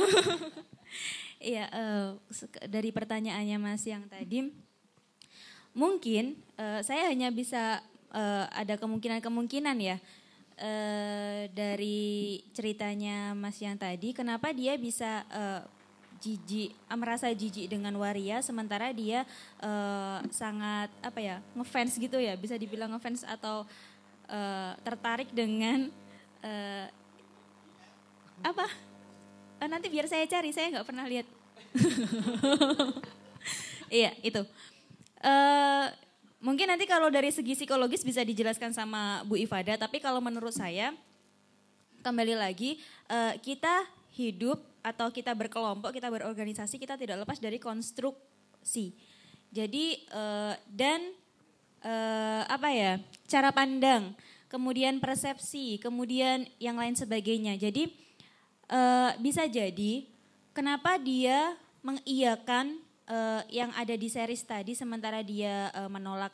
Iya, 1.40 1.72
uh, 1.72 2.20
dari 2.68 2.92
pertanyaannya 2.92 3.64
Mas 3.64 3.88
yang 3.88 4.04
tadi, 4.12 4.52
mungkin 5.72 6.36
uh, 6.60 6.84
saya 6.84 7.08
hanya 7.08 7.32
bisa 7.32 7.80
uh, 8.12 8.44
ada 8.52 8.76
kemungkinan-kemungkinan 8.76 9.78
ya 9.80 10.04
uh, 10.60 11.48
dari 11.56 12.44
ceritanya 12.52 13.32
Mas 13.40 13.56
yang 13.64 13.80
tadi, 13.80 14.12
kenapa 14.12 14.52
dia 14.52 14.76
bisa 14.76 15.24
uh, 15.32 15.64
jijik 16.20 16.76
merasa 16.94 17.32
jijik 17.32 17.72
dengan 17.72 17.96
waria 17.96 18.44
sementara 18.44 18.92
dia 18.92 19.24
uh, 19.64 20.20
sangat 20.30 20.92
apa 21.00 21.20
ya 21.20 21.36
ngefans 21.56 21.96
gitu 21.96 22.20
ya 22.20 22.36
bisa 22.36 22.60
dibilang 22.60 22.92
ngefans 22.92 23.24
atau 23.24 23.64
uh, 24.30 24.72
tertarik 24.86 25.32
dengan 25.34 25.90
uh, 26.46 26.86
apa? 28.46 28.68
Uh, 29.60 29.68
nanti 29.68 29.92
biar 29.92 30.08
saya 30.08 30.24
cari 30.30 30.52
saya 30.56 30.80
nggak 30.80 30.88
pernah 30.88 31.06
lihat. 31.08 31.28
Iya 33.90 34.14
itu. 34.22 34.46
Uh, 35.18 35.90
mungkin 36.38 36.70
nanti 36.70 36.86
kalau 36.86 37.10
dari 37.10 37.34
segi 37.34 37.58
psikologis 37.58 38.06
bisa 38.06 38.22
dijelaskan 38.22 38.70
sama 38.70 39.26
Bu 39.26 39.34
Ifada 39.34 39.82
tapi 39.82 39.98
kalau 39.98 40.22
menurut 40.22 40.54
saya 40.54 40.94
kembali 42.06 42.38
lagi 42.38 42.78
kita 43.42 43.90
hidup 44.20 44.60
atau 44.84 45.08
kita 45.08 45.32
berkelompok, 45.32 45.96
kita 45.96 46.12
berorganisasi, 46.12 46.76
kita 46.76 47.00
tidak 47.00 47.24
lepas 47.24 47.40
dari 47.40 47.56
konstruksi. 47.56 48.92
Jadi 49.50 50.04
uh, 50.12 50.54
dan 50.68 51.16
uh, 51.88 52.44
apa 52.52 52.70
ya 52.76 52.92
cara 53.32 53.56
pandang, 53.56 54.12
kemudian 54.52 55.00
persepsi, 55.00 55.80
kemudian 55.80 56.44
yang 56.60 56.76
lain 56.76 57.00
sebagainya. 57.00 57.56
Jadi 57.56 57.88
uh, 58.68 59.16
bisa 59.24 59.48
jadi 59.48 60.04
kenapa 60.52 61.00
dia 61.00 61.56
mengiyakan 61.80 62.86
yang 63.50 63.74
ada 63.74 63.98
di 63.98 64.06
series 64.06 64.46
tadi, 64.46 64.78
sementara 64.78 65.26
dia 65.26 65.74
menolak 65.90 66.30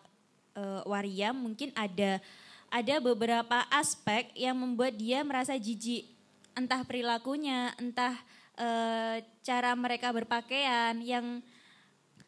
uh, 0.60 0.84
waria, 0.84 1.32
mungkin 1.32 1.72
ada 1.72 2.20
ada 2.68 2.96
beberapa 3.00 3.64
aspek 3.72 4.28
yang 4.36 4.60
membuat 4.60 4.92
dia 5.00 5.24
merasa 5.24 5.56
jijik, 5.56 6.04
entah 6.56 6.82
perilakunya, 6.88 7.76
entah 7.78 8.16
e, 8.56 8.68
cara 9.44 9.76
mereka 9.76 10.10
berpakaian 10.16 10.98
yang 11.04 11.44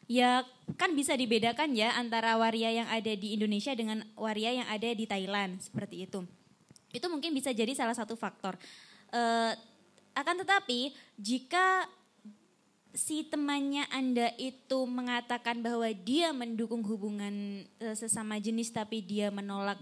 ya 0.08 0.44
kan 0.80 0.96
bisa 0.96 1.12
dibedakan 1.12 1.76
ya 1.76 1.92
antara 1.96 2.36
waria 2.40 2.72
yang 2.72 2.88
ada 2.88 3.12
di 3.12 3.36
Indonesia 3.36 3.76
dengan 3.76 4.04
waria 4.16 4.64
yang 4.64 4.68
ada 4.68 4.88
di 4.92 5.04
Thailand 5.04 5.60
seperti 5.60 6.08
itu. 6.08 6.24
Itu 6.92 7.06
mungkin 7.12 7.36
bisa 7.36 7.52
jadi 7.52 7.72
salah 7.72 7.96
satu 7.96 8.14
faktor. 8.14 8.56
E, 9.12 9.22
akan 10.12 10.36
tetapi 10.44 10.92
jika 11.16 11.88
si 12.96 13.28
temannya 13.28 13.84
Anda 13.92 14.32
itu 14.40 14.88
mengatakan 14.88 15.60
bahwa 15.60 15.86
dia 15.92 16.32
mendukung 16.32 16.80
hubungan 16.82 17.64
e, 17.80 17.86
sesama 17.96 18.40
jenis 18.40 18.72
tapi 18.72 19.04
dia 19.04 19.28
menolak 19.32 19.78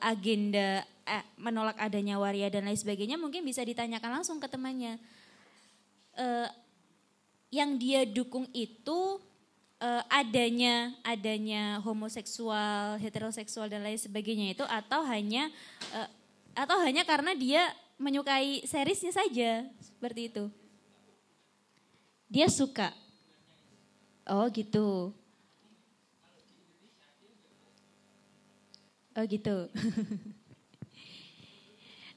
agenda 0.00 0.80
eh, 0.80 0.97
menolak 1.40 1.76
adanya 1.80 2.20
waria 2.20 2.52
dan 2.52 2.68
lain 2.68 2.78
sebagainya 2.78 3.16
mungkin 3.16 3.42
bisa 3.42 3.64
ditanyakan 3.64 4.20
langsung 4.20 4.38
ke 4.38 4.46
temannya 4.46 5.00
uh, 6.18 6.48
yang 7.48 7.80
dia 7.80 8.04
dukung 8.04 8.44
itu 8.52 9.20
uh, 9.80 10.02
adanya 10.10 10.92
adanya 11.06 11.80
homoseksual, 11.80 13.00
heteroseksual 13.00 13.70
dan 13.70 13.80
lain 13.80 13.96
sebagainya 13.96 14.52
itu 14.52 14.64
atau 14.66 15.00
hanya 15.06 15.48
uh, 15.94 16.08
atau 16.52 16.76
hanya 16.82 17.06
karena 17.06 17.32
dia 17.38 17.62
menyukai 17.98 18.66
seriesnya 18.66 19.14
saja 19.14 19.66
seperti 19.80 20.30
itu. 20.30 20.44
Dia 22.28 22.46
suka. 22.52 22.92
Oh 24.28 24.44
gitu. 24.52 25.16
Oh 29.16 29.24
gitu. 29.24 29.56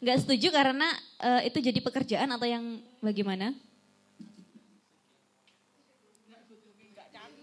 Gak 0.02 0.26
setuju 0.26 0.50
karena 0.50 0.90
uh, 1.22 1.46
itu 1.46 1.62
jadi 1.62 1.78
pekerjaan 1.78 2.34
atau 2.34 2.50
yang 2.50 2.82
bagaimana? 3.06 3.54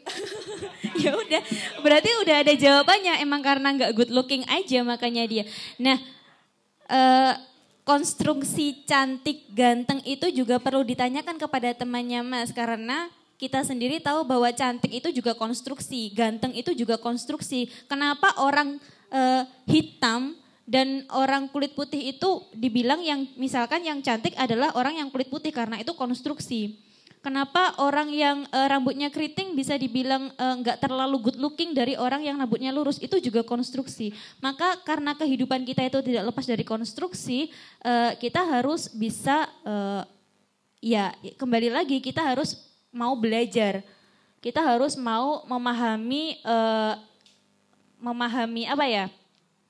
ya 1.03 1.15
udah, 1.15 1.43
berarti 1.87 2.11
udah 2.27 2.37
ada 2.43 2.55
jawabannya. 2.59 3.23
Emang 3.23 3.47
karena 3.47 3.69
nggak 3.79 3.93
good 3.95 4.11
looking 4.11 4.43
aja 4.51 4.83
makanya 4.83 5.23
dia. 5.31 5.45
Nah, 5.79 6.03
uh, 6.91 7.39
konstruksi 7.87 8.83
cantik 8.85 9.49
ganteng 9.55 10.03
itu 10.03 10.29
juga 10.35 10.59
perlu 10.59 10.83
ditanyakan 10.83 11.39
kepada 11.39 11.73
temannya 11.79 12.27
Mas 12.27 12.51
karena 12.51 13.07
kita 13.39 13.63
sendiri 13.63 14.03
tahu 14.03 14.27
bahwa 14.27 14.51
cantik 14.51 14.91
itu 14.91 15.15
juga 15.15 15.31
konstruksi, 15.39 16.11
ganteng 16.11 16.51
itu 16.59 16.75
juga 16.75 16.99
konstruksi. 16.99 17.71
Kenapa 17.87 18.35
orang 18.43 18.83
uh, 19.15 19.47
hitam 19.71 20.35
dan 20.69 21.09
orang 21.17 21.49
kulit 21.49 21.73
putih 21.73 22.13
itu 22.13 22.45
dibilang 22.53 23.01
yang 23.01 23.25
misalkan 23.41 23.81
yang 23.81 24.05
cantik 24.05 24.37
adalah 24.37 24.77
orang 24.77 25.01
yang 25.01 25.09
kulit 25.09 25.33
putih 25.33 25.49
karena 25.49 25.81
itu 25.81 25.97
konstruksi. 25.97 26.77
Kenapa 27.19 27.75
orang 27.83 28.13
yang 28.15 28.47
uh, 28.53 28.69
rambutnya 28.71 29.11
keriting 29.11 29.57
bisa 29.57 29.75
dibilang 29.75 30.31
uh, 30.39 30.55
nggak 30.61 30.79
terlalu 30.79 31.19
good 31.19 31.41
looking 31.41 31.75
dari 31.75 31.99
orang 31.99 32.23
yang 32.23 32.39
rambutnya 32.39 32.71
lurus? 32.71 33.01
Itu 33.01 33.19
juga 33.19 33.43
konstruksi. 33.43 34.15
Maka 34.39 34.79
karena 34.87 35.17
kehidupan 35.17 35.67
kita 35.67 35.89
itu 35.89 35.99
tidak 36.05 36.31
lepas 36.31 36.47
dari 36.47 36.63
konstruksi, 36.63 37.51
uh, 37.83 38.15
kita 38.21 38.45
harus 38.45 38.93
bisa 38.93 39.51
uh, 39.67 40.07
ya 40.79 41.11
kembali 41.41 41.75
lagi 41.75 41.99
kita 41.99 42.23
harus 42.23 42.55
mau 42.95 43.17
belajar. 43.19 43.83
Kita 44.39 44.63
harus 44.63 44.95
mau 44.95 45.43
memahami 45.49 46.39
uh, 46.47 47.03
memahami 47.99 48.71
apa 48.71 48.87
ya? 48.87 49.11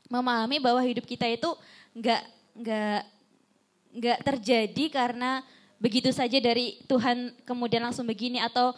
Memahami 0.09 0.57
bahwa 0.61 0.81
hidup 0.81 1.05
kita 1.05 1.29
itu 1.29 1.53
nggak 1.93 2.23
nggak 2.59 3.01
nggak 3.99 4.19
terjadi 4.25 4.85
karena 4.89 5.41
begitu 5.79 6.11
saja 6.11 6.37
dari 6.43 6.81
Tuhan 6.91 7.33
kemudian 7.47 7.85
langsung 7.85 8.05
begini 8.05 8.43
atau 8.43 8.75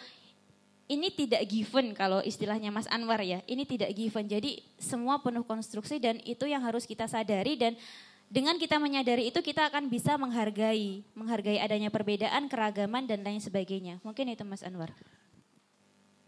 ini 0.90 1.06
tidak 1.14 1.46
given 1.46 1.94
kalau 1.94 2.18
istilahnya 2.18 2.74
Mas 2.74 2.90
Anwar 2.90 3.22
ya. 3.22 3.38
Ini 3.46 3.62
tidak 3.62 3.94
given. 3.94 4.26
Jadi 4.26 4.58
semua 4.74 5.22
penuh 5.22 5.46
konstruksi 5.46 6.02
dan 6.02 6.18
itu 6.26 6.50
yang 6.50 6.66
harus 6.66 6.82
kita 6.82 7.06
sadari 7.06 7.54
dan 7.54 7.78
dengan 8.26 8.58
kita 8.58 8.78
menyadari 8.82 9.30
itu 9.30 9.38
kita 9.38 9.70
akan 9.70 9.86
bisa 9.86 10.18
menghargai, 10.18 11.06
menghargai 11.14 11.62
adanya 11.62 11.94
perbedaan, 11.94 12.50
keragaman 12.50 13.06
dan 13.06 13.22
lain 13.22 13.38
sebagainya. 13.38 14.02
Mungkin 14.02 14.34
itu 14.34 14.42
Mas 14.42 14.66
Anwar. 14.66 14.90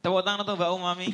Tepuk 0.02 0.22
tangan 0.22 0.42
untuk 0.47 0.58
Mbak 0.58 0.70
Umami. 0.78 1.08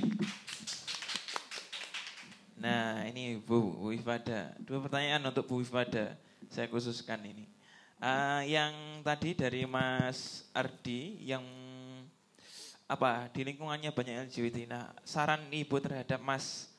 Nah 2.58 3.06
ini 3.06 3.38
Bu, 3.38 3.70
Bu 3.78 3.94
Ifada. 3.94 4.50
Dua 4.58 4.82
pertanyaan 4.82 5.22
untuk 5.30 5.46
Bu 5.46 5.62
Ifada. 5.62 6.18
Saya 6.50 6.66
khususkan 6.66 7.22
ini. 7.22 7.46
Uh, 7.98 8.42
yang 8.46 9.02
tadi 9.02 9.34
dari 9.34 9.66
Mas 9.66 10.46
Ardi 10.54 11.18
yang 11.22 11.42
apa 12.88 13.30
di 13.30 13.46
lingkungannya 13.46 13.94
banyak 13.94 14.30
LGBT. 14.30 14.66
Nah, 14.70 14.90
saran 15.06 15.46
Ibu 15.50 15.76
terhadap 15.82 16.18
Mas 16.18 16.70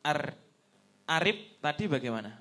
Ar 0.00 0.32
Arif 1.08 1.60
tadi 1.60 1.88
bagaimana? 1.88 2.36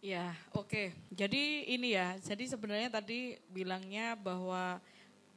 Ya, 0.00 0.32
oke. 0.56 0.68
Okay. 0.68 0.86
Jadi 1.12 1.68
ini 1.76 1.92
ya, 1.92 2.16
jadi 2.24 2.44
sebenarnya 2.48 2.88
tadi 2.88 3.36
bilangnya 3.52 4.16
bahwa 4.16 4.80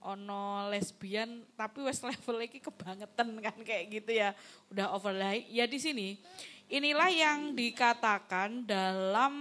ono 0.03 0.67
lesbian 0.67 1.48
tapi 1.56 1.80
wes 1.83 2.03
level 2.03 2.35
lagi 2.40 2.59
kebangetan 2.59 3.30
kan 3.40 3.57
kayak 3.64 3.85
gitu 3.90 4.11
ya. 4.14 4.35
Udah 4.69 4.91
overlay. 4.95 5.48
Ya 5.49 5.64
di 5.64 5.80
sini 5.80 6.19
inilah 6.67 7.09
yang 7.09 7.56
dikatakan 7.56 8.67
dalam 8.67 9.33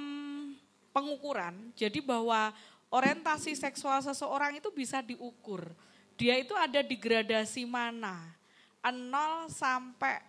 pengukuran. 0.95 1.75
Jadi 1.75 1.99
bahwa 1.99 2.55
orientasi 2.93 3.57
seksual 3.57 4.05
seseorang 4.05 4.57
itu 4.61 4.69
bisa 4.71 5.01
diukur. 5.01 5.67
Dia 6.15 6.39
itu 6.39 6.53
ada 6.53 6.85
di 6.85 6.95
gradasi 6.95 7.65
mana? 7.65 8.21
0 8.85 9.49
sampai 9.49 10.21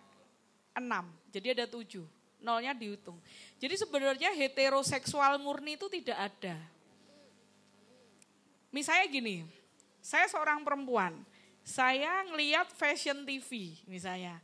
6. 0.74 0.82
Jadi 1.30 1.46
ada 1.54 1.66
7. 1.68 2.02
Nolnya 2.44 2.76
dihitung. 2.76 3.16
Jadi 3.56 3.74
sebenarnya 3.78 4.32
heteroseksual 4.36 5.40
murni 5.40 5.80
itu 5.80 5.88
tidak 5.88 6.28
ada. 6.28 6.56
Misalnya 8.68 9.06
gini, 9.06 9.46
saya 10.04 10.28
seorang 10.28 10.60
perempuan, 10.60 11.16
saya 11.64 12.28
ngeliat 12.28 12.68
fashion 12.76 13.24
TV 13.24 13.80
misalnya. 13.88 14.36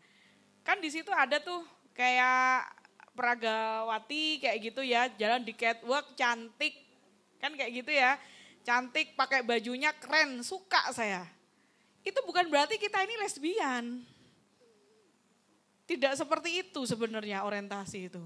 Kan 0.64 0.80
di 0.80 0.89
situ 0.89 1.12
ada 1.12 1.36
tuh 1.36 1.60
kayak 1.92 2.64
peragawati 3.12 4.40
kayak 4.40 4.58
gitu 4.72 4.80
ya, 4.80 5.12
jalan 5.20 5.44
di 5.44 5.52
catwalk 5.52 6.16
cantik, 6.16 6.72
kan 7.36 7.52
kayak 7.52 7.84
gitu 7.84 7.92
ya. 7.92 8.16
Cantik 8.64 9.12
pakai 9.12 9.44
bajunya 9.44 9.92
keren, 9.92 10.40
suka 10.40 10.80
saya. 10.97 11.28
Itu 12.00 12.24
bukan 12.24 12.48
berarti 12.48 12.80
kita 12.80 13.05
ini 13.05 13.20
lesbian. 13.20 14.00
Tidak 15.84 16.12
seperti 16.16 16.64
itu 16.64 16.89
sebenarnya 16.89 17.44
orientasi 17.44 18.08
itu. 18.08 18.24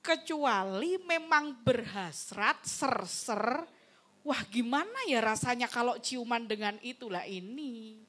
Kecuali 0.00 0.96
memang 1.04 1.60
berhasrat, 1.60 2.64
ser-ser, 2.64 3.68
wah 4.22 4.42
gimana 4.48 5.06
ya 5.10 5.18
rasanya 5.22 5.66
kalau 5.66 5.98
ciuman 5.98 6.46
dengan 6.46 6.78
itulah 6.82 7.26
ini. 7.26 8.02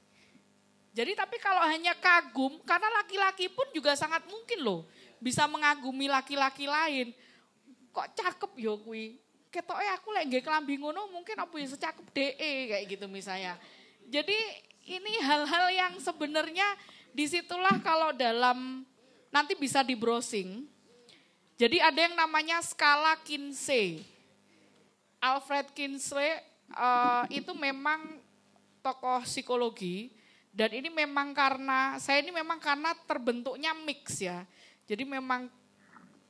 Jadi 0.93 1.17
tapi 1.17 1.41
kalau 1.41 1.65
hanya 1.65 1.97
kagum, 1.97 2.61
karena 2.69 2.85
laki-laki 3.01 3.49
pun 3.49 3.65
juga 3.73 3.97
sangat 3.97 4.21
mungkin 4.29 4.61
loh 4.61 4.81
bisa 5.17 5.49
mengagumi 5.49 6.05
laki-laki 6.05 6.69
lain. 6.69 7.09
Kok 7.89 8.07
cakep 8.13 8.51
yo 8.61 8.77
kui. 8.77 9.17
Ketoknya 9.49 9.97
aku 9.97 10.09
lagi 10.13 10.41
kelambi 10.41 10.77
ngono 10.81 11.09
mungkin 11.13 11.37
apa 11.37 11.53
ya 11.57 11.67
secakep 11.73 12.07
DE 12.13 12.53
kayak 12.73 12.85
gitu 12.89 13.05
misalnya. 13.09 13.57
Jadi 14.09 14.37
ini 14.85 15.13
hal-hal 15.21 15.65
yang 15.73 15.93
sebenarnya 16.01 16.65
di 17.13 17.25
situlah 17.29 17.77
kalau 17.81 18.13
dalam 18.13 18.85
nanti 19.33 19.57
bisa 19.57 19.81
di 19.81 19.97
browsing. 19.97 20.65
Jadi 21.57 21.77
ada 21.81 21.99
yang 22.05 22.17
namanya 22.17 22.61
skala 22.61 23.17
Kinsey. 23.21 24.12
Alfred 25.23 25.71
Kinsey 25.71 26.35
uh, 26.75 27.23
itu 27.31 27.55
memang 27.55 28.19
tokoh 28.83 29.23
psikologi 29.23 30.11
dan 30.51 30.75
ini 30.75 30.91
memang 30.91 31.31
karena 31.31 31.95
saya 31.95 32.19
ini 32.19 32.35
memang 32.35 32.59
karena 32.59 32.91
terbentuknya 33.07 33.71
mix 33.71 34.19
ya. 34.19 34.43
Jadi 34.83 35.07
memang 35.07 35.47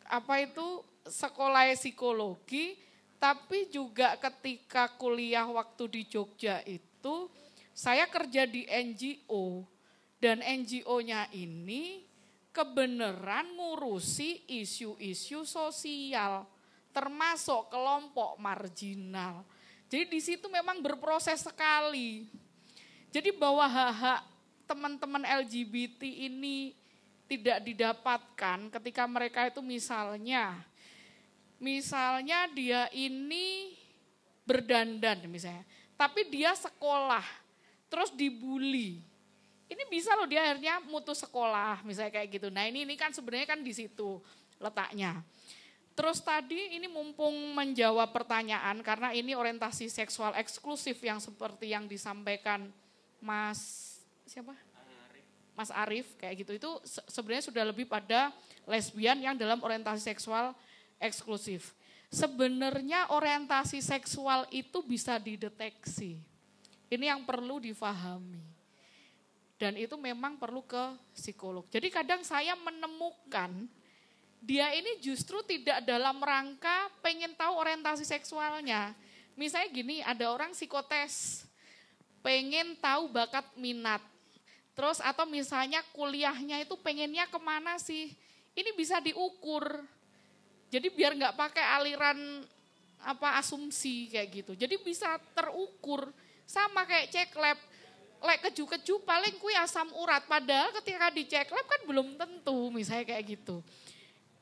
apa 0.06 0.46
itu 0.46 0.86
sekolah 1.10 1.74
psikologi 1.74 2.78
tapi 3.18 3.66
juga 3.74 4.14
ketika 4.22 4.94
kuliah 4.94 5.50
waktu 5.50 5.90
di 5.90 6.02
Jogja 6.06 6.62
itu 6.70 7.34
saya 7.74 8.06
kerja 8.06 8.46
di 8.46 8.70
NGO 8.70 9.66
dan 10.22 10.40
NGO-nya 10.40 11.34
ini 11.34 12.06
kebenaran 12.54 13.58
ngurusi 13.58 14.46
isu-isu 14.62 15.42
sosial 15.44 16.46
termasuk 16.94 17.74
kelompok 17.74 18.38
marginal. 18.38 19.42
Jadi 19.90 20.06
di 20.10 20.20
situ 20.22 20.46
memang 20.48 20.80
berproses 20.80 21.42
sekali. 21.42 22.30
Jadi 23.10 23.34
bahwa 23.34 23.66
hak-hak 23.66 24.22
teman-teman 24.70 25.22
LGBT 25.44 26.02
ini 26.30 26.74
tidak 27.28 27.66
didapatkan 27.66 28.70
ketika 28.80 29.04
mereka 29.10 29.50
itu 29.50 29.62
misalnya 29.62 30.54
misalnya 31.64 32.50
dia 32.52 32.92
ini 32.92 33.78
berdandan 34.44 35.24
misalnya, 35.32 35.64
tapi 35.96 36.28
dia 36.28 36.52
sekolah 36.52 37.24
terus 37.88 38.12
dibully. 38.12 39.00
Ini 39.72 39.84
bisa 39.88 40.14
loh 40.14 40.28
dia 40.28 40.44
akhirnya 40.44 40.84
mutus 40.86 41.24
sekolah 41.24 41.82
misalnya 41.88 42.12
kayak 42.20 42.30
gitu. 42.36 42.48
Nah 42.52 42.68
ini 42.68 42.84
ini 42.84 43.00
kan 43.00 43.16
sebenarnya 43.16 43.56
kan 43.56 43.64
di 43.64 43.72
situ 43.72 44.20
letaknya. 44.60 45.24
Terus 45.94 46.26
tadi 46.26 46.74
ini 46.74 46.90
mumpung 46.90 47.54
menjawab 47.54 48.10
pertanyaan 48.10 48.82
karena 48.82 49.14
ini 49.14 49.38
orientasi 49.38 49.94
seksual 49.94 50.34
eksklusif 50.34 50.98
yang 51.06 51.22
seperti 51.22 51.70
yang 51.70 51.86
disampaikan 51.86 52.74
Mas 53.22 53.94
siapa? 54.26 54.58
Mas 55.54 55.70
Arif 55.70 56.18
kayak 56.18 56.36
gitu 56.42 56.52
itu 56.58 56.70
sebenarnya 57.06 57.46
sudah 57.46 57.64
lebih 57.70 57.86
pada 57.86 58.34
lesbian 58.66 59.22
yang 59.22 59.38
dalam 59.38 59.62
orientasi 59.62 60.02
seksual 60.02 60.58
eksklusif. 60.98 61.78
Sebenarnya 62.10 63.14
orientasi 63.14 63.78
seksual 63.82 64.50
itu 64.50 64.82
bisa 64.82 65.22
dideteksi. 65.22 66.18
Ini 66.90 67.14
yang 67.14 67.22
perlu 67.26 67.62
difahami. 67.62 68.42
Dan 69.58 69.78
itu 69.78 69.94
memang 69.98 70.42
perlu 70.42 70.66
ke 70.66 70.98
psikolog. 71.14 71.66
Jadi 71.70 71.90
kadang 71.94 72.26
saya 72.26 72.58
menemukan 72.58 73.70
dia 74.44 74.76
ini 74.76 75.00
justru 75.00 75.40
tidak 75.48 75.88
dalam 75.88 76.20
rangka 76.20 76.92
pengen 77.00 77.32
tahu 77.32 77.56
orientasi 77.64 78.04
seksualnya. 78.04 78.92
Misalnya 79.40 79.72
gini, 79.72 80.04
ada 80.04 80.28
orang 80.28 80.52
psikotes, 80.52 81.48
pengen 82.20 82.76
tahu 82.84 83.08
bakat 83.08 83.48
minat. 83.56 84.04
Terus 84.76 85.00
atau 85.00 85.24
misalnya 85.24 85.80
kuliahnya 85.96 86.60
itu 86.60 86.76
pengennya 86.76 87.24
ke 87.32 87.40
mana 87.40 87.80
sih? 87.80 88.12
Ini 88.52 88.76
bisa 88.76 89.00
diukur. 89.00 89.64
Jadi 90.68 90.92
biar 90.92 91.16
nggak 91.16 91.40
pakai 91.40 91.66
aliran 91.80 92.44
apa 93.00 93.40
asumsi 93.40 94.12
kayak 94.12 94.28
gitu. 94.44 94.52
Jadi 94.60 94.76
bisa 94.84 95.24
terukur. 95.32 96.12
Sama 96.44 96.84
kayak 96.84 97.16
cek 97.16 97.32
lab. 97.40 97.60
Lek 98.24 98.40
keju-keju 98.50 99.08
paling 99.08 99.40
kui 99.40 99.56
asam 99.56 99.88
urat. 99.96 100.28
Padahal 100.28 100.76
ketika 100.82 101.08
dicek 101.16 101.48
lab 101.48 101.64
kan 101.64 101.82
belum 101.88 102.20
tentu 102.20 102.74
misalnya 102.74 103.08
kayak 103.08 103.40
gitu. 103.40 103.64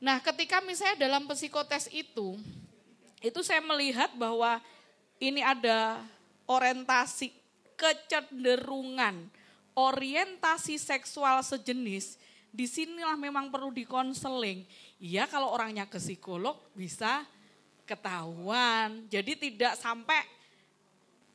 Nah 0.02 0.18
ketika 0.18 0.58
misalnya 0.58 1.06
dalam 1.06 1.30
psikotes 1.30 1.86
itu, 1.94 2.34
itu 3.22 3.40
saya 3.46 3.62
melihat 3.62 4.10
bahwa 4.18 4.58
ini 5.22 5.38
ada 5.46 6.02
orientasi 6.50 7.30
kecenderungan, 7.78 9.30
orientasi 9.78 10.74
seksual 10.74 11.38
sejenis, 11.46 12.18
di 12.50 12.66
sinilah 12.66 13.14
memang 13.14 13.46
perlu 13.54 13.70
dikonseling. 13.70 14.66
Iya 14.98 15.30
kalau 15.30 15.54
orangnya 15.54 15.86
ke 15.86 16.02
psikolog 16.02 16.58
bisa 16.74 17.22
ketahuan. 17.86 19.06
Jadi 19.06 19.38
tidak 19.38 19.78
sampai 19.78 20.18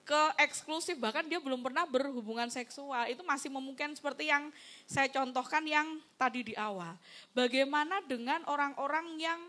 ke 0.08 0.24
eksklusif 0.40 0.96
bahkan 0.96 1.28
dia 1.28 1.36
belum 1.36 1.60
pernah 1.60 1.84
berhubungan 1.84 2.48
seksual 2.48 3.12
itu 3.12 3.20
masih 3.28 3.52
memungkinkan 3.52 3.92
seperti 3.92 4.32
yang 4.32 4.48
saya 4.88 5.12
contohkan 5.12 5.60
yang 5.68 6.00
tadi 6.16 6.48
di 6.48 6.56
awal. 6.56 6.96
Bagaimana 7.36 8.00
dengan 8.08 8.40
orang-orang 8.48 9.20
yang 9.20 9.42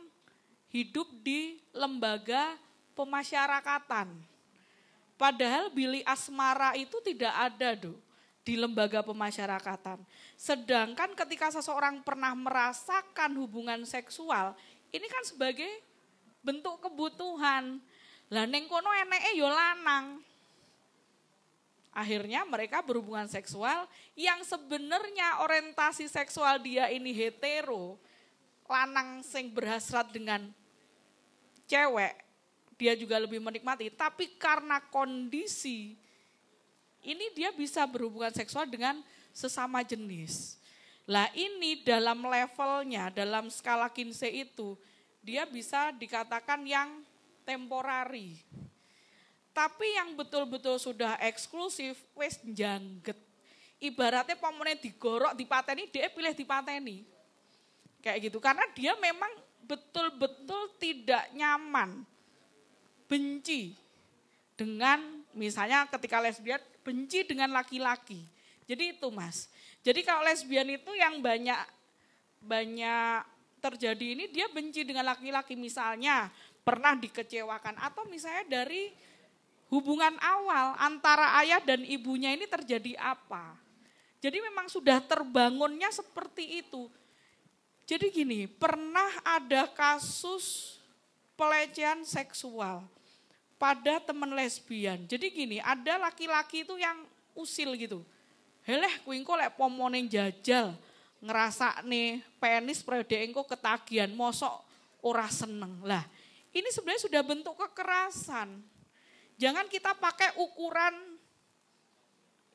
hidup 0.74 1.06
di 1.22 1.62
lembaga 1.70 2.58
pemasyarakatan? 2.98 4.10
Padahal 5.14 5.70
Billy 5.70 6.02
asmara 6.02 6.74
itu 6.74 6.98
tidak 7.06 7.30
ada 7.30 7.78
do 7.78 7.94
di 8.42 8.58
lembaga 8.58 8.98
pemasyarakatan. 9.06 10.02
Sedangkan 10.34 11.14
ketika 11.14 11.54
seseorang 11.54 12.02
pernah 12.02 12.34
merasakan 12.34 13.30
hubungan 13.38 13.86
seksual, 13.86 14.58
ini 14.90 15.06
kan 15.06 15.22
sebagai 15.22 15.68
bentuk 16.42 16.82
kebutuhan. 16.82 17.78
Lah 18.32 18.44
neng 18.48 18.66
kono 18.66 18.90
eneke 18.90 19.38
yo 19.38 19.46
lanang. 19.46 20.27
Akhirnya 21.92 22.46
mereka 22.46 22.84
berhubungan 22.84 23.26
seksual 23.26 23.88
yang 24.14 24.44
sebenarnya 24.46 25.42
orientasi 25.42 26.06
seksual 26.06 26.60
dia 26.62 26.92
ini 26.92 27.10
hetero. 27.10 27.98
Lanang 28.68 29.24
sing 29.24 29.48
berhasrat 29.48 30.12
dengan 30.12 30.52
cewek, 31.64 32.14
dia 32.76 32.92
juga 32.94 33.16
lebih 33.16 33.40
menikmati. 33.40 33.88
Tapi 33.88 34.36
karena 34.36 34.78
kondisi, 34.92 35.96
ini 37.02 37.26
dia 37.32 37.48
bisa 37.50 37.88
berhubungan 37.88 38.30
seksual 38.30 38.68
dengan 38.68 39.00
sesama 39.32 39.80
jenis. 39.80 40.60
Lah 41.08 41.32
ini 41.32 41.80
dalam 41.80 42.20
levelnya, 42.28 43.08
dalam 43.08 43.48
skala 43.48 43.88
Kinsey 43.88 44.44
itu, 44.44 44.76
dia 45.24 45.48
bisa 45.48 45.88
dikatakan 45.96 46.60
yang 46.68 47.00
temporari 47.48 48.36
tapi 49.58 49.90
yang 49.98 50.14
betul-betul 50.14 50.78
sudah 50.78 51.18
eksklusif, 51.18 51.98
wes 52.14 52.38
jangget. 52.46 53.18
Ibaratnya 53.82 54.38
pomone 54.38 54.78
digorok, 54.78 55.34
dipateni, 55.34 55.90
dia 55.90 56.06
pilih 56.06 56.30
dipateni. 56.30 57.02
Kayak 57.98 58.30
gitu, 58.30 58.38
karena 58.38 58.62
dia 58.70 58.94
memang 59.02 59.34
betul-betul 59.66 60.78
tidak 60.78 61.26
nyaman, 61.34 62.06
benci 63.10 63.74
dengan 64.54 65.02
misalnya 65.34 65.90
ketika 65.90 66.22
lesbian 66.22 66.62
benci 66.86 67.26
dengan 67.26 67.50
laki-laki. 67.50 68.22
Jadi 68.70 68.94
itu 68.94 69.10
mas. 69.10 69.50
Jadi 69.82 70.06
kalau 70.06 70.22
lesbian 70.22 70.70
itu 70.70 70.94
yang 70.94 71.18
banyak 71.18 71.58
banyak 72.46 73.26
terjadi 73.58 74.06
ini 74.14 74.24
dia 74.30 74.46
benci 74.54 74.86
dengan 74.86 75.10
laki-laki 75.10 75.58
misalnya 75.58 76.30
pernah 76.62 76.94
dikecewakan 76.94 77.74
atau 77.82 78.06
misalnya 78.06 78.62
dari 78.62 78.94
hubungan 79.68 80.16
awal 80.20 80.76
antara 80.80 81.36
ayah 81.44 81.60
dan 81.60 81.84
ibunya 81.84 82.32
ini 82.32 82.48
terjadi 82.48 82.96
apa. 83.00 83.56
Jadi 84.18 84.42
memang 84.42 84.66
sudah 84.66 84.98
terbangunnya 84.98 85.92
seperti 85.94 86.64
itu. 86.66 86.90
Jadi 87.88 88.12
gini, 88.12 88.44
pernah 88.50 89.08
ada 89.24 89.64
kasus 89.70 90.76
pelecehan 91.38 92.02
seksual 92.04 92.84
pada 93.56 94.02
teman 94.02 94.34
lesbian. 94.34 95.06
Jadi 95.08 95.32
gini, 95.32 95.56
ada 95.62 95.96
laki-laki 95.96 96.66
itu 96.66 96.76
yang 96.76 97.06
usil 97.32 97.72
gitu. 97.78 98.02
Heleh 98.66 99.00
kuingko 99.06 99.38
lek 99.38 99.56
pomone 99.56 100.04
jajal 100.04 100.76
ngerasa 101.18 101.82
nih 101.82 102.20
penis 102.38 102.84
periode 102.84 103.16
engko 103.24 103.42
ketagihan 103.46 104.10
mosok 104.12 104.52
ora 105.00 105.30
seneng. 105.30 105.80
Lah, 105.80 106.04
ini 106.52 106.68
sebenarnya 106.68 107.06
sudah 107.08 107.22
bentuk 107.24 107.54
kekerasan. 107.56 108.60
Jangan 109.38 109.70
kita 109.70 109.94
pakai 109.94 110.34
ukuran 110.34 110.94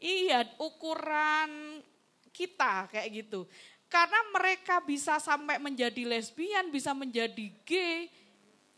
iya, 0.03 0.43
ukuran 0.59 1.79
kita 2.35 2.91
kayak 2.91 3.23
gitu. 3.23 3.47
Karena 3.87 4.19
mereka 4.35 4.83
bisa 4.83 5.15
sampai 5.21 5.61
menjadi 5.63 6.03
lesbian, 6.03 6.67
bisa 6.73 6.91
menjadi 6.91 7.47
gay, 7.63 8.11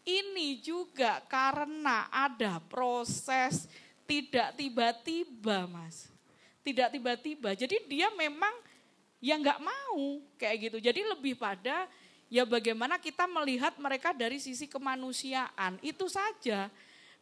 ini 0.06 0.62
juga 0.62 1.24
karena 1.26 2.06
ada 2.14 2.62
proses 2.62 3.66
tidak 4.06 4.54
tiba-tiba 4.54 5.66
mas. 5.66 6.14
Tidak 6.62 6.94
tiba-tiba, 6.98 7.54
jadi 7.54 7.78
dia 7.86 8.10
memang 8.18 8.54
ya 9.22 9.38
nggak 9.38 9.62
mau 9.62 10.22
kayak 10.38 10.70
gitu. 10.70 10.78
Jadi 10.82 11.02
lebih 11.06 11.38
pada 11.38 11.86
ya 12.26 12.42
bagaimana 12.42 12.98
kita 12.98 13.30
melihat 13.30 13.78
mereka 13.78 14.14
dari 14.14 14.42
sisi 14.42 14.66
kemanusiaan, 14.70 15.78
itu 15.82 16.06
saja. 16.10 16.70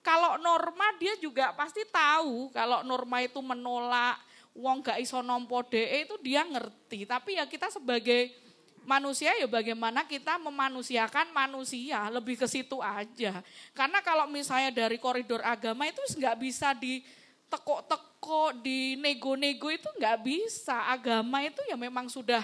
Kalau 0.04 0.36
norma 0.36 0.92
dia 1.00 1.16
juga 1.16 1.56
pasti 1.56 1.88
tahu 1.88 2.52
kalau 2.52 2.84
norma 2.84 3.24
itu 3.24 3.40
menolak, 3.40 4.20
wong 4.52 4.84
gak 4.84 5.00
iso 5.00 5.24
nompo 5.24 5.64
DE 5.64 6.04
itu 6.04 6.20
dia 6.20 6.44
ngerti. 6.44 7.08
Tapi 7.08 7.40
ya 7.40 7.48
kita 7.48 7.72
sebagai 7.72 8.36
manusia 8.84 9.32
ya 9.40 9.48
bagaimana 9.48 10.04
kita 10.04 10.36
memanusiakan 10.44 11.32
manusia 11.32 12.12
lebih 12.12 12.36
ke 12.36 12.48
situ 12.52 12.84
aja. 12.84 13.40
Karena 13.72 14.04
kalau 14.04 14.28
misalnya 14.28 14.76
dari 14.86 15.00
koridor 15.00 15.40
agama 15.40 15.88
itu 15.88 16.04
nggak 16.20 16.38
bisa 16.38 16.76
di 16.76 17.00
teko-teko 17.48 18.60
di 18.60 19.00
nego-nego 19.00 19.72
itu 19.72 19.88
nggak 19.88 20.20
bisa. 20.20 20.92
Agama 20.92 21.42
itu 21.48 21.64
ya 21.66 21.80
memang 21.80 22.12
sudah 22.12 22.44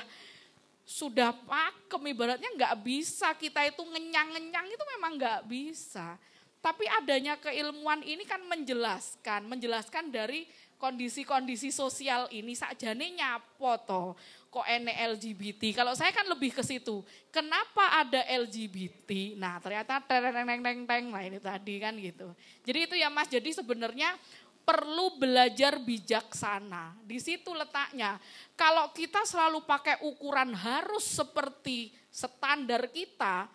sudah 0.90 1.36
pakem 1.46 2.02
ibaratnya 2.10 2.50
nggak 2.56 2.76
bisa 2.82 3.30
kita 3.38 3.62
itu 3.68 3.84
ngenyang-ngenyang 3.86 4.66
itu 4.74 4.84
memang 4.98 5.20
nggak 5.20 5.42
bisa. 5.46 6.18
Tapi 6.60 6.84
adanya 7.00 7.40
keilmuan 7.40 8.04
ini 8.04 8.28
kan 8.28 8.44
menjelaskan, 8.44 9.48
menjelaskan 9.48 10.12
dari 10.12 10.44
kondisi-kondisi 10.80 11.72
sosial 11.76 12.28
ini 12.32 12.56
sakjane 12.56 13.16
nyapo 13.16 13.76
toh 13.84 14.16
kok 14.50 14.66
ene 14.66 14.92
LGBT. 14.92 15.78
Kalau 15.78 15.94
saya 15.94 16.10
kan 16.10 16.26
lebih 16.26 16.50
ke 16.50 16.66
situ. 16.66 17.06
Kenapa 17.30 18.02
ada 18.02 18.26
LGBT? 18.26 19.38
Nah, 19.38 19.62
ternyata 19.62 20.02
teng 20.02 20.26
teng 20.34 20.62
teng 20.66 20.82
teng 20.90 21.04
nah 21.14 21.22
ini 21.22 21.38
tadi 21.38 21.78
kan 21.78 21.94
gitu. 21.96 22.34
Jadi 22.66 22.80
itu 22.90 22.96
ya 22.98 23.14
Mas, 23.14 23.30
jadi 23.30 23.46
sebenarnya 23.54 24.18
perlu 24.66 25.22
belajar 25.22 25.78
bijaksana. 25.78 26.98
Di 27.06 27.22
situ 27.22 27.54
letaknya. 27.54 28.18
Kalau 28.58 28.90
kita 28.90 29.22
selalu 29.22 29.62
pakai 29.70 30.02
ukuran 30.02 30.58
harus 30.58 31.06
seperti 31.06 31.94
standar 32.10 32.90
kita, 32.90 33.46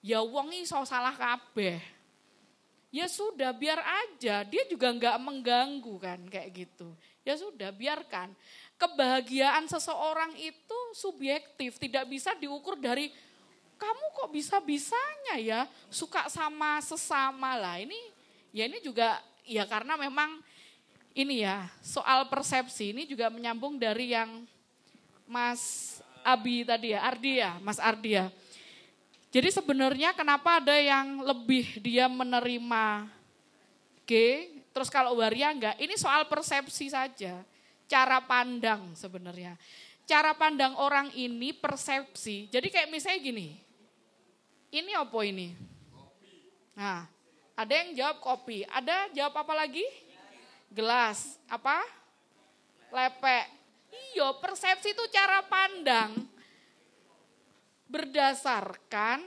ya 0.00 0.24
wong 0.24 0.56
iso 0.56 0.80
salah 0.88 1.12
kabeh 1.12 1.99
ya 2.90 3.06
sudah 3.06 3.54
biar 3.54 3.78
aja. 3.80 4.42
Dia 4.44 4.66
juga 4.66 4.90
nggak 4.90 5.16
mengganggu 5.22 5.94
kan 5.98 6.20
kayak 6.26 6.50
gitu. 6.66 6.92
Ya 7.22 7.38
sudah 7.38 7.70
biarkan. 7.70 8.34
Kebahagiaan 8.76 9.70
seseorang 9.70 10.34
itu 10.36 10.78
subjektif 10.92 11.78
tidak 11.78 12.10
bisa 12.10 12.34
diukur 12.36 12.76
dari 12.76 13.14
kamu 13.80 14.04
kok 14.12 14.30
bisa 14.34 14.56
bisanya 14.60 15.40
ya? 15.40 15.60
Suka 15.88 16.28
sama 16.28 16.82
sesama. 16.84 17.56
Lah 17.56 17.80
ini 17.80 17.96
ya 18.52 18.68
ini 18.68 18.82
juga 18.84 19.22
ya 19.46 19.64
karena 19.64 19.96
memang 19.96 20.42
ini 21.14 21.46
ya 21.46 21.70
soal 21.80 22.28
persepsi. 22.28 22.92
Ini 22.92 23.08
juga 23.08 23.30
menyambung 23.32 23.80
dari 23.80 24.12
yang 24.12 24.44
Mas 25.30 25.96
Abi 26.20 26.66
tadi 26.66 26.92
ya 26.92 27.00
Ardi 27.06 27.40
ya 27.40 27.56
Mas 27.64 27.80
Ardi 27.80 28.18
ya 28.18 28.28
jadi 29.30 29.46
sebenarnya 29.54 30.10
kenapa 30.10 30.58
ada 30.58 30.74
yang 30.74 31.22
lebih 31.22 31.78
dia 31.78 32.10
menerima 32.10 33.06
G, 34.02 34.12
terus 34.74 34.90
kalau 34.90 35.22
waria 35.22 35.54
enggak? 35.54 35.78
Ini 35.78 35.94
soal 35.94 36.26
persepsi 36.26 36.90
saja, 36.90 37.38
cara 37.86 38.18
pandang 38.18 38.90
sebenarnya. 38.98 39.54
Cara 40.02 40.34
pandang 40.34 40.74
orang 40.74 41.14
ini 41.14 41.54
persepsi. 41.54 42.50
Jadi 42.50 42.74
kayak 42.74 42.90
misalnya 42.90 43.22
gini, 43.22 43.54
ini 44.74 44.90
apa 44.98 45.18
ini? 45.22 45.54
Nah, 46.74 47.06
ada 47.54 47.70
yang 47.70 47.94
jawab 47.94 48.18
kopi, 48.18 48.66
ada 48.66 49.14
jawab 49.14 49.46
apa 49.46 49.54
lagi? 49.54 49.86
Gelas, 50.74 51.38
apa? 51.46 51.86
Lepek. 52.90 53.46
Iya, 54.10 54.34
persepsi 54.42 54.90
itu 54.90 55.06
cara 55.14 55.38
pandang 55.46 56.29
berdasarkan 57.90 59.26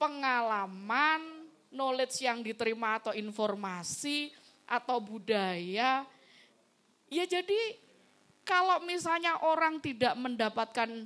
pengalaman, 0.00 1.44
knowledge 1.68 2.24
yang 2.24 2.40
diterima 2.40 2.96
atau 2.96 3.12
informasi 3.12 4.32
atau 4.64 4.96
budaya. 5.04 6.08
Ya 7.12 7.24
jadi 7.28 7.76
kalau 8.48 8.80
misalnya 8.88 9.36
orang 9.44 9.76
tidak 9.84 10.16
mendapatkan 10.16 11.04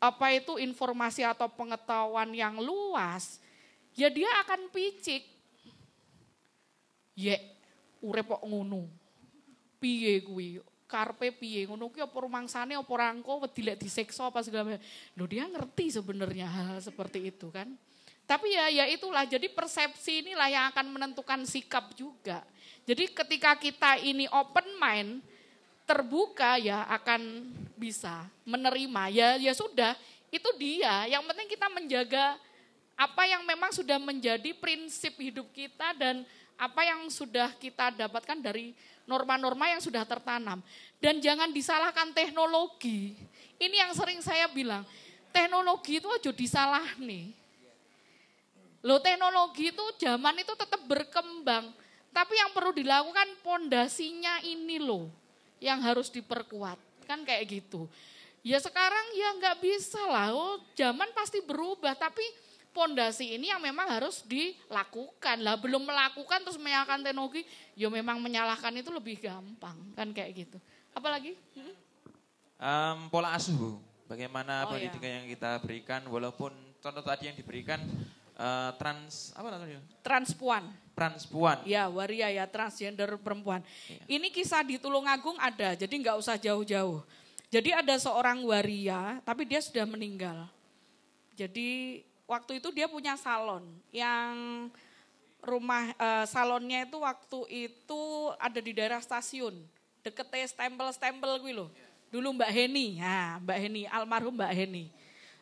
apa 0.00 0.26
itu 0.32 0.56
informasi 0.60 1.24
atau 1.24 1.48
pengetahuan 1.52 2.32
yang 2.32 2.56
luas, 2.60 3.40
ya 3.92 4.08
dia 4.08 4.28
akan 4.44 4.72
picik. 4.72 5.24
Ye, 7.14 7.36
urep 8.00 8.26
kok 8.36 8.44
ngono. 8.44 8.88
Piye 9.80 10.24
kuwi? 10.24 10.60
Karpe 10.94 11.34
piye 11.34 11.66
ngono 11.66 11.90
ki 11.90 12.06
apa 12.06 12.14
rumangsane 12.14 12.78
apa 12.78 12.92
rangko 12.94 13.42
wedi 13.42 13.66
lek 13.66 13.82
disiksa 13.82 14.30
apa 14.30 14.46
segala 14.46 14.78
macam. 14.78 14.82
Loh 15.18 15.26
dia 15.26 15.50
ngerti 15.50 15.90
sebenarnya 15.90 16.46
hal, 16.46 16.64
hal 16.70 16.78
seperti 16.78 17.34
itu 17.34 17.50
kan. 17.50 17.66
Tapi 18.24 18.54
ya 18.54 18.70
ya 18.70 18.84
itulah 18.86 19.26
jadi 19.26 19.50
persepsi 19.50 20.22
inilah 20.22 20.46
yang 20.46 20.64
akan 20.70 20.86
menentukan 20.94 21.42
sikap 21.42 21.90
juga. 21.98 22.46
Jadi 22.86 23.10
ketika 23.10 23.58
kita 23.58 23.98
ini 23.98 24.30
open 24.30 24.78
mind, 24.78 25.18
terbuka 25.82 26.56
ya 26.62 26.86
akan 26.88 27.50
bisa 27.74 28.24
menerima. 28.46 29.02
Ya 29.10 29.28
ya 29.36 29.52
sudah, 29.52 29.98
itu 30.30 30.48
dia. 30.56 31.10
Yang 31.10 31.22
penting 31.26 31.48
kita 31.50 31.66
menjaga 31.68 32.26
apa 32.94 33.26
yang 33.26 33.42
memang 33.42 33.74
sudah 33.74 33.98
menjadi 33.98 34.54
prinsip 34.54 35.18
hidup 35.18 35.50
kita 35.50 35.92
dan 35.98 36.22
apa 36.54 36.86
yang 36.86 37.10
sudah 37.10 37.50
kita 37.58 37.90
dapatkan 37.90 38.38
dari 38.38 38.72
norma-norma 39.04 39.72
yang 39.72 39.80
sudah 39.80 40.04
tertanam. 40.04 40.60
Dan 41.00 41.20
jangan 41.20 41.52
disalahkan 41.52 42.12
teknologi. 42.16 43.16
Ini 43.60 43.86
yang 43.88 43.92
sering 43.92 44.20
saya 44.24 44.48
bilang, 44.50 44.82
teknologi 45.30 46.00
itu 46.00 46.08
aja 46.10 46.30
disalah 46.32 46.96
nih. 47.00 47.32
Loh 48.84 49.00
teknologi 49.00 49.72
itu 49.72 49.84
zaman 49.96 50.44
itu 50.44 50.52
tetap 50.52 50.84
berkembang. 50.84 51.72
Tapi 52.12 52.34
yang 52.36 52.52
perlu 52.52 52.70
dilakukan 52.76 53.40
pondasinya 53.40 54.44
ini 54.44 54.76
loh. 54.76 55.08
Yang 55.56 55.78
harus 55.80 56.08
diperkuat. 56.12 56.76
Kan 57.08 57.24
kayak 57.24 57.48
gitu. 57.48 57.88
Ya 58.44 58.60
sekarang 58.60 59.16
ya 59.16 59.28
nggak 59.40 59.56
bisa 59.64 60.00
lah. 60.04 60.36
Oh, 60.36 60.60
zaman 60.76 61.08
pasti 61.16 61.40
berubah. 61.40 61.96
Tapi 61.96 62.22
pondasi 62.74 63.38
ini 63.38 63.54
yang 63.54 63.62
memang 63.62 63.86
harus 63.86 64.26
dilakukan. 64.26 65.38
Lah 65.40 65.54
belum 65.54 65.86
melakukan 65.86 66.42
terus 66.42 66.58
menyalahkan 66.58 67.06
teknologi, 67.06 67.46
ya 67.78 67.86
memang 67.86 68.18
menyalahkan 68.18 68.74
itu 68.74 68.90
lebih 68.90 69.22
gampang 69.22 69.78
kan 69.94 70.10
kayak 70.10 70.44
gitu. 70.44 70.58
Apalagi? 70.90 71.38
Hmm? 71.54 71.74
Um, 72.58 72.98
pola 73.14 73.38
asuh, 73.38 73.78
bagaimana 74.10 74.66
oh, 74.66 74.74
pendidikan 74.74 75.06
iya. 75.06 75.16
yang 75.22 75.26
kita 75.30 75.50
berikan, 75.62 76.02
walaupun 76.10 76.50
contoh 76.82 77.02
tadi 77.06 77.30
yang 77.30 77.36
diberikan 77.38 77.78
uh, 78.34 78.74
trans 78.74 79.30
apa 79.38 79.48
namanya? 79.54 79.80
Transpuan. 80.02 80.66
Transpuan. 80.94 81.62
Ya, 81.66 81.90
waria 81.90 82.30
ya 82.30 82.46
transgender 82.46 83.10
perempuan. 83.18 83.62
Iya. 83.90 84.18
Ini 84.18 84.28
kisah 84.30 84.62
di 84.62 84.78
Tulungagung 84.78 85.38
ada, 85.38 85.74
jadi 85.74 85.90
nggak 85.90 86.18
usah 86.18 86.38
jauh-jauh. 86.38 87.02
Jadi 87.50 87.70
ada 87.70 87.94
seorang 87.98 88.42
waria, 88.42 89.22
tapi 89.22 89.46
dia 89.46 89.62
sudah 89.62 89.86
meninggal. 89.86 90.50
Jadi 91.34 92.02
waktu 92.24 92.62
itu 92.62 92.68
dia 92.72 92.88
punya 92.88 93.16
salon 93.20 93.64
yang 93.92 94.68
rumah 95.44 95.92
uh, 96.00 96.24
salonnya 96.24 96.88
itu 96.88 96.96
waktu 97.00 97.68
itu 97.68 98.02
ada 98.40 98.60
di 98.60 98.72
daerah 98.72 99.00
stasiun 99.00 99.52
deket 100.04 100.28
stempel-stempel 100.52 101.40
gue 101.40 101.52
loh. 101.56 101.72
Dulu 102.12 102.36
Mbak 102.36 102.52
Heni, 102.52 103.00
ya 103.00 103.40
Mbak 103.40 103.58
Heni, 103.58 103.82
almarhum 103.88 104.36
Mbak 104.36 104.52
Heni. 104.52 104.84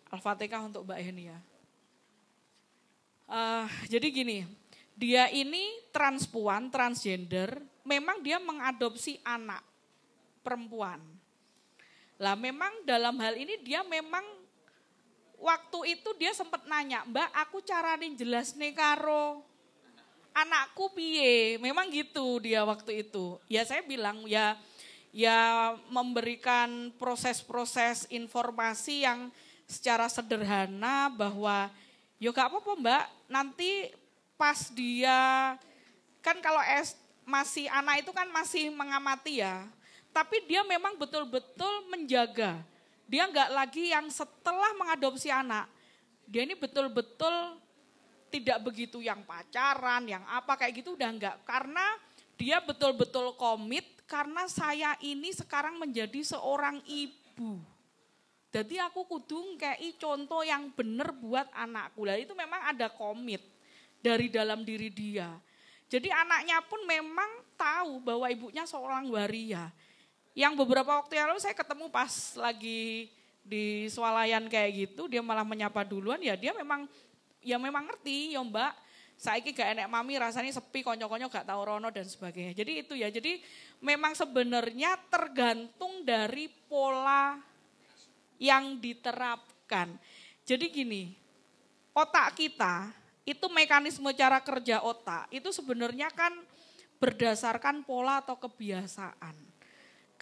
Al-Fatihah 0.09 0.63
untuk 0.63 0.87
Mbak 0.87 1.01
Heni 1.03 1.23
ya. 1.29 1.39
Uh, 3.27 3.67
jadi 3.91 4.07
gini, 4.09 4.39
dia 4.95 5.29
ini 5.35 5.83
transpuan, 5.91 6.71
transgender, 6.71 7.61
memang 7.83 8.23
dia 8.23 8.39
mengadopsi 8.39 9.19
anak. 9.27 9.61
perempuan. 10.43 10.99
Lah 12.19 12.35
memang 12.35 12.83
dalam 12.83 13.15
hal 13.23 13.39
ini 13.39 13.63
dia 13.63 13.87
memang 13.87 14.27
waktu 15.43 15.99
itu 15.99 16.11
dia 16.15 16.31
sempat 16.31 16.63
nanya, 16.71 17.03
Mbak 17.03 17.31
aku 17.35 17.59
carane 17.67 18.15
jelas 18.15 18.55
nih 18.55 18.71
karo 18.73 19.43
anakku 20.33 20.95
piye. 20.95 21.59
Memang 21.59 21.91
gitu 21.91 22.41
dia 22.41 22.63
waktu 22.63 23.05
itu. 23.05 23.37
Ya 23.51 23.67
saya 23.67 23.83
bilang 23.85 24.25
ya 24.25 24.57
ya 25.13 25.73
memberikan 25.93 26.89
proses-proses 26.97 28.09
informasi 28.09 29.05
yang 29.05 29.29
secara 29.69 30.09
sederhana 30.09 31.13
bahwa 31.13 31.69
yo 32.17 32.33
gak 32.33 32.49
apa-apa 32.49 32.73
mbak 32.81 33.05
nanti 33.29 33.93
pas 34.41 34.73
dia 34.73 35.55
kan 36.25 36.41
kalau 36.41 36.65
es, 36.81 36.97
masih 37.29 37.69
anak 37.69 38.03
itu 38.03 38.11
kan 38.11 38.25
masih 38.33 38.73
mengamati 38.73 39.45
ya 39.45 39.69
tapi 40.17 40.45
dia 40.49 40.65
memang 40.65 40.97
betul-betul 40.97 41.93
menjaga 41.93 42.61
dia 43.13 43.29
nggak 43.29 43.51
lagi 43.53 43.93
yang 43.93 44.09
setelah 44.09 44.73
mengadopsi 44.81 45.29
anak 45.29 45.69
dia 46.25 46.49
ini 46.49 46.57
betul-betul 46.57 47.61
tidak 48.33 48.65
begitu 48.65 49.05
yang 49.05 49.21
pacaran 49.29 50.09
yang 50.09 50.25
apa 50.25 50.57
kayak 50.57 50.81
gitu 50.81 50.97
udah 50.97 51.13
enggak 51.13 51.37
karena 51.45 51.85
dia 52.41 52.59
betul-betul 52.65 53.37
komit 53.37 53.85
karena 54.09 54.45
saya 54.51 54.93
ini 55.01 55.33
sekarang 55.33 55.81
menjadi 55.81 56.21
seorang 56.37 56.85
ibu. 56.85 57.63
Jadi 58.53 58.77
aku 58.77 59.09
kudung 59.09 59.57
kayak 59.57 59.81
contoh 59.97 60.45
yang 60.45 60.69
benar 60.77 61.17
buat 61.17 61.49
anakku. 61.57 62.05
Lah 62.05 62.21
itu 62.21 62.37
memang 62.37 62.61
ada 62.69 62.93
komit 62.93 63.41
dari 64.05 64.29
dalam 64.29 64.61
diri 64.61 64.93
dia. 64.93 65.33
Jadi 65.89 66.13
anaknya 66.13 66.61
pun 66.61 66.85
memang 66.85 67.31
tahu 67.57 68.05
bahwa 68.05 68.29
ibunya 68.29 68.69
seorang 68.69 69.09
waria. 69.09 69.73
Yang 70.33 70.53
beberapa 70.65 71.01
waktu 71.01 71.21
yang 71.21 71.29
lalu 71.29 71.41
saya 71.41 71.53
ketemu 71.53 71.93
pas 71.93 72.13
lagi 72.41 73.13
di 73.43 73.91
swalayan 73.93 74.49
kayak 74.49 74.71
gitu, 74.89 75.11
dia 75.11 75.21
malah 75.21 75.45
menyapa 75.45 75.85
duluan 75.85 76.23
ya 76.23 76.39
dia 76.39 76.57
memang 76.57 76.89
ya 77.43 77.59
memang 77.59 77.91
ngerti 77.91 78.39
ya 78.39 78.41
mbak 78.41 78.73
saiki 79.23 79.55
gak 79.55 79.79
enek 79.79 79.87
mami 79.87 80.19
rasanya 80.19 80.51
sepi 80.51 80.83
konyo-konyo 80.83 81.31
gak 81.31 81.47
tahu 81.47 81.61
rono 81.63 81.95
dan 81.95 82.03
sebagainya. 82.03 82.59
Jadi 82.59 82.73
itu 82.83 82.95
ya. 82.99 83.07
Jadi 83.07 83.39
memang 83.79 84.19
sebenarnya 84.19 84.99
tergantung 85.07 86.03
dari 86.03 86.51
pola 86.51 87.39
yang 88.43 88.83
diterapkan. 88.83 89.95
Jadi 90.43 90.67
gini, 90.75 91.15
otak 91.95 92.35
kita 92.35 92.91
itu 93.23 93.47
mekanisme 93.47 94.11
cara 94.11 94.43
kerja 94.43 94.83
otak 94.83 95.31
itu 95.31 95.55
sebenarnya 95.55 96.11
kan 96.11 96.35
berdasarkan 96.99 97.87
pola 97.87 98.19
atau 98.19 98.35
kebiasaan. 98.35 99.52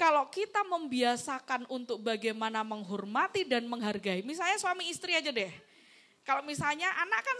Kalau 0.01 0.33
kita 0.33 0.65
membiasakan 0.65 1.69
untuk 1.69 2.01
bagaimana 2.01 2.65
menghormati 2.65 3.45
dan 3.45 3.69
menghargai, 3.69 4.25
misalnya 4.25 4.57
suami 4.57 4.89
istri 4.89 5.13
aja 5.13 5.29
deh. 5.29 5.53
Kalau 6.25 6.41
misalnya 6.41 6.89
anak 7.05 7.21
kan 7.21 7.39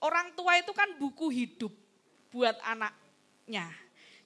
orang 0.00 0.32
tua 0.32 0.56
itu 0.56 0.72
kan 0.72 0.88
buku 0.96 1.28
hidup 1.28 1.68
buat 2.32 2.56
anaknya. 2.64 3.68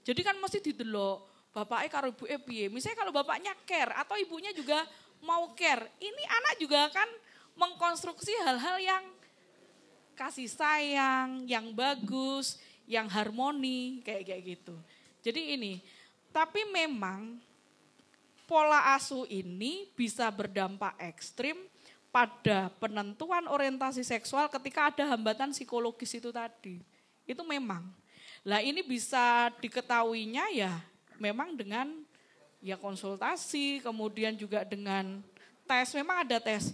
Jadi 0.07 0.23
kan 0.23 0.39
mesti 0.39 0.63
didelok 0.63 1.27
bapaknya 1.51 1.91
karo 1.91 2.15
ibu 2.15 2.31
piye. 2.47 2.71
Misalnya 2.71 3.03
kalau 3.03 3.11
bapaknya 3.11 3.51
care 3.67 3.99
atau 3.99 4.15
ibunya 4.15 4.55
juga 4.55 4.87
mau 5.19 5.51
care. 5.59 5.91
Ini 5.99 6.23
anak 6.23 6.55
juga 6.63 6.87
kan 6.95 7.11
mengkonstruksi 7.59 8.31
hal-hal 8.47 8.79
yang 8.79 9.05
kasih 10.15 10.47
sayang, 10.47 11.43
yang 11.51 11.75
bagus, 11.75 12.63
yang 12.87 13.11
harmoni, 13.11 14.07
kayak 14.07 14.23
kayak 14.23 14.43
gitu. 14.55 14.79
Jadi 15.27 15.59
ini, 15.59 15.83
tapi 16.31 16.63
memang 16.71 17.43
pola 18.47 18.95
asuh 18.95 19.27
ini 19.27 19.91
bisa 19.99 20.31
berdampak 20.31 20.95
ekstrim 21.03 21.59
pada 22.15 22.73
penentuan 22.81 23.45
orientasi 23.51 24.01
seksual 24.01 24.49
ketika 24.49 24.89
ada 24.89 25.05
hambatan 25.13 25.53
psikologis 25.53 26.17
itu 26.17 26.33
tadi. 26.33 26.81
Itu 27.29 27.43
memang. 27.45 27.85
Lah 28.47 28.63
ini 28.63 28.81
bisa 28.81 29.51
diketahuinya 29.59 30.49
ya 30.55 30.73
memang 31.19 31.59
dengan 31.59 31.91
ya 32.63 32.79
konsultasi, 32.81 33.83
kemudian 33.85 34.39
juga 34.39 34.65
dengan 34.65 35.21
tes, 35.67 35.93
memang 35.93 36.25
ada 36.25 36.39
tes. 36.41 36.73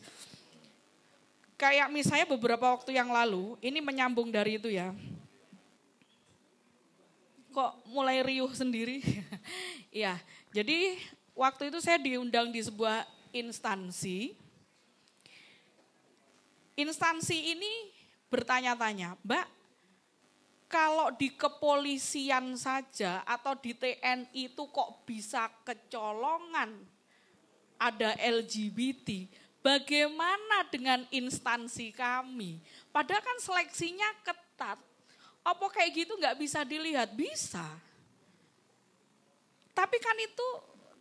Kayak 1.56 1.88
misalnya 1.94 2.26
beberapa 2.26 2.74
waktu 2.74 2.94
yang 2.94 3.10
lalu, 3.10 3.54
ini 3.62 3.78
menyambung 3.78 4.30
dari 4.30 4.58
itu 4.58 4.68
ya. 4.70 4.90
Kok 7.52 7.86
mulai 7.88 8.20
riuh 8.20 8.52
sendiri? 8.52 9.02
Iya, 9.92 10.16
jadi 10.56 10.96
waktu 11.32 11.72
itu 11.72 11.78
saya 11.80 11.98
diundang 12.00 12.52
di 12.52 12.60
sebuah 12.60 13.04
instansi, 13.32 14.36
instansi 16.76 17.56
ini 17.56 17.72
bertanya-tanya, 18.28 19.16
Mbak, 19.24 19.46
kalau 20.72 21.12
di 21.12 21.28
kepolisian 21.36 22.56
saja 22.56 23.20
atau 23.28 23.52
di 23.60 23.76
TNI 23.76 24.32
itu 24.32 24.64
kok 24.72 25.04
bisa 25.04 25.52
kecolongan 25.68 26.72
ada 27.76 28.16
LGBT, 28.16 29.28
bagaimana 29.60 30.64
dengan 30.72 31.04
instansi 31.12 31.92
kami? 31.92 32.56
Padahal 32.88 33.20
kan 33.20 33.38
seleksinya 33.42 34.08
ketat. 34.24 34.78
Apa 35.42 35.66
kayak 35.74 36.06
gitu 36.06 36.12
nggak 36.16 36.38
bisa 36.38 36.62
dilihat? 36.62 37.10
Bisa. 37.12 37.66
Tapi 39.74 39.96
kan 39.98 40.16
itu 40.22 40.48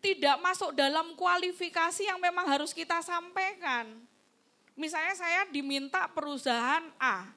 tidak 0.02 0.42
masuk 0.42 0.74
dalam 0.74 1.14
kualifikasi 1.14 2.04
yang 2.04 2.18
memang 2.18 2.50
harus 2.50 2.74
kita 2.74 3.00
sampaikan. 3.06 3.86
Misalnya 4.74 5.14
saya 5.14 5.46
diminta 5.54 6.10
perusahaan 6.10 6.82
A 6.98 7.30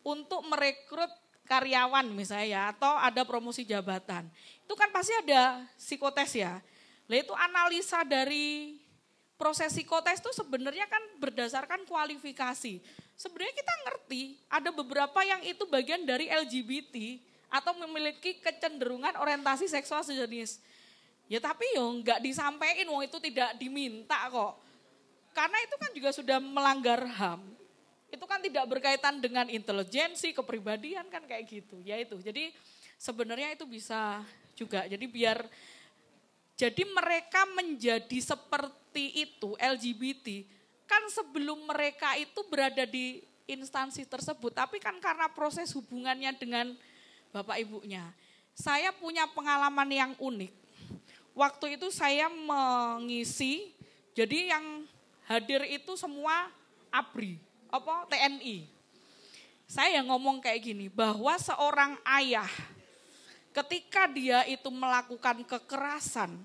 untuk 0.00 0.40
merekrut 0.48 1.12
karyawan 1.44 2.08
misalnya 2.12 2.48
ya, 2.48 2.62
atau 2.72 2.96
ada 2.96 3.24
promosi 3.28 3.64
jabatan. 3.64 4.24
Itu 4.64 4.72
kan 4.72 4.88
pasti 4.88 5.12
ada 5.20 5.64
psikotes 5.76 6.32
ya. 6.36 6.60
Nah 7.08 7.16
itu 7.16 7.32
analisa 7.36 8.04
dari 8.04 8.76
proses 9.40 9.72
psikotes 9.72 10.20
itu 10.20 10.32
sebenarnya 10.32 10.88
kan 10.88 11.00
berdasarkan 11.20 11.84
kualifikasi. 11.88 12.80
Sebenarnya 13.16 13.54
kita 13.56 13.74
ngerti 13.88 14.22
ada 14.48 14.70
beberapa 14.72 15.20
yang 15.24 15.40
itu 15.44 15.64
bagian 15.68 16.04
dari 16.04 16.28
LGBT 16.28 17.20
atau 17.48 17.72
memiliki 17.80 18.36
kecenderungan 18.44 19.16
orientasi 19.16 19.68
seksual 19.68 20.04
sejenis. 20.04 20.60
Ya 21.28 21.38
tapi 21.44 21.64
yo 21.76 21.84
nggak 22.00 22.24
disampaikan, 22.24 22.88
wong 22.88 23.04
itu 23.04 23.20
tidak 23.20 23.52
diminta 23.60 24.16
kok. 24.32 24.56
Karena 25.36 25.58
itu 25.60 25.76
kan 25.76 25.90
juga 25.92 26.10
sudah 26.10 26.38
melanggar 26.40 27.04
HAM. 27.04 27.44
Itu 28.08 28.24
kan 28.24 28.40
tidak 28.40 28.64
berkaitan 28.64 29.20
dengan 29.20 29.46
intelijensi, 29.52 30.32
kepribadian 30.32 31.06
kan 31.12 31.22
kayak 31.28 31.44
gitu. 31.44 31.78
Ya 31.84 32.00
itu. 32.00 32.16
Jadi 32.18 32.56
sebenarnya 32.96 33.52
itu 33.52 33.68
bisa 33.68 34.24
juga. 34.56 34.88
Jadi 34.88 35.04
biar 35.04 35.44
jadi 36.58 36.82
mereka 36.90 37.46
menjadi 37.54 38.18
seperti 38.18 39.22
itu 39.28 39.54
LGBT 39.60 40.42
kan 40.90 41.06
sebelum 41.12 41.68
mereka 41.68 42.18
itu 42.18 42.40
berada 42.50 42.82
di 42.82 43.22
instansi 43.46 44.02
tersebut. 44.08 44.56
Tapi 44.56 44.82
kan 44.82 44.98
karena 44.98 45.30
proses 45.30 45.70
hubungannya 45.76 46.34
dengan 46.34 46.74
bapak 47.30 47.62
ibunya. 47.62 48.10
Saya 48.58 48.90
punya 48.90 49.30
pengalaman 49.30 49.86
yang 49.86 50.12
unik. 50.18 50.52
Waktu 51.38 51.78
itu 51.78 51.94
saya 51.94 52.26
mengisi, 52.26 53.70
jadi 54.10 54.58
yang 54.58 54.82
hadir 55.30 55.62
itu 55.70 55.94
semua 55.94 56.50
ABRI, 56.90 57.38
apa 57.70 58.10
TNI. 58.10 58.66
Saya 59.70 60.02
ngomong 60.02 60.42
kayak 60.42 60.66
gini, 60.66 60.90
bahwa 60.90 61.38
seorang 61.38 61.94
ayah 62.18 62.50
ketika 63.54 64.10
dia 64.10 64.42
itu 64.50 64.66
melakukan 64.66 65.46
kekerasan, 65.46 66.42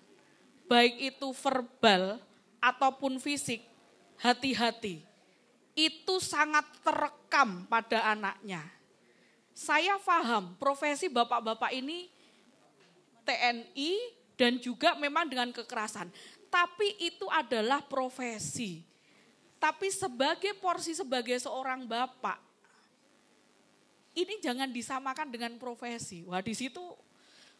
baik 0.70 1.10
itu 1.10 1.34
verbal 1.42 2.22
ataupun 2.62 3.18
fisik, 3.18 3.66
hati-hati. 4.22 5.02
Itu 5.74 6.22
sangat 6.22 6.70
terekam 6.86 7.66
pada 7.66 8.14
anaknya. 8.14 8.62
Saya 9.58 9.98
paham 9.98 10.54
profesi 10.62 11.10
bapak-bapak 11.10 11.74
ini 11.74 12.14
TNI 13.26 14.22
dan 14.34 14.58
juga 14.58 14.98
memang 14.98 15.30
dengan 15.30 15.50
kekerasan 15.53 16.10
tapi 16.53 16.94
itu 17.02 17.26
adalah 17.34 17.82
profesi. 17.82 18.86
Tapi 19.58 19.90
sebagai 19.90 20.53
porsi 20.62 20.94
sebagai 20.94 21.34
seorang 21.42 21.90
bapak, 21.90 22.38
ini 24.14 24.38
jangan 24.38 24.70
disamakan 24.70 25.34
dengan 25.34 25.58
profesi. 25.58 26.22
Wah 26.30 26.45
di 26.45 26.53
situ 26.53 26.84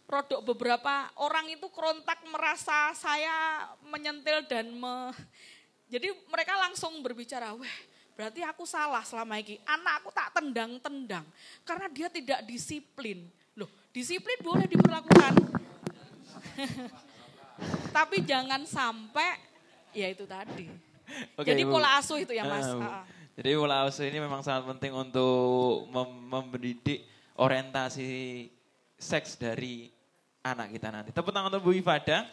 rodok 0.06 0.46
beberapa 0.46 1.10
orang 1.18 1.50
itu 1.50 1.66
kerontak 1.74 2.22
merasa 2.30 2.94
saya 2.94 3.66
menyentil 3.88 4.46
dan 4.46 4.68
me, 4.70 5.16
jadi 5.90 6.12
mereka 6.30 6.54
langsung 6.60 7.02
berbicara, 7.02 7.56
wah 7.56 7.78
berarti 8.14 8.46
aku 8.46 8.68
salah 8.68 9.02
selama 9.02 9.42
ini. 9.42 9.58
Anakku 9.66 10.14
tak 10.14 10.38
tendang-tendang 10.38 11.26
karena 11.66 11.88
dia 11.90 12.12
tidak 12.14 12.46
disiplin. 12.46 13.26
Loh, 13.58 13.72
disiplin 13.90 14.38
boleh 14.44 14.70
diperlakukan. 14.70 15.34
tapi 17.96 18.26
jangan 18.26 18.66
sampai 18.66 19.38
ya 19.94 20.10
itu 20.10 20.26
tadi. 20.26 20.68
Oke, 21.38 21.46
Jadi 21.54 21.62
Ibu. 21.68 21.74
pola 21.78 22.00
asuh 22.02 22.18
itu 22.18 22.34
ya 22.34 22.44
Mas. 22.48 22.66
Ah. 22.80 23.06
Jadi 23.38 23.50
pola 23.58 23.86
asuh 23.86 24.06
ini 24.06 24.18
memang 24.18 24.42
sangat 24.42 24.70
penting 24.78 24.94
untuk 24.94 25.90
mem- 25.90 26.50
mendidik 26.54 27.06
orientasi 27.38 28.50
seks 28.98 29.38
dari 29.38 29.90
anak 30.42 30.74
kita 30.74 30.90
nanti. 30.90 31.10
Tepuk 31.14 31.34
tangan 31.34 31.50
untuk 31.54 31.70
Bu 31.70 31.72
Ifada. 31.74 32.26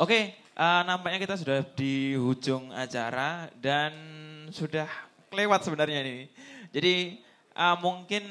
Oke, 0.00 0.32
eh, 0.40 0.82
nampaknya 0.88 1.20
kita 1.20 1.36
sudah 1.36 1.60
di 1.76 2.16
ujung 2.16 2.72
acara 2.72 3.52
dan 3.60 3.92
sudah 4.48 4.88
lewat 5.28 5.60
sebenarnya 5.60 6.00
ini. 6.00 6.18
Jadi 6.72 7.20
eh, 7.60 7.76
mungkin 7.84 8.24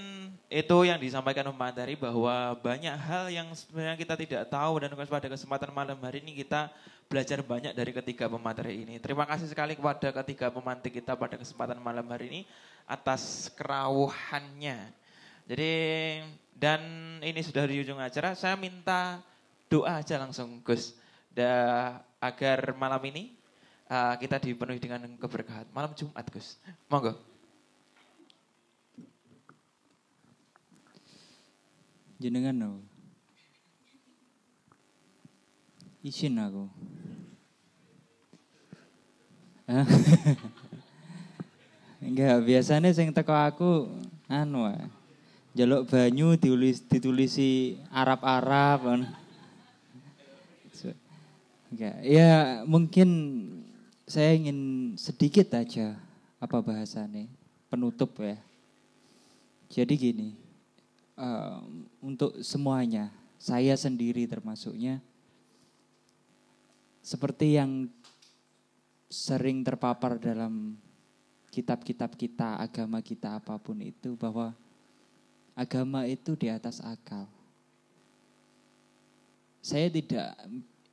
itu 0.50 0.78
yang 0.82 0.98
disampaikan 0.98 1.46
pemateri 1.54 1.94
bahwa 1.94 2.58
banyak 2.58 2.96
hal 2.98 3.30
yang 3.30 3.54
sebenarnya 3.54 3.94
kita 4.02 4.18
tidak 4.18 4.44
tahu 4.50 4.82
dan 4.82 4.98
pada 4.98 5.30
kesempatan 5.30 5.70
malam 5.70 6.02
hari 6.02 6.26
ini 6.26 6.34
kita 6.42 6.74
belajar 7.06 7.46
banyak 7.46 7.78
dari 7.78 7.94
ketiga 7.94 8.26
pemateri 8.26 8.82
ini. 8.82 8.98
Terima 8.98 9.30
kasih 9.30 9.46
sekali 9.46 9.78
kepada 9.78 10.10
ketiga 10.10 10.50
pemantik 10.50 10.98
kita 10.98 11.14
pada 11.14 11.38
kesempatan 11.38 11.78
malam 11.78 12.06
hari 12.10 12.34
ini 12.34 12.42
atas 12.90 13.54
kerawuhannya. 13.54 14.90
Jadi 15.46 15.74
dan 16.58 16.82
ini 17.22 17.42
sudah 17.46 17.70
di 17.70 17.82
ujung 17.82 18.02
acara, 18.02 18.34
saya 18.34 18.58
minta 18.58 19.22
doa 19.70 20.02
aja 20.02 20.18
langsung 20.18 20.62
Gus. 20.66 20.98
Da, 21.30 22.02
agar 22.18 22.74
malam 22.74 23.00
ini 23.06 23.38
uh, 23.88 24.18
kita 24.18 24.42
dipenuhi 24.42 24.82
dengan 24.82 25.06
keberkahan. 25.18 25.70
Malam 25.70 25.94
Jumat 25.94 26.26
Gus. 26.34 26.58
Monggo. 26.90 27.29
Jenengan 32.20 32.52
no. 32.52 32.84
Isin 36.04 36.36
aku. 36.36 36.68
Enggak, 42.04 42.44
biasanya 42.44 42.92
sing 42.92 43.16
teko 43.16 43.32
aku 43.32 43.88
anu 44.28 44.68
wae. 44.68 44.84
Jaluk 45.56 45.88
banyu 45.88 46.36
ditulis 46.36 46.84
ditulisi 46.84 47.80
Arab-Arab. 47.88 49.08
Enggak, 51.70 51.96
ya 52.04 52.64
mungkin 52.66 53.10
saya 54.10 54.34
ingin 54.34 54.94
sedikit 54.98 55.54
aja 55.54 55.96
apa 56.42 56.58
bahasanya 56.66 57.30
penutup 57.70 58.18
ya. 58.18 58.42
Jadi 59.70 59.94
gini, 59.94 60.30
eh, 61.20 61.60
untuk 62.00 62.40
semuanya, 62.40 63.12
saya 63.36 63.76
sendiri 63.76 64.24
termasuknya, 64.26 65.04
seperti 67.04 67.60
yang 67.60 67.92
sering 69.10 69.66
terpapar 69.66 70.16
dalam 70.22 70.78
kitab-kitab 71.50 72.14
kita, 72.16 72.62
agama 72.62 73.02
kita 73.04 73.42
apa 73.42 73.58
pun 73.60 73.82
itu, 73.82 74.16
bahwa 74.16 74.54
agama 75.58 76.08
itu 76.08 76.40
di 76.40 76.48
atas 76.48 76.80
akal. 76.80 77.28
Saya 79.60 79.92
tidak 79.92 80.40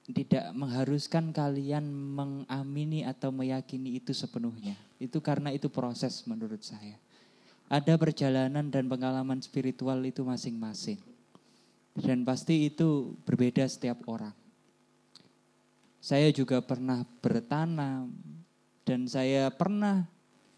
tidak 0.06 0.54
mengharuskan 0.54 1.34
kalian 1.34 1.86
mengamini 1.86 3.02
atau 3.02 3.34
meyakini 3.34 3.98
itu 3.98 4.14
sepenuhnya. 4.14 4.78
Itu 5.02 5.18
karena 5.18 5.50
itu 5.50 5.66
proses 5.66 6.22
menurut 6.30 6.62
saya. 6.62 6.98
Ada 7.66 7.98
perjalanan 7.98 8.70
dan 8.70 8.86
pengalaman 8.86 9.42
spiritual 9.42 9.98
itu 10.06 10.22
masing-masing. 10.22 11.02
Dan 11.96 12.22
pasti 12.22 12.70
itu 12.70 13.16
berbeda 13.26 13.66
setiap 13.66 14.06
orang. 14.06 14.34
Saya 15.98 16.30
juga 16.30 16.62
pernah 16.62 17.02
bertanam 17.18 18.14
dan 18.86 19.10
saya 19.10 19.50
pernah 19.50 20.06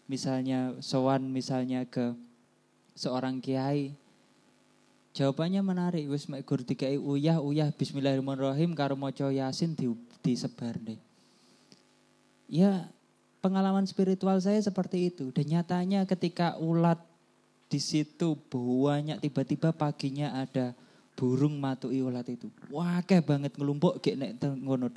misalnya 0.05 0.77
sowan 0.77 1.25
misalnya 1.33 1.89
ke 1.89 2.13
seorang 2.93 3.41
kiai 3.41 3.97
Jawabannya 5.09 5.59
menarik, 5.65 6.05
wis 6.05 6.29
mek 6.29 6.45
gur 6.45 6.61
dikai 6.61 6.95
uyah 6.95 7.41
uyah 7.41 7.73
bismillahirrahmanirrahim 7.73 8.77
karo 8.77 8.93
maca 8.93 9.33
yasin 9.33 9.73
di, 9.73 9.89
disebar 10.21 10.77
deh. 10.77 11.01
Ya, 12.45 12.87
pengalaman 13.39 13.87
spiritual 13.87 14.39
saya 14.39 14.59
seperti 14.59 15.11
itu. 15.11 15.31
Dan 15.31 15.47
nyatanya 15.51 16.03
ketika 16.07 16.55
ulat 16.59 16.99
di 17.69 17.77
situ 17.77 18.33
banyak 18.49 19.21
tiba-tiba 19.21 19.69
paginya 19.75 20.41
ada 20.41 20.73
burung 21.19 21.59
matui 21.59 21.99
ulat 21.99 22.27
itu. 22.31 22.47
Wah, 22.71 23.03
kayak 23.03 23.27
banget 23.27 23.51
ngelumpuk 23.59 23.99
kayak 23.99 24.17
nek 24.17 24.31
ngono. 24.39 24.87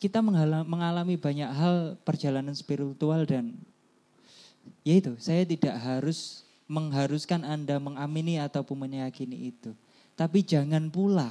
Kita 0.00 0.24
mengalami 0.64 1.20
banyak 1.20 1.50
hal 1.52 1.76
perjalanan 2.02 2.56
spiritual 2.56 3.28
dan 3.28 3.52
ya 4.80 4.96
itu, 4.96 5.12
saya 5.20 5.44
tidak 5.44 5.76
harus 5.76 6.42
mengharuskan 6.70 7.44
Anda 7.44 7.76
mengamini 7.76 8.40
ataupun 8.40 8.88
meyakini 8.88 9.52
itu. 9.52 9.76
Tapi 10.16 10.40
jangan 10.40 10.88
pula 10.88 11.28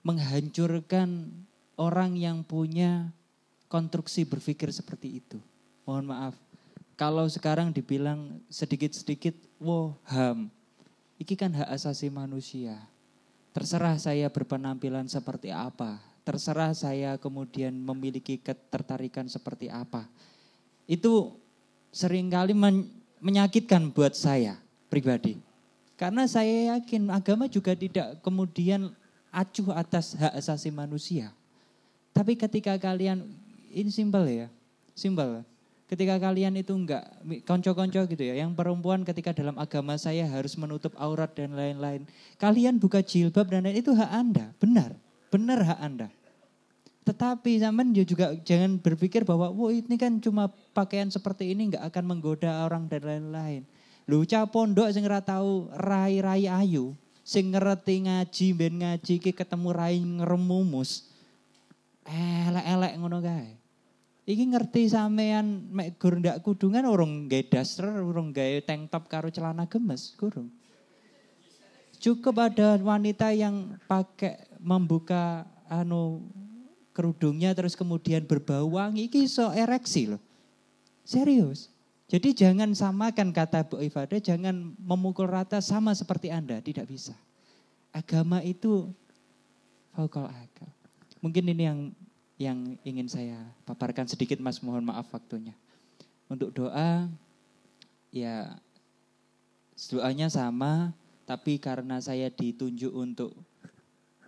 menghancurkan 0.00 1.28
orang 1.76 2.16
yang 2.16 2.40
punya 2.40 3.12
konstruksi 3.68 4.24
berpikir 4.24 4.72
seperti 4.72 5.20
itu. 5.22 5.38
Mohon 5.84 6.12
maaf. 6.12 6.34
Kalau 6.98 7.28
sekarang 7.30 7.70
dibilang 7.70 8.42
sedikit-sedikit, 8.50 9.36
wow 9.62 9.94
ham. 10.10 10.50
Iki 11.20 11.38
kan 11.38 11.54
hak 11.54 11.70
asasi 11.70 12.10
manusia. 12.10 12.74
Terserah 13.54 13.94
saya 14.00 14.26
berpenampilan 14.26 15.06
seperti 15.06 15.54
apa. 15.54 16.02
Terserah 16.26 16.74
saya 16.74 17.14
kemudian 17.16 17.72
memiliki 17.72 18.36
ketertarikan 18.36 19.30
seperti 19.30 19.70
apa. 19.70 20.10
Itu 20.90 21.38
sering 21.94 22.28
kali 22.28 22.52
men- 22.52 22.90
menyakitkan 23.22 23.90
buat 23.94 24.14
saya 24.18 24.58
pribadi. 24.90 25.38
Karena 25.98 26.26
saya 26.30 26.78
yakin 26.78 27.10
agama 27.10 27.50
juga 27.50 27.74
tidak 27.74 28.22
kemudian 28.22 28.94
acuh 29.34 29.74
atas 29.74 30.14
hak 30.14 30.34
asasi 30.38 30.70
manusia. 30.70 31.34
Tapi 32.14 32.34
ketika 32.34 32.74
kalian, 32.78 33.26
ini 33.70 33.90
simpel 33.92 34.24
ya, 34.28 34.48
simpel. 34.96 35.44
Ketika 35.88 36.20
kalian 36.20 36.52
itu 36.60 36.76
enggak, 36.76 37.08
konco-konco 37.48 38.04
gitu 38.04 38.20
ya, 38.20 38.36
yang 38.44 38.52
perempuan 38.52 39.08
ketika 39.08 39.32
dalam 39.32 39.56
agama 39.56 39.96
saya 39.96 40.28
harus 40.28 40.52
menutup 40.60 40.92
aurat 41.00 41.32
dan 41.32 41.56
lain-lain. 41.56 42.04
Kalian 42.36 42.76
buka 42.76 43.00
jilbab 43.00 43.48
dan 43.48 43.64
lain 43.64 43.80
itu 43.80 43.96
hak 43.96 44.10
Anda, 44.12 44.52
benar, 44.60 44.92
benar 45.32 45.64
hak 45.64 45.80
Anda. 45.80 46.08
Tetapi 47.08 47.56
zaman 47.56 47.96
juga 47.96 48.36
jangan 48.44 48.76
berpikir 48.76 49.24
bahwa 49.24 49.48
wah 49.48 49.72
ini 49.72 49.96
kan 49.96 50.20
cuma 50.20 50.52
pakaian 50.76 51.08
seperti 51.08 51.56
ini 51.56 51.72
nggak 51.72 51.88
akan 51.88 52.04
menggoda 52.04 52.68
orang 52.68 52.84
dan 52.84 53.08
lain-lain. 53.08 53.64
Lu 54.04 54.24
pondok 54.28 54.92
sing 54.92 55.08
ora 55.08 55.24
tahu 55.24 55.72
rai-rai 55.72 56.48
ayu, 56.48 56.92
sing 57.24 57.52
ngerti 57.52 58.08
ngaji 58.08 58.46
ben 58.56 58.74
ngaji 58.80 59.20
ketemu 59.20 59.68
rai 59.72 60.00
ngeremumus. 60.00 61.08
Elek-elek 62.08 62.92
ngono 62.96 63.20
kae. 63.20 63.57
Iki 64.28 64.44
ngerti 64.52 64.92
sampean 64.92 65.72
mek 65.72 65.96
gur 65.96 66.20
ndak 66.20 66.44
kudungan 66.44 66.84
urung 66.84 67.32
gawe 67.32 67.48
daster, 67.48 67.88
urung 68.04 68.28
gawe 68.28 68.60
tank 68.60 68.92
top 68.92 69.08
karo 69.08 69.32
celana 69.32 69.64
gemes, 69.64 70.12
kurung. 70.20 70.52
Cukup 71.96 72.36
ada 72.36 72.76
wanita 72.76 73.32
yang 73.32 73.80
pakai 73.88 74.36
membuka 74.60 75.48
anu 75.72 76.28
kerudungnya 76.92 77.56
terus 77.56 77.72
kemudian 77.72 78.28
berbau 78.28 78.76
wangi, 78.76 79.08
iki 79.08 79.24
iso 79.24 79.48
ereksi 79.48 80.12
loh. 80.12 80.20
Serius. 81.08 81.72
Jadi 82.08 82.36
jangan 82.36 82.76
samakan 82.76 83.32
kata 83.32 83.64
Bu 83.64 83.80
Ifadah, 83.80 84.20
jangan 84.20 84.76
memukul 84.76 85.24
rata 85.24 85.64
sama 85.64 85.96
seperti 85.96 86.28
Anda, 86.28 86.60
tidak 86.60 86.84
bisa. 86.84 87.16
Agama 87.96 88.44
itu 88.44 88.92
faukal 89.96 90.28
akal. 90.28 90.68
Mungkin 91.24 91.48
ini 91.48 91.64
yang 91.64 91.80
yang 92.38 92.78
ingin 92.86 93.10
saya 93.10 93.38
paparkan 93.66 94.06
sedikit 94.06 94.38
Mas, 94.38 94.62
mohon 94.62 94.86
maaf 94.86 95.10
waktunya. 95.10 95.52
Untuk 96.30 96.54
doa, 96.54 97.10
ya 98.14 98.54
doanya 99.90 100.30
sama, 100.30 100.94
tapi 101.26 101.58
karena 101.58 101.98
saya 101.98 102.30
ditunjuk 102.30 102.94
untuk 102.94 103.34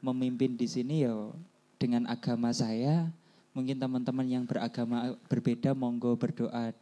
memimpin 0.02 0.58
di 0.58 0.66
sini 0.66 1.06
ya 1.06 1.14
dengan 1.78 2.10
agama 2.10 2.50
saya, 2.50 3.08
mungkin 3.54 3.78
teman-teman 3.78 4.26
yang 4.26 4.44
beragama 4.44 5.14
berbeda 5.30 5.72
monggo 5.72 6.18
berdoa 6.18 6.74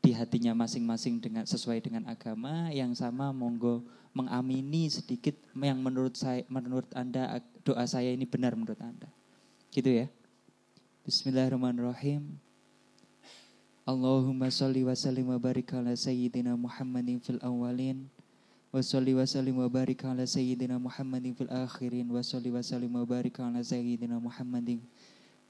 di 0.00 0.14
hatinya 0.14 0.54
masing-masing 0.54 1.18
dengan 1.18 1.44
sesuai 1.44 1.82
dengan 1.82 2.06
agama 2.06 2.70
yang 2.70 2.94
sama 2.94 3.34
monggo 3.34 3.82
mengamini 4.14 4.88
sedikit 4.88 5.34
yang 5.52 5.82
menurut 5.82 6.14
saya 6.14 6.46
menurut 6.48 6.86
Anda 6.94 7.42
doa 7.66 7.84
saya 7.84 8.14
ini 8.14 8.24
benar 8.24 8.56
menurut 8.56 8.78
Anda. 8.80 9.10
Gitu 9.74 9.92
ya. 9.92 10.06
Bismillahirrahmanirrahim. 11.06 12.34
Allahumma 13.86 14.50
salli 14.50 14.82
wa 14.82 14.90
sallim 14.90 15.30
wa 15.30 15.38
barik 15.38 15.70
ala 15.70 15.94
sayyidina 15.94 16.58
Muhammadin 16.58 17.22
fil 17.22 17.38
awalin, 17.46 18.10
wa 18.74 18.82
salli 18.82 19.14
wa 19.14 19.22
sallim 19.22 19.54
wa 19.54 19.70
barik 19.70 20.02
ala 20.02 20.26
sayyidina 20.26 20.82
Muhammadin 20.82 21.38
fil 21.38 21.46
akhirin 21.46 22.10
wa 22.10 22.26
salli 22.26 22.50
wa 22.50 22.58
sallim 22.58 22.90
wa 22.90 23.06
barik 23.06 23.38
ala 23.38 23.62
sayyidina 23.62 24.18
Muhammadin 24.18 24.82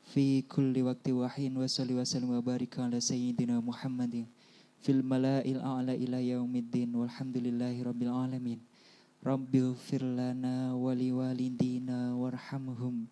fi 0.04 0.44
kulli 0.44 0.84
waqti 0.84 1.16
wahin 1.16 1.56
wa 1.56 1.64
salli 1.64 1.96
wa 1.96 2.04
sallim 2.04 2.36
wa 2.36 2.44
barik 2.44 2.76
ala 2.76 3.00
sayyidina 3.00 3.56
Muhammadin 3.64 4.28
fil 4.84 5.00
mala'il 5.00 5.56
a'la 5.56 5.96
ila 5.96 6.20
yaumiddin 6.20 6.92
walhamdulillahi 6.92 7.80
rabbil 7.80 8.12
alamin 8.12 8.60
Rabbil 9.24 9.72
lana 10.04 10.76
wa 10.76 10.92
liwalidina 10.92 12.12
warhamhum 12.12 13.08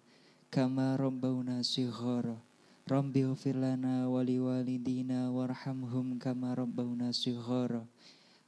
kama 0.55 0.95
rabbauna 0.95 1.67
sighara 1.67 2.39
rabbi 2.87 3.27
ighfir 3.27 3.59
lana 3.59 4.07
wa 4.07 4.23
liwalidina 4.23 5.27
warhamhum 5.35 6.15
kama 6.23 6.55
rabbauna 6.55 7.11
sighara 7.11 7.83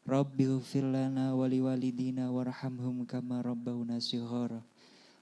rabbi 0.06 0.46
ighfir 0.46 0.86
lana 0.86 1.34
wa 1.34 1.50
liwalidina 1.50 2.30
warhamhum 2.30 3.02
kama 3.10 3.42
rabbauna 3.42 3.98
sighara 3.98 4.62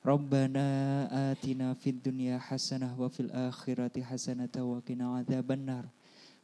Rabbana 0.05 1.09
atina 1.33 1.73
fid 1.73 2.05
dunya 2.05 2.37
hasanah 2.37 2.93
wa 2.93 3.09
fil 3.09 3.33
akhirati 3.33 4.05
hasanah 4.05 4.53
wa 4.61 4.85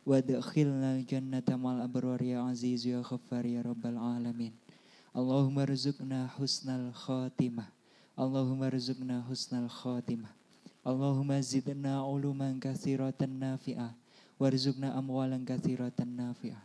wa 0.08 0.16
adkhilna 0.16 1.04
jannata 1.04 1.60
mal 1.60 1.84
abrar 1.84 2.24
ya 2.24 2.48
aziz 2.48 2.88
ya, 2.88 3.04
ya 3.04 3.60
alamin. 4.00 4.56
Allahumma 5.12 5.68
rzuqna 5.68 6.32
husnal 6.40 6.88
khatimah. 6.96 7.79
Allahumma 8.20 8.68
rizukna 8.68 9.24
husnal 9.24 9.64
khotimah. 9.64 10.28
Allahumma 10.84 11.40
zidna 11.40 12.04
uluman 12.04 12.60
kathiratan 12.60 13.40
nafi'ah. 13.40 13.96
Warizukna 14.36 14.92
amwalan 14.92 15.40
kathiratan 15.48 16.20
nafi'ah. 16.20 16.60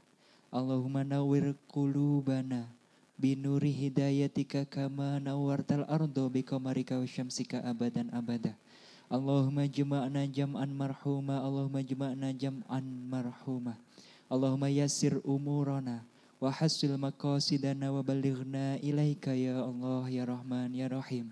Allahumma 0.51 1.07
nawir 1.07 1.55
kulubana. 1.71 2.67
binuri 3.15 3.71
hidayatika 3.71 4.67
kama 4.67 5.23
nawartal 5.23 5.87
ardo 5.87 6.27
biqamarika 6.27 6.99
wa 6.99 7.07
syamsika 7.07 7.63
abadan 7.63 8.11
abada. 8.11 8.59
Allahumma 9.07 9.63
jema'na 9.63 10.27
jam'an 10.27 10.75
marhumah. 10.75 11.39
Allahumma 11.39 11.79
jema'na 11.79 12.35
jam'an 12.35 12.83
marhumah. 13.07 13.79
Allahumma 14.27 14.67
yasir 14.67 15.23
umurana 15.23 16.03
wa 16.45 16.51
hasil 16.51 16.99
maqasidana 16.99 17.95
wa 17.95 18.03
balighna 18.03 18.75
ilaika 18.83 19.31
ya 19.31 19.63
Allah 19.63 20.03
ya 20.11 20.23
Rahman 20.27 20.75
ya 20.75 20.91
Rahim. 20.91 21.31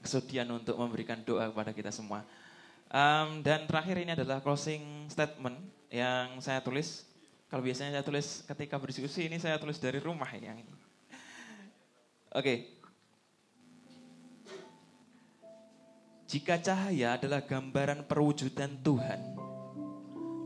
kesediaan 0.00 0.48
untuk 0.50 0.76
memberikan 0.80 1.20
doa 1.22 1.52
kepada 1.52 1.70
kita 1.76 1.92
semua. 1.92 2.24
Um, 2.90 3.44
dan 3.46 3.70
terakhir 3.70 4.02
ini 4.02 4.18
adalah 4.18 4.42
closing 4.42 5.06
statement 5.06 5.56
yang 5.92 6.42
saya 6.42 6.58
tulis. 6.58 7.06
Kalau 7.46 7.62
biasanya 7.62 8.00
saya 8.00 8.04
tulis 8.06 8.42
ketika 8.46 8.78
berdiskusi, 8.78 9.30
ini 9.30 9.38
saya 9.38 9.60
tulis 9.60 9.78
dari 9.78 10.02
rumah 10.02 10.26
ini 10.34 10.46
yang 10.50 10.58
ini. 10.58 10.72
Oke. 10.74 10.84
Okay. 12.34 12.58
Jika 16.30 16.62
cahaya 16.62 17.18
adalah 17.18 17.42
gambaran 17.42 18.06
perwujudan 18.06 18.78
Tuhan, 18.86 19.34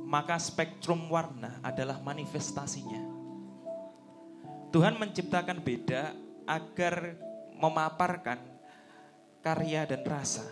maka 0.08 0.40
spektrum 0.40 1.12
warna 1.12 1.60
adalah 1.60 2.00
manifestasinya. 2.00 3.04
Tuhan 4.72 4.96
menciptakan 4.96 5.60
beda 5.60 6.16
agar 6.48 7.20
memaparkan 7.60 8.53
karya 9.44 9.84
dan 9.84 10.00
rasa. 10.08 10.48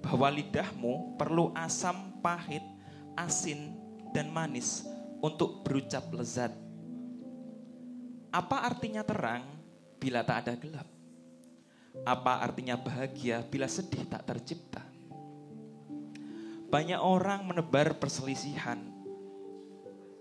Bahwa 0.00 0.32
lidahmu 0.32 1.20
perlu 1.20 1.52
asam, 1.52 2.16
pahit, 2.24 2.64
asin, 3.20 3.76
dan 4.16 4.32
manis 4.32 4.88
untuk 5.20 5.60
berucap 5.60 6.08
lezat. 6.08 6.56
Apa 8.32 8.64
artinya 8.64 9.04
terang 9.04 9.44
bila 10.00 10.24
tak 10.24 10.48
ada 10.48 10.56
gelap? 10.56 10.88
Apa 12.08 12.40
artinya 12.40 12.80
bahagia 12.80 13.44
bila 13.44 13.68
sedih 13.68 14.08
tak 14.08 14.24
tercipta? 14.24 14.80
Banyak 16.72 17.02
orang 17.02 17.44
menebar 17.44 18.00
perselisihan, 18.00 18.80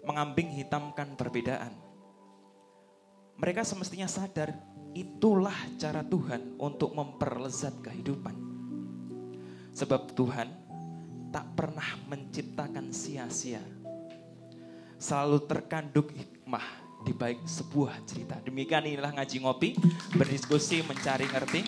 mengambing 0.03 0.51
hitamkan 0.59 1.16
perbedaan 1.16 1.90
mereka 3.40 3.64
semestinya 3.64 4.11
sadar 4.11 4.51
itulah 4.93 5.56
cara 5.77 6.01
Tuhan 6.06 6.58
untuk 6.58 6.95
memperlezat 6.98 7.82
kehidupan. 7.84 8.35
Sebab 9.74 10.11
Tuhan 10.18 10.50
tak 11.30 11.45
pernah 11.53 11.85
menciptakan 12.09 12.90
sia-sia. 12.90 13.61
Selalu 15.00 15.45
terkandung 15.48 16.09
hikmah 16.11 16.66
di 17.06 17.16
baik 17.16 17.48
sebuah 17.48 18.03
cerita. 18.03 18.35
Demikian 18.43 18.84
inilah 18.84 19.16
ngaji 19.16 19.38
ngopi, 19.40 19.69
berdiskusi 20.18 20.84
mencari 20.84 21.30
ngerti. 21.30 21.61